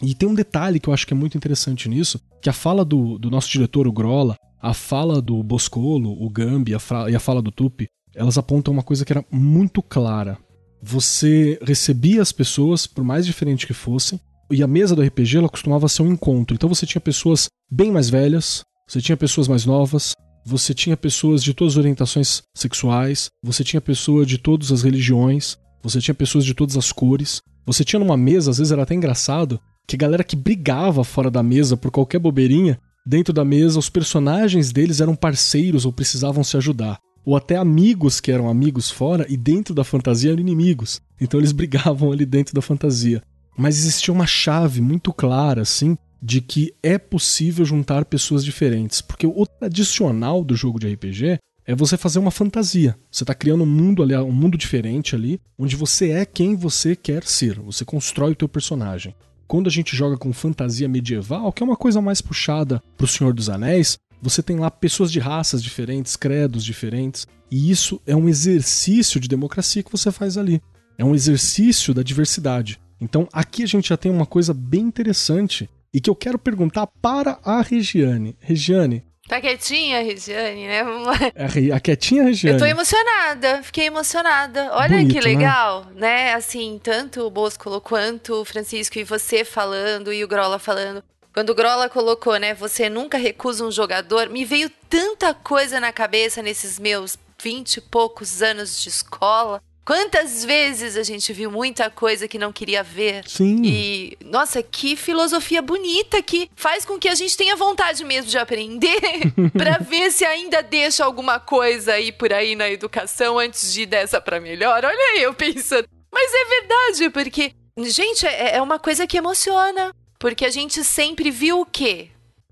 E 0.00 0.14
tem 0.14 0.28
um 0.28 0.34
detalhe 0.34 0.78
que 0.78 0.88
eu 0.88 0.94
acho 0.94 1.04
que 1.04 1.12
é 1.12 1.16
muito 1.16 1.36
interessante 1.36 1.88
nisso, 1.88 2.20
que 2.40 2.48
a 2.48 2.52
fala 2.52 2.84
do, 2.84 3.18
do 3.18 3.28
nosso 3.28 3.50
diretor, 3.50 3.88
o 3.88 3.92
Grola, 3.92 4.36
a 4.62 4.72
fala 4.72 5.20
do 5.20 5.42
Boscolo, 5.42 6.12
o 6.12 6.30
Gambi 6.30 6.72
a 6.72 7.10
e 7.10 7.16
a 7.16 7.20
fala 7.20 7.42
do 7.42 7.50
Tupi, 7.50 7.88
elas 8.14 8.38
apontam 8.38 8.72
uma 8.72 8.84
coisa 8.84 9.04
que 9.04 9.12
era 9.12 9.24
muito 9.32 9.82
clara. 9.82 10.38
Você 10.80 11.58
recebia 11.60 12.22
as 12.22 12.30
pessoas, 12.30 12.86
por 12.86 13.02
mais 13.02 13.26
diferente 13.26 13.66
que 13.66 13.74
fossem, 13.74 14.20
e 14.48 14.62
a 14.62 14.68
mesa 14.68 14.94
do 14.94 15.02
RPG 15.02 15.38
ela 15.38 15.48
costumava 15.48 15.88
ser 15.88 16.02
um 16.02 16.12
encontro. 16.12 16.54
Então 16.54 16.68
você 16.68 16.86
tinha 16.86 17.00
pessoas 17.00 17.48
bem 17.68 17.90
mais 17.90 18.08
velhas, 18.08 18.62
você 18.86 19.00
tinha 19.00 19.16
pessoas 19.16 19.48
mais 19.48 19.66
novas, 19.66 20.14
você 20.44 20.74
tinha 20.74 20.96
pessoas 20.96 21.42
de 21.42 21.54
todas 21.54 21.74
as 21.74 21.78
orientações 21.78 22.42
sexuais, 22.54 23.28
você 23.42 23.62
tinha 23.62 23.80
pessoas 23.80 24.26
de 24.26 24.38
todas 24.38 24.72
as 24.72 24.82
religiões, 24.82 25.56
você 25.82 26.00
tinha 26.00 26.14
pessoas 26.14 26.44
de 26.44 26.54
todas 26.54 26.76
as 26.76 26.92
cores. 26.92 27.40
Você 27.66 27.84
tinha 27.84 28.00
numa 28.00 28.16
mesa, 28.16 28.50
às 28.50 28.58
vezes 28.58 28.72
era 28.72 28.82
até 28.82 28.94
engraçado, 28.94 29.60
que 29.86 29.96
galera 29.96 30.24
que 30.24 30.36
brigava 30.36 31.04
fora 31.04 31.30
da 31.30 31.42
mesa 31.42 31.76
por 31.76 31.90
qualquer 31.90 32.18
bobeirinha, 32.18 32.80
dentro 33.06 33.32
da 33.32 33.44
mesa 33.44 33.78
os 33.78 33.88
personagens 33.88 34.72
deles 34.72 35.00
eram 35.00 35.14
parceiros 35.14 35.84
ou 35.84 35.92
precisavam 35.92 36.44
se 36.44 36.56
ajudar. 36.56 36.98
Ou 37.24 37.36
até 37.36 37.56
amigos 37.56 38.20
que 38.20 38.32
eram 38.32 38.48
amigos 38.48 38.90
fora 38.90 39.26
e 39.28 39.36
dentro 39.36 39.74
da 39.74 39.84
fantasia 39.84 40.32
eram 40.32 40.40
inimigos. 40.40 41.00
Então 41.20 41.38
eles 41.38 41.52
brigavam 41.52 42.12
ali 42.12 42.24
dentro 42.24 42.54
da 42.54 42.62
fantasia. 42.62 43.22
Mas 43.56 43.78
existia 43.78 44.12
uma 44.12 44.26
chave 44.26 44.80
muito 44.80 45.12
clara, 45.12 45.62
assim, 45.62 45.96
de 46.22 46.40
que 46.40 46.74
é 46.82 46.98
possível 46.98 47.64
juntar 47.64 48.04
pessoas 48.04 48.44
diferentes. 48.44 49.00
Porque 49.00 49.26
o 49.26 49.46
tradicional 49.46 50.44
do 50.44 50.56
jogo 50.56 50.78
de 50.78 50.92
RPG 50.92 51.38
é 51.66 51.74
você 51.74 51.96
fazer 51.96 52.18
uma 52.18 52.30
fantasia. 52.30 52.96
Você 53.10 53.22
está 53.22 53.34
criando 53.34 53.62
um 53.64 53.66
mundo 53.66 54.02
ali, 54.02 54.16
um 54.16 54.32
mundo 54.32 54.58
diferente 54.58 55.14
ali, 55.14 55.40
onde 55.58 55.76
você 55.76 56.10
é 56.10 56.24
quem 56.24 56.56
você 56.56 56.96
quer 56.96 57.24
ser. 57.24 57.60
Você 57.60 57.84
constrói 57.84 58.32
o 58.32 58.36
teu 58.36 58.48
personagem. 58.48 59.14
Quando 59.46 59.68
a 59.68 59.70
gente 59.70 59.96
joga 59.96 60.16
com 60.16 60.32
fantasia 60.32 60.88
medieval, 60.88 61.52
que 61.52 61.62
é 61.62 61.66
uma 61.66 61.76
coisa 61.76 62.00
mais 62.00 62.20
puxada 62.20 62.82
para 62.96 63.04
o 63.04 63.08
Senhor 63.08 63.32
dos 63.32 63.48
Anéis, 63.48 63.98
você 64.22 64.42
tem 64.42 64.58
lá 64.58 64.70
pessoas 64.70 65.10
de 65.10 65.18
raças 65.18 65.62
diferentes, 65.62 66.14
credos 66.14 66.64
diferentes, 66.64 67.26
e 67.50 67.70
isso 67.70 68.00
é 68.06 68.14
um 68.14 68.28
exercício 68.28 69.18
de 69.18 69.28
democracia 69.28 69.82
que 69.82 69.90
você 69.90 70.12
faz 70.12 70.36
ali. 70.36 70.62
É 70.96 71.04
um 71.04 71.14
exercício 71.14 71.94
da 71.94 72.02
diversidade. 72.02 72.78
Então 73.00 73.26
aqui 73.32 73.62
a 73.62 73.66
gente 73.66 73.88
já 73.88 73.96
tem 73.96 74.12
uma 74.12 74.26
coisa 74.26 74.52
bem 74.52 74.82
interessante 74.82 75.68
e 75.92 76.00
que 76.00 76.10
eu 76.10 76.14
quero 76.14 76.38
perguntar 76.38 76.86
para 76.86 77.38
a 77.44 77.60
Regiane. 77.62 78.36
Regiane. 78.40 79.04
Tá 79.28 79.40
quietinha, 79.40 80.02
Regiane, 80.02 80.66
né? 80.66 80.82
Vamos 80.82 81.06
lá. 81.06 81.14
A, 81.14 81.76
a 81.76 81.80
quietinha, 81.80 82.24
Regiane. 82.24 82.56
Eu 82.56 82.60
tô 82.60 82.66
emocionada, 82.66 83.62
fiquei 83.62 83.86
emocionada. 83.86 84.70
Olha 84.72 84.96
Bonito, 84.96 85.12
que 85.12 85.20
né? 85.20 85.20
legal, 85.20 85.84
né? 85.94 86.00
né? 86.00 86.34
Assim, 86.34 86.80
tanto 86.82 87.20
o 87.24 87.30
Bosco 87.30 87.80
quanto 87.80 88.34
o 88.34 88.44
Francisco 88.44 88.98
e 88.98 89.04
você 89.04 89.44
falando 89.44 90.12
e 90.12 90.24
o 90.24 90.28
Grola 90.28 90.58
falando. 90.58 91.04
Quando 91.32 91.50
o 91.50 91.54
Grola 91.54 91.88
colocou, 91.88 92.36
né? 92.38 92.54
Você 92.54 92.88
nunca 92.88 93.16
recusa 93.16 93.64
um 93.64 93.70
jogador, 93.70 94.28
me 94.28 94.44
veio 94.44 94.68
tanta 94.88 95.32
coisa 95.32 95.78
na 95.78 95.92
cabeça 95.92 96.42
nesses 96.42 96.76
meus 96.80 97.16
vinte 97.40 97.76
e 97.76 97.80
poucos 97.80 98.42
anos 98.42 98.82
de 98.82 98.88
escola. 98.88 99.62
Quantas 99.90 100.44
vezes 100.44 100.96
a 100.96 101.02
gente 101.02 101.32
viu 101.32 101.50
muita 101.50 101.90
coisa 101.90 102.28
que 102.28 102.38
não 102.38 102.52
queria 102.52 102.80
ver? 102.80 103.28
Sim. 103.28 103.60
E, 103.64 104.16
nossa, 104.24 104.62
que 104.62 104.94
filosofia 104.94 105.60
bonita 105.60 106.22
que 106.22 106.48
faz 106.54 106.84
com 106.84 106.96
que 106.96 107.08
a 107.08 107.14
gente 107.16 107.36
tenha 107.36 107.56
vontade 107.56 108.04
mesmo 108.04 108.30
de 108.30 108.38
aprender 108.38 109.00
para 109.52 109.78
ver 109.78 110.12
se 110.12 110.24
ainda 110.24 110.62
deixa 110.62 111.04
alguma 111.04 111.40
coisa 111.40 111.94
aí 111.94 112.12
por 112.12 112.32
aí 112.32 112.54
na 112.54 112.70
educação 112.70 113.36
antes 113.36 113.72
de 113.72 113.82
ir 113.82 113.86
dessa 113.86 114.20
para 114.20 114.38
melhor. 114.38 114.84
Olha 114.84 114.96
aí, 115.16 115.24
eu 115.24 115.34
pensando. 115.34 115.88
Mas 116.12 116.32
é 116.32 116.44
verdade, 116.44 117.10
porque, 117.10 117.52
gente, 117.76 118.24
é, 118.24 118.58
é 118.58 118.62
uma 118.62 118.78
coisa 118.78 119.08
que 119.08 119.18
emociona. 119.18 119.92
Porque 120.20 120.44
a 120.44 120.50
gente 120.50 120.84
sempre 120.84 121.32
viu 121.32 121.62
o 121.62 121.66
quê? 121.66 122.10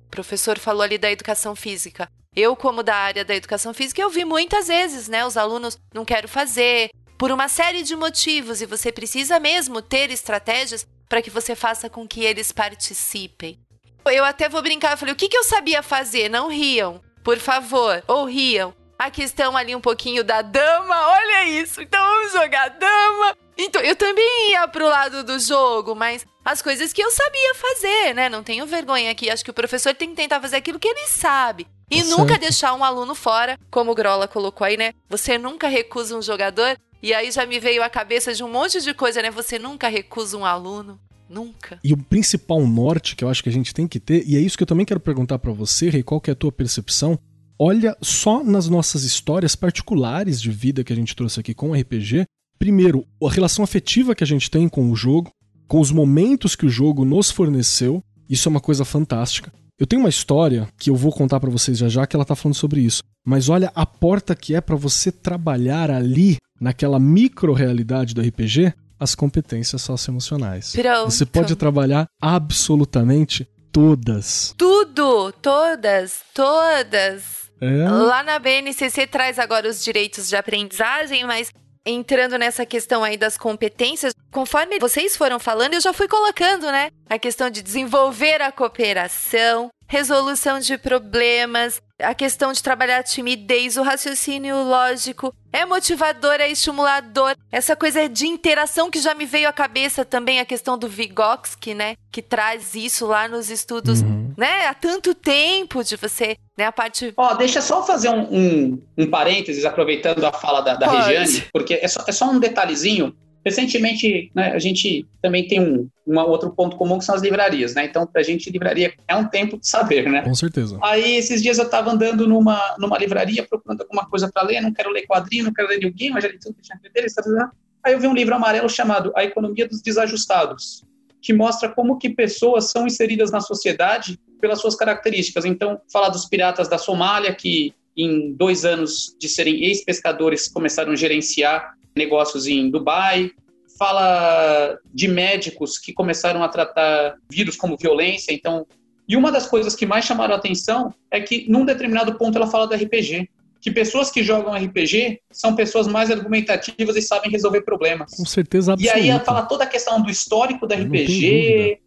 O 0.08 0.10
professor 0.10 0.58
falou 0.58 0.82
ali 0.82 0.98
da 0.98 1.08
educação 1.08 1.54
física. 1.54 2.08
Eu, 2.34 2.54
como 2.54 2.82
da 2.82 2.94
área 2.94 3.24
da 3.24 3.34
educação 3.34 3.74
física, 3.74 4.00
eu 4.00 4.10
vi 4.10 4.24
muitas 4.24 4.68
vezes, 4.68 5.08
né? 5.08 5.24
Os 5.26 5.36
alunos 5.36 5.78
não 5.92 6.04
quero 6.04 6.28
fazer, 6.28 6.90
por 7.18 7.32
uma 7.32 7.48
série 7.48 7.82
de 7.82 7.96
motivos 7.96 8.62
e 8.62 8.66
você 8.66 8.92
precisa 8.92 9.40
mesmo 9.40 9.82
ter 9.82 10.10
estratégias 10.10 10.86
para 11.08 11.20
que 11.20 11.30
você 11.30 11.56
faça 11.56 11.90
com 11.90 12.06
que 12.06 12.24
eles 12.24 12.52
participem. 12.52 13.58
Eu 14.06 14.24
até 14.24 14.48
vou 14.48 14.62
brincar, 14.62 14.92
eu 14.92 14.96
falei, 14.96 15.12
o 15.12 15.16
que, 15.16 15.28
que 15.28 15.36
eu 15.36 15.44
sabia 15.44 15.82
fazer? 15.82 16.28
Não 16.30 16.48
riam, 16.48 17.02
por 17.24 17.38
favor, 17.38 18.02
ou 18.06 18.24
riam. 18.24 18.72
A 18.98 19.10
questão 19.10 19.56
ali 19.56 19.74
um 19.76 19.80
pouquinho 19.80 20.24
da 20.24 20.42
dama, 20.42 21.08
olha 21.08 21.44
isso, 21.44 21.82
então 21.82 22.00
vamos 22.00 22.32
jogar 22.32 22.68
dama. 22.70 23.36
Então, 23.56 23.82
eu 23.82 23.94
também 23.96 24.52
ia 24.52 24.66
pro 24.68 24.88
lado 24.88 25.24
do 25.24 25.38
jogo, 25.38 25.94
mas 25.94 26.24
as 26.44 26.62
coisas 26.62 26.92
que 26.92 27.02
eu 27.02 27.10
sabia 27.10 27.54
fazer, 27.54 28.14
né? 28.14 28.28
Não 28.28 28.42
tenho 28.42 28.66
vergonha 28.66 29.10
aqui. 29.10 29.28
Acho 29.30 29.44
que 29.44 29.50
o 29.50 29.54
professor 29.54 29.94
tem 29.94 30.10
que 30.10 30.16
tentar 30.16 30.40
fazer 30.40 30.56
aquilo 30.56 30.78
que 30.78 30.88
ele 30.88 31.06
sabe. 31.08 31.66
E 31.90 32.02
tá 32.02 32.08
nunca 32.08 32.38
deixar 32.38 32.74
um 32.74 32.84
aluno 32.84 33.14
fora, 33.14 33.58
como 33.70 33.92
o 33.92 33.94
Grola 33.94 34.28
colocou 34.28 34.64
aí, 34.64 34.76
né? 34.76 34.92
Você 35.08 35.38
nunca 35.38 35.68
recusa 35.68 36.16
um 36.16 36.22
jogador 36.22 36.76
e 37.02 37.12
aí 37.14 37.30
já 37.30 37.46
me 37.46 37.58
veio 37.58 37.82
a 37.82 37.90
cabeça 37.90 38.34
de 38.34 38.42
um 38.42 38.50
monte 38.50 38.80
de 38.80 38.94
coisa, 38.94 39.22
né? 39.22 39.30
Você 39.30 39.58
nunca 39.58 39.88
recusa 39.88 40.36
um 40.36 40.44
aluno. 40.44 40.98
Nunca. 41.28 41.78
E 41.84 41.92
o 41.92 41.96
principal 41.96 42.66
norte 42.66 43.14
que 43.14 43.22
eu 43.22 43.28
acho 43.28 43.42
que 43.42 43.50
a 43.50 43.52
gente 43.52 43.74
tem 43.74 43.86
que 43.86 44.00
ter, 44.00 44.26
e 44.26 44.34
é 44.34 44.40
isso 44.40 44.56
que 44.56 44.62
eu 44.62 44.66
também 44.66 44.86
quero 44.86 44.98
perguntar 44.98 45.38
para 45.38 45.52
você, 45.52 45.90
Rei, 45.90 46.02
qual 46.02 46.20
que 46.20 46.30
é 46.30 46.32
a 46.32 46.36
tua 46.36 46.50
percepção? 46.50 47.18
olha 47.58 47.96
só 48.00 48.44
nas 48.44 48.68
nossas 48.68 49.02
histórias 49.02 49.56
particulares 49.56 50.40
de 50.40 50.50
vida 50.50 50.84
que 50.84 50.92
a 50.92 50.96
gente 50.96 51.16
trouxe 51.16 51.40
aqui 51.40 51.52
com 51.52 51.70
o 51.70 51.74
RPG. 51.74 52.24
Primeiro, 52.58 53.04
a 53.22 53.30
relação 53.30 53.64
afetiva 53.64 54.14
que 54.14 54.22
a 54.22 54.26
gente 54.26 54.50
tem 54.50 54.68
com 54.68 54.90
o 54.90 54.96
jogo, 54.96 55.30
com 55.66 55.80
os 55.80 55.90
momentos 55.90 56.54
que 56.54 56.66
o 56.66 56.70
jogo 56.70 57.04
nos 57.04 57.30
forneceu. 57.30 58.02
Isso 58.28 58.48
é 58.48 58.50
uma 58.50 58.60
coisa 58.60 58.84
fantástica. 58.84 59.52
Eu 59.78 59.86
tenho 59.86 60.00
uma 60.00 60.08
história 60.08 60.68
que 60.76 60.90
eu 60.90 60.96
vou 60.96 61.12
contar 61.12 61.40
para 61.40 61.50
vocês 61.50 61.78
já 61.78 61.88
já 61.88 62.06
que 62.06 62.14
ela 62.14 62.24
tá 62.24 62.34
falando 62.34 62.56
sobre 62.56 62.80
isso. 62.80 63.02
Mas 63.24 63.48
olha 63.48 63.70
a 63.74 63.86
porta 63.86 64.34
que 64.34 64.54
é 64.54 64.60
para 64.60 64.76
você 64.76 65.10
trabalhar 65.12 65.90
ali 65.90 66.36
naquela 66.60 66.98
micro-realidade 66.98 68.14
do 68.14 68.20
RPG, 68.20 68.72
as 68.98 69.14
competências 69.14 69.82
socioemocionais. 69.82 70.72
Pronto. 70.72 71.10
Você 71.10 71.24
pode 71.24 71.54
trabalhar 71.56 72.06
absolutamente 72.20 73.48
todas. 73.72 74.54
Tudo, 74.56 75.32
todas, 75.32 76.20
todas. 76.34 77.50
É. 77.60 77.88
Lá 77.88 78.22
na 78.22 78.38
BNCC 78.38 79.06
traz 79.06 79.38
agora 79.38 79.68
os 79.68 79.82
direitos 79.82 80.28
de 80.28 80.36
aprendizagem, 80.36 81.24
mas 81.24 81.50
entrando 81.84 82.38
nessa 82.38 82.66
questão 82.66 83.02
aí 83.02 83.16
das 83.16 83.36
competências, 83.36 84.12
conforme 84.30 84.78
vocês 84.78 85.16
foram 85.16 85.38
falando, 85.38 85.74
eu 85.74 85.80
já 85.80 85.92
fui 85.92 86.06
colocando, 86.06 86.70
né? 86.70 86.90
A 87.08 87.18
questão 87.18 87.48
de 87.48 87.62
desenvolver 87.62 88.42
a 88.42 88.52
cooperação, 88.52 89.70
resolução 89.88 90.60
de 90.60 90.76
problemas, 90.78 91.80
a 92.00 92.14
questão 92.14 92.52
de 92.52 92.62
trabalhar 92.62 92.98
a 92.98 93.02
timidez, 93.02 93.76
o 93.76 93.82
raciocínio 93.82 94.62
lógico, 94.62 95.34
é 95.52 95.64
motivador, 95.64 96.34
é 96.34 96.48
estimulador. 96.50 97.34
Essa 97.50 97.74
coisa 97.74 98.06
de 98.08 98.26
interação 98.26 98.90
que 98.90 99.00
já 99.00 99.14
me 99.14 99.24
veio 99.24 99.48
à 99.48 99.52
cabeça 99.52 100.04
também, 100.04 100.38
a 100.40 100.44
questão 100.44 100.76
do 100.78 100.86
Vygotsky, 100.86 101.72
né? 101.74 101.96
Que 102.12 102.20
traz 102.20 102.74
isso 102.74 103.06
lá 103.06 103.26
nos 103.26 103.48
estudos, 103.50 104.02
Uhum. 104.02 104.34
né? 104.36 104.66
Há 104.66 104.74
tanto 104.74 105.14
tempo 105.14 105.82
de 105.82 105.96
você, 105.96 106.36
né? 106.56 106.66
A 106.66 106.72
parte. 106.72 107.14
Ó, 107.16 107.34
deixa 107.34 107.62
só 107.62 107.82
fazer 107.84 108.10
um, 108.10 108.28
um, 108.30 108.82
um 108.98 109.10
parênteses, 109.10 109.64
aproveitando 109.64 110.22
a 110.24 110.32
fala 110.32 110.60
da, 110.60 110.74
da. 110.74 110.86
Regiane, 110.90 111.46
porque 111.52 111.74
é 111.74 111.88
só, 111.88 112.04
é 112.06 112.12
só 112.12 112.26
um 112.30 112.38
detalhezinho. 112.38 113.16
Recentemente, 113.48 114.30
né, 114.34 114.52
a 114.52 114.58
gente 114.58 115.06
também 115.22 115.48
tem 115.48 115.58
um, 115.58 115.88
um 116.06 116.18
outro 116.18 116.50
ponto 116.50 116.76
comum 116.76 116.98
que 116.98 117.04
são 117.06 117.14
as 117.14 117.22
livrarias, 117.22 117.74
né? 117.74 117.86
Então, 117.86 118.06
pra 118.06 118.22
gente, 118.22 118.50
livraria 118.50 118.92
é 119.08 119.16
um 119.16 119.26
tempo 119.26 119.58
de 119.58 119.66
saber, 119.66 120.06
né? 120.06 120.20
Com 120.20 120.34
certeza. 120.34 120.78
Aí, 120.82 121.16
esses 121.16 121.42
dias 121.42 121.56
eu 121.56 121.64
estava 121.64 121.90
andando 121.90 122.28
numa, 122.28 122.76
numa 122.78 122.98
livraria 122.98 123.46
procurando 123.48 123.80
alguma 123.80 124.06
coisa 124.06 124.30
para 124.30 124.46
ler, 124.46 124.60
não 124.60 124.70
quero 124.70 124.90
ler 124.90 125.06
quadrinho, 125.06 125.44
não 125.44 125.52
quero 125.54 125.68
ler 125.68 125.78
New 125.78 125.94
Game, 125.94 126.12
mas 126.12 126.24
já 126.24 126.30
li 126.30 126.38
tudo 126.38 126.56
que 126.56 126.62
tinha 126.62 126.78
que 126.78 126.90
ler 126.94 127.06
tá, 127.10 127.22
tá, 127.22 127.34
tá. 127.34 127.50
Aí 127.82 127.94
eu 127.94 128.00
vi 128.00 128.06
um 128.06 128.12
livro 128.12 128.34
amarelo 128.34 128.68
chamado 128.68 129.12
A 129.16 129.24
Economia 129.24 129.66
dos 129.66 129.80
Desajustados, 129.80 130.84
que 131.22 131.32
mostra 131.32 131.70
como 131.70 131.96
que 131.96 132.10
pessoas 132.10 132.70
são 132.70 132.86
inseridas 132.86 133.30
na 133.30 133.40
sociedade 133.40 134.20
pelas 134.42 134.60
suas 134.60 134.76
características. 134.76 135.46
Então, 135.46 135.80
fala 135.90 136.10
dos 136.10 136.26
piratas 136.26 136.68
da 136.68 136.76
Somália, 136.76 137.34
que 137.34 137.72
em 137.96 138.34
dois 138.34 138.66
anos 138.66 139.16
de 139.18 139.26
serem 139.26 139.64
ex-pescadores 139.64 140.48
começaram 140.48 140.92
a 140.92 140.96
gerenciar 140.96 141.77
negócios 141.98 142.46
em 142.46 142.70
Dubai, 142.70 143.30
fala 143.78 144.78
de 144.94 145.06
médicos 145.06 145.78
que 145.78 145.92
começaram 145.92 146.42
a 146.42 146.48
tratar 146.48 147.16
vírus 147.30 147.56
como 147.56 147.76
violência, 147.76 148.32
então 148.32 148.66
e 149.08 149.16
uma 149.16 149.32
das 149.32 149.46
coisas 149.46 149.74
que 149.74 149.86
mais 149.86 150.04
chamaram 150.04 150.34
a 150.34 150.36
atenção 150.36 150.94
é 151.10 151.18
que, 151.18 151.46
num 151.48 151.64
determinado 151.64 152.14
ponto, 152.18 152.36
ela 152.36 152.46
fala 152.46 152.66
do 152.66 152.74
RPG. 152.74 153.30
Que 153.60 153.70
pessoas 153.70 154.10
que 154.10 154.22
jogam 154.22 154.52
RPG 154.54 155.20
são 155.32 155.56
pessoas 155.56 155.88
mais 155.88 156.10
argumentativas 156.10 156.94
e 156.94 157.02
sabem 157.02 157.30
resolver 157.30 157.62
problemas. 157.62 158.14
Com 158.14 158.26
certeza 158.26 158.72
E 158.72 158.74
absoluta. 158.74 158.98
aí 158.98 159.08
ela 159.08 159.20
fala 159.20 159.42
toda 159.42 159.64
a 159.64 159.66
questão 159.66 160.00
do 160.02 160.10
histórico 160.10 160.66
do 160.66 160.74
Eu 160.74 160.84
RPG. 160.84 161.78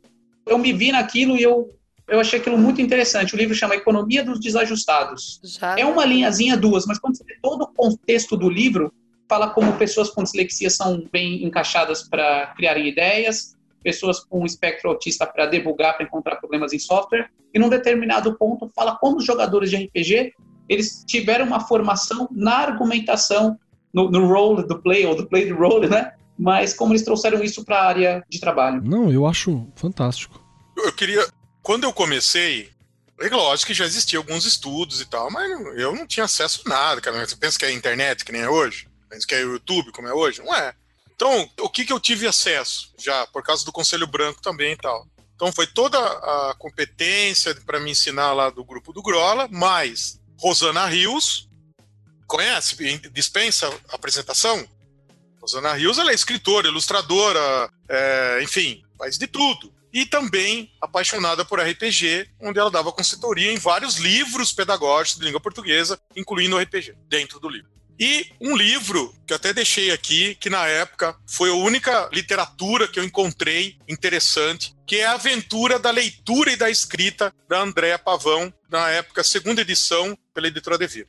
Eu 0.47 0.57
me 0.57 0.73
vi 0.73 0.91
naquilo 0.91 1.37
e 1.37 1.43
eu, 1.43 1.69
eu 2.09 2.19
achei 2.19 2.39
aquilo 2.39 2.57
muito 2.57 2.81
interessante. 2.81 3.35
O 3.35 3.37
livro 3.37 3.53
chama 3.53 3.75
Economia 3.75 4.23
dos 4.23 4.39
Desajustados. 4.39 5.39
Já 5.43 5.77
É 5.77 5.85
uma 5.85 6.03
linhazinha, 6.03 6.57
duas, 6.57 6.87
mas 6.87 6.97
quando 6.97 7.15
você 7.15 7.23
vê 7.23 7.37
todo 7.41 7.61
o 7.61 7.67
contexto 7.67 8.35
do 8.35 8.49
livro, 8.49 8.91
fala 9.31 9.51
como 9.51 9.77
pessoas 9.77 10.09
com 10.09 10.23
dislexia 10.23 10.69
são 10.69 11.07
bem 11.09 11.45
encaixadas 11.45 12.03
para 12.03 12.47
criarem 12.47 12.89
ideias, 12.89 13.55
pessoas 13.81 14.19
com 14.19 14.45
espectro 14.45 14.89
autista 14.89 15.25
para 15.25 15.45
debugar, 15.45 15.95
para 15.95 16.05
encontrar 16.05 16.35
problemas 16.35 16.73
em 16.73 16.79
software, 16.79 17.29
e 17.53 17.57
num 17.57 17.69
determinado 17.69 18.37
ponto 18.37 18.69
fala 18.75 18.97
como 18.97 19.19
os 19.19 19.25
jogadores 19.25 19.69
de 19.69 19.77
RPG 19.77 20.33
eles 20.67 21.05
tiveram 21.07 21.45
uma 21.45 21.61
formação 21.61 22.27
na 22.29 22.57
argumentação, 22.57 23.57
no, 23.93 24.11
no 24.11 24.27
role 24.27 24.67
do 24.67 24.81
play, 24.81 25.05
ou 25.05 25.15
do 25.15 25.25
play 25.25 25.47
do 25.47 25.55
role, 25.55 25.87
né? 25.87 26.11
Mas 26.37 26.73
como 26.73 26.91
eles 26.91 27.03
trouxeram 27.03 27.41
isso 27.41 27.63
para 27.63 27.77
a 27.77 27.87
área 27.87 28.25
de 28.29 28.37
trabalho. 28.37 28.81
Não, 28.83 29.09
eu 29.09 29.25
acho 29.25 29.65
fantástico. 29.75 30.43
Eu 30.75 30.91
queria. 30.91 31.25
Quando 31.61 31.85
eu 31.85 31.93
comecei, 31.93 32.69
é 33.19 33.29
lógico 33.29 33.67
que 33.67 33.73
já 33.73 33.85
existia 33.85 34.19
alguns 34.19 34.45
estudos 34.45 34.99
e 34.99 35.05
tal, 35.05 35.31
mas 35.31 35.49
eu 35.77 35.95
não 35.95 36.05
tinha 36.05 36.25
acesso 36.25 36.63
a 36.65 36.69
nada, 36.69 37.01
cara. 37.01 37.25
Você 37.25 37.35
pensa 37.37 37.57
que 37.57 37.63
é 37.63 37.69
a 37.69 37.73
internet, 37.73 38.25
que 38.25 38.31
nem 38.33 38.41
é 38.41 38.49
hoje? 38.49 38.90
Pensa 39.11 39.27
que 39.27 39.35
é 39.35 39.43
o 39.43 39.51
YouTube, 39.51 39.91
como 39.91 40.07
é 40.07 40.13
hoje? 40.13 40.41
Não 40.41 40.55
é. 40.55 40.73
Então, 41.13 41.49
o 41.59 41.69
que, 41.69 41.83
que 41.83 41.91
eu 41.91 41.99
tive 41.99 42.25
acesso? 42.25 42.93
Já, 42.97 43.27
por 43.27 43.43
causa 43.43 43.65
do 43.65 43.71
Conselho 43.71 44.07
Branco 44.07 44.41
também 44.41 44.71
e 44.71 44.77
tal. 44.77 45.05
Então, 45.35 45.51
foi 45.51 45.67
toda 45.67 45.99
a 45.99 46.55
competência 46.57 47.53
para 47.65 47.79
me 47.79 47.91
ensinar 47.91 48.31
lá 48.31 48.49
do 48.49 48.63
grupo 48.63 48.93
do 48.93 49.01
Grola, 49.01 49.49
mais 49.49 50.17
Rosana 50.39 50.85
Rios. 50.85 51.49
Conhece? 52.25 52.75
Dispensa 53.09 53.67
a 53.89 53.95
apresentação? 53.95 54.65
Rosana 55.41 55.73
Rios, 55.73 55.97
ela 55.97 56.11
é 56.11 56.15
escritora, 56.15 56.69
ilustradora, 56.69 57.69
é, 57.89 58.39
enfim, 58.41 58.81
faz 58.97 59.17
de 59.17 59.27
tudo. 59.27 59.73
E 59.91 60.05
também 60.05 60.71
apaixonada 60.79 61.43
por 61.43 61.59
RPG, 61.59 62.29
onde 62.39 62.59
ela 62.59 62.71
dava 62.71 62.93
consultoria 62.93 63.51
em 63.51 63.57
vários 63.57 63.97
livros 63.97 64.53
pedagógicos 64.53 65.19
de 65.19 65.25
língua 65.25 65.41
portuguesa, 65.41 65.99
incluindo 66.15 66.55
o 66.55 66.59
RPG, 66.59 66.95
dentro 67.09 67.41
do 67.41 67.49
livro. 67.49 67.70
E 68.03 68.31
um 68.41 68.57
livro 68.57 69.13
que 69.27 69.31
eu 69.31 69.37
até 69.37 69.53
deixei 69.53 69.91
aqui, 69.91 70.33
que 70.33 70.49
na 70.49 70.65
época 70.65 71.15
foi 71.27 71.51
a 71.51 71.53
única 71.53 72.09
literatura 72.11 72.87
que 72.87 72.99
eu 72.99 73.03
encontrei 73.03 73.77
interessante, 73.87 74.75
que 74.87 74.95
é 74.95 75.05
a 75.05 75.11
Aventura 75.11 75.77
da 75.77 75.91
Leitura 75.91 76.51
e 76.51 76.55
da 76.55 76.67
Escrita, 76.67 77.31
da 77.47 77.61
Andréa 77.61 77.99
Pavão, 77.99 78.51
na 78.67 78.89
época, 78.89 79.23
segunda 79.23 79.61
edição, 79.61 80.17
pela 80.33 80.47
editora 80.47 80.79
Devir. 80.79 81.05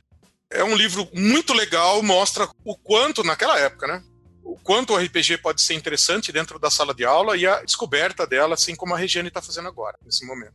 É 0.51 0.63
um 0.63 0.75
livro 0.75 1.09
muito 1.15 1.51
legal, 1.51 2.03
mostra 2.03 2.47
o 2.63 2.77
quanto, 2.77 3.23
naquela 3.23 3.59
época, 3.59 3.87
né? 3.87 4.03
o 4.43 4.55
quanto 4.59 4.93
o 4.93 4.97
RPG 4.97 5.39
pode 5.39 5.63
ser 5.63 5.73
interessante 5.73 6.31
dentro 6.31 6.59
da 6.59 6.69
sala 6.69 6.93
de 6.93 7.03
aula 7.03 7.35
e 7.35 7.47
a 7.47 7.63
descoberta 7.63 8.27
dela, 8.27 8.53
assim 8.53 8.75
como 8.75 8.93
a 8.93 8.97
Regiane 8.99 9.29
está 9.29 9.41
fazendo 9.41 9.67
agora, 9.67 9.97
nesse 10.05 10.23
momento. 10.27 10.53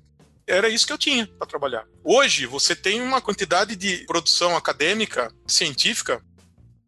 Era 0.48 0.68
isso 0.70 0.86
que 0.86 0.92
eu 0.94 0.98
tinha 0.98 1.26
para 1.26 1.46
trabalhar. 1.46 1.84
Hoje, 2.02 2.46
você 2.46 2.74
tem 2.74 3.02
uma 3.02 3.20
quantidade 3.20 3.76
de 3.76 4.06
produção 4.06 4.56
acadêmica, 4.56 5.30
científica, 5.46 6.22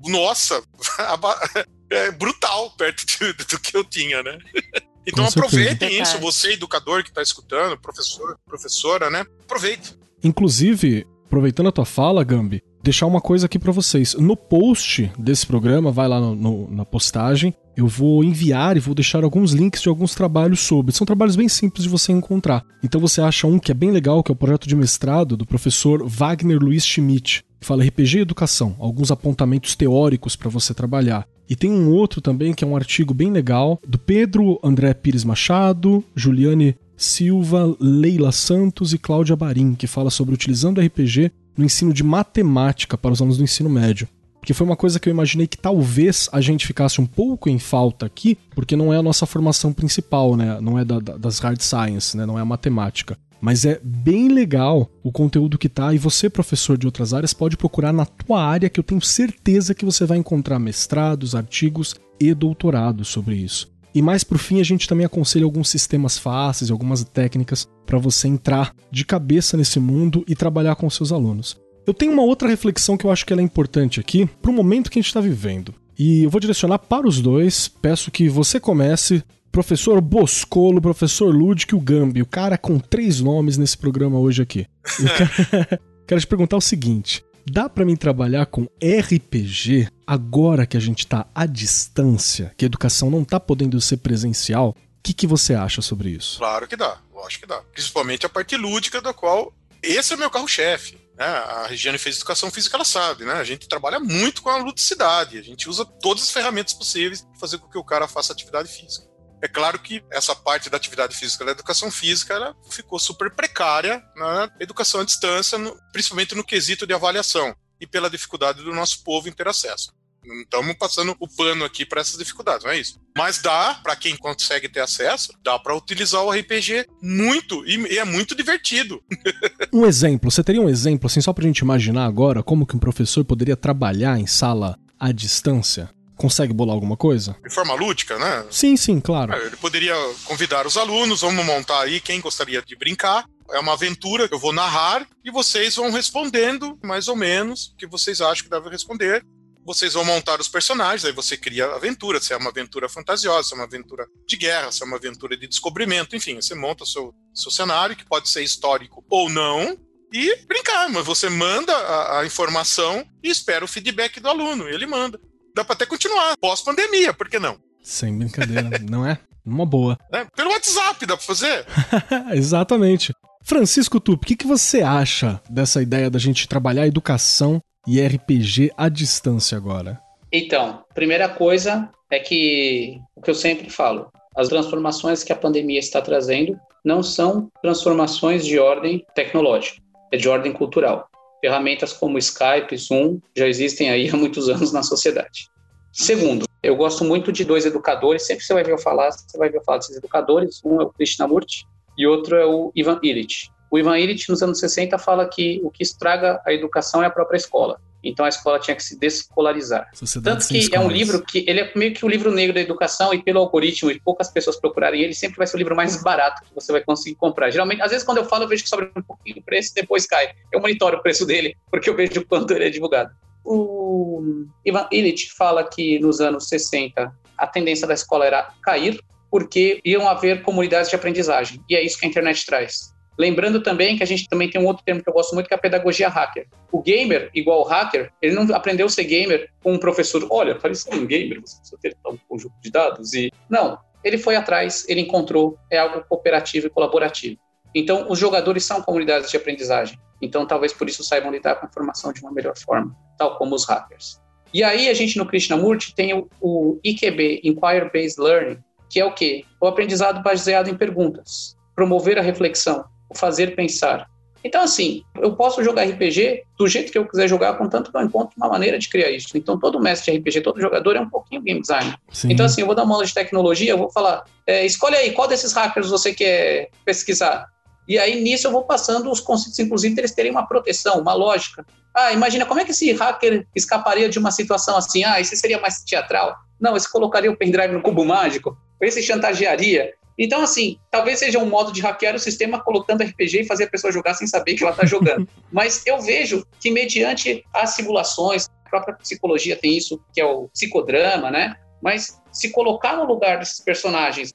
nossa, 0.09 0.63
é 1.91 2.11
brutal 2.13 2.71
perto 2.77 3.05
de- 3.07 3.33
do 3.33 3.59
que 3.61 3.77
eu 3.77 3.85
tinha, 3.85 4.23
né? 4.23 4.39
Então 5.07 5.25
Com 5.25 5.31
aproveitem 5.31 6.01
isso, 6.01 6.19
você 6.19 6.53
educador 6.53 7.03
que 7.03 7.09
está 7.09 7.23
escutando, 7.23 7.77
professor, 7.81 8.39
professora, 8.47 9.09
né? 9.11 9.25
Aproveite. 9.43 9.97
Inclusive, 10.23 11.07
aproveitando 11.25 11.69
a 11.71 11.73
tua 11.73 11.87
fala, 11.87 12.23
Gambi, 12.23 12.63
deixar 12.83 13.07
uma 13.07 13.21
coisa 13.21 13.47
aqui 13.47 13.59
pra 13.59 13.73
vocês. 13.73 14.15
No 14.15 14.37
post 14.37 15.11
desse 15.19 15.47
programa, 15.47 15.91
vai 15.91 16.07
lá 16.07 16.21
no- 16.21 16.37
no- 16.37 16.71
na 16.71 16.85
postagem, 16.85 17.55
eu 17.77 17.89
vou 17.89 18.23
enviar 18.23 18.77
e 18.77 18.81
vou 18.81 18.95
deixar 18.95 19.25
alguns 19.25 19.53
links 19.53 19.81
de 19.81 19.89
alguns 19.89 20.15
trabalhos 20.15 20.61
sobre. 20.61 20.95
São 20.95 21.07
trabalhos 21.07 21.35
bem 21.35 21.49
simples 21.49 21.85
de 21.85 21.89
você 21.89 22.13
encontrar. 22.13 22.63
Então 22.85 23.01
você 23.01 23.23
acha 23.23 23.47
um 23.47 23.59
que 23.59 23.73
é 23.73 23.75
bem 23.75 23.91
legal, 23.91 24.23
que 24.23 24.31
é 24.31 24.35
o 24.35 24.37
projeto 24.37 24.69
de 24.69 24.77
mestrado 24.77 25.35
do 25.37 25.47
professor 25.47 26.07
Wagner 26.07 26.59
Luiz 26.59 26.85
Schmidt, 26.85 27.43
fala 27.61 27.85
RPG 27.85 28.19
e 28.19 28.21
educação, 28.23 28.75
alguns 28.79 29.11
apontamentos 29.11 29.75
teóricos 29.77 30.37
para 30.37 30.49
você 30.49 30.73
trabalhar. 30.75 31.27
E 31.49 31.57
tem 31.57 31.71
um 31.71 31.91
outro 31.91 32.21
também 32.21 32.55
que 32.55 32.65
é 32.65 32.67
um 32.67 32.77
artigo 32.77 33.13
bem 33.13 33.31
legal 33.31 33.81
do 33.87 33.99
Pedro 33.99 34.59
André 34.63 34.95
Pires 34.95 35.25
Machado, 35.25 36.05
Juliane 36.15 36.77
Silva, 36.97 37.75
Leila 37.81 38.31
Santos 38.31 38.93
e 38.93 38.99
Cláudia 38.99 39.35
Barim, 39.35 39.75
que 39.75 39.87
fala 39.87 40.11
sobre 40.11 40.35
utilizando 40.35 40.81
RPG 40.81 41.33
no 41.57 41.65
ensino 41.65 41.93
de 41.93 42.05
matemática 42.05 42.97
para 42.97 43.11
os 43.13 43.21
alunos 43.21 43.39
do 43.39 43.45
ensino 43.45 43.69
médio. 43.69 44.07
Porque 44.39 44.55
foi 44.55 44.67
uma 44.67 44.77
coisa 44.77 44.99
que 44.99 45.09
eu 45.09 45.11
imaginei 45.11 45.47
que 45.47 45.59
talvez 45.59 46.29
a 46.33 46.41
gente 46.41 46.67
ficasse 46.67 47.01
um 47.01 47.05
pouco 47.07 47.49
em 47.51 47.59
falta 47.59 48.07
aqui, 48.07 48.39
porque 48.55 48.77
não 48.77 48.93
é 48.93 48.97
a 48.97 49.03
nossa 49.03 49.27
formação 49.27 49.73
principal, 49.73 50.35
né? 50.37 50.59
Não 50.61 50.79
é 50.79 50.85
da- 50.85 50.99
da- 51.01 51.17
das 51.17 51.39
hard 51.41 51.61
science, 51.61 52.17
né? 52.17 52.25
Não 52.25 52.39
é 52.39 52.43
a 52.43 52.45
matemática. 52.45 53.19
Mas 53.41 53.65
é 53.65 53.81
bem 53.83 54.29
legal 54.29 54.91
o 55.03 55.11
conteúdo 55.11 55.59
que 55.59 55.69
tá, 55.69 55.95
e 55.95 55.99
você, 55.99 56.29
professor 56.29 56.77
de 56.77 56.87
outras 56.87 57.15
áreas, 57.15 57.33
pode 57.33 57.57
procurar 57.57 57.93
na 57.93 58.05
tua 58.05 58.45
área, 58.45 58.69
que 58.69 58.79
eu 58.79 58.85
tenho 58.85 59.01
certeza 59.01 59.75
que 59.75 59.85
você 59.85 60.05
vai 60.05 60.19
encontrar 60.19 60.59
mestrados, 60.59 61.35
artigos 61.35 61.95
e 62.21 62.35
doutorados 62.35 63.09
sobre 63.09 63.37
isso. 63.37 63.71
E 63.95 64.01
mais 64.01 64.23
por 64.23 64.39
fim, 64.39 64.61
a 64.61 64.65
gente 64.65 64.87
também 64.87 65.07
aconselha 65.07 65.45
alguns 65.45 65.69
sistemas 65.69 66.17
fáceis, 66.17 66.71
algumas 66.71 67.03
técnicas 67.03 67.67
para 67.85 67.99
você 67.99 68.29
entrar 68.29 68.75
de 68.91 69.05
cabeça 69.05 69.57
nesse 69.57 69.81
mundo 69.81 70.25
e 70.29 70.37
trabalhar 70.37 70.77
com 70.77 70.89
seus 70.89 71.11
alunos. 71.11 71.59
Eu 71.87 71.95
tenho 71.95 72.13
uma 72.13 72.23
outra 72.23 72.49
reflexão 72.49 72.97
que 72.97 73.05
eu 73.05 73.11
acho 73.11 73.27
que 73.27 73.33
é 73.33 73.41
importante 73.41 73.99
aqui 73.99 74.27
para 74.41 74.51
o 74.51 74.55
momento 74.55 74.91
que 74.91 74.99
a 74.99 75.03
gente 75.03 75.09
está 75.09 75.21
vivendo. 75.21 75.75
E 75.99 76.23
eu 76.23 76.31
vou 76.31 76.41
direcionar 76.41 76.79
para 76.79 77.09
os 77.09 77.21
dois. 77.21 77.69
Peço 77.69 78.11
que 78.11 78.29
você 78.29 78.61
comece, 78.61 79.25
professor 79.51 80.01
Boscolo, 80.01 80.81
professor 80.81 81.35
Ludwig 81.35 81.73
e 81.73 81.75
o 81.75 81.81
Gambi, 81.81 82.23
o 82.23 82.27
cara 82.27 82.57
com 82.57 82.79
três 82.79 83.21
nomes 83.21 83.57
nesse 83.57 83.77
programa 83.77 84.19
hoje 84.19 84.43
aqui. 84.43 84.67
O 84.99 85.05
cara, 85.05 85.81
quero 86.07 86.21
te 86.21 86.27
perguntar 86.27 86.57
o 86.57 86.61
seguinte: 86.61 87.25
dá 87.51 87.69
para 87.69 87.85
mim 87.85 87.97
trabalhar 87.97 88.47
com 88.47 88.69
RPG 88.83 89.89
agora 90.07 90.67
que 90.67 90.77
a 90.77 90.81
gente 90.81 91.07
tá 91.07 91.27
à 91.35 91.47
distância, 91.47 92.55
que 92.57 92.65
a 92.65 92.67
educação 92.67 93.11
não 93.11 93.25
tá 93.25 93.39
podendo 93.39 93.81
ser 93.81 93.99
presencial? 93.99 94.71
O 94.71 95.03
que, 95.03 95.15
que 95.15 95.27
você 95.27 95.55
acha 95.55 95.81
sobre 95.81 96.11
isso? 96.11 96.39
Claro 96.39 96.69
que 96.69 96.77
dá, 96.77 96.99
lógico 97.13 97.43
que 97.43 97.49
dá. 97.49 97.61
Principalmente 97.73 98.27
a 98.27 98.29
parte 98.29 98.57
lúdica, 98.57 99.01
da 99.01 99.15
qual 99.15 99.53
esse 99.83 100.13
é 100.13 100.17
meu 100.17 100.31
carro-chefe. 100.31 100.99
Né? 101.17 101.27
A 101.27 101.67
Regiane 101.67 101.99
fez 101.99 102.17
educação 102.17 102.51
física, 102.51 102.77
ela 102.77 102.85
sabe, 102.85 103.25
né? 103.25 103.35
A 103.35 103.45
gente 103.45 103.69
trabalha 103.69 104.01
muito 104.01 104.43
com 104.43 104.49
a 104.49 104.57
ludicidade, 104.57 105.39
a 105.39 105.43
gente 105.43 105.69
usa 105.69 105.85
todas 105.85 106.23
as 106.23 106.31
ferramentas 106.31 106.73
possíveis 106.73 107.23
para 107.23 107.39
fazer 107.39 107.59
com 107.59 107.69
que 107.69 107.79
o 107.79 107.85
cara 107.85 108.09
faça 108.09 108.33
atividade 108.33 108.69
física. 108.69 109.10
É 109.43 109.49
claro 109.49 109.79
que 109.79 110.03
essa 110.11 110.35
parte 110.35 110.69
da 110.69 110.77
atividade 110.77 111.17
física 111.17 111.45
da 111.45 111.53
educação 111.53 111.91
física 111.91 112.35
ela 112.35 112.55
ficou 112.71 112.99
super 112.99 113.31
precária 113.35 114.03
na 114.17 114.51
educação 114.61 115.01
à 115.01 115.05
distância, 115.05 115.59
principalmente 115.93 116.35
no 116.35 116.45
quesito 116.45 116.87
de 116.87 116.93
avaliação 116.93 117.55
e 117.81 117.87
pela 117.87 118.11
dificuldade 118.11 118.63
do 118.63 118.75
nosso 118.75 119.03
povo 119.03 119.29
em 119.29 119.33
ter 119.33 119.49
acesso. 119.49 119.93
Não 120.23 120.43
estamos 120.43 120.77
passando 120.77 121.17
o 121.19 121.27
pano 121.27 121.65
aqui 121.65 121.87
para 121.87 122.03
essas 122.03 122.19
dificuldades, 122.19 122.65
não 122.65 122.71
é 122.71 122.79
isso. 122.79 123.01
Mas 123.17 123.41
dá, 123.41 123.81
para 123.83 123.97
quem 123.97 124.15
consegue 124.17 124.69
ter 124.69 124.81
acesso, 124.81 125.33
dá 125.43 125.59
para 125.59 125.75
utilizar 125.75 126.23
o 126.23 126.31
RPG 126.31 126.87
muito, 127.03 127.65
e, 127.67 127.95
e 127.95 127.99
é 127.99 128.05
muito 128.05 128.35
divertido. 128.35 129.03
um 129.73 129.87
exemplo, 129.87 130.31
você 130.31 130.45
teria 130.45 130.61
um 130.61 130.69
exemplo, 130.69 131.07
assim, 131.07 131.23
só 131.23 131.33
para 131.33 131.45
a 131.45 131.47
gente 131.47 131.61
imaginar 131.61 132.05
agora, 132.05 132.43
como 132.43 132.67
que 132.67 132.77
um 132.77 132.81
professor 132.81 133.25
poderia 133.25 133.57
trabalhar 133.57 134.19
em 134.19 134.27
sala 134.27 134.79
à 134.99 135.11
distância? 135.11 135.91
Consegue 136.21 136.53
bolar 136.53 136.75
alguma 136.75 136.99
coisa? 136.99 137.35
De 137.43 137.53
forma 137.53 137.73
lúdica, 137.73 138.19
né? 138.19 138.47
Sim, 138.51 138.77
sim, 138.77 139.01
claro. 139.01 139.33
É, 139.33 139.47
ele 139.47 139.57
poderia 139.57 139.95
convidar 140.25 140.67
os 140.67 140.77
alunos, 140.77 141.23
vamos 141.23 141.45
montar 141.47 141.81
aí 141.81 141.99
quem 141.99 142.21
gostaria 142.21 142.61
de 142.61 142.77
brincar. 142.77 143.25
É 143.51 143.59
uma 143.59 143.73
aventura 143.73 144.29
que 144.29 144.35
eu 144.35 144.39
vou 144.39 144.53
narrar 144.53 145.07
e 145.25 145.31
vocês 145.31 145.77
vão 145.77 145.91
respondendo 145.91 146.79
mais 146.85 147.09
ou 147.09 147.17
menos 147.17 147.69
o 147.69 147.77
que 147.77 147.87
vocês 147.87 148.21
acham 148.21 148.45
que 148.45 148.51
devem 148.51 148.71
responder. 148.71 149.25
Vocês 149.65 149.95
vão 149.95 150.05
montar 150.05 150.39
os 150.41 150.49
personagens, 150.49 151.05
aí 151.07 151.13
você 151.13 151.39
cria 151.39 151.67
a 151.67 151.77
aventura, 151.77 152.21
se 152.21 152.35
é 152.35 152.37
uma 152.37 152.51
aventura 152.51 152.89
fantasiosa, 152.89 153.49
se 153.49 153.55
é 153.55 153.57
uma 153.57 153.65
aventura 153.65 154.07
de 154.27 154.37
guerra, 154.37 154.71
se 154.73 154.83
é 154.83 154.87
uma 154.87 154.97
aventura 154.97 155.37
de 155.37 155.47
descobrimento, 155.47 156.15
enfim, 156.17 156.37
você 156.37 156.55
monta 156.55 156.85
o 156.85 156.87
seu, 156.87 157.15
seu 157.35 157.51
cenário, 157.51 157.97
que 157.97 158.05
pode 158.05 158.29
ser 158.29 158.43
histórico 158.43 159.05
ou 159.09 159.29
não, 159.29 159.79
e 160.13 160.37
brincar, 160.47 160.89
mas 160.89 161.05
você 161.05 161.29
manda 161.29 161.73
a, 161.73 162.21
a, 162.21 162.27
informação 162.27 163.07
e 163.23 163.29
espera 163.31 163.65
o 163.65 163.69
feedback 163.69 164.19
do 164.19 164.29
aluno, 164.29 164.69
e 164.69 164.75
ele 164.75 164.87
manda 164.87 165.21
dá 165.55 165.65
pra 165.65 165.75
até 165.75 165.87
continuar, 165.87 166.35
pós-pandemia, 166.41 167.13
por 167.13 167.29
que 167.29 167.39
não? 167.39 167.57
Sem 167.83 168.17
brincadeira, 168.17 168.71
não 168.89 169.07
é? 169.07 169.19
Uma 169.45 169.65
boa. 169.65 169.97
É, 170.13 170.25
pelo 170.37 170.51
WhatsApp 170.51 171.07
dá 171.07 171.17
pra 171.17 171.27
fazer? 171.27 171.67
Exatamente. 172.33 173.13
Francisco 173.43 173.99
Tupi, 173.99 174.25
o 174.25 174.27
que, 174.29 174.37
que 174.37 174.47
você 174.47 174.83
acha 174.83 175.41
dessa 175.49 175.83
ideia 175.83 176.11
da 176.11 176.19
gente 176.19 176.47
trabalhar 176.47 176.87
educação 176.87 177.61
e 177.87 178.01
RPG 178.01 178.71
à 178.77 178.89
distância 178.89 179.57
agora? 179.57 180.01
Então, 180.31 180.85
primeira 180.95 181.29
coisa 181.29 181.91
é 182.11 182.21
que 182.21 183.01
o 183.17 183.23
que 183.23 183.31
eu 183.31 183.35
sempre 183.35 183.71
falo, 183.71 184.09
as 184.37 184.49
transformações 184.49 185.25
que 185.25 185.33
a 185.33 185.37
pandemia 185.37 185.79
está 185.79 186.01
trazendo 186.01 186.59
não 186.85 187.03
são 187.03 187.51
transformações 187.63 188.45
de 188.45 188.59
ordem 188.59 189.05
tecnológica, 189.15 189.81
é 190.13 190.17
de 190.17 190.29
ordem 190.29 190.53
cultural. 190.53 191.10
Ferramentas 191.41 191.93
como 191.93 192.19
Skype, 192.19 192.77
Zoom 192.77 193.21
já 193.37 193.49
existem 193.49 193.91
aí 193.91 194.09
há 194.09 194.17
muitos 194.17 194.49
anos 194.49 194.73
na 194.73 194.83
sociedade. 194.83 195.49
Segundo, 195.93 196.47
eu 196.63 196.77
gosto 196.77 197.05
muito 197.05 197.33
de 197.33 197.45
dois 197.45 197.67
educadores, 197.67 198.27
sempre 198.27 198.45
você 198.45 198.55
vai 198.55 198.63
ver 198.63 198.73
eu 198.73 198.79
falar, 198.79 199.11
você 199.11 199.37
vai 199.37 199.49
ver 199.49 199.59
eu 199.59 199.65
falar 199.65 199.79
desses 199.79 199.97
educadores, 199.97 200.61
um 200.65 200.81
é 200.81 200.85
o 200.85 200.91
Krishnamurti 200.91 201.65
e 201.97 202.07
outro 202.07 202.37
é 202.37 202.47
o 202.47 202.71
Ivan 202.77 203.01
Illich. 203.03 203.51
O 203.71 203.79
Ivan 203.79 203.99
Illich, 203.99 204.29
nos 204.29 204.43
anos 204.43 204.59
60, 204.59 204.99
fala 204.99 205.29
que 205.29 205.61
o 205.63 205.71
que 205.71 205.83
estraga 205.83 206.43
a 206.45 206.53
educação 206.53 207.03
é 207.03 207.07
a 207.07 207.11
própria 207.11 207.37
escola. 207.37 207.81
Então 208.03 208.25
a 208.25 208.29
escola 208.29 208.59
tinha 208.59 208.75
que 208.75 208.83
se 208.83 208.99
desescolarizar. 208.99 209.89
Sociedade 209.95 210.49
Tanto 210.49 210.49
que 210.49 210.75
é 210.75 210.81
um 210.81 210.89
livro 210.89 211.23
que 211.23 211.45
ele 211.47 211.61
é 211.61 211.73
meio 211.77 211.93
que 211.93 212.05
o 212.05 212.09
livro 212.09 212.33
negro 212.33 212.55
da 212.55 212.61
educação 212.61 213.13
e 213.13 213.23
pelo 213.23 213.41
algoritmo 213.41 213.91
e 213.91 214.01
poucas 214.01 214.31
pessoas 214.31 214.57
procurarem 214.57 215.03
ele, 215.03 215.15
sempre 215.15 215.37
vai 215.37 215.47
ser 215.47 215.57
o 215.57 215.59
livro 215.59 215.77
mais 215.77 216.03
barato 216.03 216.43
que 216.43 216.55
você 216.55 216.73
vai 216.73 216.83
conseguir 216.83 217.17
comprar. 217.17 217.51
Geralmente, 217.51 217.83
às 217.83 217.91
vezes 217.91 218.05
quando 218.05 218.19
eu 218.19 218.25
falo, 218.25 218.45
eu 218.45 218.49
vejo 218.49 218.63
que 218.63 218.69
sobra 218.69 218.91
um 218.97 219.03
pouquinho 219.03 219.39
o 219.39 219.43
preço, 219.43 219.75
depois 219.75 220.07
cai. 220.07 220.31
Eu 220.51 220.61
monitoro 220.61 220.97
o 220.97 221.03
preço 221.03 221.27
dele 221.27 221.57
porque 221.71 221.91
eu 221.91 221.95
vejo 221.95 222.25
quanto 222.27 222.53
ele 222.53 222.65
é 222.65 222.71
divulgado. 222.71 223.11
O 223.45 224.47
Ivan 224.65 224.89
Illich 224.91 225.31
fala 225.33 225.65
que 225.65 225.99
nos 225.99 226.21
anos 226.21 226.49
60 226.49 227.13
a 227.37 227.47
tendência 227.47 227.87
da 227.87 227.95
escola 227.95 228.27
era 228.27 228.51
cair 228.63 229.01
porque 229.31 229.81
iam 229.85 230.09
haver 230.09 230.43
comunidades 230.43 230.91
de 230.91 230.97
aprendizagem. 230.97 231.63
E 231.69 231.77
é 231.77 231.85
isso 231.85 231.99
que 231.99 232.07
a 232.07 232.09
internet 232.09 232.45
traz. 232.45 232.93
Lembrando 233.21 233.63
também 233.63 233.99
que 233.99 234.03
a 234.03 234.07
gente 234.07 234.27
também 234.27 234.49
tem 234.49 234.59
um 234.59 234.65
outro 234.65 234.83
termo 234.83 235.03
que 235.03 235.09
eu 235.11 235.13
gosto 235.13 235.35
muito, 235.35 235.47
que 235.47 235.53
é 235.53 235.57
a 235.59 235.61
pedagogia 235.61 236.09
hacker. 236.09 236.49
O 236.73 236.81
gamer, 236.81 237.31
igual 237.35 237.61
o 237.61 237.65
hacker, 237.65 238.11
ele 238.23 238.35
não 238.35 238.55
aprendeu 238.57 238.87
a 238.87 238.89
ser 238.89 239.05
gamer 239.05 239.51
com 239.63 239.75
um 239.75 239.79
professor. 239.79 240.27
Olha, 240.31 240.55
para 240.55 240.75
ser 240.75 240.95
um 240.95 241.05
gamer, 241.05 241.39
você 241.43 241.59
precisa 241.59 241.79
ter 241.83 241.95
um 242.07 242.17
conjunto 242.27 242.55
de 242.63 242.71
dados. 242.71 243.13
E 243.13 243.31
Não, 243.47 243.79
ele 244.03 244.17
foi 244.17 244.37
atrás, 244.37 244.87
ele 244.89 245.03
encontrou, 245.03 245.59
é 245.71 245.77
algo 245.77 246.03
cooperativo 246.09 246.69
e 246.69 246.71
colaborativo. 246.71 247.39
Então, 247.75 248.07
os 248.09 248.19
jogadores 248.19 248.65
são 248.65 248.81
comunidades 248.81 249.31
de 249.31 249.37
aprendizagem. 249.37 249.99
Então, 250.23 250.47
talvez 250.47 250.73
por 250.73 250.89
isso 250.89 251.05
saibam 251.05 251.31
lidar 251.31 251.57
com 251.57 251.67
a 251.67 251.69
informação 251.69 252.15
de 252.15 252.23
uma 252.23 252.33
melhor 252.33 252.57
forma, 252.57 252.97
tal 253.19 253.37
como 253.37 253.55
os 253.55 253.69
hackers. 253.69 254.19
E 254.51 254.65
aí, 254.65 254.89
a 254.89 254.95
gente 254.95 255.19
no 255.19 255.27
Krishnamurti 255.27 255.95
tem 255.95 256.15
o, 256.15 256.27
o 256.41 256.81
IQB, 256.83 257.43
Inquire 257.45 257.91
Based 257.93 258.19
Learning, 258.19 258.59
que 258.89 258.99
é 258.99 259.05
o 259.05 259.13
quê? 259.13 259.45
O 259.61 259.67
aprendizado 259.67 260.23
baseado 260.23 260.69
em 260.69 260.75
perguntas, 260.75 261.55
promover 261.77 262.19
a 262.19 262.23
reflexão, 262.23 262.83
o 263.11 263.19
fazer 263.19 263.55
pensar. 263.55 264.09
Então, 264.43 264.63
assim, 264.63 265.05
eu 265.21 265.37
posso 265.37 265.63
jogar 265.63 265.85
RPG 265.85 266.45
do 266.59 266.67
jeito 266.67 266.91
que 266.91 266.97
eu 266.97 267.07
quiser 267.07 267.29
jogar, 267.29 267.59
contanto 267.59 267.91
que 267.91 267.97
eu 267.97 268.01
encontro 268.01 268.33
uma 268.39 268.49
maneira 268.49 268.79
de 268.79 268.89
criar 268.89 269.11
isso. 269.11 269.37
Então, 269.37 269.59
todo 269.59 269.79
mestre 269.79 270.13
de 270.13 270.19
RPG, 270.19 270.41
todo 270.41 270.61
jogador 270.61 270.97
é 270.97 271.01
um 271.01 271.11
pouquinho 271.11 271.43
game 271.43 271.61
designer. 271.61 271.95
Sim. 272.11 272.33
Então, 272.33 272.47
assim, 272.47 272.63
eu 272.63 272.67
vou 272.67 272.75
dar 272.75 272.85
uma 272.85 272.95
aula 272.95 273.05
de 273.05 273.13
tecnologia, 273.13 273.71
eu 273.71 273.77
vou 273.77 273.91
falar, 273.91 274.25
é, 274.47 274.65
escolhe 274.65 274.97
aí, 274.97 275.13
qual 275.13 275.29
desses 275.29 275.53
hackers 275.53 275.91
você 275.91 276.15
quer 276.15 276.71
pesquisar? 276.87 277.49
E 277.87 277.99
aí, 277.99 278.23
nisso, 278.23 278.47
eu 278.47 278.53
vou 278.53 278.65
passando 278.65 279.11
os 279.11 279.21
conceitos, 279.21 279.59
inclusive, 279.59 280.01
eles 280.01 280.13
terem 280.13 280.31
uma 280.31 280.47
proteção, 280.47 281.01
uma 281.01 281.13
lógica. 281.13 281.67
Ah, 281.95 282.13
imagina 282.13 282.47
como 282.47 282.61
é 282.61 282.65
que 282.65 282.71
esse 282.71 282.93
hacker 282.93 283.47
escaparia 283.55 284.09
de 284.09 284.19
uma 284.19 284.31
situação 284.31 284.77
assim? 284.77 285.05
Ah, 285.05 285.21
esse 285.21 285.37
seria 285.37 285.61
mais 285.61 285.83
teatral? 285.83 286.37
Não, 286.59 286.77
esse 286.77 286.91
colocaria 286.91 287.31
o 287.31 287.37
pendrive 287.37 287.75
no 287.75 287.83
cubo 287.83 288.05
mágico? 288.05 288.57
Esse 288.81 289.03
chantagearia? 289.03 289.93
Então, 290.23 290.43
assim, 290.43 290.79
talvez 290.91 291.19
seja 291.19 291.39
um 291.39 291.47
modo 291.47 291.73
de 291.73 291.81
hackear 291.81 292.15
o 292.15 292.19
sistema 292.19 292.63
colocando 292.63 293.03
RPG 293.03 293.41
e 293.41 293.47
fazer 293.47 293.65
a 293.65 293.71
pessoa 293.71 293.91
jogar 293.91 294.13
sem 294.13 294.27
saber 294.27 294.55
que 294.55 294.63
ela 294.63 294.73
está 294.73 294.85
jogando. 294.85 295.27
Mas 295.51 295.83
eu 295.87 295.99
vejo 295.99 296.47
que, 296.61 296.71
mediante 296.71 297.43
as 297.55 297.71
simulações, 297.71 298.47
a 298.67 298.69
própria 298.69 298.95
psicologia 298.97 299.57
tem 299.57 299.79
isso, 299.79 299.99
que 300.13 300.21
é 300.21 300.27
o 300.27 300.49
psicodrama, 300.49 301.31
né? 301.31 301.57
Mas 301.83 302.21
se 302.31 302.51
colocar 302.51 302.99
no 302.99 303.07
lugar 303.07 303.39
desses 303.39 303.61
personagens. 303.61 304.31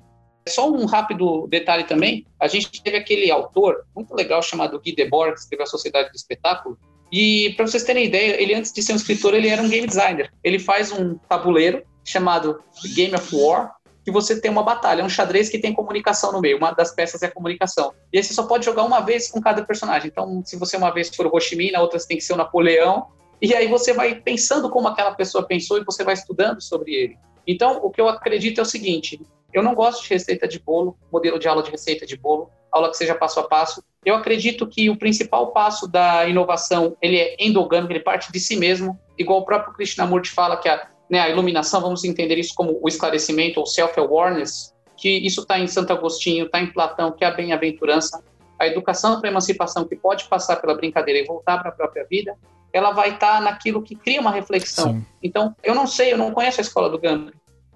Só 0.50 0.72
um 0.72 0.86
rápido 0.86 1.46
detalhe 1.48 1.84
também: 1.84 2.26
a 2.40 2.48
gente 2.48 2.82
teve 2.82 2.98
aquele 2.98 3.30
autor 3.30 3.86
muito 3.96 4.16
legal 4.16 4.42
chamado 4.42 4.82
Guy 4.82 4.96
Debord, 4.96 5.36
que 5.36 5.42
escreveu 5.42 5.66
A 5.66 5.68
Sociedade 5.68 6.10
do 6.10 6.16
Espetáculo. 6.16 6.80
E, 7.12 7.54
para 7.56 7.68
vocês 7.68 7.84
terem 7.84 8.06
ideia, 8.06 8.42
ele 8.42 8.56
antes 8.56 8.74
de 8.74 8.82
ser 8.82 8.94
um 8.94 8.96
escritor, 8.96 9.36
ele 9.36 9.50
era 9.50 9.62
um 9.62 9.70
game 9.70 9.86
designer. 9.86 10.34
Ele 10.44 10.58
faz 10.58 10.92
um 10.92 11.16
tabuleiro 11.30 11.84
chamado 12.04 12.60
Game 12.96 13.14
of 13.14 13.36
War, 13.36 13.76
que 14.06 14.12
você 14.12 14.40
tem 14.40 14.52
uma 14.52 14.62
batalha, 14.62 15.02
é 15.02 15.04
um 15.04 15.10
xadrez 15.10 15.50
que 15.50 15.58
tem 15.58 15.74
comunicação 15.74 16.32
no 16.32 16.40
meio, 16.40 16.58
uma 16.58 16.72
das 16.72 16.94
peças 16.94 17.24
é 17.24 17.26
a 17.26 17.32
comunicação. 17.32 17.92
E 18.14 18.18
aí 18.20 18.24
você 18.24 18.36
só 18.36 18.44
pode 18.44 18.64
jogar 18.64 18.84
uma 18.84 19.02
vez 19.02 19.32
com 19.32 19.42
cada 19.42 19.66
personagem. 19.66 20.10
Então, 20.10 20.44
se 20.46 20.56
você 20.56 20.78
uma 20.78 20.92
vez 20.92 21.14
for 21.14 21.26
o 21.26 21.36
Ho 21.36 21.40
Chi 21.40 21.56
Minh, 21.56 21.72
na 21.72 21.82
outra 21.82 21.98
você 21.98 22.08
tem 22.08 22.18
que 22.18 22.24
ser 22.24 22.34
o 22.34 22.38
Napoleão, 22.38 23.08
e 23.42 23.56
aí 23.56 23.68
você 23.68 23.94
vai 23.94 24.14
pensando 24.14 24.70
como 24.70 24.88
aquela 24.88 25.16
pessoa 25.16 25.48
pensou 25.48 25.80
e 25.80 25.84
você 25.84 26.04
vai 26.04 26.14
estudando 26.14 26.62
sobre 26.62 26.94
ele. 26.94 27.18
Então, 27.48 27.80
o 27.84 27.90
que 27.90 28.00
eu 28.00 28.08
acredito 28.08 28.60
é 28.60 28.62
o 28.62 28.66
seguinte: 28.66 29.20
eu 29.52 29.64
não 29.64 29.74
gosto 29.74 30.04
de 30.04 30.10
receita 30.10 30.48
de 30.48 30.60
bolo, 30.60 30.96
modelo 31.12 31.40
de 31.40 31.48
aula 31.48 31.64
de 31.64 31.72
receita 31.72 32.06
de 32.06 32.16
bolo, 32.16 32.52
aula 32.72 32.92
que 32.92 32.98
seja 32.98 33.16
passo 33.16 33.40
a 33.40 33.48
passo. 33.48 33.84
Eu 34.06 34.14
acredito 34.14 34.68
que 34.68 34.88
o 34.88 34.96
principal 34.96 35.52
passo 35.52 35.88
da 35.88 36.30
inovação 36.30 36.96
ele 37.02 37.18
é 37.18 37.36
endogâmico, 37.40 37.92
ele 37.92 38.02
parte 38.02 38.32
de 38.32 38.40
si 38.40 38.56
mesmo, 38.56 39.00
igual 39.18 39.40
o 39.40 39.46
próprio 39.46 39.74
Krishnamurti 39.74 40.30
fala 40.30 40.58
que 40.58 40.70
a 40.70 40.88
né, 41.10 41.20
a 41.20 41.30
iluminação, 41.30 41.82
vamos 41.82 42.04
entender 42.04 42.38
isso 42.38 42.54
como 42.56 42.80
o 42.82 42.88
esclarecimento 42.88 43.60
ou 43.60 43.66
self-awareness, 43.66 44.74
que 44.98 45.10
isso 45.10 45.42
está 45.42 45.60
em 45.60 45.68
Santo 45.68 45.94
Agostinho, 45.94 46.46
está 46.46 46.60
em 46.60 46.72
Platão, 46.72 47.12
que 47.12 47.24
é 47.24 47.28
a 47.28 47.32
bem-aventurança. 47.32 48.24
A 48.58 48.68
educação 48.68 49.20
para 49.20 49.30
a 49.30 49.32
emancipação, 49.32 49.86
que 49.86 49.96
pode 49.96 50.26
passar 50.26 50.56
pela 50.58 50.76
brincadeira 50.76 51.20
e 51.20 51.26
voltar 51.26 51.60
para 51.60 51.70
a 51.70 51.74
própria 51.74 52.06
vida, 52.10 52.36
ela 52.72 52.92
vai 52.92 53.14
estar 53.14 53.36
tá 53.36 53.42
naquilo 53.42 53.82
que 53.82 53.96
cria 53.96 54.22
uma 54.22 54.32
reflexão. 54.32 54.94
Sim. 54.94 55.06
Então, 55.22 55.56
eu 55.64 55.76
não 55.76 55.86
sei, 55.86 56.14
eu 56.14 56.18
não 56.18 56.32
conheço 56.32 56.60
a 56.60 56.64
escola 56.64 56.90
do 56.90 57.00
Gandhi. 57.00 57.34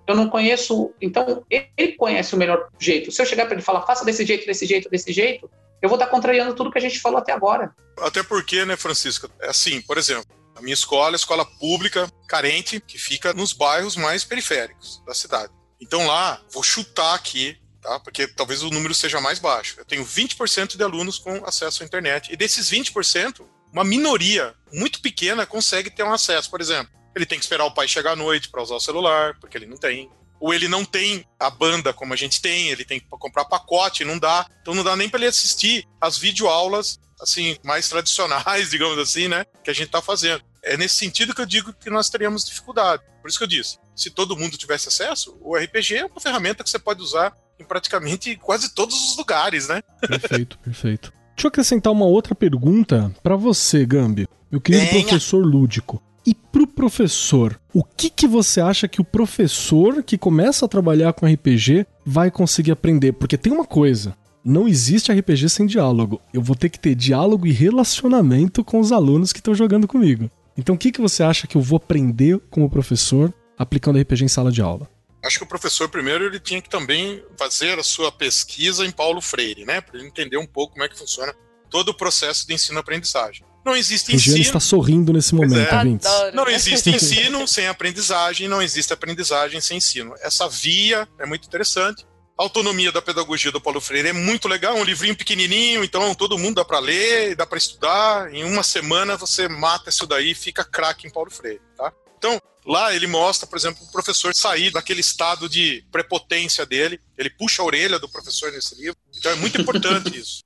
Eu 0.08 0.16
não 0.16 0.28
conheço. 0.28 0.92
Então, 1.00 1.44
ele 1.50 1.94
conhece 1.94 2.34
o 2.34 2.38
melhor 2.38 2.70
jeito. 2.80 3.12
Se 3.12 3.22
eu 3.22 3.26
chegar 3.26 3.46
para 3.46 3.54
ele 3.54 3.62
e 3.62 3.66
falar, 3.66 3.82
faça 3.84 4.04
desse 4.04 4.26
jeito, 4.26 4.46
desse 4.46 4.66
jeito, 4.66 4.90
desse 4.90 5.14
jeito, 5.14 5.50
eu 5.82 5.88
vou 5.88 5.98
estar 5.98 6.08
tá 6.08 6.12
contrariando 6.12 6.54
tudo 6.56 6.72
que 6.72 6.78
a 6.78 6.82
gente 6.82 7.00
falou 7.00 7.20
até 7.20 7.32
agora. 7.32 7.74
Até 8.00 8.24
porque, 8.24 8.66
né, 8.66 8.76
Francisco? 8.76 9.30
É 9.42 9.50
assim, 9.50 9.82
por 9.82 9.98
exemplo, 9.98 10.28
a 10.60 10.62
minha 10.62 10.74
escola 10.74 11.16
é 11.16 11.18
escola 11.18 11.46
pública, 11.46 12.12
carente, 12.28 12.82
que 12.82 12.98
fica 12.98 13.34
nos 13.34 13.54
bairros 13.54 13.96
mais 13.96 14.26
periféricos 14.26 15.02
da 15.06 15.14
cidade. 15.14 15.52
Então 15.82 16.06
lá, 16.06 16.42
vou 16.52 16.62
chutar 16.62 17.16
aqui, 17.16 17.58
tá? 17.82 18.00
Porque 18.02 18.28
talvez 18.28 18.62
o 18.62 18.70
número 18.70 18.94
seja 18.94 19.22
mais 19.22 19.40
baixo. 19.40 19.76
Eu 19.78 19.86
tenho 19.86 20.06
20% 20.06 20.76
de 20.76 20.84
alunos 20.84 21.18
com 21.18 21.44
acesso 21.46 21.82
à 21.82 21.86
internet. 21.86 22.32
E 22.32 22.36
desses 22.36 22.70
20%, 22.70 23.46
uma 23.72 23.86
minoria 23.86 24.54
muito 24.74 25.02
pequena 25.02 25.46
consegue 25.46 25.90
ter 25.90 26.04
um 26.04 26.14
acesso. 26.14 26.50
Por 26.50 26.60
exemplo, 26.60 26.92
ele 27.16 27.26
tem 27.26 27.40
que 27.40 27.46
esperar 27.46 27.66
o 27.66 27.72
pai 27.72 27.88
chegar 27.88 28.12
à 28.12 28.16
noite 28.16 28.50
para 28.50 28.62
usar 28.62 28.76
o 28.76 28.82
celular, 28.82 29.38
porque 29.40 29.58
ele 29.58 29.66
não 29.66 29.78
tem. 29.78 30.12
Ou 30.42 30.54
ele 30.54 30.68
não 30.68 30.84
tem 30.84 31.26
a 31.40 31.50
banda 31.50 31.94
como 31.94 32.14
a 32.14 32.18
gente 32.18 32.42
tem, 32.42 32.68
ele 32.68 32.84
tem 32.84 33.00
que 33.00 33.08
comprar 33.10 33.46
pacote, 33.46 34.04
não 34.04 34.20
dá. 34.20 34.46
Então 34.62 34.74
não 34.74 34.84
dá 34.84 34.96
nem 34.98 35.08
para 35.08 35.20
ele 35.20 35.28
assistir 35.28 35.86
as 36.02 36.18
videoaulas 36.18 37.00
assim 37.22 37.58
mais 37.64 37.90
tradicionais, 37.90 38.70
digamos 38.72 38.98
assim, 38.98 39.28
né, 39.28 39.46
que 39.64 39.70
a 39.70 39.74
gente 39.74 39.88
está 39.88 40.02
fazendo. 40.02 40.44
É 40.70 40.78
nesse 40.78 40.98
sentido 40.98 41.34
que 41.34 41.42
eu 41.42 41.48
digo 41.48 41.74
que 41.74 41.90
nós 41.90 42.12
teríamos 42.12 42.46
dificuldade. 42.46 43.02
Por 43.24 43.28
isso 43.28 43.40
que 43.40 43.44
eu 43.44 43.48
disse, 43.48 43.80
se 43.96 44.12
todo 44.12 44.38
mundo 44.38 44.56
tivesse 44.56 44.88
acesso, 44.88 45.36
o 45.42 45.56
RPG 45.56 45.96
é 45.96 46.06
uma 46.06 46.22
ferramenta 46.22 46.64
que 46.64 46.70
você 46.70 46.78
pode 46.78 47.02
usar 47.02 47.36
em 47.60 47.64
praticamente 47.64 48.36
quase 48.36 48.76
todos 48.76 48.96
os 48.96 49.18
lugares, 49.18 49.68
né? 49.68 49.82
Perfeito, 50.00 50.60
perfeito. 50.64 51.12
Deixa 51.36 51.48
eu 51.48 51.50
acrescentar 51.50 51.92
uma 51.92 52.06
outra 52.06 52.36
pergunta 52.36 53.12
para 53.24 53.36
você, 53.36 53.84
Gambi, 53.84 54.28
meu 54.52 54.62
querido 54.62 54.86
Venha. 54.86 55.04
professor 55.06 55.44
lúdico. 55.44 56.00
E 56.24 56.36
pro 56.36 56.68
professor, 56.68 57.60
o 57.74 57.84
que 57.84 58.08
que 58.08 58.28
você 58.28 58.62
acha 58.62 58.88
que 58.88 59.02
o 59.02 59.06
professor 59.06 60.04
que 60.04 60.20
começa 60.20 60.66
a 60.66 60.70
trabalhar 60.70 61.14
com 61.14 61.26
RPG 61.26 61.88
vai 62.06 62.30
conseguir 62.30 62.74
aprender? 62.74 63.14
Porque 63.14 63.40
tem 63.40 63.52
uma 63.52 63.66
coisa, 63.66 64.16
não 64.46 64.68
existe 64.68 65.12
RPG 65.12 65.50
sem 65.50 65.66
diálogo. 65.66 66.22
Eu 66.32 66.44
vou 66.44 66.56
ter 66.56 66.70
que 66.70 66.80
ter 66.80 66.94
diálogo 66.94 67.48
e 67.48 67.52
relacionamento 67.52 68.64
com 68.64 68.80
os 68.80 68.92
alunos 68.92 69.34
que 69.34 69.40
estão 69.40 69.56
jogando 69.56 69.88
comigo. 69.88 70.30
Então, 70.60 70.76
o 70.76 70.78
que, 70.78 70.92
que 70.92 71.02
você 71.02 71.24
acha 71.24 71.48
que 71.48 71.56
eu 71.56 71.62
vou 71.62 71.78
aprender 71.78 72.40
como 72.50 72.70
professor 72.70 73.34
aplicando 73.58 74.00
RPG 74.00 74.26
em 74.26 74.28
sala 74.28 74.52
de 74.52 74.62
aula? 74.62 74.90
Acho 75.24 75.40
que 75.40 75.44
o 75.44 75.48
professor, 75.48 75.90
primeiro, 75.90 76.26
ele 76.26 76.40
tinha 76.40 76.62
que 76.62 76.70
também 76.70 77.24
fazer 77.38 77.80
a 77.80 77.84
sua 77.84 78.12
pesquisa 78.12 78.86
em 78.86 78.92
Paulo 78.92 79.22
Freire, 79.22 79.66
né? 79.66 79.82
Para 79.82 79.98
ele 79.98 80.08
entender 80.08 80.38
um 80.38 80.46
pouco 80.46 80.74
como 80.74 80.84
é 80.84 80.90
que 80.90 80.98
funciona 80.98 81.34
todo 81.70 81.90
o 81.90 81.94
processo 81.94 82.48
de 82.48 82.54
ensino-aprendizagem. 82.54 83.46
Não 83.66 83.76
existe 83.76 84.16
ensino. 84.16 84.36
Regiane 84.36 84.42
está 84.42 84.60
sorrindo 84.60 85.14
nesse 85.14 85.36
momento, 85.36 85.74
é. 85.74 86.32
Não 86.34 86.48
existe 86.48 86.90
ensino 86.96 87.48
sem 87.48 87.68
aprendizagem, 87.68 88.48
não 88.48 88.62
existe 88.62 88.94
aprendizagem 88.94 89.60
sem 89.60 89.78
ensino. 89.78 90.14
Essa 90.22 90.48
via 90.48 91.08
é 91.20 91.26
muito 91.26 91.46
interessante. 91.48 92.06
A 92.40 92.44
autonomia 92.44 92.90
da 92.90 93.02
pedagogia 93.02 93.52
do 93.52 93.60
Paulo 93.60 93.82
Freire 93.82 94.08
é 94.08 94.14
muito 94.14 94.48
legal, 94.48 94.78
é 94.78 94.80
um 94.80 94.86
livrinho 94.86 95.14
pequenininho, 95.14 95.84
então 95.84 96.16
todo 96.16 96.38
mundo 96.38 96.56
dá 96.56 96.64
para 96.64 96.80
ler, 96.80 97.36
dá 97.36 97.46
para 97.46 97.58
estudar. 97.58 98.34
Em 98.34 98.46
uma 98.46 98.64
semana 98.64 99.18
você 99.18 99.50
mata 99.50 99.90
isso 99.90 100.08
daí 100.08 100.32
e 100.32 100.36
fica 100.36 100.64
craque 100.64 101.06
em 101.06 101.12
Paulo 101.12 101.30
Freire, 101.30 101.60
tá? 101.76 101.92
Então, 102.18 102.42
lá 102.66 102.96
ele 102.96 103.08
mostra, 103.08 103.46
por 103.46 103.58
exemplo, 103.58 103.84
o 103.84 103.92
professor 103.92 104.32
sair 104.34 104.72
daquele 104.72 105.02
estado 105.02 105.50
de 105.50 105.84
prepotência 105.92 106.66
dele, 106.66 107.02
ele 107.18 107.30
puxa 107.30 107.62
a 107.62 107.66
orelha 107.66 108.00
do 108.00 108.08
professor 108.08 108.50
nesse 108.54 108.74
livro. 108.76 108.98
Então 109.18 109.34
é 109.34 109.36
muito 109.36 109.60
importante 109.60 110.16
isso 110.18 110.42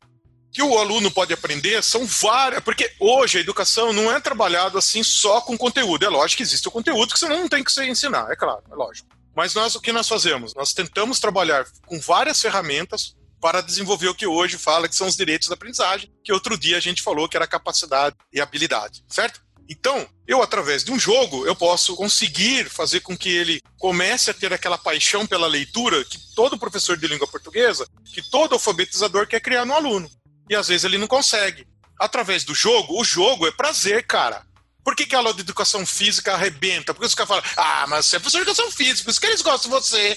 que 0.52 0.62
o 0.62 0.78
aluno 0.78 1.10
pode 1.10 1.34
aprender 1.34 1.84
são 1.84 2.06
várias, 2.06 2.64
porque 2.64 2.92
hoje 3.00 3.40
a 3.40 3.42
educação 3.42 3.92
não 3.92 4.12
é 4.12 4.20
trabalhado 4.20 4.78
assim 4.78 5.02
só 5.02 5.42
com 5.42 5.58
conteúdo. 5.58 6.06
É 6.06 6.10
lógico 6.10 6.38
que 6.38 6.44
existe 6.44 6.68
o 6.68 6.72
conteúdo 6.72 7.12
que 7.12 7.20
você 7.20 7.28
não 7.28 7.50
tem 7.50 7.64
que 7.64 7.84
ensinar, 7.86 8.32
é 8.32 8.36
claro, 8.36 8.64
é 8.72 8.76
lógico. 8.76 9.10
Mas 9.36 9.54
nós 9.54 9.76
o 9.76 9.82
que 9.82 9.92
nós 9.92 10.08
fazemos? 10.08 10.54
Nós 10.54 10.74
tentamos 10.74 11.20
trabalhar 11.20 11.66
com 11.86 12.00
várias 12.00 12.42
ferramentas 12.42 13.16
para 13.42 13.62
desenvolver 13.62 14.08
o 14.08 14.16
que 14.16 14.26
hoje 14.26 14.58
fala 14.58 14.88
que 14.88 14.96
são 14.96 15.08
os 15.08 15.18
direitos 15.18 15.48
da 15.48 15.56
aprendizagem, 15.56 16.12
que 16.24 16.32
outro 16.32 16.58
dia 16.58 16.78
a 16.78 16.80
gente 16.80 17.02
falou 17.02 17.28
que 17.28 17.36
era 17.36 17.46
capacidade 17.46 18.16
e 18.32 18.40
habilidade, 18.40 19.04
certo? 19.08 19.42
Então, 19.68 20.08
eu 20.28 20.42
através 20.42 20.84
de 20.84 20.92
um 20.92 21.00
jogo, 21.00 21.46
eu 21.46 21.56
posso 21.56 21.96
conseguir 21.96 22.70
fazer 22.70 23.00
com 23.00 23.18
que 23.18 23.30
ele 23.30 23.62
comece 23.78 24.30
a 24.30 24.34
ter 24.34 24.54
aquela 24.54 24.78
paixão 24.78 25.26
pela 25.26 25.48
leitura 25.48 26.04
que 26.06 26.18
todo 26.36 26.58
professor 26.58 26.98
de 26.98 27.08
língua 27.08 27.28
portuguesa, 27.28 27.88
que 28.06 28.22
todo 28.30 28.54
alfabetizador 28.54 29.28
quer 29.28 29.40
criar 29.40 29.66
no 29.66 29.74
aluno 29.74 30.10
e 30.50 30.56
às 30.56 30.68
vezes 30.68 30.84
ele 30.84 30.98
não 30.98 31.08
consegue. 31.08 31.68
Através 32.00 32.44
do 32.44 32.54
jogo, 32.54 33.00
o 33.00 33.04
jogo 33.04 33.48
é 33.48 33.52
prazer, 33.52 34.06
cara. 34.06 34.46
Por 34.84 34.96
que, 34.96 35.06
que 35.06 35.16
a 35.16 35.20
aula 35.20 35.34
de 35.34 35.42
educação 35.42 35.86
física 35.86 36.34
arrebenta? 36.34 36.94
Porque 36.94 37.08
os 37.08 37.16
caras 37.16 37.30
falam, 37.30 37.44
ah, 37.56 37.86
mas 37.88 38.06
você 38.06 38.18
é 38.18 38.20
professor 38.20 38.44
de 38.44 38.50
educação 38.50 38.72
física, 38.72 39.06
por 39.06 39.12
isso 39.12 39.22
que 39.22 39.28
eles 39.28 39.42
gostam 39.42 39.72
de 39.72 39.78
você. 39.78 40.16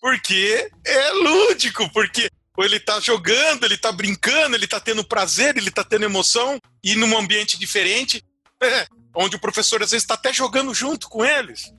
Porque 0.00 0.70
é 0.84 1.10
lúdico, 1.12 1.88
porque 1.92 2.28
ele 2.58 2.80
tá 2.80 2.98
jogando, 2.98 3.64
ele 3.64 3.78
tá 3.78 3.92
brincando, 3.92 4.56
ele 4.56 4.66
tá 4.66 4.80
tendo 4.80 5.04
prazer, 5.04 5.56
ele 5.56 5.70
tá 5.70 5.84
tendo 5.84 6.04
emoção, 6.04 6.58
e 6.82 6.96
num 6.96 7.16
ambiente 7.16 7.58
diferente, 7.58 8.22
é, 8.60 8.86
onde 9.14 9.36
o 9.36 9.40
professor 9.40 9.82
às 9.82 9.92
vezes 9.92 10.02
está 10.02 10.14
até 10.14 10.32
jogando 10.32 10.74
junto 10.74 11.08
com 11.08 11.24
eles. 11.24 11.72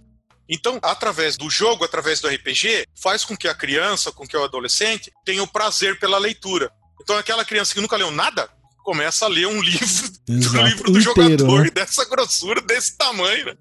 Então, 0.47 0.79
através 0.81 1.37
do 1.37 1.49
jogo, 1.49 1.83
através 1.83 2.19
do 2.21 2.27
RPG, 2.27 2.85
faz 2.95 3.23
com 3.23 3.37
que 3.37 3.47
a 3.47 3.53
criança, 3.53 4.11
com 4.11 4.25
que 4.25 4.35
o 4.35 4.43
adolescente 4.43 5.11
tenha 5.23 5.43
o 5.43 5.47
prazer 5.47 5.99
pela 5.99 6.17
leitura. 6.17 6.71
Então 7.01 7.17
aquela 7.17 7.45
criança 7.45 7.73
que 7.73 7.81
nunca 7.81 7.97
leu 7.97 8.11
nada 8.11 8.49
começa 8.89 9.25
a 9.25 9.27
ler 9.27 9.45
um 9.45 9.61
livro, 9.61 9.85
Exato, 10.27 10.57
um 10.57 10.65
livro 10.67 10.91
do 10.91 10.99
inteiro, 10.99 11.01
jogador 11.03 11.63
né? 11.65 11.69
dessa 11.69 12.03
grossura, 12.05 12.59
desse 12.59 12.97
tamanho, 12.97 13.45
né? 13.45 13.55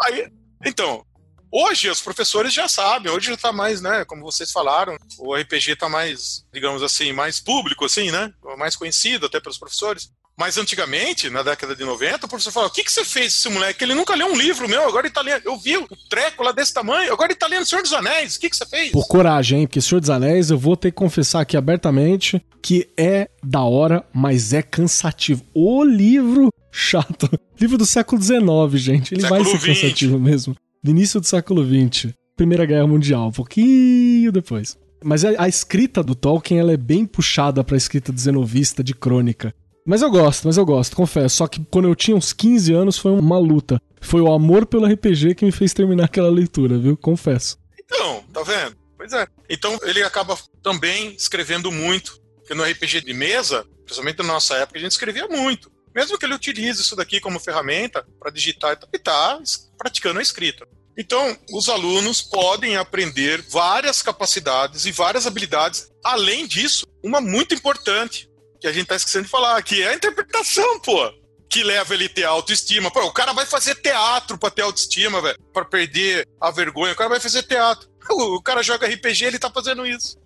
Aí, 0.00 0.28
então, 0.64 1.06
hoje 1.48 1.88
os 1.88 2.00
professores 2.00 2.52
já 2.52 2.66
sabem, 2.66 3.12
hoje 3.12 3.28
já 3.28 3.36
tá 3.36 3.52
mais, 3.52 3.80
né, 3.80 4.04
como 4.04 4.22
vocês 4.22 4.50
falaram, 4.50 4.96
o 5.16 5.32
RPG 5.32 5.76
tá 5.76 5.88
mais, 5.88 6.44
digamos 6.52 6.82
assim, 6.82 7.12
mais 7.12 7.38
público, 7.38 7.84
assim, 7.84 8.10
né? 8.10 8.32
Mais 8.58 8.74
conhecido 8.74 9.26
até 9.26 9.38
pelos 9.38 9.58
professores. 9.58 10.10
Mas 10.38 10.58
antigamente, 10.58 11.30
na 11.30 11.42
década 11.42 11.76
de 11.76 11.84
90, 11.84 12.26
o 12.26 12.28
professor 12.28 12.50
falava: 12.50 12.72
o 12.72 12.74
que, 12.74 12.82
que 12.82 12.92
você 12.92 13.04
fez 13.04 13.34
esse 13.34 13.48
moleque? 13.48 13.84
Ele 13.84 13.94
nunca 13.94 14.14
leu 14.14 14.26
um 14.26 14.36
livro 14.36 14.68
meu, 14.68 14.82
agora 14.82 15.06
ele 15.06 15.14
tá 15.14 15.20
lendo. 15.20 15.42
Eu 15.44 15.56
vi 15.56 15.76
o 15.76 15.86
treco 16.08 16.42
lá 16.42 16.50
desse 16.50 16.74
tamanho, 16.74 17.12
agora 17.12 17.30
ele 17.30 17.38
tá 17.38 17.46
lendo 17.46 17.64
Senhor 17.64 17.82
dos 17.82 17.92
Anéis. 17.92 18.36
O 18.36 18.40
que, 18.40 18.50
que 18.50 18.56
você 18.56 18.66
fez? 18.66 18.90
Por 18.90 19.06
coragem, 19.06 19.60
hein? 19.60 19.66
Porque 19.66 19.80
Senhor 19.80 20.00
dos 20.00 20.10
Anéis, 20.10 20.50
eu 20.50 20.58
vou 20.58 20.76
ter 20.76 20.90
que 20.90 20.96
confessar 20.96 21.40
aqui 21.40 21.56
abertamente 21.56 22.44
que 22.60 22.88
é 22.96 23.28
da 23.42 23.62
hora, 23.62 24.04
mas 24.12 24.52
é 24.52 24.62
cansativo. 24.62 25.44
O 25.54 25.84
livro 25.84 26.48
chato. 26.72 27.28
Livro 27.60 27.78
do 27.78 27.86
século 27.86 28.20
XIX, 28.20 28.42
gente. 28.74 29.14
Ele 29.14 29.20
século 29.22 29.44
vai 29.44 29.52
ser 29.52 29.58
20. 29.58 29.80
cansativo 29.80 30.18
mesmo. 30.18 30.56
Do 30.82 30.90
início 30.90 31.20
do 31.20 31.26
século 31.26 31.64
XX. 31.64 32.12
Primeira 32.36 32.66
Guerra 32.66 32.86
Mundial, 32.86 33.28
um 33.28 33.32
pouquinho 33.32 34.32
depois. 34.32 34.76
Mas 35.04 35.24
a, 35.24 35.44
a 35.44 35.48
escrita 35.48 36.02
do 36.02 36.14
Tolkien 36.14 36.58
ela 36.58 36.72
é 36.72 36.76
bem 36.76 37.06
puxada 37.06 37.62
para 37.62 37.76
a 37.76 37.78
escrita 37.78 38.12
de 38.12 38.20
zenovista, 38.20 38.82
de 38.82 38.92
crônica. 38.92 39.54
Mas 39.86 40.00
eu 40.00 40.10
gosto, 40.10 40.46
mas 40.46 40.56
eu 40.56 40.64
gosto, 40.64 40.96
confesso. 40.96 41.36
Só 41.36 41.46
que 41.46 41.64
quando 41.70 41.88
eu 41.88 41.94
tinha 41.94 42.16
uns 42.16 42.32
15 42.32 42.72
anos 42.72 42.98
foi 42.98 43.12
uma 43.12 43.38
luta. 43.38 43.80
Foi 44.00 44.20
o 44.20 44.32
amor 44.32 44.66
pelo 44.66 44.86
RPG 44.86 45.34
que 45.34 45.44
me 45.44 45.52
fez 45.52 45.74
terminar 45.74 46.04
aquela 46.04 46.30
leitura, 46.30 46.78
viu? 46.78 46.96
Confesso. 46.96 47.58
Então, 47.78 48.24
tá 48.32 48.42
vendo? 48.42 48.76
Pois 48.96 49.12
é. 49.12 49.26
Então 49.48 49.78
ele 49.82 50.02
acaba 50.02 50.38
também 50.62 51.14
escrevendo 51.14 51.70
muito. 51.70 52.18
Porque 52.36 52.54
no 52.54 52.64
RPG 52.64 53.02
de 53.02 53.12
mesa, 53.12 53.66
principalmente 53.84 54.18
na 54.18 54.24
nossa 54.24 54.54
época, 54.56 54.78
a 54.78 54.82
gente 54.82 54.92
escrevia 54.92 55.26
muito. 55.28 55.70
Mesmo 55.94 56.18
que 56.18 56.26
ele 56.26 56.34
utilize 56.34 56.80
isso 56.80 56.96
daqui 56.96 57.20
como 57.20 57.38
ferramenta 57.38 58.06
para 58.18 58.30
digitar 58.30 58.78
e 58.92 58.98
tá 58.98 59.40
praticando 59.78 60.18
a 60.18 60.22
escrita. 60.22 60.66
Então, 60.96 61.36
os 61.52 61.68
alunos 61.68 62.22
podem 62.22 62.76
aprender 62.76 63.42
várias 63.48 64.02
capacidades 64.02 64.86
e 64.86 64.92
várias 64.92 65.26
habilidades. 65.26 65.90
Além 66.02 66.46
disso, 66.46 66.86
uma 67.02 67.20
muito 67.20 67.54
importante, 67.54 68.28
que 68.64 68.68
a 68.68 68.72
gente 68.72 68.86
tá 68.86 68.96
esquecendo 68.96 69.26
de 69.26 69.30
falar, 69.30 69.62
que 69.62 69.82
é 69.82 69.90
a 69.90 69.94
interpretação, 69.94 70.80
pô. 70.80 71.12
Que 71.50 71.62
leva 71.62 71.92
ele 71.92 72.06
a 72.06 72.08
ter 72.08 72.24
autoestima. 72.24 72.90
Pô, 72.90 73.04
o 73.04 73.12
cara 73.12 73.34
vai 73.34 73.44
fazer 73.44 73.74
teatro 73.74 74.38
pra 74.38 74.50
ter 74.50 74.62
autoestima, 74.62 75.20
velho. 75.20 75.38
Pra 75.52 75.66
perder 75.66 76.26
a 76.40 76.50
vergonha. 76.50 76.94
O 76.94 76.96
cara 76.96 77.10
vai 77.10 77.20
fazer 77.20 77.42
teatro. 77.42 77.86
O 78.10 78.42
cara 78.42 78.62
joga 78.62 78.86
RPG, 78.86 79.26
ele 79.26 79.38
tá 79.38 79.50
fazendo 79.50 79.86
isso. 79.86 80.18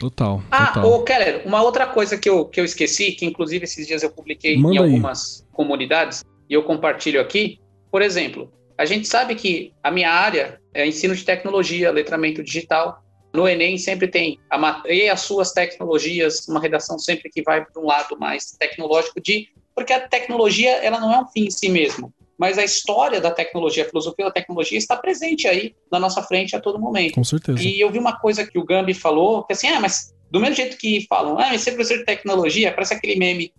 Total. 0.00 0.42
Ah, 0.50 0.66
total. 0.72 0.90
ô 0.90 1.04
Keller, 1.04 1.42
uma 1.46 1.62
outra 1.62 1.86
coisa 1.86 2.18
que 2.18 2.28
eu, 2.28 2.44
que 2.46 2.60
eu 2.60 2.64
esqueci, 2.64 3.12
que 3.12 3.24
inclusive 3.24 3.64
esses 3.64 3.86
dias 3.86 4.02
eu 4.02 4.10
publiquei 4.10 4.56
Manda 4.56 4.74
em 4.74 4.78
algumas 4.78 5.40
aí. 5.40 5.52
comunidades, 5.52 6.24
e 6.50 6.54
eu 6.54 6.64
compartilho 6.64 7.20
aqui. 7.20 7.60
Por 7.90 8.02
exemplo, 8.02 8.52
a 8.76 8.84
gente 8.84 9.06
sabe 9.06 9.34
que 9.36 9.72
a 9.82 9.90
minha 9.90 10.10
área 10.10 10.60
é 10.74 10.86
ensino 10.86 11.14
de 11.14 11.24
tecnologia, 11.24 11.90
letramento 11.90 12.42
digital, 12.42 13.02
no 13.36 13.46
Enem 13.46 13.78
sempre 13.78 14.08
tem 14.08 14.40
a, 14.50 14.82
e 14.86 15.08
as 15.08 15.20
suas 15.20 15.52
tecnologias, 15.52 16.48
uma 16.48 16.60
redação 16.60 16.98
sempre 16.98 17.30
que 17.30 17.42
vai 17.42 17.64
para 17.64 17.80
um 17.80 17.86
lado 17.86 18.18
mais 18.18 18.52
tecnológico 18.58 19.20
de 19.20 19.48
porque 19.74 19.92
a 19.92 20.08
tecnologia 20.08 20.70
ela 20.82 20.98
não 20.98 21.12
é 21.12 21.20
um 21.20 21.26
fim 21.26 21.44
em 21.44 21.50
si 21.50 21.68
mesmo, 21.68 22.12
mas 22.38 22.56
a 22.56 22.64
história 22.64 23.20
da 23.20 23.30
tecnologia, 23.30 23.84
a 23.84 23.88
filosofia 23.88 24.24
da 24.24 24.30
tecnologia 24.30 24.78
está 24.78 24.96
presente 24.96 25.46
aí 25.46 25.74
na 25.92 26.00
nossa 26.00 26.22
frente 26.22 26.56
a 26.56 26.60
todo 26.60 26.80
momento. 26.80 27.14
Com 27.14 27.24
certeza. 27.24 27.62
E 27.62 27.78
eu 27.78 27.90
vi 27.90 27.98
uma 27.98 28.18
coisa 28.18 28.46
que 28.46 28.58
o 28.58 28.64
Gambi 28.64 28.94
falou, 28.94 29.44
que 29.44 29.52
assim, 29.52 29.68
ah, 29.68 29.80
mas 29.80 30.14
do 30.30 30.40
mesmo 30.40 30.56
jeito 30.56 30.78
que 30.78 31.06
falam, 31.08 31.38
ah, 31.38 31.48
mas 31.50 31.60
ser 31.60 31.72
professor 31.72 31.98
de 31.98 32.04
tecnologia, 32.04 32.72
parece 32.72 32.94
aquele 32.94 33.16
meme. 33.16 33.52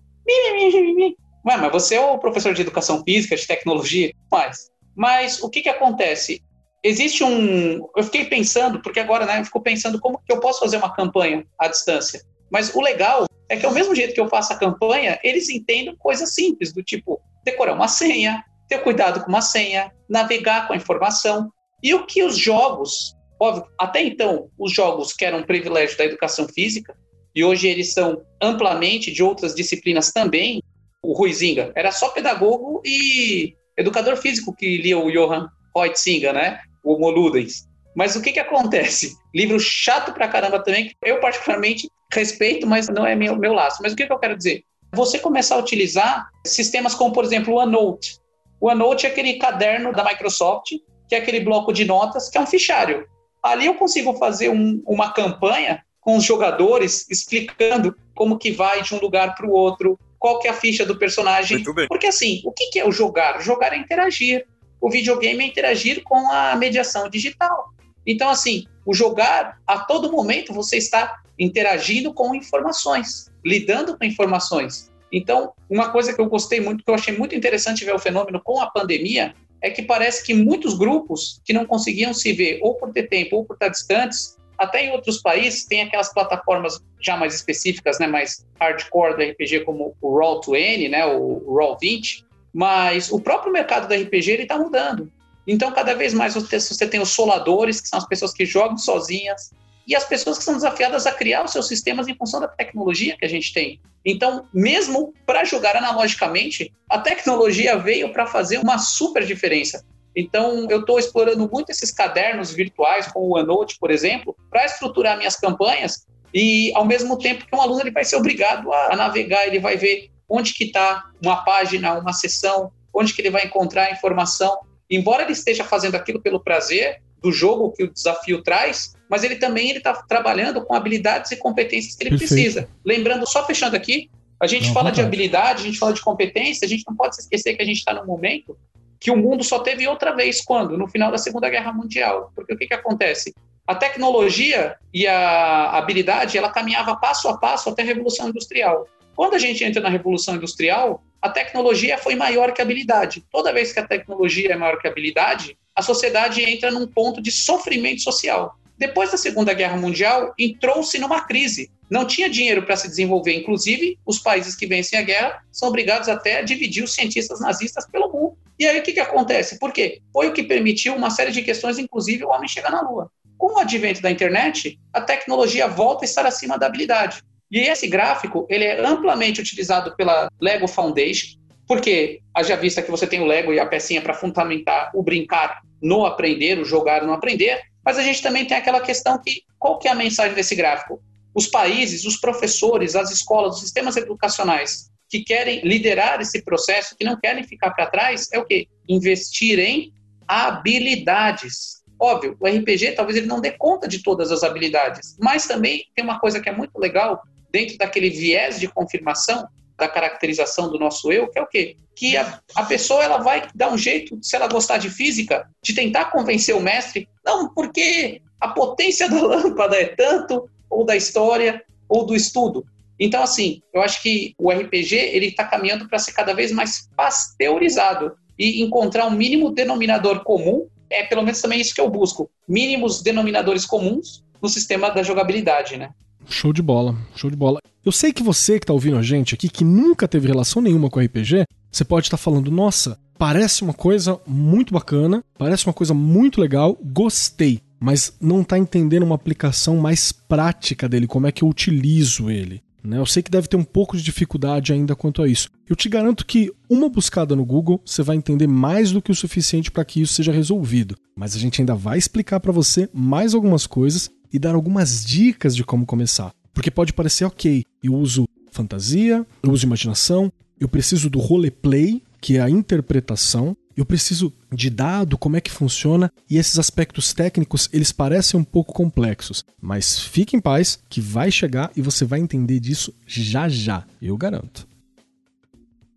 Ué, 1.45 1.55
mas 1.57 1.71
você 1.71 1.95
é 1.95 2.01
o 2.01 2.17
professor 2.17 2.53
de 2.53 2.61
educação 2.61 3.03
física, 3.03 3.35
de 3.35 3.47
tecnologia, 3.47 4.11
mais. 4.31 4.69
Mas 4.95 5.41
o 5.41 5.49
que 5.49 5.61
que 5.61 5.69
acontece? 5.69 6.41
Existe 6.87 7.23
um. 7.23 7.87
Eu 7.95 8.03
fiquei 8.03 8.25
pensando, 8.25 8.81
porque 8.81 8.99
agora, 8.99 9.25
né, 9.25 9.39
eu 9.39 9.45
fico 9.45 9.61
pensando 9.61 9.99
como 9.99 10.21
que 10.25 10.31
eu 10.31 10.39
posso 10.39 10.59
fazer 10.59 10.77
uma 10.77 10.93
campanha 10.93 11.45
à 11.59 11.67
distância. 11.67 12.21
Mas 12.49 12.73
o 12.73 12.81
legal 12.81 13.25
é 13.49 13.57
que, 13.57 13.65
ao 13.65 13.73
mesmo 13.73 13.93
jeito 13.93 14.13
que 14.13 14.19
eu 14.19 14.29
faço 14.29 14.53
a 14.53 14.57
campanha, 14.57 15.19
eles 15.23 15.49
entendem 15.49 15.95
coisas 15.97 16.33
simples, 16.33 16.73
do 16.73 16.81
tipo 16.81 17.21
decorar 17.43 17.73
uma 17.73 17.87
senha, 17.87 18.43
ter 18.67 18.79
cuidado 18.79 19.21
com 19.21 19.29
uma 19.29 19.41
senha, 19.41 19.91
navegar 20.09 20.67
com 20.67 20.73
a 20.73 20.77
informação. 20.77 21.51
E 21.83 21.93
o 21.93 22.05
que 22.05 22.23
os 22.23 22.37
jogos, 22.37 23.15
óbvio, 23.39 23.65
até 23.77 24.01
então, 24.03 24.49
os 24.57 24.73
jogos 24.73 25.13
que 25.13 25.25
eram 25.25 25.39
um 25.39 25.45
privilégio 25.45 25.97
da 25.97 26.05
educação 26.05 26.47
física, 26.47 26.95
e 27.35 27.43
hoje 27.43 27.67
eles 27.67 27.93
são 27.93 28.21
amplamente 28.41 29.11
de 29.11 29.21
outras 29.21 29.53
disciplinas 29.53 30.11
também, 30.11 30.61
o 31.03 31.13
Ruizinga. 31.13 31.71
Era 31.75 31.91
só 31.91 32.09
pedagogo 32.09 32.81
e 32.83 33.55
educador 33.77 34.17
físico 34.17 34.55
que 34.55 34.77
lia 34.77 34.97
o 34.97 35.11
Johann 35.11 35.47
Reutzinger, 35.75 36.33
né? 36.33 36.59
O 36.87 36.93
Homo 36.93 37.09
Ludens. 37.09 37.67
Mas 37.93 38.15
o 38.15 38.21
que 38.21 38.31
que 38.31 38.39
acontece? 38.39 39.17
Livro 39.35 39.59
chato 39.59 40.13
pra 40.13 40.29
caramba 40.29 40.63
também, 40.63 40.87
que 40.87 40.95
eu 41.03 41.19
particularmente 41.19 41.89
respeito, 42.13 42.65
mas 42.65 42.87
não 42.87 43.05
é 43.05 43.13
meu, 43.13 43.35
meu 43.35 43.51
laço. 43.51 43.81
Mas 43.81 43.91
o 43.91 43.95
que, 43.95 44.07
que 44.07 44.13
eu 44.13 44.19
quero 44.19 44.37
dizer? 44.37 44.63
Você 44.93 45.19
começar 45.19 45.55
a 45.55 45.59
utilizar 45.59 46.29
sistemas 46.45 46.95
como, 46.95 47.11
por 47.11 47.25
exemplo, 47.25 47.53
o 47.53 47.57
OneNote. 47.57 48.17
O 48.61 48.67
OneNote 48.67 49.05
é 49.05 49.09
aquele 49.09 49.33
caderno 49.33 49.91
da 49.91 50.03
Microsoft, 50.03 50.69
que 51.09 51.15
é 51.15 51.17
aquele 51.17 51.41
bloco 51.41 51.73
de 51.73 51.83
notas, 51.83 52.29
que 52.29 52.37
é 52.37 52.41
um 52.41 52.47
fichário. 52.47 53.05
Ali 53.43 53.65
eu 53.65 53.75
consigo 53.75 54.13
fazer 54.13 54.49
um, 54.49 54.81
uma 54.85 55.11
campanha 55.11 55.83
com 55.99 56.15
os 56.15 56.23
jogadores 56.23 57.05
explicando 57.09 57.93
como 58.15 58.37
que 58.37 58.51
vai 58.51 58.81
de 58.81 58.95
um 58.95 58.99
lugar 58.99 59.35
para 59.35 59.45
o 59.45 59.51
outro, 59.51 59.99
qual 60.17 60.39
que 60.39 60.47
é 60.47 60.51
a 60.51 60.53
ficha 60.53 60.85
do 60.85 60.97
personagem. 60.97 61.63
Porque 61.89 62.07
assim, 62.07 62.41
o 62.45 62.51
que, 62.51 62.67
que 62.67 62.79
é 62.79 62.87
o 62.87 62.91
jogar? 62.91 63.41
Jogar 63.41 63.73
é 63.73 63.77
interagir. 63.77 64.45
O 64.79 64.89
videogame 64.89 65.43
é 65.43 65.47
interagir 65.47 66.03
com 66.03 66.31
a 66.31 66.55
mediação 66.55 67.09
digital. 67.09 67.69
Então, 68.05 68.29
assim, 68.29 68.65
o 68.85 68.93
jogar, 68.93 69.59
a 69.67 69.79
todo 69.79 70.11
momento, 70.11 70.53
você 70.53 70.77
está 70.77 71.21
interagindo 71.37 72.13
com 72.13 72.33
informações, 72.33 73.31
lidando 73.45 73.97
com 73.97 74.05
informações. 74.05 74.91
Então, 75.11 75.53
uma 75.69 75.89
coisa 75.89 76.13
que 76.13 76.21
eu 76.21 76.27
gostei 76.27 76.59
muito, 76.59 76.83
que 76.83 76.89
eu 76.89 76.95
achei 76.95 77.15
muito 77.15 77.35
interessante 77.35 77.85
ver 77.85 77.93
o 77.93 77.99
fenômeno 77.99 78.41
com 78.41 78.59
a 78.59 78.69
pandemia, 78.69 79.33
é 79.61 79.69
que 79.69 79.81
parece 79.81 80.23
que 80.23 80.33
muitos 80.33 80.77
grupos 80.77 81.41
que 81.43 81.53
não 81.53 81.65
conseguiam 81.65 82.13
se 82.13 82.31
ver, 82.33 82.59
ou 82.61 82.75
por 82.75 82.91
ter 82.91 83.07
tempo, 83.07 83.37
ou 83.37 83.45
por 83.45 83.53
estar 83.53 83.69
distantes, 83.69 84.37
até 84.57 84.85
em 84.85 84.91
outros 84.91 85.21
países 85.21 85.65
tem 85.65 85.81
aquelas 85.81 86.11
plataformas 86.11 86.79
já 86.99 87.15
mais 87.15 87.35
específicas, 87.35 87.99
né, 87.99 88.07
mais 88.07 88.45
hardcore 88.59 89.15
do 89.15 89.31
RPG, 89.31 89.61
como 89.61 89.95
o 90.01 90.17
Roll20, 90.17 90.89
né, 90.89 91.05
o 91.05 91.41
Roll20, 91.47 92.23
mas 92.57 93.11
o 93.11 93.19
próprio 93.19 93.53
mercado 93.53 93.87
do 93.87 93.93
RPG 93.93 94.31
ele 94.31 94.41
está 94.41 94.57
mudando. 94.57 95.11
Então, 95.45 95.71
cada 95.71 95.93
vez 95.93 96.11
mais 96.11 96.33
você 96.33 96.87
tem 96.87 96.99
os 96.99 97.09
soladores, 97.09 97.79
que 97.79 97.87
são 97.87 97.99
as 97.99 98.07
pessoas 98.07 98.33
que 98.33 98.47
jogam 98.47 98.79
sozinhas, 98.79 99.51
e 99.85 99.95
as 99.95 100.03
pessoas 100.03 100.39
que 100.39 100.43
são 100.43 100.55
desafiadas 100.55 101.05
a 101.05 101.11
criar 101.11 101.45
os 101.45 101.51
seus 101.51 101.67
sistemas 101.67 102.07
em 102.07 102.15
função 102.15 102.39
da 102.39 102.47
tecnologia 102.47 103.15
que 103.15 103.23
a 103.23 103.29
gente 103.29 103.53
tem. 103.53 103.79
Então, 104.03 104.47
mesmo 104.51 105.13
para 105.23 105.43
jogar 105.43 105.75
analogicamente, 105.75 106.73
a 106.89 106.97
tecnologia 106.97 107.77
veio 107.77 108.11
para 108.11 108.25
fazer 108.25 108.57
uma 108.57 108.79
super 108.79 109.23
diferença. 109.23 109.85
Então, 110.15 110.65
eu 110.67 110.79
estou 110.79 110.97
explorando 110.97 111.47
muito 111.47 111.69
esses 111.69 111.91
cadernos 111.91 112.51
virtuais, 112.51 113.05
como 113.05 113.27
o 113.27 113.37
OneNote, 113.37 113.77
por 113.79 113.91
exemplo, 113.91 114.35
para 114.49 114.65
estruturar 114.65 115.15
minhas 115.15 115.35
campanhas 115.35 116.07
e, 116.33 116.73
ao 116.73 116.85
mesmo 116.85 117.19
tempo 117.19 117.45
que 117.45 117.55
um 117.55 117.61
aluno 117.61 117.81
ele 117.81 117.91
vai 117.91 118.03
ser 118.03 118.15
obrigado 118.15 118.73
a, 118.73 118.93
a 118.93 118.95
navegar, 118.95 119.45
ele 119.45 119.59
vai 119.59 119.77
ver 119.77 120.09
onde 120.29 120.53
que 120.53 120.65
está 120.65 121.05
uma 121.23 121.43
página, 121.43 121.97
uma 121.97 122.13
sessão, 122.13 122.71
onde 122.93 123.13
que 123.13 123.21
ele 123.21 123.29
vai 123.29 123.45
encontrar 123.45 123.85
a 123.85 123.91
informação. 123.91 124.59
Embora 124.89 125.23
ele 125.23 125.33
esteja 125.33 125.63
fazendo 125.63 125.95
aquilo 125.95 126.21
pelo 126.21 126.39
prazer 126.39 127.01
do 127.21 127.31
jogo 127.31 127.71
que 127.71 127.83
o 127.83 127.91
desafio 127.91 128.41
traz, 128.41 128.95
mas 129.09 129.23
ele 129.23 129.37
também 129.37 129.71
está 129.71 129.93
trabalhando 129.93 130.63
com 130.63 130.73
habilidades 130.73 131.31
e 131.31 131.37
competências 131.37 131.95
que 131.95 132.03
ele 132.03 132.11
Perfeito. 132.11 132.33
precisa. 132.33 132.69
Lembrando, 132.85 133.27
só 133.27 133.45
fechando 133.45 133.75
aqui, 133.75 134.09
a 134.39 134.45
gente 134.45 134.67
não, 134.67 134.73
fala 134.73 134.91
de 134.91 135.01
habilidade, 135.01 135.63
a 135.63 135.65
gente 135.65 135.79
fala 135.79 135.93
de 135.93 136.01
competência, 136.01 136.65
a 136.65 136.69
gente 136.69 136.83
não 136.87 136.95
pode 136.95 137.15
se 137.15 137.21
esquecer 137.21 137.55
que 137.55 137.61
a 137.61 137.65
gente 137.65 137.77
está 137.77 137.93
num 137.93 138.05
momento 138.05 138.55
que 138.99 139.11
o 139.11 139.17
mundo 139.17 139.43
só 139.43 139.59
teve 139.59 139.87
outra 139.87 140.15
vez 140.15 140.41
quando? 140.41 140.77
No 140.77 140.87
final 140.87 141.11
da 141.11 141.17
Segunda 141.17 141.49
Guerra 141.49 141.71
Mundial. 141.71 142.31
Porque 142.35 142.53
o 142.53 142.57
que, 142.57 142.67
que 142.67 142.73
acontece? 142.73 143.33
A 143.65 143.75
tecnologia 143.75 144.75
e 144.93 145.05
a 145.05 145.71
habilidade, 145.71 146.37
ela 146.37 146.49
caminhava 146.49 146.95
passo 146.95 147.27
a 147.27 147.37
passo 147.37 147.69
até 147.69 147.81
a 147.83 147.85
Revolução 147.85 148.29
Industrial. 148.29 148.87
Quando 149.17 149.33
a 149.33 149.39
gente 149.39 149.63
entra 149.63 149.81
na 149.81 149.89
Revolução 149.89 150.35
Industrial, 150.35 151.03
a 151.19 151.27
tecnologia 151.27 151.97
foi 151.97 152.13
maior 152.13 152.53
que 152.53 152.61
a 152.61 152.63
habilidade. 152.63 153.25
Toda 153.31 153.51
vez 153.51 153.73
que 153.73 153.79
a 153.79 153.87
tecnologia 153.87 154.53
é 154.53 154.55
maior 154.55 154.77
que 154.79 154.87
a 154.87 154.91
habilidade, 154.91 155.57
a 155.75 155.81
sociedade 155.81 156.43
entra 156.43 156.69
num 156.69 156.85
ponto 156.85 157.19
de 157.19 157.31
sofrimento 157.31 158.03
social. 158.03 158.59
Depois 158.77 159.09
da 159.09 159.17
Segunda 159.17 159.55
Guerra 159.55 159.75
Mundial, 159.75 160.35
entrou-se 160.37 160.99
numa 160.99 161.21
crise. 161.21 161.71
Não 161.89 162.05
tinha 162.05 162.29
dinheiro 162.29 162.61
para 162.61 162.75
se 162.75 162.87
desenvolver. 162.87 163.33
Inclusive, 163.33 163.97
os 164.05 164.19
países 164.19 164.55
que 164.55 164.67
vencem 164.67 164.99
a 164.99 165.01
guerra 165.01 165.43
são 165.51 165.67
obrigados 165.67 166.07
até 166.09 166.37
a 166.37 166.43
dividir 166.43 166.83
os 166.83 166.93
cientistas 166.93 167.39
nazistas 167.39 167.89
pelo 167.89 168.13
mundo. 168.13 168.37
E 168.59 168.67
aí 168.67 168.79
o 168.79 168.83
que, 168.83 168.93
que 168.93 168.99
acontece? 168.99 169.57
Por 169.57 169.71
quê? 169.73 169.99
Foi 170.13 170.27
o 170.27 170.31
que 170.31 170.43
permitiu 170.43 170.93
uma 170.93 171.09
série 171.09 171.31
de 171.31 171.41
questões, 171.41 171.79
inclusive 171.79 172.23
o 172.23 172.29
homem 172.29 172.47
chegar 172.47 172.69
na 172.69 172.81
Lua. 172.81 173.09
Com 173.35 173.55
o 173.55 173.57
advento 173.57 173.99
da 173.99 174.11
internet, 174.11 174.79
a 174.93 175.01
tecnologia 175.01 175.67
volta 175.67 176.05
a 176.05 176.07
estar 176.07 176.27
acima 176.27 176.55
da 176.55 176.67
habilidade. 176.67 177.23
E 177.51 177.59
esse 177.59 177.87
gráfico 177.87 178.45
ele 178.49 178.65
é 178.65 178.85
amplamente 178.85 179.41
utilizado 179.41 179.95
pela 179.95 180.29
Lego 180.41 180.67
Foundation, 180.67 181.37
porque 181.67 182.21
haja 182.33 182.55
vista 182.55 182.81
que 182.81 182.91
você 182.91 183.05
tem 183.05 183.21
o 183.21 183.25
Lego 183.25 183.53
e 183.53 183.59
a 183.59 183.65
pecinha 183.65 184.01
para 184.01 184.13
fundamentar 184.13 184.91
o 184.93 185.03
brincar 185.03 185.61
no 185.81 186.05
aprender, 186.05 186.59
o 186.59 186.65
jogar 186.65 187.05
no 187.05 187.13
aprender, 187.13 187.61
mas 187.85 187.97
a 187.97 188.03
gente 188.03 188.21
também 188.21 188.45
tem 188.45 188.57
aquela 188.57 188.81
questão 188.81 189.21
que 189.21 189.43
qual 189.59 189.79
que 189.79 189.87
é 189.87 189.91
a 189.91 189.95
mensagem 189.95 190.33
desse 190.33 190.55
gráfico? 190.55 191.01
Os 191.33 191.47
países, 191.47 192.05
os 192.05 192.17
professores, 192.17 192.95
as 192.95 193.11
escolas, 193.11 193.55
os 193.55 193.61
sistemas 193.61 193.95
educacionais 193.95 194.89
que 195.09 195.23
querem 195.23 195.61
liderar 195.61 196.19
esse 196.19 196.43
processo, 196.43 196.95
que 196.97 197.05
não 197.05 197.17
querem 197.17 197.43
ficar 197.43 197.71
para 197.71 197.87
trás, 197.87 198.27
é 198.33 198.39
o 198.39 198.45
quê? 198.45 198.67
Investir 198.89 199.59
em 199.59 199.93
habilidades. 200.27 201.81
Óbvio, 201.99 202.35
o 202.39 202.47
RPG 202.47 202.91
talvez 202.91 203.17
ele 203.17 203.27
não 203.27 203.39
dê 203.39 203.51
conta 203.51 203.87
de 203.87 204.03
todas 204.03 204.31
as 204.31 204.43
habilidades, 204.43 205.15
mas 205.19 205.47
também 205.47 205.85
tem 205.95 206.03
uma 206.03 206.19
coisa 206.19 206.39
que 206.39 206.49
é 206.49 206.51
muito 206.51 206.77
legal, 206.77 207.23
dentro 207.51 207.77
daquele 207.77 208.09
viés 208.09 208.59
de 208.59 208.67
confirmação 208.67 209.47
da 209.77 209.87
caracterização 209.87 210.69
do 210.69 210.79
nosso 210.79 211.11
eu, 211.11 211.27
que 211.29 211.37
é 211.37 211.41
o 211.41 211.47
quê? 211.47 211.77
Que 211.95 212.17
a, 212.17 212.41
a 212.55 212.63
pessoa 212.63 213.03
ela 213.03 213.17
vai 213.19 213.47
dar 213.53 213.71
um 213.71 213.77
jeito, 213.77 214.17
se 214.21 214.35
ela 214.35 214.47
gostar 214.47 214.77
de 214.77 214.89
física, 214.89 215.47
de 215.61 215.73
tentar 215.73 216.05
convencer 216.05 216.55
o 216.55 216.59
mestre, 216.59 217.07
não, 217.23 217.53
porque 217.53 218.21
a 218.39 218.49
potência 218.49 219.07
da 219.09 219.21
lâmpada 219.21 219.75
é 219.75 219.85
tanto, 219.85 220.49
ou 220.69 220.83
da 220.83 220.95
história, 220.95 221.63
ou 221.87 222.05
do 222.05 222.15
estudo. 222.15 222.65
Então, 222.99 223.21
assim, 223.21 223.61
eu 223.73 223.81
acho 223.81 224.01
que 224.01 224.33
o 224.37 224.51
RPG 224.51 224.95
ele 224.95 225.27
está 225.27 225.45
caminhando 225.45 225.87
para 225.87 225.99
ser 225.99 226.13
cada 226.13 226.33
vez 226.33 226.51
mais 226.51 226.89
pasteurizado 226.95 228.17
e 228.37 228.61
encontrar 228.63 229.05
um 229.05 229.11
mínimo 229.11 229.51
denominador 229.51 230.23
comum. 230.23 230.67
É 230.89 231.03
pelo 231.03 231.21
menos 231.21 231.41
também 231.41 231.59
isso 231.59 231.75
que 231.75 231.81
eu 231.81 231.89
busco: 231.89 232.29
mínimos 232.47 233.01
denominadores 233.03 233.65
comuns 233.65 234.23
no 234.41 234.49
sistema 234.49 234.89
da 234.89 235.03
jogabilidade, 235.03 235.77
né? 235.77 235.91
Show 236.29 236.51
de 236.51 236.61
bola, 236.61 236.95
show 237.15 237.29
de 237.29 237.37
bola. 237.37 237.59
Eu 237.85 237.91
sei 237.91 238.11
que 238.11 238.21
você 238.21 238.59
que 238.59 238.63
está 238.63 238.73
ouvindo 238.73 238.97
a 238.97 239.01
gente 239.01 239.33
aqui, 239.33 239.47
que 239.47 239.63
nunca 239.63 240.07
teve 240.07 240.27
relação 240.27 240.61
nenhuma 240.61 240.89
com 240.89 240.99
RPG, 240.99 241.45
você 241.71 241.85
pode 241.85 242.07
estar 242.07 242.17
tá 242.17 242.23
falando, 242.23 242.51
nossa, 242.51 242.99
parece 243.17 243.63
uma 243.63 243.73
coisa 243.73 244.19
muito 244.27 244.73
bacana, 244.73 245.23
parece 245.37 245.65
uma 245.65 245.73
coisa 245.73 245.93
muito 245.93 246.41
legal, 246.41 246.77
gostei, 246.83 247.61
mas 247.79 248.13
não 248.19 248.41
está 248.41 248.57
entendendo 248.57 249.03
uma 249.03 249.15
aplicação 249.15 249.77
mais 249.77 250.11
prática 250.11 250.89
dele, 250.89 251.07
como 251.07 251.27
é 251.27 251.31
que 251.31 251.43
eu 251.43 251.47
utilizo 251.47 252.29
ele. 252.29 252.61
Né? 252.83 252.97
Eu 252.97 253.05
sei 253.05 253.21
que 253.21 253.31
deve 253.31 253.47
ter 253.47 253.57
um 253.57 253.63
pouco 253.63 253.97
de 253.97 254.03
dificuldade 254.03 254.71
ainda 254.71 254.95
quanto 254.95 255.21
a 255.21 255.27
isso. 255.27 255.49
Eu 255.67 255.75
te 255.75 255.89
garanto 255.89 256.25
que 256.25 256.51
uma 256.69 256.89
buscada 256.89 257.35
no 257.35 257.45
Google 257.45 257.81
você 257.85 258.01
vai 258.01 258.15
entender 258.15 258.47
mais 258.47 258.91
do 258.91 259.01
que 259.01 259.11
o 259.11 259.15
suficiente 259.15 259.69
para 259.69 259.83
que 259.83 260.01
isso 260.01 260.13
seja 260.13 260.31
resolvido. 260.31 260.95
Mas 261.15 261.35
a 261.35 261.39
gente 261.39 261.61
ainda 261.61 261.75
vai 261.75 261.97
explicar 261.97 262.39
para 262.39 262.51
você 262.51 262.89
mais 262.93 263.33
algumas 263.33 263.67
coisas 263.67 264.09
e 264.31 264.39
dar 264.39 264.55
algumas 264.55 265.03
dicas 265.03 265.55
de 265.55 265.63
como 265.63 265.85
começar. 265.85 266.31
Porque 266.53 266.71
pode 266.71 266.93
parecer 266.93 267.25
ok, 267.25 267.63
eu 267.83 267.93
uso 267.93 268.27
fantasia, 268.51 269.25
eu 269.43 269.51
uso 269.51 269.65
imaginação, 269.65 270.31
eu 270.59 270.67
preciso 270.67 271.09
do 271.09 271.19
roleplay, 271.19 272.01
que 272.19 272.37
é 272.37 272.41
a 272.41 272.49
interpretação, 272.49 273.55
eu 273.75 273.85
preciso 273.85 274.33
de 274.51 274.71
dado, 274.71 275.17
como 275.17 275.37
é 275.37 275.41
que 275.41 275.51
funciona, 275.51 276.11
e 276.27 276.37
esses 276.37 276.57
aspectos 276.57 277.13
técnicos, 277.13 277.69
eles 277.71 277.91
parecem 277.91 278.39
um 278.39 278.43
pouco 278.43 278.73
complexos, 278.73 279.45
mas 279.61 279.99
fique 279.99 280.35
em 280.35 280.41
paz 280.41 280.79
que 280.89 280.99
vai 280.99 281.29
chegar 281.29 281.71
e 281.75 281.81
você 281.81 282.03
vai 282.03 282.19
entender 282.19 282.59
disso 282.59 282.91
já 283.05 283.47
já, 283.47 283.85
eu 284.01 284.17
garanto. 284.17 284.67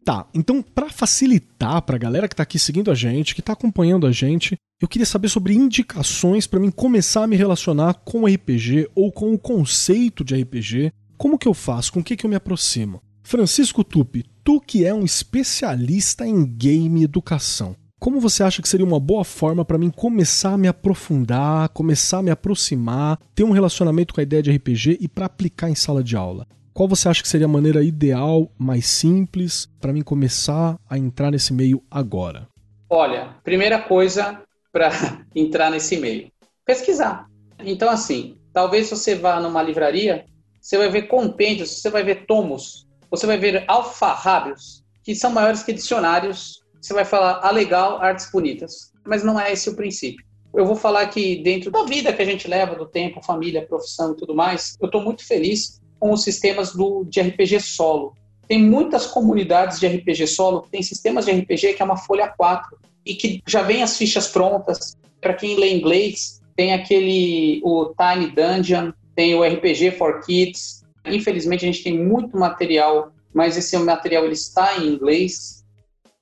Tá, 0.04 0.26
então 0.32 0.62
para 0.62 0.90
facilitar 0.90 1.82
para 1.82 1.96
a 1.96 1.98
galera 1.98 2.26
que 2.26 2.32
está 2.32 2.42
aqui 2.42 2.58
seguindo 2.58 2.90
a 2.90 2.94
gente, 2.94 3.34
que 3.34 3.40
está 3.40 3.52
acompanhando 3.52 4.06
a 4.06 4.12
gente, 4.12 4.56
eu 4.80 4.88
queria 4.88 5.04
saber 5.04 5.28
sobre 5.28 5.54
indicações 5.54 6.46
para 6.46 6.58
mim 6.58 6.70
começar 6.70 7.24
a 7.24 7.26
me 7.26 7.36
relacionar 7.36 7.94
com 8.04 8.26
RPG 8.26 8.88
ou 8.94 9.12
com 9.12 9.32
o 9.34 9.38
conceito 9.38 10.24
de 10.24 10.40
RPG. 10.40 10.90
Como 11.18 11.38
que 11.38 11.46
eu 11.46 11.52
faço? 11.52 11.92
Com 11.92 12.00
o 12.00 12.04
que, 12.04 12.16
que 12.16 12.24
eu 12.24 12.30
me 12.30 12.36
aproximo? 12.36 13.02
Francisco 13.22 13.84
Tupi, 13.84 14.24
tu 14.42 14.58
que 14.60 14.84
é 14.84 14.94
um 14.94 15.04
especialista 15.04 16.26
em 16.26 16.44
game 16.44 17.04
educação, 17.04 17.76
como 18.00 18.18
você 18.18 18.42
acha 18.42 18.62
que 18.62 18.68
seria 18.68 18.86
uma 18.86 18.98
boa 18.98 19.22
forma 19.22 19.62
para 19.62 19.76
mim 19.76 19.90
começar 19.90 20.54
a 20.54 20.58
me 20.58 20.66
aprofundar, 20.66 21.68
começar 21.68 22.18
a 22.18 22.22
me 22.22 22.30
aproximar, 22.30 23.18
ter 23.34 23.44
um 23.44 23.50
relacionamento 23.50 24.14
com 24.14 24.20
a 24.20 24.22
ideia 24.22 24.42
de 24.42 24.50
RPG 24.50 24.96
e 24.98 25.06
para 25.06 25.26
aplicar 25.26 25.68
em 25.68 25.74
sala 25.74 26.02
de 26.02 26.16
aula? 26.16 26.48
Qual 26.80 26.88
você 26.88 27.10
acha 27.10 27.20
que 27.20 27.28
seria 27.28 27.44
a 27.44 27.46
maneira 27.46 27.84
ideal, 27.84 28.50
mais 28.56 28.86
simples, 28.86 29.68
para 29.78 29.92
mim 29.92 30.00
começar 30.00 30.78
a 30.88 30.96
entrar 30.96 31.30
nesse 31.30 31.52
meio 31.52 31.84
agora? 31.90 32.48
Olha, 32.88 33.36
primeira 33.44 33.82
coisa, 33.82 34.42
para 34.72 34.88
entrar 35.36 35.70
nesse 35.70 35.98
meio? 35.98 36.32
Pesquisar. 36.64 37.28
Então, 37.58 37.90
assim, 37.90 38.38
talvez 38.50 38.88
você 38.88 39.14
vá 39.14 39.38
numa 39.40 39.62
livraria, 39.62 40.24
você 40.58 40.78
vai 40.78 40.88
ver 40.88 41.02
compêndios, 41.02 41.82
você 41.82 41.90
vai 41.90 42.02
ver 42.02 42.24
tomos, 42.24 42.88
você 43.10 43.26
vai 43.26 43.36
ver 43.36 43.62
alfarrábios 43.68 44.82
que 45.04 45.14
são 45.14 45.30
maiores 45.30 45.62
que 45.62 45.74
dicionários. 45.74 46.62
Você 46.80 46.94
vai 46.94 47.04
falar 47.04 47.46
a 47.46 47.50
legal, 47.50 48.00
artes 48.00 48.30
bonitas. 48.32 48.90
Mas 49.04 49.22
não 49.22 49.38
é 49.38 49.52
esse 49.52 49.68
o 49.68 49.76
princípio. 49.76 50.24
Eu 50.54 50.64
vou 50.64 50.76
falar 50.76 51.08
que 51.08 51.42
dentro 51.42 51.70
da 51.70 51.84
vida 51.84 52.10
que 52.10 52.22
a 52.22 52.24
gente 52.24 52.48
leva, 52.48 52.74
do 52.74 52.86
tempo, 52.86 53.22
família, 53.22 53.66
profissão 53.66 54.12
e 54.12 54.16
tudo 54.16 54.34
mais, 54.34 54.78
eu 54.80 54.86
estou 54.86 55.02
muito 55.02 55.26
feliz 55.26 55.78
com 56.00 56.12
os 56.12 56.24
sistemas 56.24 56.72
do, 56.72 57.04
de 57.04 57.20
RPG 57.20 57.60
solo. 57.60 58.14
Tem 58.48 58.60
muitas 58.60 59.06
comunidades 59.06 59.78
de 59.78 59.86
RPG 59.86 60.26
solo 60.26 60.62
que 60.62 60.70
tem 60.70 60.82
sistemas 60.82 61.26
de 61.26 61.30
RPG 61.30 61.74
que 61.74 61.82
é 61.82 61.84
uma 61.84 61.96
folha 61.96 62.26
4 62.26 62.76
e 63.06 63.14
que 63.14 63.42
já 63.46 63.62
vem 63.62 63.82
as 63.82 63.96
fichas 63.96 64.26
prontas. 64.26 64.96
Para 65.20 65.34
quem 65.34 65.56
lê 65.56 65.72
inglês, 65.72 66.40
tem 66.56 66.72
aquele 66.72 67.60
o 67.62 67.94
Tiny 67.94 68.32
Dungeon, 68.32 68.92
tem 69.14 69.34
o 69.34 69.44
RPG 69.44 69.92
for 69.92 70.20
Kids. 70.24 70.82
Infelizmente 71.06 71.64
a 71.64 71.70
gente 71.70 71.84
tem 71.84 71.96
muito 71.96 72.36
material, 72.36 73.12
mas 73.32 73.56
esse 73.56 73.78
material 73.78 74.24
ele 74.24 74.32
está 74.32 74.78
em 74.78 74.88
inglês. 74.88 75.64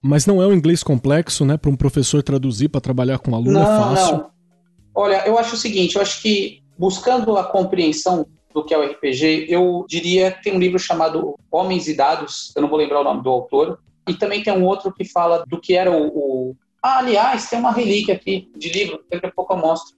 Mas 0.02 0.26
não 0.26 0.42
é 0.42 0.46
um 0.46 0.52
inglês 0.52 0.82
complexo, 0.82 1.44
né, 1.44 1.56
para 1.56 1.70
um 1.70 1.76
professor 1.76 2.22
traduzir 2.22 2.68
para 2.68 2.80
trabalhar 2.80 3.18
com 3.18 3.30
um 3.30 3.34
aluno 3.34 3.58
é 3.58 3.62
não, 3.62 3.74
é 3.74 3.78
fácil. 3.78 4.16
Não. 4.18 4.30
Olha, 4.94 5.26
eu 5.26 5.38
acho 5.38 5.54
o 5.54 5.58
seguinte, 5.58 5.96
eu 5.96 6.02
acho 6.02 6.20
que 6.20 6.60
buscando 6.78 7.36
a 7.36 7.44
compreensão 7.44 8.26
do 8.52 8.64
que 8.64 8.74
é 8.74 8.78
o 8.78 8.84
RPG, 8.84 9.46
eu 9.48 9.84
diria 9.88 10.30
tem 10.30 10.54
um 10.54 10.58
livro 10.58 10.78
chamado 10.78 11.38
Homens 11.50 11.88
e 11.88 11.94
Dados, 11.94 12.52
eu 12.56 12.62
não 12.62 12.68
vou 12.68 12.78
lembrar 12.78 13.00
o 13.00 13.04
nome 13.04 13.22
do 13.22 13.30
autor, 13.30 13.78
e 14.08 14.14
também 14.14 14.42
tem 14.42 14.52
um 14.52 14.64
outro 14.64 14.92
que 14.92 15.04
fala 15.04 15.44
do 15.46 15.60
que 15.60 15.74
era 15.74 15.90
o, 15.90 16.06
o... 16.06 16.56
Ah, 16.82 16.98
aliás, 16.98 17.50
tem 17.50 17.58
uma 17.58 17.72
relíquia 17.72 18.14
aqui 18.14 18.50
de 18.56 18.70
livro, 18.70 19.04
daqui 19.10 19.26
a 19.26 19.30
pouco 19.32 19.52
eu 19.52 19.58
mostro. 19.58 19.97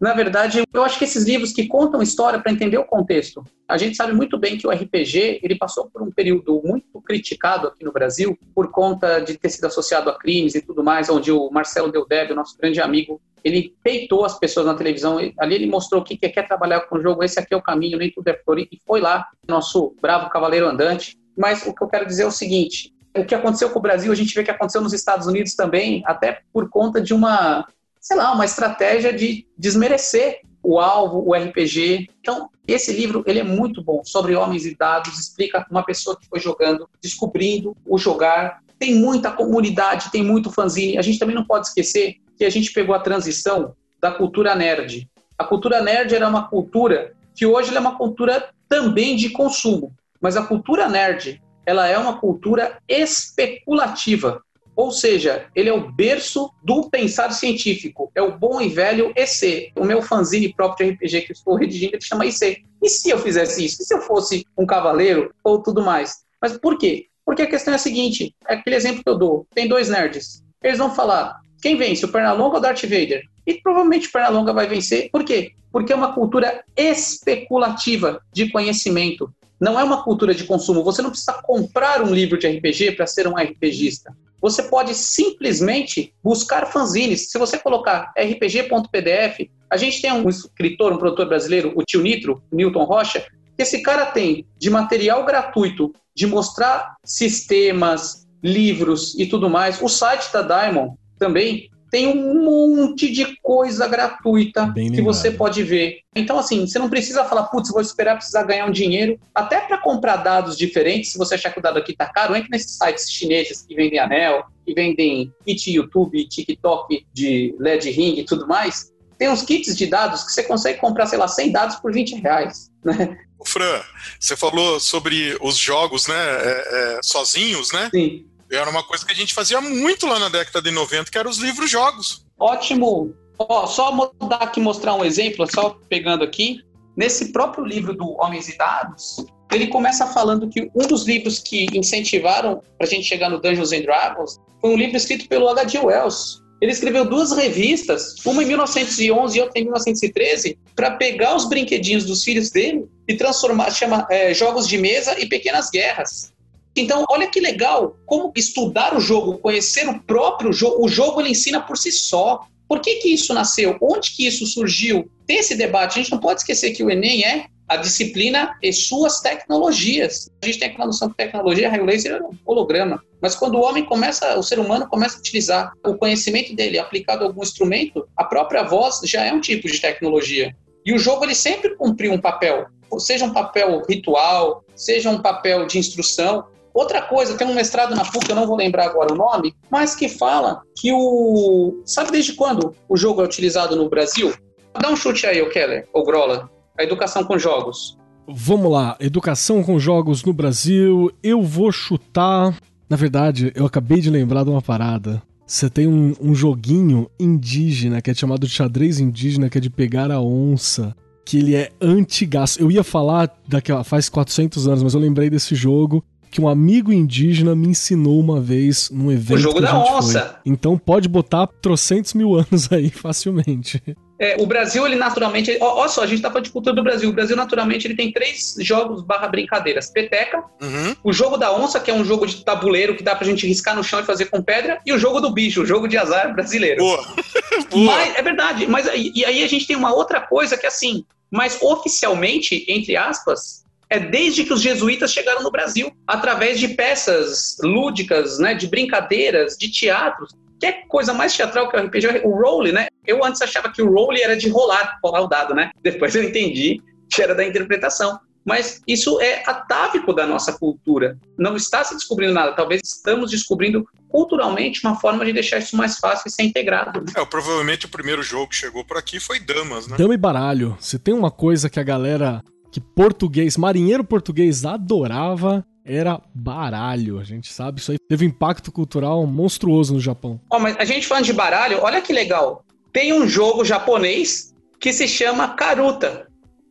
Na 0.00 0.14
verdade, 0.14 0.62
eu 0.72 0.82
acho 0.82 0.98
que 0.98 1.04
esses 1.04 1.24
livros 1.24 1.52
que 1.52 1.68
contam 1.68 2.00
história 2.00 2.40
para 2.40 2.50
entender 2.50 2.78
o 2.78 2.86
contexto. 2.86 3.44
A 3.68 3.76
gente 3.76 3.96
sabe 3.96 4.14
muito 4.14 4.38
bem 4.38 4.56
que 4.56 4.66
o 4.66 4.70
RPG 4.70 5.40
ele 5.42 5.58
passou 5.58 5.90
por 5.90 6.00
um 6.00 6.10
período 6.10 6.62
muito 6.64 7.02
criticado 7.02 7.68
aqui 7.68 7.84
no 7.84 7.92
Brasil 7.92 8.38
por 8.54 8.70
conta 8.70 9.20
de 9.20 9.36
ter 9.36 9.50
sido 9.50 9.66
associado 9.66 10.08
a 10.08 10.18
crimes 10.18 10.54
e 10.54 10.62
tudo 10.62 10.82
mais, 10.82 11.10
onde 11.10 11.30
o 11.30 11.50
Marcelo 11.50 11.92
Deldeb, 11.92 12.32
nosso 12.32 12.56
grande 12.56 12.80
amigo, 12.80 13.20
ele 13.44 13.74
peitou 13.82 14.24
as 14.24 14.38
pessoas 14.38 14.64
na 14.64 14.74
televisão. 14.74 15.18
Ali 15.38 15.54
ele 15.54 15.66
mostrou 15.66 16.02
que 16.02 16.16
quer 16.16 16.46
trabalhar 16.46 16.80
com 16.80 16.96
o 16.96 17.02
jogo, 17.02 17.22
esse 17.22 17.38
aqui 17.38 17.52
é 17.52 17.56
o 17.56 17.62
caminho, 17.62 17.98
nem 17.98 18.10
tudo 18.10 18.28
é 18.28 18.34
flor. 18.42 18.58
E 18.58 18.80
foi 18.86 19.02
lá, 19.02 19.26
nosso 19.46 19.94
bravo 20.00 20.30
cavaleiro 20.30 20.66
andante. 20.66 21.18
Mas 21.36 21.66
o 21.66 21.74
que 21.74 21.82
eu 21.82 21.88
quero 21.88 22.06
dizer 22.06 22.22
é 22.22 22.26
o 22.26 22.30
seguinte: 22.30 22.94
o 23.14 23.24
que 23.24 23.34
aconteceu 23.34 23.68
com 23.68 23.78
o 23.78 23.82
Brasil, 23.82 24.10
a 24.10 24.16
gente 24.16 24.34
vê 24.34 24.42
que 24.42 24.50
aconteceu 24.50 24.80
nos 24.80 24.94
Estados 24.94 25.26
Unidos 25.26 25.54
também, 25.54 26.02
até 26.06 26.40
por 26.52 26.70
conta 26.70 27.00
de 27.00 27.12
uma 27.12 27.66
sei 28.00 28.16
lá, 28.16 28.32
uma 28.32 28.44
estratégia 28.44 29.12
de 29.12 29.46
desmerecer 29.56 30.40
o 30.62 30.78
alvo, 30.78 31.22
o 31.26 31.34
RPG. 31.34 32.08
Então, 32.20 32.50
esse 32.66 32.92
livro 32.92 33.22
ele 33.26 33.40
é 33.40 33.44
muito 33.44 33.82
bom 33.82 34.02
sobre 34.04 34.34
homens 34.34 34.64
e 34.66 34.74
dados, 34.74 35.18
explica 35.18 35.66
uma 35.70 35.84
pessoa 35.84 36.18
que 36.18 36.26
foi 36.26 36.40
jogando, 36.40 36.88
descobrindo 37.02 37.76
o 37.86 37.98
jogar. 37.98 38.62
Tem 38.78 38.94
muita 38.94 39.30
comunidade, 39.30 40.10
tem 40.10 40.22
muito 40.22 40.50
fanzine. 40.50 40.98
A 40.98 41.02
gente 41.02 41.18
também 41.18 41.34
não 41.34 41.44
pode 41.44 41.68
esquecer 41.68 42.16
que 42.36 42.44
a 42.44 42.50
gente 42.50 42.72
pegou 42.72 42.94
a 42.94 43.00
transição 43.00 43.74
da 44.00 44.10
cultura 44.10 44.54
nerd. 44.54 45.08
A 45.36 45.44
cultura 45.44 45.82
nerd 45.82 46.14
era 46.14 46.28
uma 46.28 46.48
cultura 46.48 47.14
que 47.34 47.44
hoje 47.44 47.74
é 47.74 47.80
uma 47.80 47.96
cultura 47.96 48.50
também 48.68 49.16
de 49.16 49.30
consumo, 49.30 49.92
mas 50.20 50.36
a 50.36 50.46
cultura 50.46 50.88
nerd 50.88 51.42
ela 51.66 51.86
é 51.86 51.96
uma 51.98 52.18
cultura 52.18 52.78
especulativa. 52.88 54.42
Ou 54.80 54.90
seja, 54.90 55.44
ele 55.54 55.68
é 55.68 55.72
o 55.74 55.92
berço 55.92 56.50
do 56.64 56.88
pensar 56.88 57.32
científico. 57.32 58.10
É 58.14 58.22
o 58.22 58.38
bom 58.38 58.62
e 58.62 58.68
velho 58.70 59.12
EC. 59.14 59.72
O 59.76 59.84
meu 59.84 60.00
fanzine 60.00 60.54
próprio 60.54 60.86
de 60.86 60.94
RPG 60.94 61.20
que 61.26 61.32
estou 61.32 61.54
redigindo, 61.54 61.96
ele 61.96 62.02
chama 62.02 62.24
IC. 62.24 62.64
E 62.82 62.88
se 62.88 63.10
eu 63.10 63.18
fizesse 63.18 63.62
isso? 63.62 63.82
E 63.82 63.84
se 63.84 63.92
eu 63.92 64.00
fosse 64.00 64.46
um 64.56 64.64
cavaleiro 64.64 65.34
ou 65.44 65.62
tudo 65.62 65.82
mais? 65.82 66.24
Mas 66.40 66.56
por 66.56 66.78
quê? 66.78 67.08
Porque 67.26 67.42
a 67.42 67.46
questão 67.46 67.74
é 67.74 67.76
a 67.76 67.78
seguinte: 67.78 68.34
é 68.48 68.54
aquele 68.54 68.74
exemplo 68.74 69.04
que 69.04 69.10
eu 69.10 69.18
dou. 69.18 69.46
Tem 69.54 69.68
dois 69.68 69.90
nerds. 69.90 70.42
Eles 70.62 70.78
vão 70.78 70.94
falar: 70.94 71.38
quem 71.60 71.76
vence, 71.76 72.06
o 72.06 72.08
Pernalonga 72.08 72.54
ou 72.54 72.62
Darth 72.62 72.80
Vader? 72.84 73.22
E 73.46 73.60
provavelmente 73.60 74.08
o 74.08 74.12
Pernalonga 74.12 74.54
vai 74.54 74.66
vencer. 74.66 75.10
Por 75.10 75.24
quê? 75.24 75.52
Porque 75.70 75.92
é 75.92 75.96
uma 75.96 76.14
cultura 76.14 76.64
especulativa 76.74 78.22
de 78.32 78.48
conhecimento. 78.48 79.30
Não 79.60 79.78
é 79.78 79.84
uma 79.84 80.02
cultura 80.02 80.34
de 80.34 80.44
consumo. 80.44 80.82
Você 80.84 81.02
não 81.02 81.10
precisa 81.10 81.34
comprar 81.42 82.00
um 82.00 82.14
livro 82.14 82.38
de 82.38 82.48
RPG 82.48 82.92
para 82.92 83.06
ser 83.06 83.28
um 83.28 83.36
RPGista. 83.36 84.16
Você 84.40 84.62
pode 84.62 84.94
simplesmente 84.94 86.14
buscar 86.22 86.66
fanzines. 86.66 87.30
Se 87.30 87.38
você 87.38 87.58
colocar 87.58 88.12
rpg.pdf, 88.16 89.50
a 89.70 89.76
gente 89.76 90.00
tem 90.00 90.12
um 90.12 90.28
escritor, 90.28 90.92
um 90.92 90.98
produtor 90.98 91.28
brasileiro, 91.28 91.72
o 91.76 91.84
tio 91.84 92.02
Nitro, 92.02 92.42
Newton 92.50 92.84
Rocha, 92.84 93.26
que 93.56 93.62
esse 93.62 93.82
cara 93.82 94.06
tem 94.06 94.46
de 94.58 94.70
material 94.70 95.24
gratuito, 95.24 95.92
de 96.14 96.26
mostrar 96.26 96.96
sistemas, 97.04 98.26
livros 98.42 99.18
e 99.18 99.26
tudo 99.26 99.50
mais. 99.50 99.80
O 99.80 99.88
site 99.88 100.32
da 100.32 100.42
Diamond 100.42 100.96
também 101.18 101.70
tem 101.90 102.06
um 102.06 102.44
monte 102.44 103.10
de 103.10 103.36
coisa 103.42 103.88
gratuita 103.88 104.66
Bem 104.66 104.92
que 104.92 105.02
você 105.02 105.30
pode 105.30 105.62
ver. 105.62 105.98
Então, 106.14 106.38
assim, 106.38 106.66
você 106.66 106.78
não 106.78 106.88
precisa 106.88 107.24
falar, 107.24 107.44
putz, 107.44 107.70
vou 107.70 107.80
esperar 107.80 108.16
precisar 108.16 108.44
ganhar 108.44 108.66
um 108.66 108.70
dinheiro. 108.70 109.18
Até 109.34 109.60
para 109.60 109.78
comprar 109.78 110.16
dados 110.16 110.56
diferentes, 110.56 111.12
se 111.12 111.18
você 111.18 111.34
achar 111.34 111.50
que 111.52 111.58
o 111.58 111.62
dado 111.62 111.78
aqui 111.78 111.94
tá 111.94 112.06
caro, 112.06 112.36
entre 112.36 112.50
nesses 112.50 112.76
sites 112.76 113.10
chineses 113.10 113.62
que 113.62 113.74
vendem 113.74 113.98
anel, 113.98 114.44
que 114.64 114.72
vendem 114.72 115.32
kit 115.44 115.70
YouTube, 115.70 116.28
TikTok 116.28 117.06
de 117.12 117.54
LED 117.58 117.90
ring 117.90 118.18
e 118.18 118.24
tudo 118.24 118.46
mais. 118.46 118.92
Tem 119.18 119.28
uns 119.28 119.42
kits 119.42 119.76
de 119.76 119.86
dados 119.86 120.24
que 120.24 120.32
você 120.32 120.42
consegue 120.42 120.78
comprar, 120.78 121.06
sei 121.06 121.18
lá, 121.18 121.28
100 121.28 121.52
dados 121.52 121.76
por 121.76 121.92
20 121.92 122.14
reais. 122.16 122.70
Né? 122.84 123.18
Fran, 123.44 123.82
você 124.18 124.36
falou 124.36 124.80
sobre 124.80 125.36
os 125.40 125.56
jogos, 125.56 126.06
né, 126.06 126.14
é, 126.16 126.96
é, 126.96 127.00
sozinhos, 127.02 127.72
né? 127.72 127.90
Sim. 127.92 128.26
Era 128.50 128.68
uma 128.68 128.82
coisa 128.82 129.06
que 129.06 129.12
a 129.12 129.16
gente 129.16 129.32
fazia 129.32 129.60
muito 129.60 130.06
lá 130.06 130.18
na 130.18 130.28
década 130.28 130.60
de 130.60 130.70
90, 130.70 131.10
que 131.10 131.18
eram 131.18 131.30
os 131.30 131.38
livros-jogos. 131.38 132.26
Ótimo! 132.38 133.14
Ó, 133.38 133.66
só 133.66 133.92
mudar 133.92 134.36
aqui, 134.36 134.60
mostrar 134.60 134.94
um 134.94 135.04
exemplo, 135.04 135.46
só 135.50 135.78
pegando 135.88 136.24
aqui. 136.24 136.60
Nesse 136.96 137.32
próprio 137.32 137.64
livro 137.64 137.94
do 137.94 138.20
Homens 138.20 138.48
e 138.48 138.58
Dados, 138.58 139.24
ele 139.52 139.68
começa 139.68 140.06
falando 140.06 140.48
que 140.48 140.70
um 140.74 140.86
dos 140.86 141.06
livros 141.06 141.38
que 141.38 141.66
incentivaram 141.72 142.60
para 142.76 142.86
a 142.86 142.90
gente 142.90 143.04
chegar 143.04 143.30
no 143.30 143.40
Dungeons 143.40 143.72
and 143.72 143.82
Dragons 143.82 144.36
foi 144.60 144.70
um 144.70 144.76
livro 144.76 144.96
escrito 144.96 145.28
pelo 145.28 145.48
H.G. 145.48 145.78
Wells. 145.78 146.40
Ele 146.60 146.72
escreveu 146.72 147.06
duas 147.06 147.32
revistas, 147.32 148.16
uma 148.24 148.42
em 148.42 148.46
1911 148.46 149.38
e 149.38 149.40
outra 149.40 149.58
em 149.58 149.64
1913, 149.64 150.58
para 150.76 150.90
pegar 150.92 151.34
os 151.34 151.48
brinquedinhos 151.48 152.04
dos 152.04 152.22
filhos 152.22 152.50
dele 152.50 152.86
e 153.08 153.16
transformar, 153.16 153.70
chama 153.70 154.06
é, 154.10 154.34
jogos 154.34 154.68
de 154.68 154.76
mesa 154.76 155.18
e 155.18 155.26
pequenas 155.26 155.70
guerras. 155.70 156.29
Então, 156.76 157.04
olha 157.10 157.28
que 157.28 157.40
legal, 157.40 157.96
como 158.06 158.32
estudar 158.36 158.96
o 158.96 159.00
jogo, 159.00 159.38
conhecer 159.38 159.88
o 159.88 160.00
próprio 160.00 160.52
jogo, 160.52 160.84
o 160.84 160.88
jogo 160.88 161.20
ele 161.20 161.30
ensina 161.30 161.60
por 161.60 161.76
si 161.76 161.90
só. 161.90 162.46
Por 162.68 162.80
que, 162.80 162.96
que 162.96 163.08
isso 163.08 163.34
nasceu? 163.34 163.76
Onde 163.82 164.14
que 164.14 164.26
isso 164.26 164.46
surgiu? 164.46 165.10
Tem 165.26 165.38
esse 165.38 165.56
debate. 165.56 165.98
A 165.98 166.02
gente 166.02 166.12
não 166.12 166.20
pode 166.20 166.40
esquecer 166.40 166.70
que 166.70 166.84
o 166.84 166.90
Enem 166.90 167.24
é 167.24 167.46
a 167.70 167.76
disciplina 167.76 168.56
e 168.60 168.72
suas 168.72 169.20
tecnologias. 169.20 170.28
A 170.42 170.46
gente 170.46 170.58
tem 170.58 170.68
aquela 170.68 170.86
noção 170.86 171.08
que 171.08 171.16
tecnologia, 171.16 171.70
raio 171.70 171.84
laser 171.84 172.16
é 172.16 172.22
um 172.22 172.36
holograma. 172.44 173.00
Mas 173.22 173.36
quando 173.36 173.54
o 173.54 173.60
homem 173.60 173.84
começa, 173.84 174.36
o 174.36 174.42
ser 174.42 174.58
humano 174.58 174.88
começa 174.88 175.16
a 175.16 175.20
utilizar 175.20 175.72
o 175.86 175.94
conhecimento 175.94 176.54
dele 176.56 176.80
aplicado 176.80 177.22
a 177.22 177.28
algum 177.28 177.42
instrumento, 177.42 178.08
a 178.16 178.24
própria 178.24 178.64
voz 178.64 179.00
já 179.04 179.24
é 179.24 179.32
um 179.32 179.40
tipo 179.40 179.68
de 179.68 179.80
tecnologia. 179.80 180.52
E 180.84 180.92
o 180.92 180.98
jogo 180.98 181.24
ele 181.24 181.34
sempre 181.34 181.76
cumpriu 181.76 182.12
um 182.12 182.20
papel, 182.20 182.66
seja 182.98 183.24
um 183.24 183.32
papel 183.32 183.84
ritual, 183.88 184.64
seja 184.74 185.08
um 185.08 185.22
papel 185.22 185.64
de 185.66 185.78
instrução, 185.78 186.46
Outra 186.80 187.02
coisa, 187.02 187.36
tem 187.36 187.46
um 187.46 187.52
mestrado 187.52 187.94
na 187.94 188.06
PUC, 188.06 188.30
eu 188.30 188.34
não 188.34 188.46
vou 188.46 188.56
lembrar 188.56 188.86
agora 188.86 189.12
o 189.12 189.14
nome, 189.16 189.54
mas 189.70 189.94
que 189.94 190.08
fala 190.08 190.62
que 190.74 190.90
o. 190.90 191.82
Sabe 191.84 192.10
desde 192.10 192.32
quando 192.32 192.74
o 192.88 192.96
jogo 192.96 193.20
é 193.20 193.24
utilizado 193.26 193.76
no 193.76 193.86
Brasil? 193.86 194.32
Dá 194.80 194.88
um 194.88 194.96
chute 194.96 195.26
aí, 195.26 195.42
o 195.42 195.50
Keller, 195.50 195.86
ou 195.92 196.06
Grola. 196.06 196.48
A 196.78 196.82
educação 196.82 197.22
com 197.22 197.38
jogos. 197.38 197.98
Vamos 198.26 198.72
lá, 198.72 198.96
educação 198.98 199.62
com 199.62 199.78
jogos 199.78 200.24
no 200.24 200.32
Brasil. 200.32 201.12
Eu 201.22 201.42
vou 201.42 201.70
chutar. 201.70 202.56
Na 202.88 202.96
verdade, 202.96 203.52
eu 203.54 203.66
acabei 203.66 204.00
de 204.00 204.08
lembrar 204.08 204.44
de 204.44 204.48
uma 204.48 204.62
parada. 204.62 205.22
Você 205.46 205.68
tem 205.68 205.86
um, 205.86 206.14
um 206.18 206.34
joguinho 206.34 207.10
indígena 207.20 208.00
que 208.00 208.10
é 208.10 208.14
chamado 208.14 208.46
de 208.46 208.54
xadrez 208.54 208.98
indígena, 208.98 209.50
que 209.50 209.58
é 209.58 209.60
de 209.60 209.68
pegar 209.68 210.10
a 210.10 210.18
onça 210.18 210.96
que 211.26 211.36
ele 211.36 211.54
é 211.54 211.70
antigaço. 211.78 212.58
Eu 212.58 212.70
ia 212.70 212.82
falar 212.82 213.30
daquela 213.46 213.84
faz 213.84 214.08
400 214.08 214.66
anos, 214.66 214.82
mas 214.82 214.94
eu 214.94 215.00
lembrei 215.00 215.28
desse 215.28 215.54
jogo 215.54 216.02
que 216.30 216.40
um 216.40 216.48
amigo 216.48 216.92
indígena 216.92 217.56
me 217.56 217.68
ensinou 217.68 218.20
uma 218.20 218.40
vez 218.40 218.88
num 218.90 219.10
evento. 219.10 219.38
O 219.38 219.38
jogo 219.38 219.60
da 219.60 219.76
onça. 219.76 220.20
Foi. 220.20 220.52
Então 220.52 220.78
pode 220.78 221.08
botar 221.08 221.46
trocentos 221.46 222.14
mil 222.14 222.34
anos 222.34 222.70
aí 222.72 222.88
facilmente. 222.90 223.82
É, 224.18 224.36
o 224.38 224.44
Brasil, 224.44 224.86
ele 224.86 224.96
naturalmente. 224.96 225.56
Olha 225.62 225.88
só, 225.88 226.02
a 226.02 226.06
gente 226.06 226.20
tá 226.20 226.28
falando 226.28 226.44
de 226.44 226.50
cultura 226.50 226.76
do 226.76 226.82
Brasil. 226.82 227.08
O 227.08 227.12
Brasil, 227.12 227.34
naturalmente, 227.34 227.86
ele 227.86 227.96
tem 227.96 228.12
três 228.12 228.54
jogos 228.60 229.02
barra 229.02 229.26
brincadeiras: 229.26 229.90
Peteca, 229.90 230.44
uhum. 230.60 230.94
o 231.02 231.10
jogo 231.10 231.38
da 231.38 231.56
onça, 231.56 231.80
que 231.80 231.90
é 231.90 231.94
um 231.94 232.04
jogo 232.04 232.26
de 232.26 232.44
tabuleiro 232.44 232.94
que 232.94 233.02
dá 233.02 233.16
pra 233.16 233.26
gente 233.26 233.46
riscar 233.46 233.74
no 233.74 233.82
chão 233.82 233.98
e 233.98 234.04
fazer 234.04 234.26
com 234.26 234.42
pedra, 234.42 234.78
e 234.84 234.92
o 234.92 234.98
jogo 234.98 235.20
do 235.20 235.32
bicho, 235.32 235.62
o 235.62 235.66
jogo 235.66 235.88
de 235.88 235.96
azar 235.96 236.34
brasileiro. 236.34 236.82
Boa. 236.82 237.02
Boa. 237.72 237.96
Mas, 237.96 238.16
é 238.16 238.22
verdade, 238.22 238.66
mas 238.66 238.86
e 238.94 239.24
aí 239.24 239.42
a 239.42 239.46
gente 239.46 239.66
tem 239.66 239.76
uma 239.76 239.92
outra 239.94 240.20
coisa 240.20 240.56
que 240.56 240.66
é 240.66 240.68
assim, 240.68 241.04
mas 241.30 241.58
oficialmente, 241.62 242.64
entre 242.68 242.96
aspas, 242.96 243.64
é 243.90 243.98
desde 243.98 244.44
que 244.44 244.52
os 244.52 244.62
jesuítas 244.62 245.12
chegaram 245.12 245.42
no 245.42 245.50
Brasil, 245.50 245.92
através 246.06 246.60
de 246.60 246.68
peças 246.68 247.56
lúdicas, 247.60 248.38
né, 248.38 248.54
de 248.54 248.68
brincadeiras, 248.68 249.56
de 249.58 249.70
teatros. 249.70 250.32
Que 250.60 250.66
é 250.66 250.72
coisa 250.86 251.12
mais 251.12 251.36
teatral 251.36 251.68
que 251.68 251.76
o 251.76 251.80
RPG, 251.80 252.22
o 252.24 252.30
role, 252.30 252.70
né? 252.70 252.86
Eu 253.06 253.24
antes 253.24 253.42
achava 253.42 253.72
que 253.72 253.82
o 253.82 253.90
role 253.90 254.20
era 254.20 254.36
de 254.36 254.48
rolar, 254.48 254.98
rolar 255.02 255.22
o 255.22 255.26
dado, 255.26 255.54
né? 255.54 255.70
Depois 255.82 256.14
eu 256.14 256.22
entendi 256.22 256.80
que 257.10 257.22
era 257.22 257.34
da 257.34 257.44
interpretação. 257.44 258.20
Mas 258.44 258.80
isso 258.86 259.20
é 259.20 259.42
atávico 259.46 260.12
da 260.12 260.26
nossa 260.26 260.52
cultura. 260.52 261.18
Não 261.38 261.56
está 261.56 261.82
se 261.82 261.94
descobrindo 261.94 262.34
nada. 262.34 262.52
Talvez 262.52 262.80
estamos 262.84 263.30
descobrindo 263.30 263.86
culturalmente 264.08 264.84
uma 264.84 264.98
forma 264.98 265.24
de 265.24 265.32
deixar 265.32 265.58
isso 265.58 265.76
mais 265.76 265.98
fácil 265.98 266.28
e 266.28 266.30
ser 266.30 266.42
integrado. 266.42 267.04
É, 267.16 267.24
provavelmente 267.24 267.86
o 267.86 267.88
primeiro 267.88 268.22
jogo 268.22 268.48
que 268.48 268.56
chegou 268.56 268.84
por 268.84 268.96
aqui 268.96 269.18
foi 269.18 269.40
Damas, 269.40 269.86
né? 269.86 269.96
Dama 269.96 270.14
e 270.14 270.18
baralho. 270.18 270.76
Se 270.78 270.98
tem 270.98 271.14
uma 271.14 271.30
coisa 271.30 271.70
que 271.70 271.80
a 271.80 271.82
galera 271.82 272.42
que 272.70 272.80
português, 272.80 273.56
marinheiro 273.56 274.04
português 274.04 274.64
adorava, 274.64 275.64
era 275.84 276.20
baralho. 276.34 277.18
A 277.18 277.24
gente 277.24 277.52
sabe, 277.52 277.80
isso 277.80 277.92
aí 277.92 277.98
teve 278.08 278.24
impacto 278.24 278.70
cultural 278.70 279.26
monstruoso 279.26 279.94
no 279.94 280.00
Japão. 280.00 280.40
Oh, 280.52 280.58
mas 280.58 280.76
a 280.78 280.84
gente 280.84 281.06
falando 281.06 281.24
de 281.24 281.32
baralho, 281.32 281.80
olha 281.82 282.00
que 282.00 282.12
legal. 282.12 282.64
Tem 282.92 283.12
um 283.12 283.26
jogo 283.26 283.64
japonês 283.64 284.54
que 284.78 284.92
se 284.92 285.06
chama 285.06 285.48
Karuta. 285.54 286.26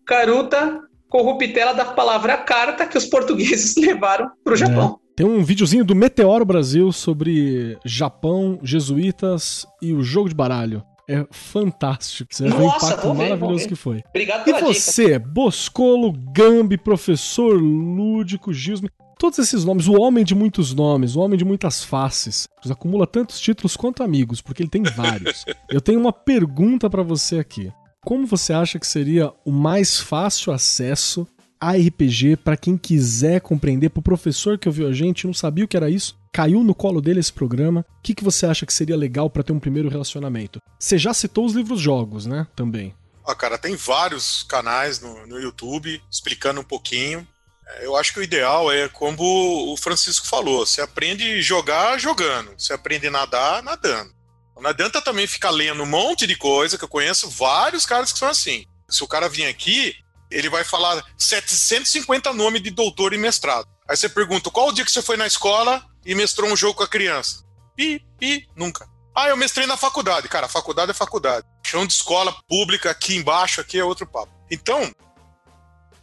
Karuta, 0.05 0.81
corruptela 1.09 1.73
da 1.73 1.85
palavra 1.85 2.37
carta 2.37 2.85
que 2.85 2.97
os 2.97 3.05
portugueses 3.05 3.75
levaram 3.77 4.29
para 4.43 4.51
o 4.51 4.55
é. 4.55 4.57
Japão. 4.57 4.99
Tem 5.15 5.25
um 5.25 5.43
videozinho 5.43 5.83
do 5.83 5.93
Meteoro 5.93 6.45
Brasil 6.45 6.93
sobre 6.93 7.77
Japão, 7.83 8.57
jesuítas 8.63 9.65
e 9.81 9.93
o 9.93 10.01
jogo 10.01 10.29
de 10.29 10.35
baralho. 10.35 10.81
É 11.09 11.25
fantástico. 11.31 12.31
Você 12.31 12.47
vê 12.47 12.55
o 12.55 12.67
impacto 12.67 13.13
maravilhoso 13.15 13.67
que 13.67 13.73
foi. 13.75 14.03
Obrigado 14.09 14.43
pela 14.43 14.59
E 14.59 14.61
você, 14.61 15.17
dica. 15.17 15.19
Boscolo, 15.19 16.13
Gambi, 16.13 16.77
Professor 16.77 17.59
Lúdico, 17.59 18.53
Gilsme, 18.53 18.91
todos 19.17 19.39
esses 19.39 19.65
nomes, 19.65 19.87
o 19.87 19.99
homem 19.99 20.23
de 20.23 20.35
muitos 20.35 20.71
nomes, 20.71 21.15
o 21.15 21.19
homem 21.19 21.35
de 21.35 21.43
muitas 21.43 21.83
faces, 21.83 22.47
acumula 22.69 23.07
tantos 23.07 23.39
títulos 23.39 23.75
quanto 23.75 24.03
amigos, 24.03 24.39
porque 24.39 24.61
ele 24.61 24.69
tem 24.69 24.83
vários. 24.83 25.45
Eu 25.67 25.81
tenho 25.81 25.99
uma 25.99 26.13
pergunta 26.13 26.87
para 26.87 27.01
você 27.01 27.39
aqui. 27.39 27.71
Como 28.05 28.27
você 28.27 28.53
acha 28.53 28.77
que 28.77 28.85
seria 28.85 29.33
o 29.43 29.51
mais 29.51 29.99
fácil 29.99 30.53
acesso 30.53 31.27
a 31.59 31.73
RPG 31.73 32.37
para 32.37 32.55
quem 32.55 32.77
quiser 32.77 33.41
compreender, 33.41 33.89
para 33.89 33.99
o 33.99 34.03
professor 34.03 34.57
que 34.57 34.67
ouviu 34.67 34.87
a 34.87 34.93
gente, 34.93 35.27
não 35.27 35.33
sabia 35.33 35.65
o 35.65 35.67
que 35.67 35.75
era 35.75 35.89
isso, 35.89 36.17
caiu 36.31 36.63
no 36.63 36.73
colo 36.73 37.01
dele 37.01 37.19
esse 37.19 37.33
programa, 37.33 37.81
o 37.81 38.01
que, 38.01 38.15
que 38.15 38.23
você 38.23 38.45
acha 38.45 38.65
que 38.65 38.73
seria 38.73 38.95
legal 38.95 39.29
para 39.29 39.43
ter 39.43 39.51
um 39.51 39.59
primeiro 39.59 39.89
relacionamento? 39.89 40.61
Você 40.79 40.97
já 40.97 41.13
citou 41.13 41.45
os 41.45 41.53
livros 41.53 41.81
jogos, 41.81 42.25
né? 42.25 42.47
Também. 42.55 42.95
Ah, 43.25 43.35
cara, 43.35 43.57
tem 43.57 43.75
vários 43.75 44.43
canais 44.43 45.01
no, 45.01 45.27
no 45.27 45.39
YouTube 45.39 46.01
explicando 46.09 46.61
um 46.61 46.63
pouquinho. 46.63 47.27
É, 47.67 47.85
eu 47.85 47.95
acho 47.95 48.13
que 48.13 48.19
o 48.19 48.23
ideal 48.23 48.71
é 48.71 48.87
como 48.87 49.71
o 49.71 49.77
Francisco 49.77 50.25
falou: 50.25 50.65
você 50.65 50.81
aprende 50.81 51.41
jogar 51.41 51.99
jogando, 51.99 52.51
você 52.57 52.73
aprende 52.73 53.09
nadar 53.09 53.61
nadando. 53.61 54.11
Não 54.59 54.69
adianta 54.69 55.01
também 55.01 55.25
ficar 55.25 55.51
lendo 55.51 55.83
um 55.83 55.85
monte 55.85 56.27
de 56.27 56.35
coisa, 56.35 56.77
que 56.77 56.83
eu 56.83 56.89
conheço 56.89 57.29
vários 57.29 57.85
caras 57.85 58.11
que 58.11 58.19
são 58.19 58.27
assim. 58.27 58.65
Se 58.89 59.03
o 59.03 59.07
cara 59.07 59.29
vir 59.29 59.45
aqui, 59.45 59.95
ele 60.29 60.49
vai 60.49 60.63
falar 60.63 61.03
750 61.17 62.33
nomes 62.33 62.61
de 62.61 62.69
doutor 62.69 63.13
e 63.13 63.17
mestrado. 63.17 63.67
Aí 63.87 63.97
você 63.97 64.07
pergunta, 64.07 64.51
qual 64.51 64.67
o 64.67 64.71
dia 64.71 64.85
que 64.85 64.91
você 64.91 65.01
foi 65.01 65.17
na 65.17 65.27
escola 65.27 65.83
e 66.05 66.13
mestrou 66.13 66.49
um 66.49 66.55
jogo 66.55 66.75
com 66.75 66.83
a 66.83 66.87
criança? 66.87 67.43
Pi, 67.75 68.05
pi, 68.19 68.47
nunca. 68.55 68.87
Ah, 69.15 69.29
eu 69.29 69.37
mestrei 69.37 69.65
na 69.65 69.75
faculdade. 69.75 70.29
Cara, 70.29 70.47
faculdade 70.47 70.91
é 70.91 70.93
faculdade. 70.93 71.45
Chão 71.65 71.85
de 71.85 71.93
escola 71.93 72.35
pública 72.47 72.91
aqui 72.91 73.15
embaixo, 73.15 73.59
aqui 73.59 73.79
é 73.79 73.83
outro 73.83 74.05
papo. 74.05 74.31
Então, 74.51 74.93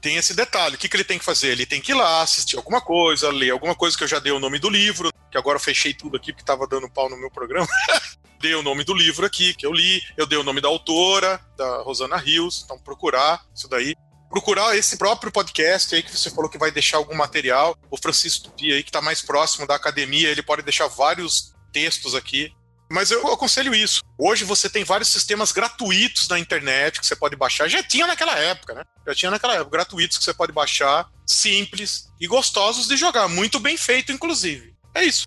tem 0.00 0.16
esse 0.16 0.34
detalhe. 0.34 0.74
O 0.74 0.78
que, 0.78 0.88
que 0.88 0.96
ele 0.96 1.04
tem 1.04 1.18
que 1.18 1.24
fazer? 1.24 1.48
Ele 1.48 1.66
tem 1.66 1.80
que 1.80 1.92
ir 1.92 1.94
lá, 1.94 2.22
assistir 2.22 2.56
alguma 2.56 2.80
coisa, 2.80 3.30
ler 3.30 3.50
alguma 3.50 3.74
coisa 3.74 3.96
que 3.96 4.04
eu 4.04 4.08
já 4.08 4.18
dei 4.18 4.32
o 4.32 4.40
nome 4.40 4.58
do 4.58 4.68
livro, 4.68 5.10
que 5.30 5.38
agora 5.38 5.56
eu 5.56 5.62
fechei 5.62 5.94
tudo 5.94 6.16
aqui 6.16 6.32
porque 6.32 6.44
tava 6.44 6.66
dando 6.66 6.90
pau 6.90 7.08
no 7.08 7.16
meu 7.16 7.30
programa. 7.30 7.66
dei 8.40 8.54
o 8.54 8.62
nome 8.62 8.84
do 8.84 8.94
livro 8.94 9.24
aqui, 9.24 9.54
que 9.54 9.66
eu 9.66 9.72
li, 9.72 10.02
eu 10.16 10.26
dei 10.26 10.38
o 10.38 10.44
nome 10.44 10.60
da 10.60 10.68
autora, 10.68 11.40
da 11.56 11.82
Rosana 11.82 12.16
Rios, 12.16 12.62
então 12.64 12.78
procurar 12.78 13.42
isso 13.54 13.68
daí 13.68 13.94
procurar 14.30 14.76
esse 14.76 14.96
próprio 14.96 15.32
podcast 15.32 15.94
aí 15.94 16.02
que 16.02 16.16
você 16.16 16.30
falou 16.30 16.50
que 16.50 16.58
vai 16.58 16.70
deixar 16.70 16.98
algum 16.98 17.14
material. 17.14 17.76
O 17.90 17.96
Francisco 17.96 18.44
Tupi 18.44 18.72
aí, 18.72 18.82
que 18.82 18.90
está 18.90 19.00
mais 19.00 19.22
próximo 19.22 19.66
da 19.66 19.74
academia, 19.74 20.28
ele 20.28 20.42
pode 20.42 20.62
deixar 20.62 20.86
vários 20.88 21.54
textos 21.72 22.14
aqui. 22.14 22.52
Mas 22.90 23.10
eu 23.10 23.26
aconselho 23.32 23.74
isso. 23.74 24.00
Hoje 24.16 24.44
você 24.44 24.70
tem 24.70 24.84
vários 24.84 25.08
sistemas 25.08 25.50
gratuitos 25.50 26.28
na 26.28 26.38
internet 26.38 27.00
que 27.00 27.06
você 27.06 27.16
pode 27.16 27.34
baixar. 27.34 27.68
Já 27.68 27.82
tinha 27.82 28.06
naquela 28.06 28.38
época, 28.38 28.74
né? 28.74 28.84
Já 29.06 29.14
tinha 29.14 29.30
naquela 29.30 29.54
época, 29.54 29.70
gratuitos 29.70 30.18
que 30.18 30.24
você 30.24 30.32
pode 30.32 30.52
baixar, 30.52 31.08
simples 31.26 32.08
e 32.20 32.26
gostosos 32.26 32.86
de 32.86 32.96
jogar. 32.96 33.28
Muito 33.28 33.58
bem 33.58 33.76
feito, 33.76 34.12
inclusive. 34.12 34.72
É 34.94 35.04
isso. 35.04 35.26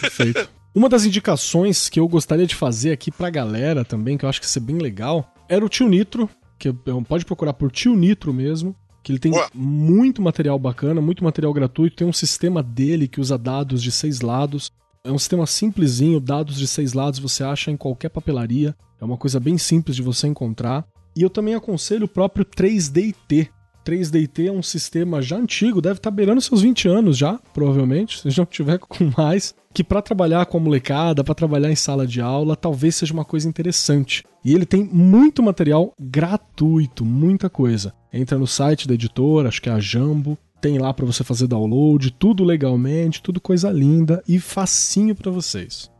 Perfeito. 0.00 0.48
Uma 0.74 0.88
das 0.88 1.04
indicações 1.04 1.90
que 1.90 2.00
eu 2.00 2.08
gostaria 2.08 2.46
de 2.46 2.54
fazer 2.54 2.92
aqui 2.92 3.10
pra 3.10 3.28
galera 3.28 3.84
também, 3.84 4.16
que 4.16 4.24
eu 4.24 4.28
acho 4.28 4.40
que 4.40 4.46
ia 4.46 4.50
ser 4.50 4.60
bem 4.60 4.78
legal, 4.78 5.30
era 5.46 5.62
o 5.62 5.68
Tio 5.68 5.86
Nitro, 5.86 6.30
que 6.62 6.72
pode 7.08 7.24
procurar 7.24 7.54
por 7.54 7.72
Tio 7.72 7.96
Nitro 7.96 8.32
mesmo, 8.32 8.76
que 9.02 9.10
ele 9.10 9.18
tem 9.18 9.32
muito 9.52 10.22
material 10.22 10.56
bacana, 10.58 11.00
muito 11.00 11.24
material 11.24 11.52
gratuito, 11.52 11.96
tem 11.96 12.06
um 12.06 12.12
sistema 12.12 12.62
dele 12.62 13.08
que 13.08 13.20
usa 13.20 13.36
dados 13.36 13.82
de 13.82 13.90
seis 13.90 14.20
lados. 14.20 14.70
É 15.02 15.10
um 15.10 15.18
sistema 15.18 15.44
simplesinho, 15.44 16.20
dados 16.20 16.56
de 16.56 16.68
seis 16.68 16.92
lados 16.92 17.18
você 17.18 17.42
acha 17.42 17.72
em 17.72 17.76
qualquer 17.76 18.10
papelaria. 18.10 18.76
É 19.00 19.04
uma 19.04 19.16
coisa 19.16 19.40
bem 19.40 19.58
simples 19.58 19.96
de 19.96 20.02
você 20.02 20.28
encontrar. 20.28 20.86
E 21.16 21.22
eu 21.22 21.28
também 21.28 21.54
aconselho 21.54 22.04
o 22.04 22.08
próprio 22.08 22.44
3DT. 22.44 23.48
3DT 23.84 24.48
é 24.48 24.52
um 24.52 24.62
sistema 24.62 25.20
já 25.20 25.36
antigo, 25.36 25.80
deve 25.80 25.98
estar 25.98 26.10
tá 26.10 26.14
beirando 26.14 26.40
seus 26.40 26.62
20 26.62 26.88
anos 26.88 27.18
já, 27.18 27.38
provavelmente, 27.52 28.20
se 28.20 28.38
não 28.38 28.46
tiver 28.46 28.78
com 28.80 29.10
mais 29.16 29.54
que 29.72 29.82
para 29.82 30.02
trabalhar 30.02 30.44
com 30.46 30.58
a 30.58 30.60
molecada, 30.60 31.24
para 31.24 31.34
trabalhar 31.34 31.70
em 31.70 31.76
sala 31.76 32.06
de 32.06 32.20
aula, 32.20 32.54
talvez 32.54 32.96
seja 32.96 33.12
uma 33.12 33.24
coisa 33.24 33.48
interessante. 33.48 34.22
E 34.44 34.54
ele 34.54 34.66
tem 34.66 34.84
muito 34.84 35.42
material 35.42 35.94
gratuito, 35.98 37.04
muita 37.04 37.48
coisa. 37.48 37.94
Entra 38.12 38.38
no 38.38 38.46
site 38.46 38.86
da 38.86 38.94
editora, 38.94 39.48
acho 39.48 39.62
que 39.62 39.70
é 39.70 39.72
a 39.72 39.80
Jambo, 39.80 40.36
tem 40.60 40.78
lá 40.78 40.92
para 40.92 41.06
você 41.06 41.24
fazer 41.24 41.46
download, 41.46 42.12
tudo 42.12 42.44
legalmente, 42.44 43.22
tudo 43.22 43.40
coisa 43.40 43.70
linda 43.70 44.22
e 44.28 44.38
facinho 44.38 45.14
para 45.14 45.30
vocês. 45.30 45.90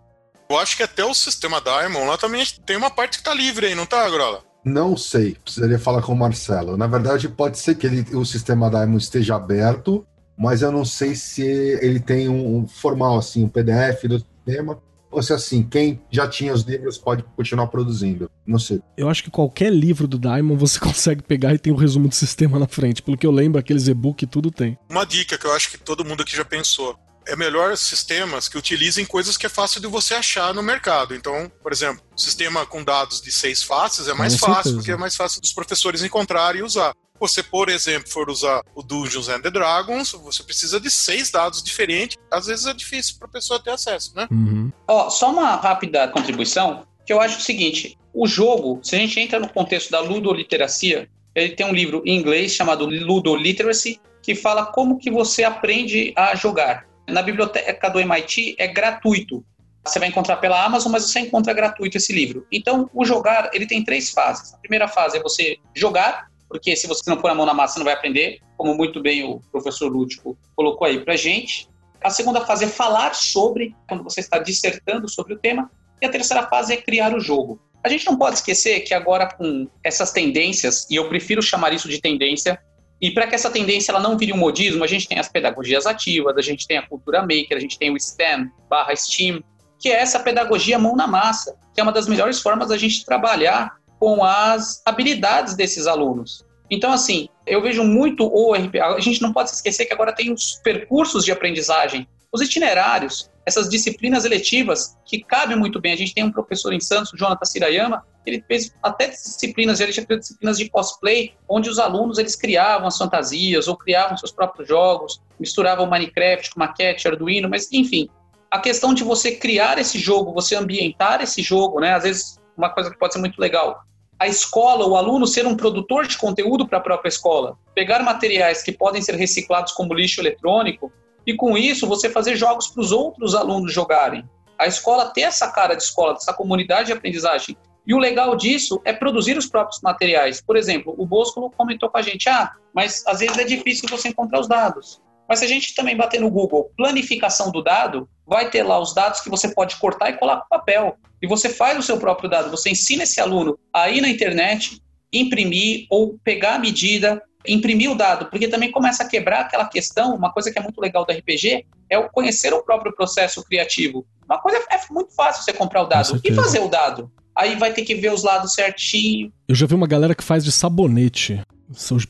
Eu 0.48 0.58
acho 0.58 0.76
que 0.76 0.82
até 0.82 1.04
o 1.04 1.14
sistema 1.14 1.60
Diamond 1.60 2.06
lá 2.06 2.18
também 2.18 2.44
tem 2.66 2.76
uma 2.76 2.90
parte 2.90 3.18
que 3.18 3.24
tá 3.24 3.32
livre 3.32 3.66
aí, 3.66 3.74
não 3.74 3.86
tá, 3.86 4.08
Grola? 4.10 4.44
Não 4.64 4.96
sei, 4.96 5.36
precisaria 5.42 5.78
falar 5.78 6.02
com 6.02 6.12
o 6.12 6.16
Marcelo. 6.16 6.76
Na 6.76 6.86
verdade, 6.86 7.28
pode 7.28 7.58
ser 7.58 7.74
que 7.74 7.86
ele, 7.86 8.06
o 8.14 8.24
sistema 8.24 8.70
Diamond 8.70 9.02
esteja 9.02 9.34
aberto, 9.34 10.06
mas 10.36 10.62
eu 10.62 10.70
não 10.70 10.84
sei 10.84 11.14
se 11.14 11.42
ele 11.42 12.00
tem 12.00 12.28
um, 12.28 12.58
um 12.58 12.66
formal, 12.66 13.18
assim, 13.18 13.44
um 13.44 13.48
PDF 13.48 14.04
do 14.04 14.22
tema, 14.44 14.78
ou 15.12 15.22
se 15.22 15.32
assim, 15.32 15.62
quem 15.62 16.00
já 16.10 16.26
tinha 16.26 16.54
os 16.54 16.62
livros 16.62 16.96
pode 16.96 17.22
continuar 17.36 17.66
produzindo. 17.66 18.30
Não 18.46 18.58
sei. 18.58 18.80
Eu 18.96 19.10
acho 19.10 19.22
que 19.22 19.30
qualquer 19.30 19.70
livro 19.70 20.08
do 20.08 20.18
Diamond 20.18 20.58
você 20.58 20.80
consegue 20.80 21.22
pegar 21.22 21.52
e 21.54 21.58
tem 21.58 21.72
o 21.72 21.76
um 21.76 21.78
resumo 21.78 22.08
do 22.08 22.14
sistema 22.14 22.58
na 22.58 22.66
frente. 22.66 23.02
Pelo 23.02 23.18
que 23.18 23.26
eu 23.26 23.30
lembro, 23.30 23.60
aqueles 23.60 23.88
e-book 23.88 24.26
tudo 24.26 24.50
tem. 24.50 24.78
Uma 24.88 25.04
dica 25.04 25.36
que 25.36 25.46
eu 25.46 25.52
acho 25.52 25.70
que 25.70 25.78
todo 25.78 26.04
mundo 26.04 26.22
aqui 26.22 26.34
já 26.34 26.44
pensou. 26.44 26.96
É 27.26 27.36
melhor 27.36 27.76
sistemas 27.76 28.48
que 28.48 28.58
utilizem 28.58 29.04
coisas 29.04 29.36
que 29.36 29.46
é 29.46 29.48
fácil 29.48 29.80
de 29.80 29.86
você 29.86 30.14
achar 30.14 30.52
no 30.52 30.62
mercado. 30.62 31.14
Então, 31.14 31.50
por 31.62 31.72
exemplo, 31.72 32.02
sistema 32.16 32.66
com 32.66 32.82
dados 32.82 33.20
de 33.20 33.30
seis 33.30 33.62
faces 33.62 34.08
é 34.08 34.14
mais 34.14 34.34
com 34.34 34.46
fácil, 34.46 34.54
certeza. 34.54 34.76
porque 34.76 34.92
é 34.92 34.96
mais 34.96 35.14
fácil 35.14 35.40
dos 35.40 35.52
professores 35.52 36.02
encontrarem 36.02 36.60
e 36.60 36.64
usar 36.64 36.94
você, 37.22 37.40
por 37.40 37.68
exemplo, 37.68 38.10
for 38.10 38.28
usar 38.28 38.62
o 38.74 38.82
Dungeons 38.82 39.28
and 39.28 39.42
Dragons, 39.42 40.10
você 40.10 40.42
precisa 40.42 40.80
de 40.80 40.90
seis 40.90 41.30
dados 41.30 41.62
diferentes. 41.62 42.16
Às 42.28 42.46
vezes 42.46 42.66
é 42.66 42.74
difícil 42.74 43.14
para 43.16 43.28
a 43.28 43.30
pessoa 43.30 43.62
ter 43.62 43.70
acesso, 43.70 44.12
né? 44.16 44.26
Uhum. 44.28 44.72
Ó, 44.88 45.08
só 45.08 45.30
uma 45.30 45.54
rápida 45.54 46.08
contribuição, 46.08 46.84
que 47.06 47.12
eu 47.12 47.20
acho 47.20 47.38
o 47.38 47.40
seguinte: 47.40 47.96
o 48.12 48.26
jogo, 48.26 48.80
se 48.82 48.96
a 48.96 48.98
gente 48.98 49.20
entra 49.20 49.38
no 49.38 49.48
contexto 49.48 49.88
da 49.88 50.00
ludoliteracia, 50.00 51.08
ele 51.32 51.54
tem 51.54 51.64
um 51.64 51.72
livro 51.72 52.02
em 52.04 52.18
inglês 52.18 52.54
chamado 52.54 52.86
Ludoliteracy, 52.86 54.00
que 54.20 54.34
fala 54.34 54.66
como 54.66 54.98
que 54.98 55.08
você 55.08 55.44
aprende 55.44 56.12
a 56.16 56.34
jogar. 56.34 56.88
Na 57.08 57.22
biblioteca 57.22 57.88
do 57.88 58.00
MIT 58.00 58.56
é 58.58 58.68
gratuito. 58.68 59.44
Você 59.84 59.98
vai 59.98 60.08
encontrar 60.08 60.36
pela 60.36 60.64
Amazon, 60.64 60.92
mas 60.92 61.04
você 61.04 61.20
encontra 61.20 61.52
gratuito 61.52 61.96
esse 61.96 62.12
livro. 62.12 62.46
Então, 62.52 62.88
o 62.94 63.04
jogar, 63.04 63.50
ele 63.52 63.66
tem 63.66 63.84
três 63.84 64.10
fases. 64.10 64.54
A 64.54 64.58
primeira 64.58 64.86
fase 64.86 65.18
é 65.18 65.22
você 65.22 65.58
jogar, 65.74 66.28
porque 66.48 66.76
se 66.76 66.86
você 66.86 67.02
não 67.10 67.16
pôr 67.16 67.30
a 67.30 67.34
mão 67.34 67.44
na 67.44 67.54
massa, 67.54 67.74
você 67.74 67.78
não 67.80 67.84
vai 67.84 67.94
aprender, 67.94 68.38
como 68.56 68.74
muito 68.74 69.00
bem 69.00 69.24
o 69.24 69.40
professor 69.50 69.90
Lúdico 69.90 70.38
colocou 70.54 70.86
aí 70.86 71.04
para 71.04 71.16
gente. 71.16 71.68
A 72.00 72.10
segunda 72.10 72.44
fase 72.44 72.64
é 72.64 72.68
falar 72.68 73.14
sobre, 73.14 73.74
quando 73.88 74.04
você 74.04 74.20
está 74.20 74.38
dissertando 74.38 75.08
sobre 75.08 75.34
o 75.34 75.38
tema. 75.38 75.70
E 76.00 76.06
a 76.06 76.10
terceira 76.10 76.46
fase 76.46 76.72
é 76.72 76.76
criar 76.76 77.14
o 77.14 77.20
jogo. 77.20 77.60
A 77.82 77.88
gente 77.88 78.06
não 78.06 78.16
pode 78.16 78.36
esquecer 78.36 78.80
que 78.80 78.94
agora 78.94 79.28
com 79.34 79.68
essas 79.82 80.12
tendências, 80.12 80.86
e 80.88 80.94
eu 80.94 81.08
prefiro 81.08 81.42
chamar 81.42 81.72
isso 81.72 81.88
de 81.88 82.00
tendência, 82.00 82.60
e 83.02 83.10
para 83.10 83.26
que 83.26 83.34
essa 83.34 83.50
tendência 83.50 83.90
ela 83.90 83.98
não 83.98 84.16
vire 84.16 84.32
um 84.32 84.36
modismo, 84.36 84.84
a 84.84 84.86
gente 84.86 85.08
tem 85.08 85.18
as 85.18 85.28
pedagogias 85.28 85.86
ativas, 85.86 86.36
a 86.36 86.40
gente 86.40 86.68
tem 86.68 86.78
a 86.78 86.86
cultura 86.86 87.20
maker, 87.20 87.56
a 87.56 87.60
gente 87.60 87.76
tem 87.76 87.92
o 87.92 87.98
STEM 87.98 88.48
barra 88.70 88.94
STEAM, 88.94 89.42
que 89.80 89.88
é 89.88 90.00
essa 90.00 90.20
pedagogia 90.20 90.78
mão 90.78 90.94
na 90.94 91.08
massa, 91.08 91.58
que 91.74 91.80
é 91.80 91.82
uma 91.82 91.90
das 91.90 92.06
melhores 92.06 92.40
formas 92.40 92.68
da 92.68 92.78
gente 92.78 93.04
trabalhar 93.04 93.72
com 93.98 94.22
as 94.22 94.80
habilidades 94.86 95.56
desses 95.56 95.88
alunos. 95.88 96.46
Então, 96.70 96.92
assim, 96.92 97.28
eu 97.44 97.60
vejo 97.60 97.82
muito 97.82 98.24
o 98.24 98.54
RP. 98.54 98.76
A 98.76 99.00
gente 99.00 99.20
não 99.20 99.32
pode 99.32 99.50
esquecer 99.50 99.84
que 99.86 99.92
agora 99.92 100.14
tem 100.14 100.32
os 100.32 100.60
percursos 100.62 101.24
de 101.24 101.32
aprendizagem, 101.32 102.06
os 102.32 102.40
itinerários, 102.40 103.28
essas 103.44 103.68
disciplinas 103.68 104.24
eletivas 104.24 104.96
que 105.04 105.22
cabem 105.22 105.56
muito 105.56 105.80
bem. 105.80 105.92
A 105.92 105.96
gente 105.96 106.14
tem 106.14 106.24
um 106.24 106.32
professor 106.32 106.72
em 106.72 106.80
Santos, 106.80 107.12
Jonathan 107.16 107.44
Sirayama, 107.44 108.04
ele 108.24 108.42
fez 108.46 108.72
até 108.82 109.08
disciplinas, 109.08 109.80
ele 109.80 109.92
tinha 109.92 110.06
disciplinas 110.06 110.58
de 110.58 110.68
cosplay, 110.68 111.34
onde 111.48 111.68
os 111.68 111.78
alunos 111.78 112.18
eles 112.18 112.36
criavam 112.36 112.86
as 112.86 112.96
fantasias 112.96 113.66
ou 113.66 113.76
criavam 113.76 114.16
seus 114.16 114.30
próprios 114.30 114.68
jogos, 114.68 115.20
misturavam 115.40 115.86
Minecraft 115.86 116.50
com 116.50 116.60
maquete, 116.60 117.08
Arduino, 117.08 117.48
mas 117.48 117.68
enfim, 117.72 118.08
a 118.50 118.60
questão 118.60 118.94
de 118.94 119.02
você 119.02 119.32
criar 119.32 119.78
esse 119.78 119.98
jogo, 119.98 120.32
você 120.32 120.54
ambientar 120.54 121.20
esse 121.20 121.42
jogo, 121.42 121.80
né? 121.80 121.94
Às 121.94 122.02
vezes 122.04 122.40
uma 122.56 122.70
coisa 122.70 122.90
que 122.90 122.98
pode 122.98 123.14
ser 123.14 123.18
muito 123.18 123.40
legal. 123.40 123.82
A 124.18 124.28
escola, 124.28 124.86
o 124.86 124.94
aluno 124.94 125.26
ser 125.26 125.46
um 125.46 125.56
produtor 125.56 126.06
de 126.06 126.16
conteúdo 126.16 126.68
para 126.68 126.78
a 126.78 126.80
própria 126.80 127.08
escola, 127.08 127.56
pegar 127.74 128.04
materiais 128.04 128.62
que 128.62 128.70
podem 128.70 129.02
ser 129.02 129.16
reciclados 129.16 129.72
como 129.72 129.94
lixo 129.94 130.20
eletrônico 130.20 130.92
e 131.26 131.34
com 131.34 131.56
isso 131.56 131.86
você 131.86 132.10
fazer 132.10 132.36
jogos 132.36 132.68
para 132.68 132.80
os 132.80 132.92
outros 132.92 133.34
alunos 133.34 133.72
jogarem. 133.72 134.24
A 134.58 134.66
escola 134.66 135.10
ter 135.10 135.22
essa 135.22 135.50
cara 135.50 135.74
de 135.74 135.82
escola, 135.82 136.14
essa 136.14 136.32
comunidade 136.32 136.86
de 136.86 136.92
aprendizagem. 136.92 137.56
E 137.86 137.94
o 137.94 137.98
legal 137.98 138.36
disso 138.36 138.80
é 138.84 138.92
produzir 138.92 139.36
os 139.36 139.46
próprios 139.46 139.80
materiais. 139.82 140.40
Por 140.40 140.56
exemplo, 140.56 140.94
o 140.96 141.04
Bosco 141.04 141.50
comentou 141.56 141.90
com 141.90 141.98
a 141.98 142.02
gente: 142.02 142.28
ah, 142.28 142.52
mas 142.72 143.02
às 143.06 143.20
vezes 143.20 143.38
é 143.38 143.44
difícil 143.44 143.88
você 143.88 144.08
encontrar 144.08 144.40
os 144.40 144.48
dados. 144.48 145.00
Mas 145.28 145.38
se 145.38 145.44
a 145.44 145.48
gente 145.48 145.74
também 145.74 145.96
bater 145.96 146.20
no 146.20 146.30
Google 146.30 146.70
planificação 146.76 147.50
do 147.50 147.62
dado, 147.62 148.08
vai 148.26 148.50
ter 148.50 148.62
lá 148.62 148.78
os 148.78 148.94
dados 148.94 149.20
que 149.20 149.30
você 149.30 149.48
pode 149.48 149.76
cortar 149.76 150.10
e 150.10 150.18
colar 150.18 150.42
com 150.42 150.48
papel. 150.48 150.96
E 151.20 151.26
você 151.26 151.48
faz 151.48 151.78
o 151.78 151.82
seu 151.82 151.98
próprio 151.98 152.28
dado. 152.28 152.50
Você 152.50 152.70
ensina 152.70 153.04
esse 153.04 153.20
aluno 153.20 153.58
a 153.72 153.88
ir 153.88 154.00
na 154.00 154.08
internet, 154.08 154.80
imprimir 155.12 155.86
ou 155.90 156.18
pegar 156.22 156.54
a 156.54 156.58
medida, 156.58 157.22
imprimir 157.46 157.90
o 157.90 157.94
dado, 157.94 158.26
porque 158.26 158.48
também 158.48 158.70
começa 158.70 159.02
a 159.02 159.08
quebrar 159.08 159.40
aquela 159.40 159.66
questão, 159.66 160.14
uma 160.14 160.32
coisa 160.32 160.50
que 160.50 160.58
é 160.58 160.62
muito 160.62 160.80
legal 160.80 161.04
do 161.04 161.12
RPG, 161.12 161.66
é 161.88 161.98
o 161.98 162.08
conhecer 162.08 162.52
o 162.52 162.62
próprio 162.62 162.94
processo 162.94 163.42
criativo. 163.44 164.06
Uma 164.24 164.38
coisa 164.38 164.58
é 164.70 164.78
muito 164.90 165.14
fácil 165.14 165.42
você 165.42 165.52
comprar 165.52 165.82
o 165.82 165.86
dado 165.86 166.20
e 166.24 166.32
fazer 166.32 166.60
o 166.60 166.68
dado. 166.68 167.10
Aí 167.34 167.56
vai 167.56 167.72
ter 167.72 167.82
que 167.82 167.94
ver 167.94 168.12
os 168.12 168.22
lados 168.22 168.54
certinho. 168.54 169.32
Eu 169.48 169.54
já 169.54 169.66
vi 169.66 169.74
uma 169.74 169.86
galera 169.86 170.14
que 170.14 170.22
faz 170.22 170.44
de 170.44 170.52
sabonete. 170.52 171.40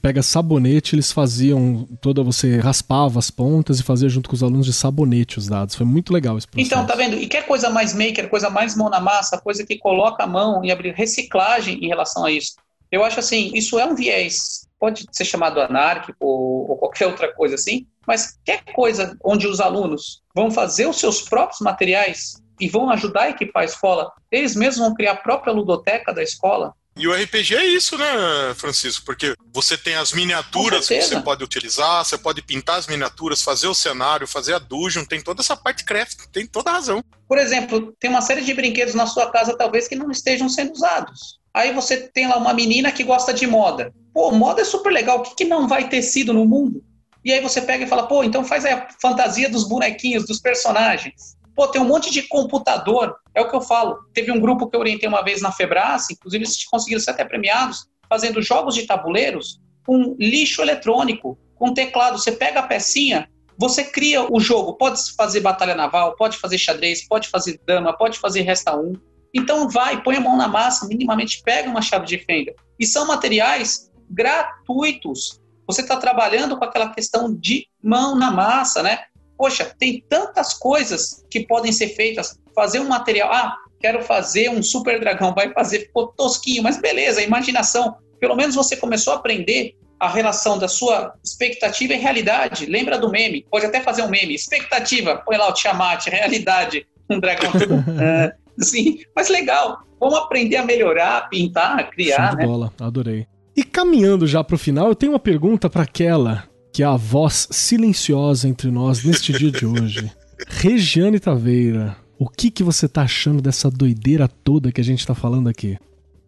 Pega 0.00 0.24
sabonete, 0.24 0.96
eles 0.96 1.12
faziam 1.12 1.86
toda 2.00 2.20
você 2.24 2.58
raspava 2.58 3.20
as 3.20 3.30
pontas 3.30 3.78
e 3.78 3.84
fazia 3.84 4.08
junto 4.08 4.28
com 4.28 4.34
os 4.34 4.42
alunos 4.42 4.66
de 4.66 4.72
sabonete 4.72 5.38
os 5.38 5.46
dados. 5.46 5.76
Foi 5.76 5.86
muito 5.86 6.12
legal 6.12 6.36
esse 6.36 6.48
processo. 6.48 6.66
Então, 6.66 6.84
tá 6.84 6.96
vendo? 6.96 7.14
E 7.16 7.28
quer 7.28 7.46
coisa 7.46 7.70
mais 7.70 7.94
maker, 7.94 8.28
coisa 8.28 8.50
mais 8.50 8.76
mão 8.76 8.90
na 8.90 8.98
massa, 8.98 9.38
coisa 9.38 9.64
que 9.64 9.78
coloca 9.78 10.24
a 10.24 10.26
mão 10.26 10.64
e 10.64 10.72
abrir 10.72 10.92
reciclagem 10.92 11.78
em 11.84 11.86
relação 11.86 12.24
a 12.24 12.32
isso. 12.32 12.56
Eu 12.90 13.04
acho 13.04 13.20
assim, 13.20 13.52
isso 13.54 13.78
é 13.78 13.86
um 13.86 13.94
viés 13.94 14.66
pode 14.82 15.06
ser 15.12 15.24
chamado 15.24 15.60
anárquico 15.60 16.16
ou, 16.18 16.70
ou 16.70 16.76
qualquer 16.76 17.06
outra 17.06 17.32
coisa 17.32 17.54
assim, 17.54 17.86
mas 18.04 18.32
qualquer 18.32 18.64
coisa 18.74 19.16
onde 19.24 19.46
os 19.46 19.60
alunos 19.60 20.20
vão 20.34 20.50
fazer 20.50 20.88
os 20.88 20.98
seus 20.98 21.22
próprios 21.22 21.60
materiais 21.60 22.42
e 22.58 22.68
vão 22.68 22.90
ajudar 22.90 23.22
a 23.22 23.30
equipar 23.30 23.62
a 23.62 23.64
escola, 23.64 24.10
eles 24.28 24.56
mesmos 24.56 24.84
vão 24.84 24.92
criar 24.92 25.12
a 25.12 25.16
própria 25.16 25.52
ludoteca 25.52 26.12
da 26.12 26.20
escola, 26.20 26.74
e 26.94 27.08
o 27.08 27.14
RPG 27.14 27.54
é 27.54 27.64
isso, 27.64 27.96
né, 27.96 28.06
Francisco? 28.54 29.06
Porque 29.06 29.34
você 29.50 29.78
tem 29.78 29.94
as 29.94 30.12
miniaturas 30.12 30.86
que 30.86 31.00
você 31.00 31.18
pode 31.22 31.42
utilizar, 31.42 32.04
você 32.04 32.18
pode 32.18 32.42
pintar 32.42 32.76
as 32.76 32.86
miniaturas, 32.86 33.40
fazer 33.40 33.66
o 33.66 33.74
cenário, 33.74 34.26
fazer 34.26 34.52
a 34.52 34.58
dungeon, 34.58 35.06
tem 35.06 35.22
toda 35.22 35.40
essa 35.40 35.56
parte 35.56 35.84
craft, 35.84 36.26
tem 36.30 36.46
toda 36.46 36.68
a 36.68 36.74
razão. 36.74 37.02
Por 37.26 37.38
exemplo, 37.38 37.94
tem 37.98 38.10
uma 38.10 38.20
série 38.20 38.42
de 38.42 38.52
brinquedos 38.52 38.94
na 38.94 39.06
sua 39.06 39.30
casa 39.30 39.56
talvez 39.56 39.88
que 39.88 39.96
não 39.96 40.10
estejam 40.10 40.50
sendo 40.50 40.72
usados. 40.72 41.40
Aí 41.54 41.72
você 41.72 42.08
tem 42.08 42.26
lá 42.26 42.36
uma 42.36 42.54
menina 42.54 42.90
que 42.90 43.04
gosta 43.04 43.32
de 43.32 43.46
moda. 43.46 43.92
Pô, 44.12 44.30
moda 44.30 44.62
é 44.62 44.64
super 44.64 44.92
legal, 44.92 45.18
o 45.18 45.22
que, 45.22 45.34
que 45.36 45.44
não 45.44 45.68
vai 45.68 45.88
ter 45.88 46.02
sido 46.02 46.32
no 46.32 46.44
mundo? 46.44 46.82
E 47.24 47.32
aí 47.32 47.40
você 47.40 47.60
pega 47.60 47.84
e 47.84 47.88
fala, 47.88 48.06
pô, 48.06 48.24
então 48.24 48.44
faz 48.44 48.64
a 48.64 48.88
fantasia 49.00 49.48
dos 49.48 49.68
bonequinhos, 49.68 50.26
dos 50.26 50.40
personagens. 50.40 51.36
Pô, 51.54 51.68
tem 51.68 51.80
um 51.80 51.86
monte 51.86 52.10
de 52.10 52.22
computador. 52.22 53.16
É 53.34 53.40
o 53.40 53.48
que 53.48 53.54
eu 53.54 53.60
falo. 53.60 53.98
Teve 54.12 54.32
um 54.32 54.40
grupo 54.40 54.68
que 54.68 54.76
eu 54.76 54.80
orientei 54.80 55.08
uma 55.08 55.22
vez 55.22 55.40
na 55.40 55.52
Febras, 55.52 56.10
inclusive 56.10 56.44
eles 56.44 56.64
conseguiram 56.64 57.00
ser 57.00 57.10
até 57.10 57.24
premiados, 57.24 57.86
fazendo 58.08 58.42
jogos 58.42 58.74
de 58.74 58.86
tabuleiros 58.86 59.60
com 59.86 60.16
lixo 60.18 60.62
eletrônico, 60.62 61.38
com 61.54 61.74
teclado. 61.74 62.18
Você 62.18 62.32
pega 62.32 62.60
a 62.60 62.66
pecinha, 62.66 63.28
você 63.56 63.84
cria 63.84 64.26
o 64.32 64.40
jogo. 64.40 64.74
Pode 64.74 65.00
fazer 65.14 65.40
batalha 65.40 65.74
naval, 65.74 66.16
pode 66.16 66.38
fazer 66.38 66.58
xadrez, 66.58 67.06
pode 67.06 67.28
fazer 67.28 67.60
dama, 67.66 67.96
pode 67.96 68.18
fazer 68.18 68.42
resta 68.42 68.76
um. 68.76 68.94
Então 69.34 69.68
vai, 69.68 70.02
põe 70.02 70.16
a 70.16 70.20
mão 70.20 70.36
na 70.36 70.48
massa, 70.48 70.86
minimamente 70.86 71.42
pega 71.42 71.68
uma 71.68 71.82
chave 71.82 72.06
de 72.06 72.18
fenda. 72.18 72.52
E 72.78 72.86
são 72.86 73.06
materiais 73.06 73.90
gratuitos. 74.10 75.40
Você 75.66 75.80
está 75.80 75.96
trabalhando 75.96 76.56
com 76.56 76.64
aquela 76.64 76.90
questão 76.90 77.34
de 77.34 77.66
mão 77.82 78.14
na 78.14 78.30
massa, 78.30 78.82
né? 78.82 79.04
Poxa, 79.38 79.74
tem 79.78 80.04
tantas 80.08 80.54
coisas 80.54 81.24
que 81.30 81.46
podem 81.46 81.72
ser 81.72 81.88
feitas. 81.88 82.38
Fazer 82.54 82.80
um 82.80 82.88
material, 82.88 83.32
ah, 83.32 83.56
quero 83.80 84.02
fazer 84.02 84.50
um 84.50 84.62
super 84.62 85.00
dragão, 85.00 85.34
vai 85.34 85.52
fazer, 85.52 85.80
ficou 85.80 86.08
tosquinho, 86.08 86.62
mas 86.62 86.78
beleza, 86.78 87.22
imaginação. 87.22 87.96
Pelo 88.20 88.36
menos 88.36 88.54
você 88.54 88.76
começou 88.76 89.14
a 89.14 89.16
aprender 89.16 89.74
a 89.98 90.08
relação 90.08 90.58
da 90.58 90.68
sua 90.68 91.14
expectativa 91.24 91.94
e 91.94 91.96
realidade. 91.96 92.66
Lembra 92.66 92.98
do 92.98 93.08
meme? 93.08 93.46
Pode 93.50 93.66
até 93.66 93.80
fazer 93.80 94.02
um 94.02 94.08
meme. 94.08 94.34
Expectativa, 94.34 95.22
põe 95.24 95.36
lá 95.36 95.48
o 95.48 95.52
Tiamat, 95.52 96.06
realidade, 96.08 96.86
um 97.08 97.20
dragão 97.20 97.52
tudo. 97.52 97.74
é, 98.02 98.34
sim, 98.60 98.98
mas 99.14 99.28
legal. 99.28 99.82
Vamos 100.00 100.18
aprender 100.18 100.56
a 100.56 100.64
melhorar, 100.64 101.28
pintar, 101.28 101.90
criar, 101.90 102.28
Show 102.28 102.30
de 102.30 102.36
né? 102.36 102.46
bola, 102.46 102.72
adorei. 102.80 103.26
E 103.56 103.62
caminhando 103.62 104.26
já 104.26 104.42
para 104.42 104.56
o 104.56 104.58
final, 104.58 104.88
eu 104.88 104.94
tenho 104.94 105.12
uma 105.12 105.18
pergunta 105.18 105.68
para 105.68 105.82
aquela 105.82 106.44
que 106.72 106.82
é 106.82 106.86
a 106.86 106.96
voz 106.96 107.48
silenciosa 107.50 108.48
entre 108.48 108.70
nós 108.70 109.04
neste 109.04 109.32
dia 109.32 109.50
de 109.50 109.66
hoje. 109.66 110.10
Regiane 110.48 111.20
Taveira, 111.20 111.96
o 112.18 112.28
que, 112.28 112.50
que 112.50 112.62
você 112.62 112.88
tá 112.88 113.02
achando 113.02 113.42
dessa 113.42 113.70
doideira 113.70 114.26
toda 114.26 114.72
que 114.72 114.80
a 114.80 114.84
gente 114.84 115.06
tá 115.06 115.14
falando 115.14 115.48
aqui? 115.48 115.78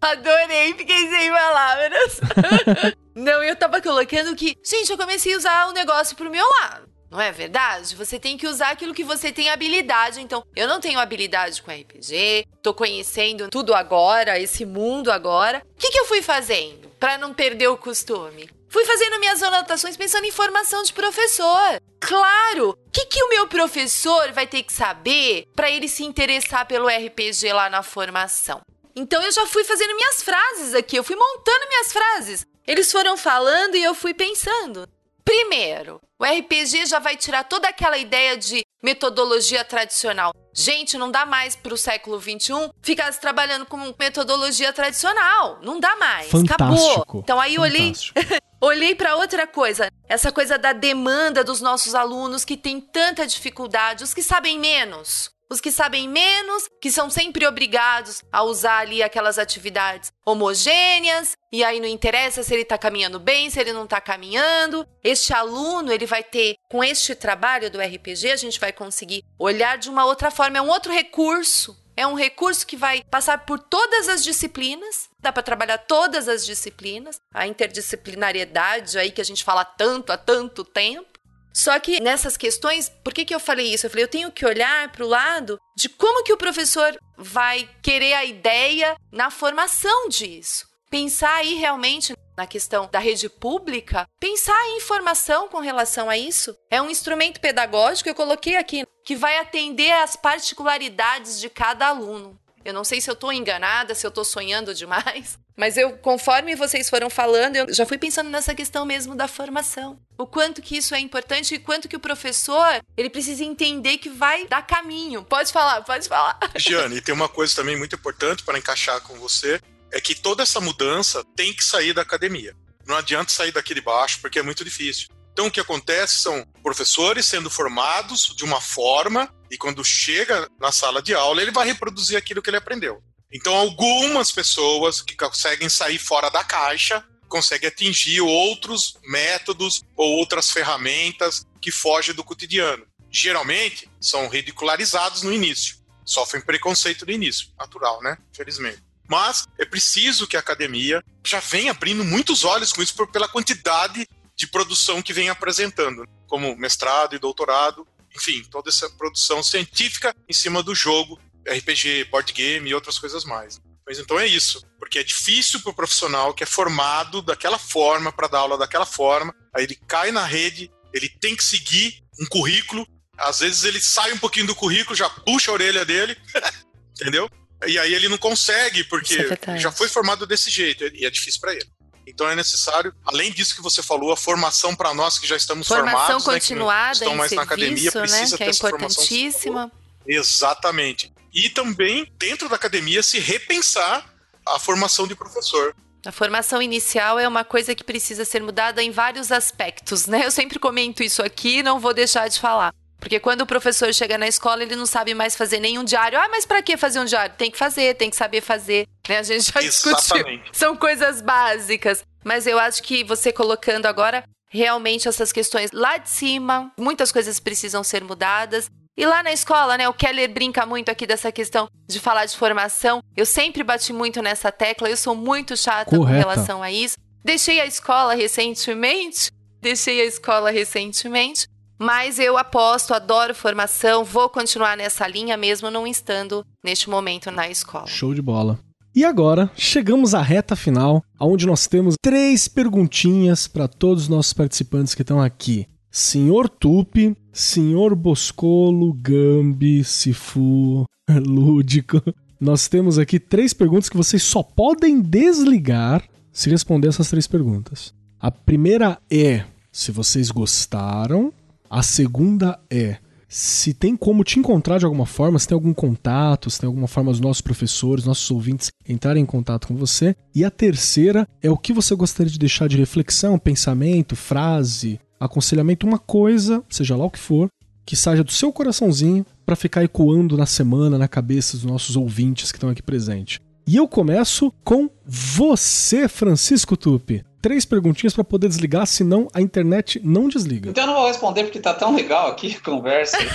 Adorei, 0.00 0.74
fiquei 0.74 1.08
sem 1.08 1.30
palavras. 1.30 2.20
Não, 3.14 3.42
eu 3.42 3.56
tava 3.56 3.80
colocando 3.80 4.36
que, 4.36 4.54
gente, 4.62 4.90
eu 4.90 4.98
comecei 4.98 5.32
a 5.32 5.38
usar 5.38 5.68
o 5.68 5.72
negócio 5.72 6.14
pro 6.14 6.30
meu 6.30 6.44
lado. 6.60 6.93
Não 7.14 7.20
é 7.20 7.30
verdade? 7.30 7.94
Você 7.94 8.18
tem 8.18 8.36
que 8.36 8.44
usar 8.44 8.70
aquilo 8.70 8.92
que 8.92 9.04
você 9.04 9.30
tem 9.30 9.48
habilidade. 9.48 10.20
Então, 10.20 10.44
eu 10.56 10.66
não 10.66 10.80
tenho 10.80 10.98
habilidade 10.98 11.62
com 11.62 11.70
RPG, 11.70 12.44
tô 12.60 12.74
conhecendo 12.74 13.48
tudo 13.50 13.72
agora, 13.72 14.36
esse 14.36 14.66
mundo 14.66 15.12
agora. 15.12 15.62
O 15.64 15.78
que, 15.78 15.92
que 15.92 16.00
eu 16.00 16.06
fui 16.06 16.20
fazendo 16.20 16.88
para 16.98 17.16
não 17.16 17.32
perder 17.32 17.68
o 17.68 17.76
costume? 17.76 18.50
Fui 18.68 18.84
fazendo 18.84 19.20
minhas 19.20 19.40
anotações 19.44 19.96
pensando 19.96 20.24
em 20.24 20.32
formação 20.32 20.82
de 20.82 20.92
professor. 20.92 21.80
Claro! 22.00 22.70
O 22.70 22.90
que, 22.90 23.06
que 23.06 23.22
o 23.22 23.28
meu 23.28 23.46
professor 23.46 24.32
vai 24.32 24.48
ter 24.48 24.64
que 24.64 24.72
saber 24.72 25.46
para 25.54 25.70
ele 25.70 25.86
se 25.86 26.02
interessar 26.02 26.66
pelo 26.66 26.88
RPG 26.88 27.52
lá 27.52 27.70
na 27.70 27.84
formação? 27.84 28.60
Então 28.96 29.22
eu 29.22 29.30
já 29.30 29.46
fui 29.46 29.62
fazendo 29.62 29.94
minhas 29.94 30.20
frases 30.20 30.74
aqui, 30.74 30.96
eu 30.96 31.04
fui 31.04 31.14
montando 31.14 31.68
minhas 31.68 31.92
frases. 31.92 32.44
Eles 32.66 32.90
foram 32.90 33.16
falando 33.16 33.76
e 33.76 33.84
eu 33.84 33.94
fui 33.94 34.14
pensando. 34.14 34.88
Primeiro, 35.24 36.00
o 36.20 36.24
RPG 36.24 36.86
já 36.86 36.98
vai 36.98 37.16
tirar 37.16 37.44
toda 37.44 37.68
aquela 37.68 37.96
ideia 37.96 38.36
de 38.36 38.62
metodologia 38.82 39.64
tradicional. 39.64 40.32
Gente, 40.52 40.98
não 40.98 41.10
dá 41.10 41.24
mais 41.24 41.56
para 41.56 41.72
o 41.72 41.78
século 41.78 42.20
XXI 42.20 42.70
ficar 42.82 43.12
trabalhando 43.14 43.64
com 43.64 43.94
metodologia 43.98 44.72
tradicional. 44.72 45.58
Não 45.62 45.80
dá 45.80 45.96
mais. 45.96 46.30
Fantástico. 46.30 47.00
Acabou. 47.00 47.20
Então 47.22 47.40
aí 47.40 47.56
Fantástico. 47.56 48.20
olhei, 48.60 48.78
olhei 48.84 48.94
para 48.94 49.16
outra 49.16 49.46
coisa. 49.46 49.90
Essa 50.06 50.30
coisa 50.30 50.58
da 50.58 50.72
demanda 50.74 51.42
dos 51.42 51.60
nossos 51.62 51.94
alunos 51.94 52.44
que 52.44 52.56
tem 52.56 52.78
tanta 52.80 53.26
dificuldade, 53.26 54.04
os 54.04 54.12
que 54.12 54.22
sabem 54.22 54.58
menos. 54.58 55.33
Os 55.54 55.60
que 55.60 55.70
sabem 55.70 56.08
menos, 56.08 56.68
que 56.80 56.90
são 56.90 57.08
sempre 57.08 57.46
obrigados 57.46 58.24
a 58.32 58.42
usar 58.42 58.78
ali 58.78 59.04
aquelas 59.04 59.38
atividades 59.38 60.12
homogêneas, 60.26 61.36
e 61.52 61.62
aí 61.62 61.78
não 61.78 61.86
interessa 61.86 62.42
se 62.42 62.52
ele 62.52 62.62
está 62.62 62.76
caminhando 62.76 63.20
bem, 63.20 63.48
se 63.48 63.60
ele 63.60 63.72
não 63.72 63.84
está 63.84 64.00
caminhando. 64.00 64.84
Este 65.00 65.32
aluno, 65.32 65.92
ele 65.92 66.06
vai 66.06 66.24
ter, 66.24 66.56
com 66.68 66.82
este 66.82 67.14
trabalho 67.14 67.70
do 67.70 67.80
RPG, 67.80 68.32
a 68.32 68.36
gente 68.36 68.58
vai 68.58 68.72
conseguir 68.72 69.22
olhar 69.38 69.78
de 69.78 69.88
uma 69.88 70.04
outra 70.04 70.28
forma, 70.28 70.58
é 70.58 70.60
um 70.60 70.68
outro 70.68 70.92
recurso. 70.92 71.80
É 71.96 72.04
um 72.04 72.14
recurso 72.14 72.66
que 72.66 72.76
vai 72.76 73.04
passar 73.04 73.46
por 73.46 73.60
todas 73.60 74.08
as 74.08 74.24
disciplinas, 74.24 75.08
dá 75.20 75.32
para 75.32 75.44
trabalhar 75.44 75.78
todas 75.78 76.26
as 76.26 76.44
disciplinas, 76.44 77.20
a 77.32 77.46
interdisciplinariedade 77.46 78.98
aí 78.98 79.12
que 79.12 79.20
a 79.20 79.24
gente 79.24 79.44
fala 79.44 79.64
tanto 79.64 80.10
há 80.10 80.18
tanto 80.18 80.64
tempo. 80.64 81.13
Só 81.54 81.78
que 81.78 82.00
nessas 82.00 82.36
questões, 82.36 82.90
por 83.04 83.14
que, 83.14 83.24
que 83.24 83.34
eu 83.34 83.38
falei 83.38 83.72
isso? 83.72 83.86
Eu 83.86 83.90
falei, 83.90 84.04
eu 84.04 84.08
tenho 84.08 84.32
que 84.32 84.44
olhar 84.44 84.90
para 84.90 85.04
o 85.04 85.08
lado 85.08 85.56
de 85.76 85.88
como 85.88 86.24
que 86.24 86.32
o 86.32 86.36
professor 86.36 86.98
vai 87.16 87.68
querer 87.80 88.14
a 88.14 88.24
ideia 88.24 88.96
na 89.12 89.30
formação 89.30 90.08
disso. 90.08 90.66
Pensar 90.90 91.36
aí 91.36 91.54
realmente 91.54 92.12
na 92.36 92.46
questão 92.46 92.88
da 92.90 92.98
rede 92.98 93.28
pública, 93.28 94.08
pensar 94.18 94.58
em 94.68 94.78
informação 94.78 95.48
com 95.48 95.60
relação 95.60 96.10
a 96.10 96.18
isso. 96.18 96.56
É 96.68 96.82
um 96.82 96.90
instrumento 96.90 97.40
pedagógico, 97.40 98.08
eu 98.08 98.14
coloquei 98.14 98.56
aqui, 98.56 98.84
que 99.04 99.14
vai 99.14 99.38
atender 99.38 99.92
às 99.92 100.16
particularidades 100.16 101.40
de 101.40 101.48
cada 101.48 101.86
aluno. 101.86 102.38
Eu 102.64 102.72
não 102.72 102.84
sei 102.84 103.00
se 103.00 103.10
eu 103.10 103.14
tô 103.14 103.30
enganada, 103.30 103.94
se 103.94 104.06
eu 104.06 104.10
tô 104.10 104.24
sonhando 104.24 104.74
demais, 104.74 105.38
mas 105.56 105.76
eu, 105.76 105.96
conforme 105.98 106.56
vocês 106.56 106.88
foram 106.88 107.10
falando, 107.10 107.56
eu 107.56 107.72
já 107.72 107.84
fui 107.84 107.98
pensando 107.98 108.30
nessa 108.30 108.54
questão 108.54 108.86
mesmo 108.86 109.14
da 109.14 109.28
formação. 109.28 109.98
O 110.16 110.26
quanto 110.26 110.62
que 110.62 110.76
isso 110.76 110.94
é 110.94 111.00
importante 111.00 111.54
e 111.54 111.58
quanto 111.58 111.88
que 111.88 111.96
o 111.96 112.00
professor, 112.00 112.80
ele 112.96 113.10
precisa 113.10 113.44
entender 113.44 113.98
que 113.98 114.08
vai 114.08 114.46
dar 114.46 114.62
caminho. 114.62 115.22
Pode 115.24 115.52
falar, 115.52 115.82
pode 115.82 116.08
falar. 116.08 116.38
Jane, 116.56 117.00
tem 117.00 117.14
uma 117.14 117.28
coisa 117.28 117.54
também 117.54 117.76
muito 117.76 117.96
importante 117.96 118.42
para 118.42 118.58
encaixar 118.58 119.00
com 119.02 119.14
você, 119.18 119.60
é 119.92 120.00
que 120.00 120.14
toda 120.14 120.42
essa 120.42 120.60
mudança 120.60 121.22
tem 121.36 121.52
que 121.52 121.62
sair 121.62 121.92
da 121.92 122.02
academia. 122.02 122.56
Não 122.86 122.96
adianta 122.96 123.30
sair 123.30 123.52
daqui 123.52 123.74
de 123.74 123.80
baixo, 123.80 124.18
porque 124.20 124.38
é 124.38 124.42
muito 124.42 124.64
difícil. 124.64 125.08
Então, 125.34 125.48
o 125.48 125.50
que 125.50 125.58
acontece 125.58 126.20
são 126.20 126.46
professores 126.62 127.26
sendo 127.26 127.50
formados 127.50 128.32
de 128.36 128.44
uma 128.44 128.60
forma 128.60 129.28
e 129.50 129.58
quando 129.58 129.84
chega 129.84 130.48
na 130.60 130.70
sala 130.70 131.02
de 131.02 131.12
aula, 131.12 131.42
ele 131.42 131.50
vai 131.50 131.66
reproduzir 131.66 132.16
aquilo 132.16 132.40
que 132.40 132.48
ele 132.48 132.56
aprendeu. 132.56 133.02
Então, 133.32 133.52
algumas 133.52 134.30
pessoas 134.30 135.00
que 135.02 135.16
conseguem 135.16 135.68
sair 135.68 135.98
fora 135.98 136.30
da 136.30 136.44
caixa 136.44 137.04
conseguem 137.28 137.68
atingir 137.68 138.20
outros 138.20 138.96
métodos 139.06 139.82
ou 139.96 140.18
outras 140.18 140.52
ferramentas 140.52 141.44
que 141.60 141.72
fogem 141.72 142.14
do 142.14 142.22
cotidiano. 142.22 142.86
Geralmente, 143.10 143.90
são 144.00 144.28
ridicularizados 144.28 145.22
no 145.22 145.32
início. 145.32 145.78
Sofrem 146.04 146.44
preconceito 146.44 147.04
no 147.04 147.10
início, 147.10 147.48
natural, 147.58 148.00
né? 148.04 148.16
Infelizmente. 148.32 148.80
Mas 149.08 149.48
é 149.58 149.64
preciso 149.64 150.28
que 150.28 150.36
a 150.36 150.40
academia 150.40 151.02
já 151.26 151.40
venha 151.40 151.72
abrindo 151.72 152.04
muitos 152.04 152.44
olhos 152.44 152.72
com 152.72 152.80
isso 152.80 152.94
pela 153.08 153.26
quantidade 153.26 154.06
de 154.36 154.46
produção 154.46 155.00
que 155.02 155.12
vem 155.12 155.28
apresentando, 155.28 156.06
como 156.26 156.56
mestrado 156.56 157.14
e 157.14 157.18
doutorado, 157.18 157.86
enfim, 158.14 158.42
toda 158.50 158.68
essa 158.68 158.88
produção 158.90 159.42
científica 159.42 160.14
em 160.28 160.32
cima 160.32 160.62
do 160.62 160.74
jogo, 160.74 161.20
RPG, 161.46 162.04
board 162.10 162.32
game 162.32 162.68
e 162.68 162.74
outras 162.74 162.98
coisas 162.98 163.24
mais. 163.24 163.60
Mas 163.86 163.98
então 163.98 164.18
é 164.18 164.26
isso, 164.26 164.64
porque 164.78 164.98
é 164.98 165.04
difícil 165.04 165.60
para 165.60 165.70
o 165.70 165.74
profissional 165.74 166.32
que 166.32 166.42
é 166.42 166.46
formado 166.46 167.20
daquela 167.20 167.58
forma, 167.58 168.10
para 168.10 168.28
dar 168.28 168.38
aula 168.38 168.56
daquela 168.56 168.86
forma, 168.86 169.34
aí 169.54 169.64
ele 169.64 169.78
cai 169.86 170.10
na 170.10 170.24
rede, 170.24 170.70
ele 170.92 171.08
tem 171.08 171.36
que 171.36 171.44
seguir 171.44 172.02
um 172.18 172.26
currículo, 172.26 172.86
às 173.18 173.40
vezes 173.40 173.64
ele 173.64 173.80
sai 173.80 174.12
um 174.12 174.18
pouquinho 174.18 174.46
do 174.46 174.54
currículo, 174.54 174.96
já 174.96 175.08
puxa 175.10 175.50
a 175.50 175.54
orelha 175.54 175.84
dele, 175.84 176.16
entendeu? 176.98 177.28
E 177.66 177.78
aí 177.78 177.94
ele 177.94 178.08
não 178.08 178.18
consegue, 178.18 178.84
porque 178.84 179.16
é 179.46 179.58
já 179.58 179.70
foi 179.70 179.88
formado 179.88 180.26
desse 180.26 180.50
jeito, 180.50 180.84
e 180.94 181.04
é 181.04 181.10
difícil 181.10 181.40
para 181.40 181.52
ele. 181.52 181.68
Então 182.06 182.28
é 182.28 182.34
necessário, 182.34 182.94
além 183.04 183.32
disso 183.32 183.54
que 183.54 183.62
você 183.62 183.82
falou, 183.82 184.12
a 184.12 184.16
formação 184.16 184.74
para 184.74 184.92
nós 184.92 185.18
que 185.18 185.26
já 185.26 185.36
estamos 185.36 185.66
formação 185.66 186.20
formados, 186.20 186.24
continuada, 186.24 186.86
né, 186.86 186.90
que 186.90 186.94
estão 186.94 187.16
mais 187.16 187.30
serviço, 187.30 187.36
na 187.36 187.42
academia, 187.42 187.92
precisa 187.92 188.18
né, 188.18 188.30
que 188.30 188.36
ter 188.38 188.44
é 188.44 188.50
importantíssima. 188.50 189.72
Exatamente. 190.06 191.12
E 191.32 191.48
também, 191.48 192.12
dentro 192.18 192.48
da 192.48 192.56
academia, 192.56 193.02
se 193.02 193.18
repensar 193.18 194.04
a 194.46 194.58
formação 194.58 195.06
de 195.06 195.14
professor. 195.14 195.74
A 196.06 196.12
formação 196.12 196.60
inicial 196.60 197.18
é 197.18 197.26
uma 197.26 197.44
coisa 197.44 197.74
que 197.74 197.82
precisa 197.82 198.24
ser 198.24 198.42
mudada 198.42 198.82
em 198.82 198.90
vários 198.90 199.32
aspectos, 199.32 200.06
né? 200.06 200.26
Eu 200.26 200.30
sempre 200.30 200.58
comento 200.58 201.02
isso 201.02 201.22
aqui, 201.22 201.62
não 201.62 201.80
vou 201.80 201.94
deixar 201.94 202.28
de 202.28 202.38
falar. 202.38 202.74
Porque 203.04 203.20
quando 203.20 203.42
o 203.42 203.46
professor 203.46 203.92
chega 203.92 204.16
na 204.16 204.26
escola, 204.26 204.62
ele 204.62 204.74
não 204.74 204.86
sabe 204.86 205.12
mais 205.12 205.36
fazer 205.36 205.60
nenhum 205.60 205.84
diário. 205.84 206.18
Ah, 206.18 206.26
mas 206.30 206.46
para 206.46 206.62
que 206.62 206.74
fazer 206.74 206.98
um 207.00 207.04
diário? 207.04 207.34
Tem 207.36 207.50
que 207.50 207.58
fazer, 207.58 207.94
tem 207.96 208.08
que 208.08 208.16
saber 208.16 208.40
fazer. 208.40 208.86
Né? 209.06 209.18
A 209.18 209.22
gente 209.22 209.52
já 209.52 209.60
discutiu. 209.60 210.24
São 210.50 210.74
coisas 210.74 211.20
básicas. 211.20 212.02
Mas 212.24 212.46
eu 212.46 212.58
acho 212.58 212.82
que 212.82 213.04
você 213.04 213.30
colocando 213.30 213.84
agora 213.84 214.24
realmente 214.48 215.06
essas 215.06 215.32
questões 215.32 215.70
lá 215.70 215.98
de 215.98 216.08
cima, 216.08 216.72
muitas 216.78 217.12
coisas 217.12 217.38
precisam 217.38 217.84
ser 217.84 218.02
mudadas. 218.02 218.70
E 218.96 219.04
lá 219.04 219.22
na 219.22 219.34
escola, 219.34 219.76
né, 219.76 219.86
o 219.86 219.92
Keller 219.92 220.32
brinca 220.32 220.64
muito 220.64 220.88
aqui 220.88 221.06
dessa 221.06 221.30
questão 221.30 221.68
de 221.86 222.00
falar 222.00 222.24
de 222.24 222.34
formação. 222.34 223.02
Eu 223.14 223.26
sempre 223.26 223.62
bati 223.62 223.92
muito 223.92 224.22
nessa 224.22 224.50
tecla, 224.50 224.88
eu 224.88 224.96
sou 224.96 225.14
muito 225.14 225.58
chata 225.58 225.94
Correta. 225.94 226.22
com 226.24 226.30
relação 226.30 226.62
a 226.62 226.72
isso. 226.72 226.96
Deixei 227.22 227.60
a 227.60 227.66
escola 227.66 228.14
recentemente, 228.14 229.30
deixei 229.60 230.00
a 230.00 230.06
escola 230.06 230.50
recentemente, 230.50 231.46
mas 231.78 232.18
eu 232.18 232.36
aposto, 232.36 232.94
adoro 232.94 233.34
formação, 233.34 234.04
vou 234.04 234.28
continuar 234.28 234.76
nessa 234.76 235.06
linha 235.06 235.36
mesmo 235.36 235.70
não 235.70 235.86
estando 235.86 236.44
neste 236.62 236.88
momento 236.88 237.30
na 237.30 237.48
escola. 237.48 237.86
Show 237.86 238.14
de 238.14 238.22
bola. 238.22 238.58
E 238.94 239.04
agora, 239.04 239.50
chegamos 239.56 240.14
à 240.14 240.22
reta 240.22 240.54
final, 240.54 241.02
onde 241.18 241.46
nós 241.46 241.66
temos 241.66 241.96
três 242.00 242.46
perguntinhas 242.46 243.48
para 243.48 243.66
todos 243.66 244.04
os 244.04 244.08
nossos 244.08 244.32
participantes 244.32 244.94
que 244.94 245.02
estão 245.02 245.20
aqui. 245.20 245.66
Senhor 245.90 246.48
Tupi, 246.48 247.16
Senhor 247.32 247.94
Boscolo, 247.96 248.92
Gambi, 248.92 249.82
Sifu, 249.82 250.84
Lúdico. 251.10 252.00
Nós 252.40 252.68
temos 252.68 252.98
aqui 252.98 253.18
três 253.18 253.52
perguntas 253.52 253.88
que 253.88 253.96
vocês 253.96 254.22
só 254.22 254.42
podem 254.42 255.00
desligar 255.00 256.04
se 256.30 256.50
responder 256.50 256.88
essas 256.88 257.08
três 257.08 257.26
perguntas. 257.26 257.92
A 258.20 258.30
primeira 258.30 258.98
é 259.10 259.44
se 259.72 259.90
vocês 259.90 260.30
gostaram 260.30 261.32
a 261.74 261.82
segunda 261.82 262.60
é 262.70 262.98
se 263.26 263.74
tem 263.74 263.96
como 263.96 264.22
te 264.22 264.38
encontrar 264.38 264.78
de 264.78 264.84
alguma 264.84 265.06
forma, 265.06 265.40
se 265.40 265.48
tem 265.48 265.56
algum 265.56 265.74
contato, 265.74 266.48
se 266.48 266.60
tem 266.60 266.68
alguma 266.68 266.86
forma 266.86 267.10
os 267.10 267.18
nossos 267.18 267.40
professores, 267.40 268.04
nossos 268.04 268.30
ouvintes 268.30 268.70
entrarem 268.88 269.24
em 269.24 269.26
contato 269.26 269.66
com 269.66 269.74
você. 269.74 270.14
E 270.32 270.44
a 270.44 270.52
terceira 270.52 271.26
é 271.42 271.50
o 271.50 271.58
que 271.58 271.72
você 271.72 271.96
gostaria 271.96 272.30
de 272.30 272.38
deixar 272.38 272.68
de 272.68 272.76
reflexão, 272.76 273.40
pensamento, 273.40 274.14
frase, 274.14 275.00
aconselhamento, 275.18 275.84
uma 275.84 275.98
coisa, 275.98 276.62
seja 276.68 276.94
lá 276.94 277.06
o 277.06 277.10
que 277.10 277.18
for, 277.18 277.48
que 277.84 277.96
saia 277.96 278.22
do 278.22 278.30
seu 278.30 278.52
coraçãozinho 278.52 279.26
para 279.44 279.56
ficar 279.56 279.82
ecoando 279.82 280.36
na 280.36 280.46
semana, 280.46 280.96
na 280.96 281.08
cabeça 281.08 281.56
dos 281.56 281.66
nossos 281.66 281.96
ouvintes 281.96 282.52
que 282.52 282.58
estão 282.58 282.70
aqui 282.70 282.84
presentes. 282.84 283.40
E 283.66 283.74
eu 283.74 283.88
começo 283.88 284.52
com 284.62 284.88
você, 285.04 286.06
Francisco 286.06 286.76
Tupi 286.76 287.24
três 287.44 287.66
perguntinhas 287.66 288.14
para 288.14 288.24
poder 288.24 288.48
desligar, 288.48 288.86
senão 288.86 289.28
a 289.34 289.38
internet 289.38 290.00
não 290.02 290.30
desliga. 290.30 290.70
Então 290.70 290.84
eu 290.84 290.86
não 290.86 290.94
vou 290.94 291.06
responder 291.06 291.44
porque 291.44 291.60
tá 291.60 291.74
tão 291.74 291.94
legal 291.94 292.28
aqui 292.28 292.56
a 292.56 292.60
conversa. 292.64 293.18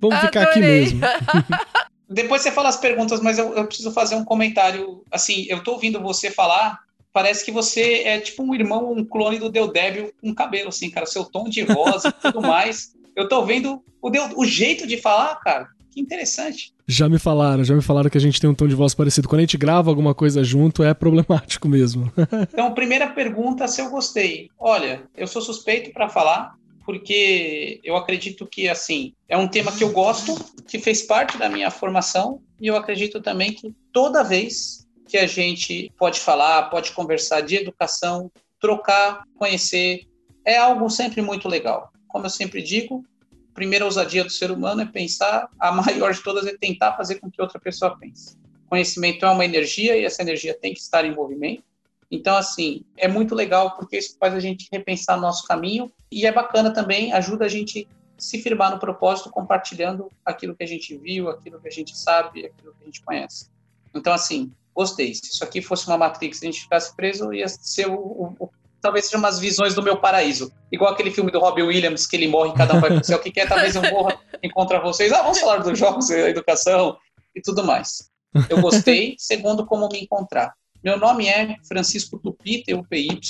Vamos 0.00 0.18
Adorei. 0.18 0.28
ficar 0.28 0.42
aqui 0.44 0.60
mesmo. 0.60 1.00
Depois 2.08 2.42
você 2.42 2.52
fala 2.52 2.68
as 2.68 2.76
perguntas, 2.76 3.20
mas 3.20 3.36
eu, 3.36 3.52
eu, 3.56 3.66
preciso 3.66 3.90
fazer 3.90 4.14
um 4.14 4.24
comentário. 4.24 5.02
Assim, 5.10 5.44
eu 5.48 5.60
tô 5.64 5.72
ouvindo 5.72 6.00
você 6.00 6.30
falar, 6.30 6.78
parece 7.12 7.44
que 7.44 7.50
você 7.50 8.04
é 8.04 8.20
tipo 8.20 8.44
um 8.44 8.54
irmão, 8.54 8.92
um 8.92 9.04
clone 9.04 9.40
do 9.40 9.50
Deu 9.50 9.72
Débil 9.72 10.12
com 10.20 10.32
cabelo, 10.32 10.68
assim, 10.68 10.88
cara. 10.88 11.04
Seu 11.04 11.24
tom 11.24 11.48
de 11.48 11.64
voz 11.64 12.04
e 12.04 12.12
tudo 12.12 12.40
mais. 12.46 12.92
Eu 13.16 13.28
tô 13.28 13.44
vendo 13.44 13.82
o, 14.00 14.08
Deu, 14.08 14.22
o 14.36 14.44
jeito 14.44 14.86
de 14.86 14.98
falar, 14.98 15.34
cara. 15.40 15.66
Que 15.90 16.00
interessante. 16.00 16.72
Já 16.86 17.08
me 17.08 17.18
falaram, 17.18 17.64
já 17.64 17.74
me 17.74 17.82
falaram 17.82 18.08
que 18.08 18.18
a 18.18 18.20
gente 18.20 18.40
tem 18.40 18.48
um 18.48 18.54
tom 18.54 18.68
de 18.68 18.74
voz 18.74 18.94
parecido. 18.94 19.28
Quando 19.28 19.40
a 19.40 19.42
gente 19.42 19.58
grava 19.58 19.90
alguma 19.90 20.14
coisa 20.14 20.44
junto, 20.44 20.82
é 20.82 20.94
problemático 20.94 21.68
mesmo. 21.68 22.12
então, 22.52 22.72
primeira 22.74 23.08
pergunta, 23.08 23.66
se 23.66 23.80
eu 23.80 23.90
gostei. 23.90 24.48
Olha, 24.58 25.02
eu 25.16 25.26
sou 25.26 25.42
suspeito 25.42 25.92
para 25.92 26.08
falar, 26.08 26.54
porque 26.84 27.80
eu 27.84 27.96
acredito 27.96 28.46
que, 28.46 28.68
assim, 28.68 29.12
é 29.28 29.36
um 29.36 29.48
tema 29.48 29.72
que 29.72 29.82
eu 29.82 29.90
gosto, 29.90 30.34
que 30.66 30.78
fez 30.78 31.02
parte 31.02 31.36
da 31.38 31.48
minha 31.48 31.70
formação, 31.70 32.40
e 32.60 32.66
eu 32.68 32.76
acredito 32.76 33.20
também 33.20 33.52
que 33.52 33.74
toda 33.92 34.22
vez 34.22 34.86
que 35.08 35.18
a 35.18 35.26
gente 35.26 35.92
pode 35.98 36.20
falar, 36.20 36.70
pode 36.70 36.92
conversar 36.92 37.40
de 37.40 37.56
educação, 37.56 38.30
trocar, 38.60 39.24
conhecer, 39.36 40.02
é 40.44 40.56
algo 40.56 40.88
sempre 40.88 41.20
muito 41.20 41.48
legal. 41.48 41.90
Como 42.06 42.26
eu 42.26 42.30
sempre 42.30 42.62
digo, 42.62 43.04
primeira 43.60 43.84
ousadia 43.84 44.24
do 44.24 44.30
ser 44.30 44.50
humano 44.50 44.80
é 44.80 44.86
pensar, 44.86 45.50
a 45.58 45.70
maior 45.70 46.14
de 46.14 46.22
todas 46.22 46.46
é 46.46 46.56
tentar 46.56 46.96
fazer 46.96 47.16
com 47.16 47.30
que 47.30 47.42
outra 47.42 47.60
pessoa 47.60 47.94
pense. 47.94 48.38
Conhecimento 48.66 49.26
é 49.26 49.28
uma 49.28 49.44
energia 49.44 49.98
e 49.98 50.04
essa 50.06 50.22
energia 50.22 50.58
tem 50.58 50.72
que 50.72 50.80
estar 50.80 51.04
em 51.04 51.14
movimento. 51.14 51.62
Então, 52.10 52.38
assim, 52.38 52.86
é 52.96 53.06
muito 53.06 53.34
legal 53.34 53.76
porque 53.76 53.98
isso 53.98 54.16
faz 54.18 54.32
a 54.32 54.40
gente 54.40 54.66
repensar 54.72 55.20
nosso 55.20 55.46
caminho 55.46 55.92
e 56.10 56.24
é 56.24 56.32
bacana 56.32 56.72
também, 56.72 57.12
ajuda 57.12 57.44
a 57.44 57.48
gente 57.48 57.86
se 58.16 58.40
firmar 58.40 58.70
no 58.70 58.78
propósito, 58.78 59.28
compartilhando 59.28 60.10
aquilo 60.24 60.56
que 60.56 60.64
a 60.64 60.66
gente 60.66 60.96
viu, 60.96 61.28
aquilo 61.28 61.60
que 61.60 61.68
a 61.68 61.70
gente 61.70 61.94
sabe, 61.94 62.46
aquilo 62.46 62.72
que 62.72 62.82
a 62.82 62.86
gente 62.86 63.02
conhece. 63.02 63.50
Então, 63.94 64.14
assim, 64.14 64.50
gostei. 64.74 65.14
Se 65.14 65.34
isso 65.34 65.44
aqui 65.44 65.60
fosse 65.60 65.86
uma 65.86 65.98
Matrix 65.98 66.42
a 66.42 66.46
gente 66.46 66.62
ficasse 66.62 66.96
preso, 66.96 67.30
ia 67.34 67.46
ser 67.46 67.88
o, 67.90 67.94
o, 67.94 68.50
talvez 68.80 69.06
sejam 69.06 69.20
umas 69.20 69.38
visões 69.38 69.74
do 69.74 69.82
meu 69.82 69.98
paraíso. 69.98 70.52
Igual 70.72 70.92
aquele 70.92 71.10
filme 71.10 71.30
do 71.30 71.38
Robbie 71.38 71.62
Williams, 71.62 72.06
que 72.06 72.16
ele 72.16 72.28
morre, 72.28 72.52
cada 72.54 72.74
um 72.74 72.80
vai 72.80 72.90
pro 72.90 73.04
céu. 73.04 73.18
O 73.18 73.20
que 73.20 73.30
quer, 73.30 73.48
talvez 73.48 73.76
eu 73.76 73.82
morra, 73.82 74.18
encontra 74.42 74.80
vocês. 74.80 75.12
Ah, 75.12 75.22
vamos 75.22 75.38
falar 75.38 75.58
dos 75.58 75.78
jogos, 75.78 76.08
da 76.08 76.28
educação 76.28 76.96
e 77.34 77.40
tudo 77.40 77.64
mais. 77.64 78.10
Eu 78.48 78.60
gostei. 78.60 79.14
Segundo, 79.18 79.66
como 79.66 79.88
me 79.88 80.00
encontrar. 80.00 80.54
Meu 80.82 80.98
nome 80.98 81.28
é 81.28 81.56
Francisco 81.68 82.18
Tupi, 82.18 82.62
T-U-P-Y. 82.62 83.20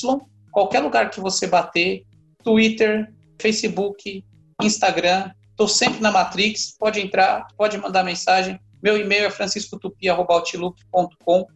Qualquer 0.52 0.80
lugar 0.80 1.10
que 1.10 1.20
você 1.20 1.46
bater, 1.46 2.04
Twitter, 2.42 3.12
Facebook, 3.40 4.24
Instagram, 4.62 5.30
estou 5.50 5.68
sempre 5.68 6.00
na 6.00 6.10
Matrix, 6.10 6.74
pode 6.78 6.98
entrar, 7.00 7.46
pode 7.56 7.78
mandar 7.78 8.04
mensagem. 8.04 8.60
Meu 8.82 8.96
e-mail 8.96 9.26
é 9.26 9.30
franciscotupi.outlook.com. 9.30 11.46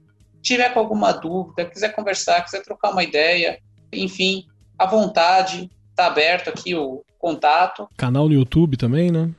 Tiver 0.43 0.75
com 0.75 0.81
alguma 0.81 1.13
dúvida, 1.13 1.65
quiser 1.65 1.95
conversar, 1.95 2.43
quiser 2.43 2.63
trocar 2.63 2.91
uma 2.91 3.03
ideia, 3.03 3.59
enfim, 3.95 4.47
à 4.79 4.87
vontade, 4.87 5.71
está 5.91 6.07
aberto 6.07 6.49
aqui 6.49 6.75
o 6.75 7.03
contato. 7.19 7.89
Canal 7.97 8.29
no 8.29 8.35
YouTube 8.35 8.77
também, 8.77 9.11
né? 9.11 9.31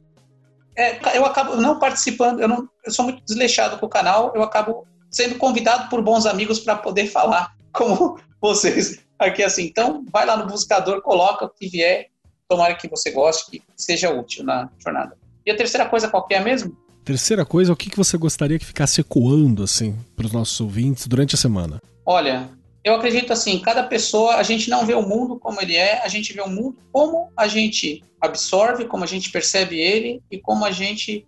É, 0.76 1.18
eu 1.18 1.26
acabo 1.26 1.56
não 1.56 1.80
participando, 1.80 2.42
eu, 2.42 2.48
não, 2.48 2.68
eu 2.86 2.92
sou 2.92 3.06
muito 3.06 3.24
desleixado 3.24 3.78
com 3.78 3.86
o 3.86 3.90
canal, 3.90 4.34
eu 4.36 4.44
acabo 4.44 4.86
sendo 5.10 5.36
convidado 5.36 5.90
por 5.90 6.02
bons 6.02 6.26
amigos 6.26 6.60
para 6.60 6.76
poder 6.76 7.08
falar 7.08 7.56
como 7.72 8.20
vocês 8.42 9.00
aqui 9.18 9.42
assim. 9.42 9.64
Então, 9.66 10.04
vai 10.12 10.26
lá 10.26 10.36
no 10.36 10.48
buscador, 10.48 11.02
coloca 11.02 11.46
o 11.46 11.50
que 11.50 11.68
vier, 11.70 12.08
tomara 12.50 12.76
que 12.76 12.90
você 12.90 13.12
goste, 13.12 13.52
que 13.52 13.64
seja 13.76 14.12
útil 14.12 14.44
na 14.44 14.70
jornada. 14.78 15.18
E 15.46 15.52
a 15.52 15.56
terceira 15.56 15.88
coisa 15.88 16.10
qual 16.10 16.26
é 16.30 16.40
mesmo? 16.40 16.76
Terceira 17.06 17.46
coisa, 17.46 17.72
o 17.72 17.76
que, 17.76 17.90
que 17.90 17.98
você 17.98 18.18
gostaria 18.18 18.58
que 18.58 18.66
ficasse 18.66 19.00
ecoando 19.00 19.64
assim 19.64 19.96
para 20.16 20.26
os 20.26 20.32
nossos 20.32 20.60
ouvintes 20.60 21.08
durante 21.08 21.36
a 21.36 21.38
semana? 21.38 21.80
Olha, 22.04 22.50
eu 22.86 22.94
acredito 22.94 23.34
assim, 23.34 23.58
cada 23.60 23.82
pessoa, 23.82 24.36
a 24.36 24.44
gente 24.44 24.70
não 24.70 24.86
vê 24.86 24.94
o 24.94 25.02
mundo 25.02 25.40
como 25.40 25.60
ele 25.60 25.76
é, 25.76 26.04
a 26.04 26.08
gente 26.08 26.32
vê 26.32 26.42
o 26.42 26.48
mundo 26.48 26.78
como 26.92 27.32
a 27.36 27.48
gente 27.48 28.04
absorve, 28.22 28.86
como 28.86 29.04
a 29.04 29.08
gente 29.08 29.32
percebe 29.32 29.80
ele 29.80 30.22
e 30.30 30.40
como 30.40 30.64
a 30.64 30.70
gente 30.70 31.28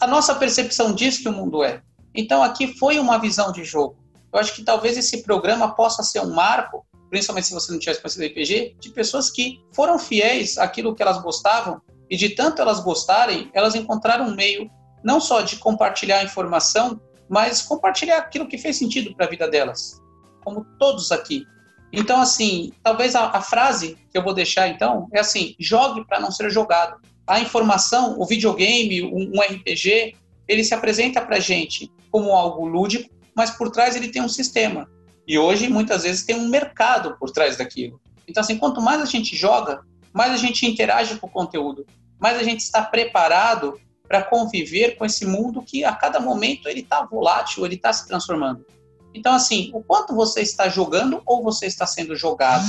a 0.00 0.06
nossa 0.06 0.36
percepção 0.36 0.94
diz 0.94 1.18
que 1.18 1.28
o 1.28 1.32
mundo 1.32 1.64
é. 1.64 1.82
Então 2.14 2.44
aqui 2.44 2.78
foi 2.78 3.00
uma 3.00 3.18
visão 3.18 3.50
de 3.50 3.64
jogo. 3.64 3.96
Eu 4.32 4.38
acho 4.38 4.54
que 4.54 4.62
talvez 4.62 4.96
esse 4.96 5.24
programa 5.24 5.74
possa 5.74 6.04
ser 6.04 6.20
um 6.20 6.32
marco, 6.32 6.86
principalmente 7.10 7.48
se 7.48 7.54
você 7.54 7.72
não 7.72 7.78
tivesse 7.80 8.00
conhecido 8.00 8.26
RPG, 8.26 8.76
de 8.78 8.90
pessoas 8.90 9.30
que 9.30 9.60
foram 9.72 9.98
fiéis 9.98 10.58
àquilo 10.58 10.94
que 10.94 11.02
elas 11.02 11.20
gostavam 11.20 11.80
e 12.08 12.16
de 12.16 12.30
tanto 12.30 12.62
elas 12.62 12.78
gostarem, 12.78 13.50
elas 13.52 13.74
encontraram 13.74 14.28
um 14.28 14.34
meio 14.34 14.70
não 15.02 15.20
só 15.20 15.40
de 15.40 15.56
compartilhar 15.56 16.22
informação, 16.22 17.00
mas 17.28 17.62
compartilhar 17.62 18.18
aquilo 18.18 18.46
que 18.46 18.58
fez 18.58 18.76
sentido 18.76 19.12
para 19.16 19.26
a 19.26 19.28
vida 19.28 19.48
delas, 19.48 20.00
como 20.44 20.66
todos 20.78 21.10
aqui. 21.10 21.46
Então, 21.92 22.20
assim, 22.20 22.72
talvez 22.82 23.14
a, 23.14 23.28
a, 23.28 23.40
frase 23.40 23.96
que 24.10 24.18
eu 24.18 24.22
vou 24.22 24.34
deixar 24.34 24.68
então 24.68 25.08
é 25.12 25.20
assim: 25.20 25.54
jogue 25.58 26.04
para 26.04 26.20
não 26.20 26.30
ser 26.30 26.50
jogado. 26.50 27.00
A 27.26 27.40
informação, 27.40 28.18
o 28.18 28.26
videogame, 28.26 29.02
um, 29.02 29.32
um 29.36 29.40
RPG, 29.40 30.14
ele 30.46 30.64
se 30.64 30.74
apresenta 30.74 31.20
para 31.20 31.40
gente 31.40 31.90
como 32.10 32.32
algo 32.32 32.66
lúdico, 32.66 33.08
mas 33.34 33.50
por 33.50 33.70
trás 33.70 33.96
ele 33.96 34.08
tem 34.08 34.22
um 34.22 34.28
sistema. 34.28 34.88
E 35.26 35.38
hoje, 35.38 35.68
muitas 35.68 36.02
vezes, 36.02 36.24
tem 36.24 36.36
um 36.36 36.48
mercado 36.48 37.16
por 37.18 37.30
trás 37.30 37.56
daquilo. 37.56 38.00
Então, 38.28 38.42
assim, 38.42 38.58
quanto 38.58 38.80
mais 38.80 39.00
a 39.00 39.06
gente 39.06 39.34
joga, 39.36 39.80
mais 40.12 40.32
a 40.32 40.36
gente 40.36 40.66
interage 40.66 41.18
com 41.18 41.26
o 41.26 41.30
conteúdo, 41.30 41.86
mais 42.20 42.38
a 42.38 42.42
gente 42.42 42.60
está 42.60 42.82
preparado 42.82 43.80
para 44.06 44.22
conviver 44.22 44.96
com 44.96 45.04
esse 45.04 45.24
mundo 45.24 45.62
que 45.62 45.84
a 45.84 45.94
cada 45.94 46.20
momento 46.20 46.68
ele 46.68 46.80
está 46.80 47.02
volátil, 47.04 47.64
ele 47.64 47.74
está 47.76 47.92
se 47.92 48.06
transformando. 48.06 48.64
Então, 49.14 49.32
assim, 49.32 49.70
o 49.72 49.82
quanto 49.82 50.14
você 50.14 50.40
está 50.40 50.68
jogando 50.68 51.22
ou 51.24 51.42
você 51.42 51.66
está 51.66 51.86
sendo 51.86 52.16
jogado? 52.16 52.66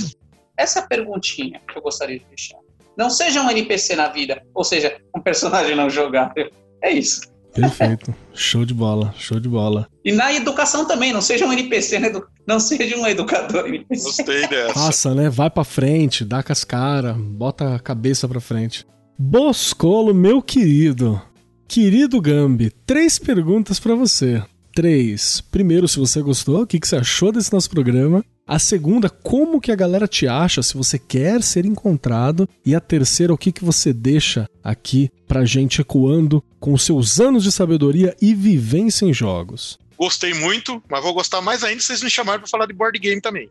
Essa 0.56 0.80
é 0.80 0.82
a 0.84 0.88
perguntinha 0.88 1.60
que 1.68 1.78
eu 1.78 1.82
gostaria 1.82 2.20
de 2.20 2.26
deixar. 2.26 2.60
Não 2.96 3.10
seja 3.10 3.42
um 3.42 3.50
NPC 3.50 3.96
na 3.96 4.08
vida, 4.08 4.42
ou 4.54 4.64
seja, 4.64 4.98
um 5.16 5.20
personagem 5.20 5.76
não 5.76 5.90
jogável. 5.90 6.50
É 6.82 6.92
isso. 6.92 7.22
Perfeito. 7.54 8.14
show 8.34 8.66
de 8.66 8.74
bola, 8.74 9.14
show 9.18 9.40
de 9.40 9.48
bola. 9.48 9.88
E 10.04 10.12
na 10.12 10.34
educação 10.34 10.86
também, 10.86 11.12
não 11.12 11.22
seja 11.22 11.46
um 11.46 11.54
NPC, 11.54 12.00
né? 12.00 12.12
não 12.46 12.60
seja 12.60 12.98
um 12.98 13.08
educador 13.08 13.68
NPC. 13.68 14.04
Gostei 14.04 14.48
dessa. 14.48 14.74
Passa, 14.74 15.16
né? 15.16 15.30
Vai 15.30 15.50
pra 15.50 15.64
frente, 15.64 16.24
dá 16.24 16.44
com 16.44 16.52
as 16.52 16.64
caras, 16.64 17.18
bota 17.18 17.76
a 17.76 17.80
cabeça 17.80 18.28
pra 18.28 18.42
frente. 18.42 18.86
Boscolo, 19.18 20.14
meu 20.14 20.42
querido. 20.42 21.22
Querido 21.68 22.22
Gambi, 22.22 22.70
três 22.86 23.18
perguntas 23.18 23.80
para 23.80 23.96
você. 23.96 24.44
Três. 24.76 25.40
Primeiro, 25.40 25.88
se 25.88 25.98
você 25.98 26.22
gostou, 26.22 26.64
o 26.64 26.68
que, 26.68 26.82
que 26.82 26.86
você 26.86 26.98
achou 26.98 27.32
desse 27.32 27.54
nosso 27.54 27.70
programa? 27.70 28.22
A 28.46 28.60
segunda, 28.60 29.10
como 29.10 29.62
que 29.62 29.72
a 29.72 29.76
galera 29.76 30.06
te 30.06 30.28
acha 30.28 30.62
se 30.62 30.76
você 30.76 31.00
quer 31.00 31.42
ser 31.42 31.66
encontrado? 31.66 32.48
E 32.66 32.76
a 32.76 32.82
terceira, 32.82 33.34
o 33.34 33.38
que, 33.38 33.54
que 33.54 33.64
você 33.64 33.94
deixa 33.94 34.50
aqui 34.62 35.10
pra 35.26 35.46
gente 35.46 35.80
ecoando 35.80 36.44
com 36.60 36.78
seus 36.78 37.22
anos 37.22 37.42
de 37.42 37.54
sabedoria 37.54 38.14
e 38.22 38.36
vivência 38.36 39.06
em 39.06 39.14
jogos? 39.14 39.80
Gostei 39.98 40.34
muito, 40.34 40.84
mas 40.90 41.02
vou 41.02 41.14
gostar 41.14 41.42
mais 41.42 41.64
ainda 41.64 41.80
se 41.80 41.88
vocês 41.88 42.04
me 42.04 42.10
chamarem 42.10 42.42
para 42.42 42.50
falar 42.50 42.66
de 42.66 42.74
board 42.74 42.98
game 43.00 43.22
também. 43.22 43.50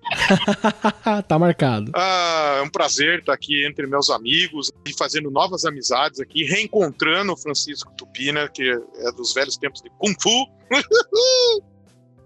tá 1.26 1.38
marcado. 1.38 1.90
Ah, 1.94 2.56
é 2.58 2.62
um 2.62 2.68
prazer 2.68 3.20
estar 3.20 3.32
aqui 3.32 3.66
entre 3.66 3.86
meus 3.86 4.10
amigos 4.10 4.70
e 4.86 4.92
fazendo 4.92 5.30
novas 5.30 5.64
amizades 5.64 6.20
aqui, 6.20 6.44
reencontrando 6.44 7.32
o 7.32 7.36
Francisco 7.36 7.92
Tupina, 7.96 8.48
que 8.48 8.70
é 8.70 9.12
dos 9.12 9.32
velhos 9.32 9.56
tempos 9.56 9.80
de 9.80 9.90
Kung 9.98 10.14
Fu. 10.20 10.46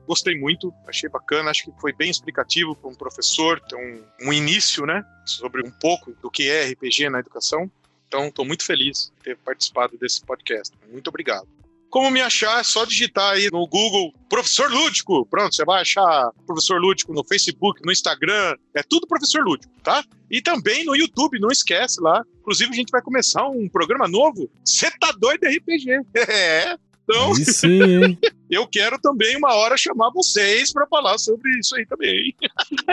Gostei 0.06 0.38
muito, 0.38 0.72
achei 0.86 1.08
bacana, 1.08 1.50
acho 1.50 1.64
que 1.64 1.80
foi 1.80 1.92
bem 1.92 2.10
explicativo 2.10 2.74
para 2.74 2.88
um 2.88 2.94
professor, 2.94 3.60
ter 3.60 3.76
um, 3.76 4.02
um 4.22 4.32
início, 4.32 4.86
né, 4.86 5.04
sobre 5.26 5.60
um 5.62 5.70
pouco 5.70 6.12
do 6.22 6.30
que 6.30 6.48
é 6.48 6.64
RPG 6.70 7.10
na 7.10 7.20
educação. 7.20 7.70
Então, 8.08 8.28
estou 8.28 8.44
muito 8.44 8.64
feliz 8.64 9.12
de 9.18 9.22
ter 9.22 9.36
participado 9.36 9.98
desse 9.98 10.24
podcast. 10.24 10.74
Muito 10.90 11.08
obrigado. 11.08 11.46
Como 11.90 12.10
me 12.10 12.20
achar? 12.20 12.60
É 12.60 12.64
só 12.64 12.84
digitar 12.84 13.32
aí 13.32 13.48
no 13.50 13.66
Google 13.66 14.12
Professor 14.28 14.70
Lúdico. 14.70 15.26
Pronto, 15.26 15.54
você 15.54 15.64
vai 15.64 15.82
achar 15.82 16.30
Professor 16.46 16.80
Lúdico 16.80 17.12
no 17.12 17.24
Facebook, 17.24 17.80
no 17.84 17.92
Instagram. 17.92 18.56
É 18.74 18.82
tudo 18.82 19.06
Professor 19.06 19.42
Lúdico, 19.42 19.72
tá? 19.82 20.04
E 20.30 20.42
também 20.42 20.84
no 20.84 20.94
YouTube, 20.94 21.40
não 21.40 21.48
esquece 21.48 22.00
lá. 22.00 22.22
Inclusive, 22.40 22.70
a 22.70 22.76
gente 22.76 22.90
vai 22.90 23.02
começar 23.02 23.46
um 23.48 23.68
programa 23.68 24.06
novo. 24.06 24.50
Você 24.64 24.90
tá 24.98 25.12
doido 25.12 25.46
RPG? 25.46 26.00
É. 26.28 26.76
Então, 27.08 27.34
sim, 27.36 28.18
eu 28.50 28.66
quero 28.66 28.98
também 29.00 29.34
uma 29.38 29.54
hora 29.54 29.78
chamar 29.78 30.10
vocês 30.10 30.70
para 30.70 30.86
falar 30.86 31.16
sobre 31.16 31.58
isso 31.58 31.74
aí 31.74 31.86
também. 31.86 32.34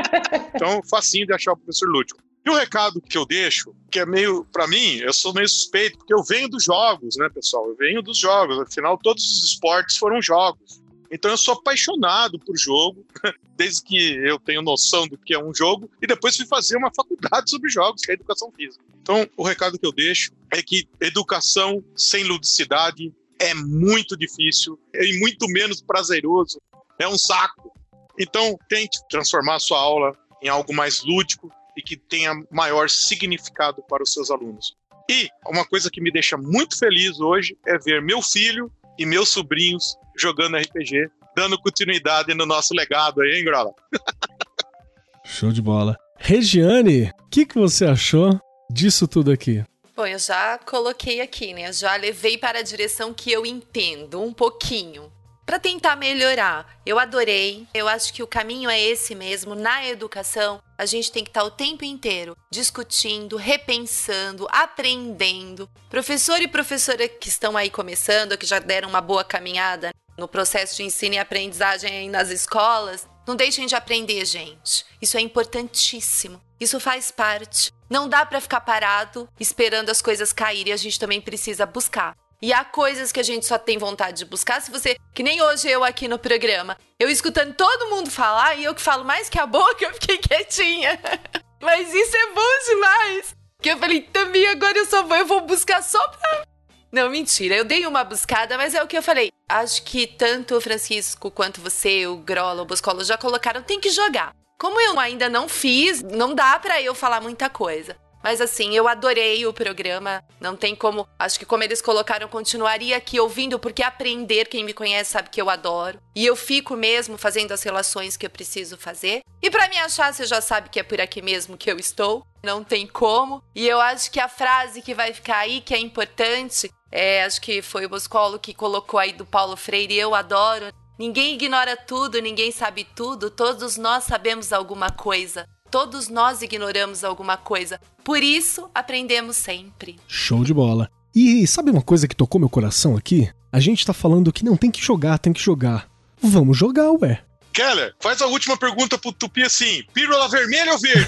então, 0.55 0.81
facinho 0.89 1.27
de 1.27 1.34
achar 1.34 1.51
o 1.51 1.57
professor 1.57 1.89
Lúdico. 1.89 2.22
E 2.45 2.49
o 2.49 2.53
recado 2.53 3.01
que 3.01 3.17
eu 3.17 3.26
deixo, 3.26 3.73
que 3.89 3.99
é 3.99 4.05
meio, 4.05 4.45
para 4.45 4.67
mim, 4.67 4.97
eu 4.97 5.11
sou 5.11 5.34
meio 5.34 5.49
suspeito, 5.49 5.97
porque 5.97 6.13
eu 6.13 6.23
venho 6.23 6.47
dos 6.47 6.63
jogos, 6.63 7.15
né, 7.17 7.27
pessoal? 7.30 7.67
Eu 7.67 7.76
venho 7.76 8.03
dos 8.03 8.17
jogos, 8.17 8.59
afinal, 8.59 8.97
todos 8.97 9.23
os 9.23 9.43
esportes 9.43 9.97
foram 9.97 10.22
jogos. 10.22 10.80
Então 11.11 11.31
eu 11.31 11.38
sou 11.38 11.55
apaixonado 11.55 12.38
por 12.39 12.55
jogo, 12.55 13.05
desde 13.57 13.81
que 13.81 13.97
eu 13.97 14.38
tenho 14.38 14.61
noção 14.61 15.07
do 15.07 15.17
que 15.17 15.34
é 15.34 15.43
um 15.43 15.53
jogo, 15.53 15.89
e 16.01 16.05
depois 16.05 16.35
fui 16.35 16.45
fazer 16.45 16.77
uma 16.77 16.91
faculdade 16.93 17.49
sobre 17.49 17.69
jogos, 17.69 18.01
que 18.01 18.11
é 18.11 18.13
educação 18.13 18.51
física. 18.51 18.84
Então, 19.01 19.27
o 19.38 19.43
recado 19.43 19.80
que 19.80 19.85
eu 19.85 19.91
deixo 19.91 20.31
é 20.51 20.61
que 20.61 20.88
educação 20.99 21.84
sem 21.95 22.23
ludicidade 22.23 23.13
é 23.39 23.53
muito 23.53 24.17
difícil 24.17 24.80
e 24.93 25.19
muito 25.19 25.47
menos 25.47 25.81
prazeroso. 25.81 26.59
É 26.99 27.07
um 27.07 27.17
saco. 27.17 27.72
Então, 28.19 28.57
tente 28.67 28.99
transformar 29.09 29.55
a 29.55 29.59
sua 29.59 29.80
aula 29.80 30.17
em 30.41 30.47
algo 30.47 30.73
mais 30.73 31.03
lúdico, 31.03 31.51
e 31.77 31.81
que 31.81 31.97
tenha 31.97 32.34
maior 32.52 32.89
significado 32.89 33.84
para 33.88 34.03
os 34.03 34.14
seus 34.14 34.31
alunos. 34.31 34.76
E 35.10 35.30
uma 35.45 35.65
coisa 35.65 35.89
que 35.91 36.02
me 36.02 36.11
deixa 36.11 36.38
muito 36.38 36.77
feliz 36.77 37.19
hoje 37.19 37.57
é 37.68 37.77
ver 37.77 38.02
meu 38.02 38.22
filho 38.22 38.72
e 38.97 39.06
meus 39.06 39.30
sobrinhos 39.30 39.95
jogando 40.18 40.57
RPG, 40.57 41.10
dando 41.35 41.60
continuidade 41.60 42.34
no 42.34 42.45
nosso 42.45 42.73
legado 42.73 43.22
aí, 43.22 43.38
hein, 43.38 43.45
Grola? 43.45 43.73
Show 45.26 45.52
de 45.52 45.61
bola. 45.61 45.97
Regiane, 46.18 47.11
o 47.19 47.30
que, 47.30 47.45
que 47.45 47.56
você 47.56 47.85
achou 47.85 48.39
disso 48.72 49.07
tudo 49.07 49.31
aqui? 49.31 49.64
Bom, 49.95 50.06
eu 50.06 50.19
já 50.19 50.57
coloquei 50.60 51.22
aqui, 51.22 51.53
né? 51.53 51.72
Já 51.72 51.95
levei 51.95 52.38
para 52.38 52.60
a 52.60 52.64
direção 52.64 53.14
que 53.14 53.31
eu 53.31 53.45
entendo 53.45 54.22
um 54.22 54.34
pouquinho 54.34 55.11
para 55.45 55.60
tentar 55.60 55.95
melhorar. 55.95 56.80
Eu 56.85 56.99
adorei. 56.99 57.68
Eu 57.73 57.88
acho 57.88 58.14
que 58.14 58.23
o 58.23 58.27
caminho 58.27 58.69
é 58.69 58.81
esse 58.81 59.15
mesmo. 59.15 59.56
Na 59.56 59.88
educação, 59.88 60.61
a 60.77 60.85
gente 60.85 61.11
tem 61.11 61.23
que 61.23 61.30
estar 61.30 61.43
o 61.43 61.52
tempo 61.52 61.84
inteiro 61.84 62.35
discutindo, 62.52 63.38
repensando, 63.38 64.47
aprendendo. 64.49 65.69
Professor 65.89 66.41
e 66.41 66.47
professora 66.47 67.07
que 67.07 67.30
estão 67.30 67.56
aí 67.56 67.69
começando, 67.69 68.38
que 68.38 68.45
já 68.45 68.60
deram 68.60 68.89
uma 68.89 69.02
boa 69.02 69.23
caminhada 69.23 69.91
no 70.18 70.27
processo 70.27 70.77
de 70.77 70.84
ensino 70.84 71.15
e 71.15 71.19
aprendizagem 71.19 72.10
nas 72.10 72.30
escolas, 72.30 73.07
não 73.27 73.35
deixem 73.35 73.65
de 73.65 73.76
aprender, 73.76 74.23
gente. 74.26 74.85
Isso 75.02 75.18
é 75.18 75.22
importantíssimo. 75.22 76.41
Isso 76.60 76.80
faz 76.80 77.11
parte. 77.11 77.72
Não 77.89 78.07
dá 78.07 78.26
para 78.26 78.41
ficar 78.41 78.61
parado 78.61 79.27
esperando 79.39 79.89
as 79.89 80.02
coisas 80.02 80.31
caírem, 80.31 80.73
a 80.73 80.77
gente 80.77 80.99
também 80.99 81.19
precisa 81.19 81.65
buscar. 81.65 82.15
E 82.41 82.53
há 82.53 82.63
coisas 82.63 83.11
que 83.11 83.19
a 83.19 83.23
gente 83.23 83.45
só 83.45 83.57
tem 83.57 83.77
vontade 83.77 84.19
de 84.19 84.25
buscar. 84.25 84.61
Se 84.61 84.69
você, 84.69 84.97
que 85.13 85.23
nem 85.23 85.41
hoje 85.41 85.69
eu 85.69 85.83
aqui 85.83 86.07
no 86.07 86.19
programa, 86.19 86.77
eu 86.99 87.09
escutando 87.09 87.53
todo 87.53 87.89
mundo 87.89 88.11
falar 88.11 88.55
e 88.55 88.63
eu 88.63 88.75
que 88.75 88.81
falo 88.81 89.03
mais 89.05 89.29
que 89.29 89.39
a 89.39 89.45
boca, 89.45 89.83
eu 89.85 89.93
fiquei 89.93 90.17
quietinha. 90.17 90.99
Mas 91.61 91.93
isso 91.93 92.15
é 92.15 92.33
bom 92.33 92.65
demais. 92.67 93.35
Que 93.61 93.69
eu 93.69 93.77
falei, 93.77 94.01
também 94.01 94.47
agora 94.47 94.77
eu 94.77 94.85
só 94.85 95.01
vou, 95.03 95.17
eu 95.17 95.25
vou 95.25 95.41
buscar 95.41 95.81
só 95.81 96.07
pra. 96.09 96.45
Não, 96.91 97.09
mentira, 97.09 97.55
eu 97.55 97.65
dei 97.65 97.85
uma 97.85 98.05
buscada, 98.05 98.57
mas 98.57 98.73
é 98.73 98.81
o 98.81 98.87
que 98.87 98.97
eu 98.97 99.03
falei. 99.03 99.29
Acho 99.49 99.83
que 99.83 100.07
tanto 100.07 100.55
o 100.55 100.61
Francisco 100.61 101.29
quanto 101.29 101.59
você, 101.59 102.07
o 102.07 102.15
Grola, 102.15 102.61
o 102.61 102.65
Boscolo 102.65 103.03
já 103.03 103.17
colocaram, 103.17 103.61
tem 103.61 103.81
que 103.81 103.89
jogar. 103.89 104.33
Como 104.57 104.79
eu 104.79 104.97
ainda 104.97 105.27
não 105.27 105.49
fiz, 105.49 106.01
não 106.01 106.33
dá 106.33 106.57
para 106.57 106.81
eu 106.81 106.95
falar 106.95 107.19
muita 107.19 107.49
coisa. 107.49 107.97
Mas 108.26 108.41
assim, 108.41 108.76
eu 108.76 108.88
adorei 108.88 109.45
o 109.45 109.53
programa. 109.53 110.23
Não 110.41 110.56
tem 110.56 110.76
como. 110.76 111.07
Acho 111.19 111.38
que 111.38 111.45
como 111.45 111.61
eles 111.61 111.80
colocaram, 111.80 112.27
continuaria 112.27 112.97
aqui 112.97 113.19
ouvindo, 113.19 113.60
porque 113.60 113.84
aprender, 113.84 114.47
quem 114.47 114.64
me 114.64 114.73
conhece 114.73 115.11
sabe 115.11 115.30
que 115.30 115.39
eu 115.39 115.47
adoro. 115.47 115.99
E 116.15 116.26
eu 116.26 116.35
fico 116.35 116.76
mesmo 116.76 117.19
fazendo 117.19 117.52
as 117.52 117.61
relações 117.61 118.18
que 118.18 118.26
eu 118.26 118.30
preciso 118.31 118.80
fazer. 118.80 119.22
E 119.43 119.52
para 119.52 119.69
me 119.69 119.77
achar, 119.77 120.11
você 120.11 120.26
já 120.26 120.41
sabe 120.41 120.69
que 120.69 120.80
é 120.80 120.84
por 120.84 120.99
aqui 120.99 121.22
mesmo 121.22 121.56
que 121.56 121.72
eu 121.72 121.77
estou. 121.77 122.26
Não 122.43 122.64
tem 122.64 122.88
como. 122.88 123.43
E 123.53 123.68
eu 123.68 123.80
acho 123.80 124.10
que 124.10 124.19
a 124.19 124.27
frase 124.27 124.81
que 124.81 124.95
vai 124.95 125.14
ficar 125.14 125.38
aí, 125.38 125.61
que 125.61 125.76
é 125.76 125.77
importante, 125.77 126.72
é, 126.91 127.23
acho 127.23 127.39
que 127.39 127.61
foi 127.61 127.85
o 127.85 127.89
Boscolo 127.89 128.39
que 128.39 128.56
colocou 128.56 128.99
aí 128.99 129.14
do 129.14 129.23
Paulo 129.27 129.56
Freire, 129.56 129.99
eu 129.99 130.15
adoro. 130.15 130.73
Ninguém 130.97 131.35
ignora 131.35 131.77
tudo, 131.77 132.19
ninguém 132.19 132.52
sabe 132.52 132.88
tudo, 132.95 133.30
todos 133.30 133.77
nós 133.77 134.06
sabemos 134.06 134.52
alguma 134.52 134.89
coisa. 134.89 135.45
Todos 135.69 136.09
nós 136.09 136.41
ignoramos 136.41 137.03
alguma 137.03 137.37
coisa. 137.37 137.79
Por 138.03 138.21
isso, 138.23 138.69
aprendemos 138.73 139.35
sempre. 139.35 139.97
Show 140.07 140.43
de 140.43 140.53
bola. 140.53 140.89
E 141.13 141.45
sabe 141.47 141.71
uma 141.71 141.81
coisa 141.81 142.07
que 142.07 142.15
tocou 142.15 142.39
meu 142.39 142.49
coração 142.49 142.95
aqui? 142.95 143.29
A 143.51 143.59
gente 143.59 143.85
tá 143.85 143.93
falando 143.93 144.31
que 144.31 144.45
não 144.45 144.57
tem 144.57 144.69
que 144.69 144.81
jogar, 144.81 145.17
tem 145.17 145.33
que 145.33 145.41
jogar. 145.41 145.87
Vamos 146.21 146.57
jogar, 146.57 146.91
ué. 146.91 147.21
Keller, 147.53 147.95
faz 148.01 148.21
a 148.21 148.27
última 148.27 148.57
pergunta 148.57 148.97
pro 148.97 149.13
Tupi 149.13 149.43
assim: 149.43 149.83
pílula 149.93 150.27
vermelha 150.27 150.73
ou 150.73 150.77
verde? 150.77 151.07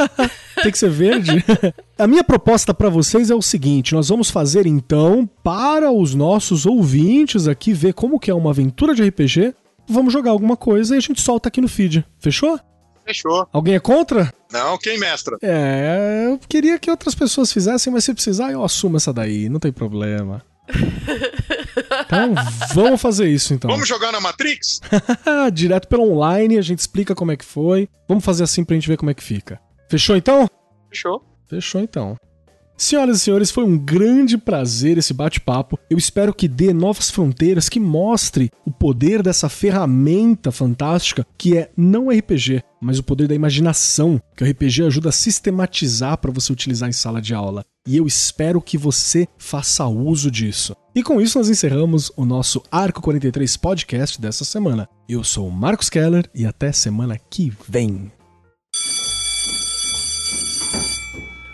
tem 0.62 0.72
que 0.72 0.78
ser 0.78 0.90
verde? 0.90 1.44
a 1.98 2.06
minha 2.06 2.24
proposta 2.24 2.72
para 2.72 2.88
vocês 2.88 3.30
é 3.30 3.34
o 3.34 3.42
seguinte: 3.42 3.94
nós 3.94 4.08
vamos 4.08 4.30
fazer 4.30 4.66
então, 4.66 5.28
para 5.44 5.92
os 5.92 6.14
nossos 6.14 6.64
ouvintes 6.64 7.46
aqui, 7.46 7.74
ver 7.74 7.92
como 7.92 8.18
que 8.18 8.30
é 8.30 8.34
uma 8.34 8.50
aventura 8.50 8.94
de 8.94 9.02
RPG. 9.02 9.54
Vamos 9.86 10.14
jogar 10.14 10.30
alguma 10.30 10.56
coisa 10.56 10.94
e 10.94 10.98
a 10.98 11.00
gente 11.00 11.20
solta 11.20 11.48
aqui 11.48 11.60
no 11.60 11.68
feed. 11.68 12.06
Fechou? 12.18 12.58
Fechou. 13.04 13.46
Alguém 13.52 13.74
é 13.74 13.80
contra? 13.80 14.32
Não, 14.50 14.78
quem 14.78 14.98
mestra? 14.98 15.36
É, 15.42 16.26
eu 16.26 16.38
queria 16.48 16.78
que 16.78 16.90
outras 16.90 17.14
pessoas 17.14 17.52
fizessem, 17.52 17.92
mas 17.92 18.04
se 18.04 18.14
precisar, 18.14 18.52
eu 18.52 18.62
assumo 18.64 18.96
essa 18.96 19.12
daí, 19.12 19.48
não 19.48 19.58
tem 19.60 19.72
problema. 19.72 20.42
Então, 22.06 22.34
vamos 22.74 23.00
fazer 23.00 23.28
isso 23.28 23.54
então. 23.54 23.70
Vamos 23.70 23.88
jogar 23.88 24.12
na 24.12 24.20
Matrix? 24.20 24.80
Direto 25.52 25.88
pelo 25.88 26.10
online, 26.12 26.58
a 26.58 26.62
gente 26.62 26.78
explica 26.80 27.14
como 27.14 27.32
é 27.32 27.36
que 27.36 27.44
foi. 27.44 27.88
Vamos 28.08 28.24
fazer 28.24 28.44
assim 28.44 28.64
pra 28.64 28.74
gente 28.74 28.88
ver 28.88 28.96
como 28.96 29.10
é 29.10 29.14
que 29.14 29.22
fica. 29.22 29.58
Fechou 29.88 30.16
então? 30.16 30.48
Fechou. 30.90 31.24
Fechou 31.48 31.80
então. 31.80 32.16
Senhoras 32.76 33.18
e 33.18 33.20
senhores, 33.20 33.50
foi 33.50 33.64
um 33.64 33.78
grande 33.78 34.36
prazer 34.36 34.98
esse 34.98 35.14
bate-papo. 35.14 35.78
Eu 35.88 35.96
espero 35.96 36.34
que 36.34 36.48
dê 36.48 36.72
novas 36.72 37.10
fronteiras, 37.10 37.68
que 37.68 37.78
mostre 37.78 38.50
o 38.66 38.70
poder 38.70 39.22
dessa 39.22 39.48
ferramenta 39.48 40.50
fantástica 40.50 41.26
que 41.38 41.56
é 41.56 41.70
não 41.76 42.08
RPG, 42.08 42.62
mas 42.80 42.98
o 42.98 43.02
poder 43.02 43.28
da 43.28 43.34
imaginação, 43.34 44.20
que 44.36 44.42
o 44.42 44.46
RPG 44.46 44.84
ajuda 44.84 45.10
a 45.10 45.12
sistematizar 45.12 46.18
para 46.18 46.32
você 46.32 46.52
utilizar 46.52 46.88
em 46.88 46.92
sala 46.92 47.22
de 47.22 47.34
aula. 47.34 47.64
E 47.86 47.96
eu 47.96 48.06
espero 48.06 48.60
que 48.60 48.78
você 48.78 49.26
faça 49.36 49.86
uso 49.86 50.30
disso. 50.30 50.74
E 50.94 51.02
com 51.02 51.20
isso 51.20 51.38
nós 51.38 51.48
encerramos 51.48 52.12
o 52.16 52.24
nosso 52.24 52.62
Arco 52.70 53.00
43 53.00 53.56
podcast 53.56 54.20
dessa 54.20 54.44
semana. 54.44 54.88
Eu 55.08 55.24
sou 55.24 55.48
o 55.48 55.52
Marcos 55.52 55.90
Keller 55.90 56.28
e 56.34 56.46
até 56.46 56.70
semana 56.70 57.18
que 57.30 57.52
vem. 57.68 58.10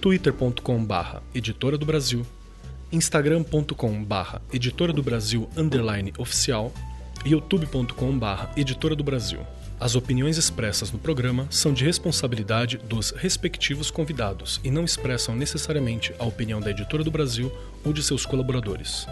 twitter.com/barra 0.00 1.22
editora 1.34 1.76
do 1.76 1.84
Brasil, 1.84 2.24
instagram.com/barra 2.92 4.40
editora 4.52 4.92
do 4.92 5.02
Brasil 5.02 5.48
underline 5.56 6.12
oficial 6.18 6.72
e 7.24 7.30
youtube.com/barra 7.30 8.52
editora 8.56 8.94
do 8.94 9.04
Brasil. 9.04 9.40
As 9.80 9.94
opiniões 9.94 10.36
expressas 10.36 10.90
no 10.90 10.98
programa 10.98 11.46
são 11.50 11.72
de 11.72 11.84
responsabilidade 11.84 12.78
dos 12.78 13.10
respectivos 13.10 13.90
convidados 13.90 14.60
e 14.64 14.70
não 14.70 14.84
expressam 14.84 15.36
necessariamente 15.36 16.12
a 16.18 16.24
opinião 16.24 16.60
da 16.60 16.70
Editora 16.70 17.04
do 17.04 17.12
Brasil 17.12 17.52
ou 17.84 17.92
de 17.92 18.02
seus 18.02 18.26
colaboradores. 18.26 19.06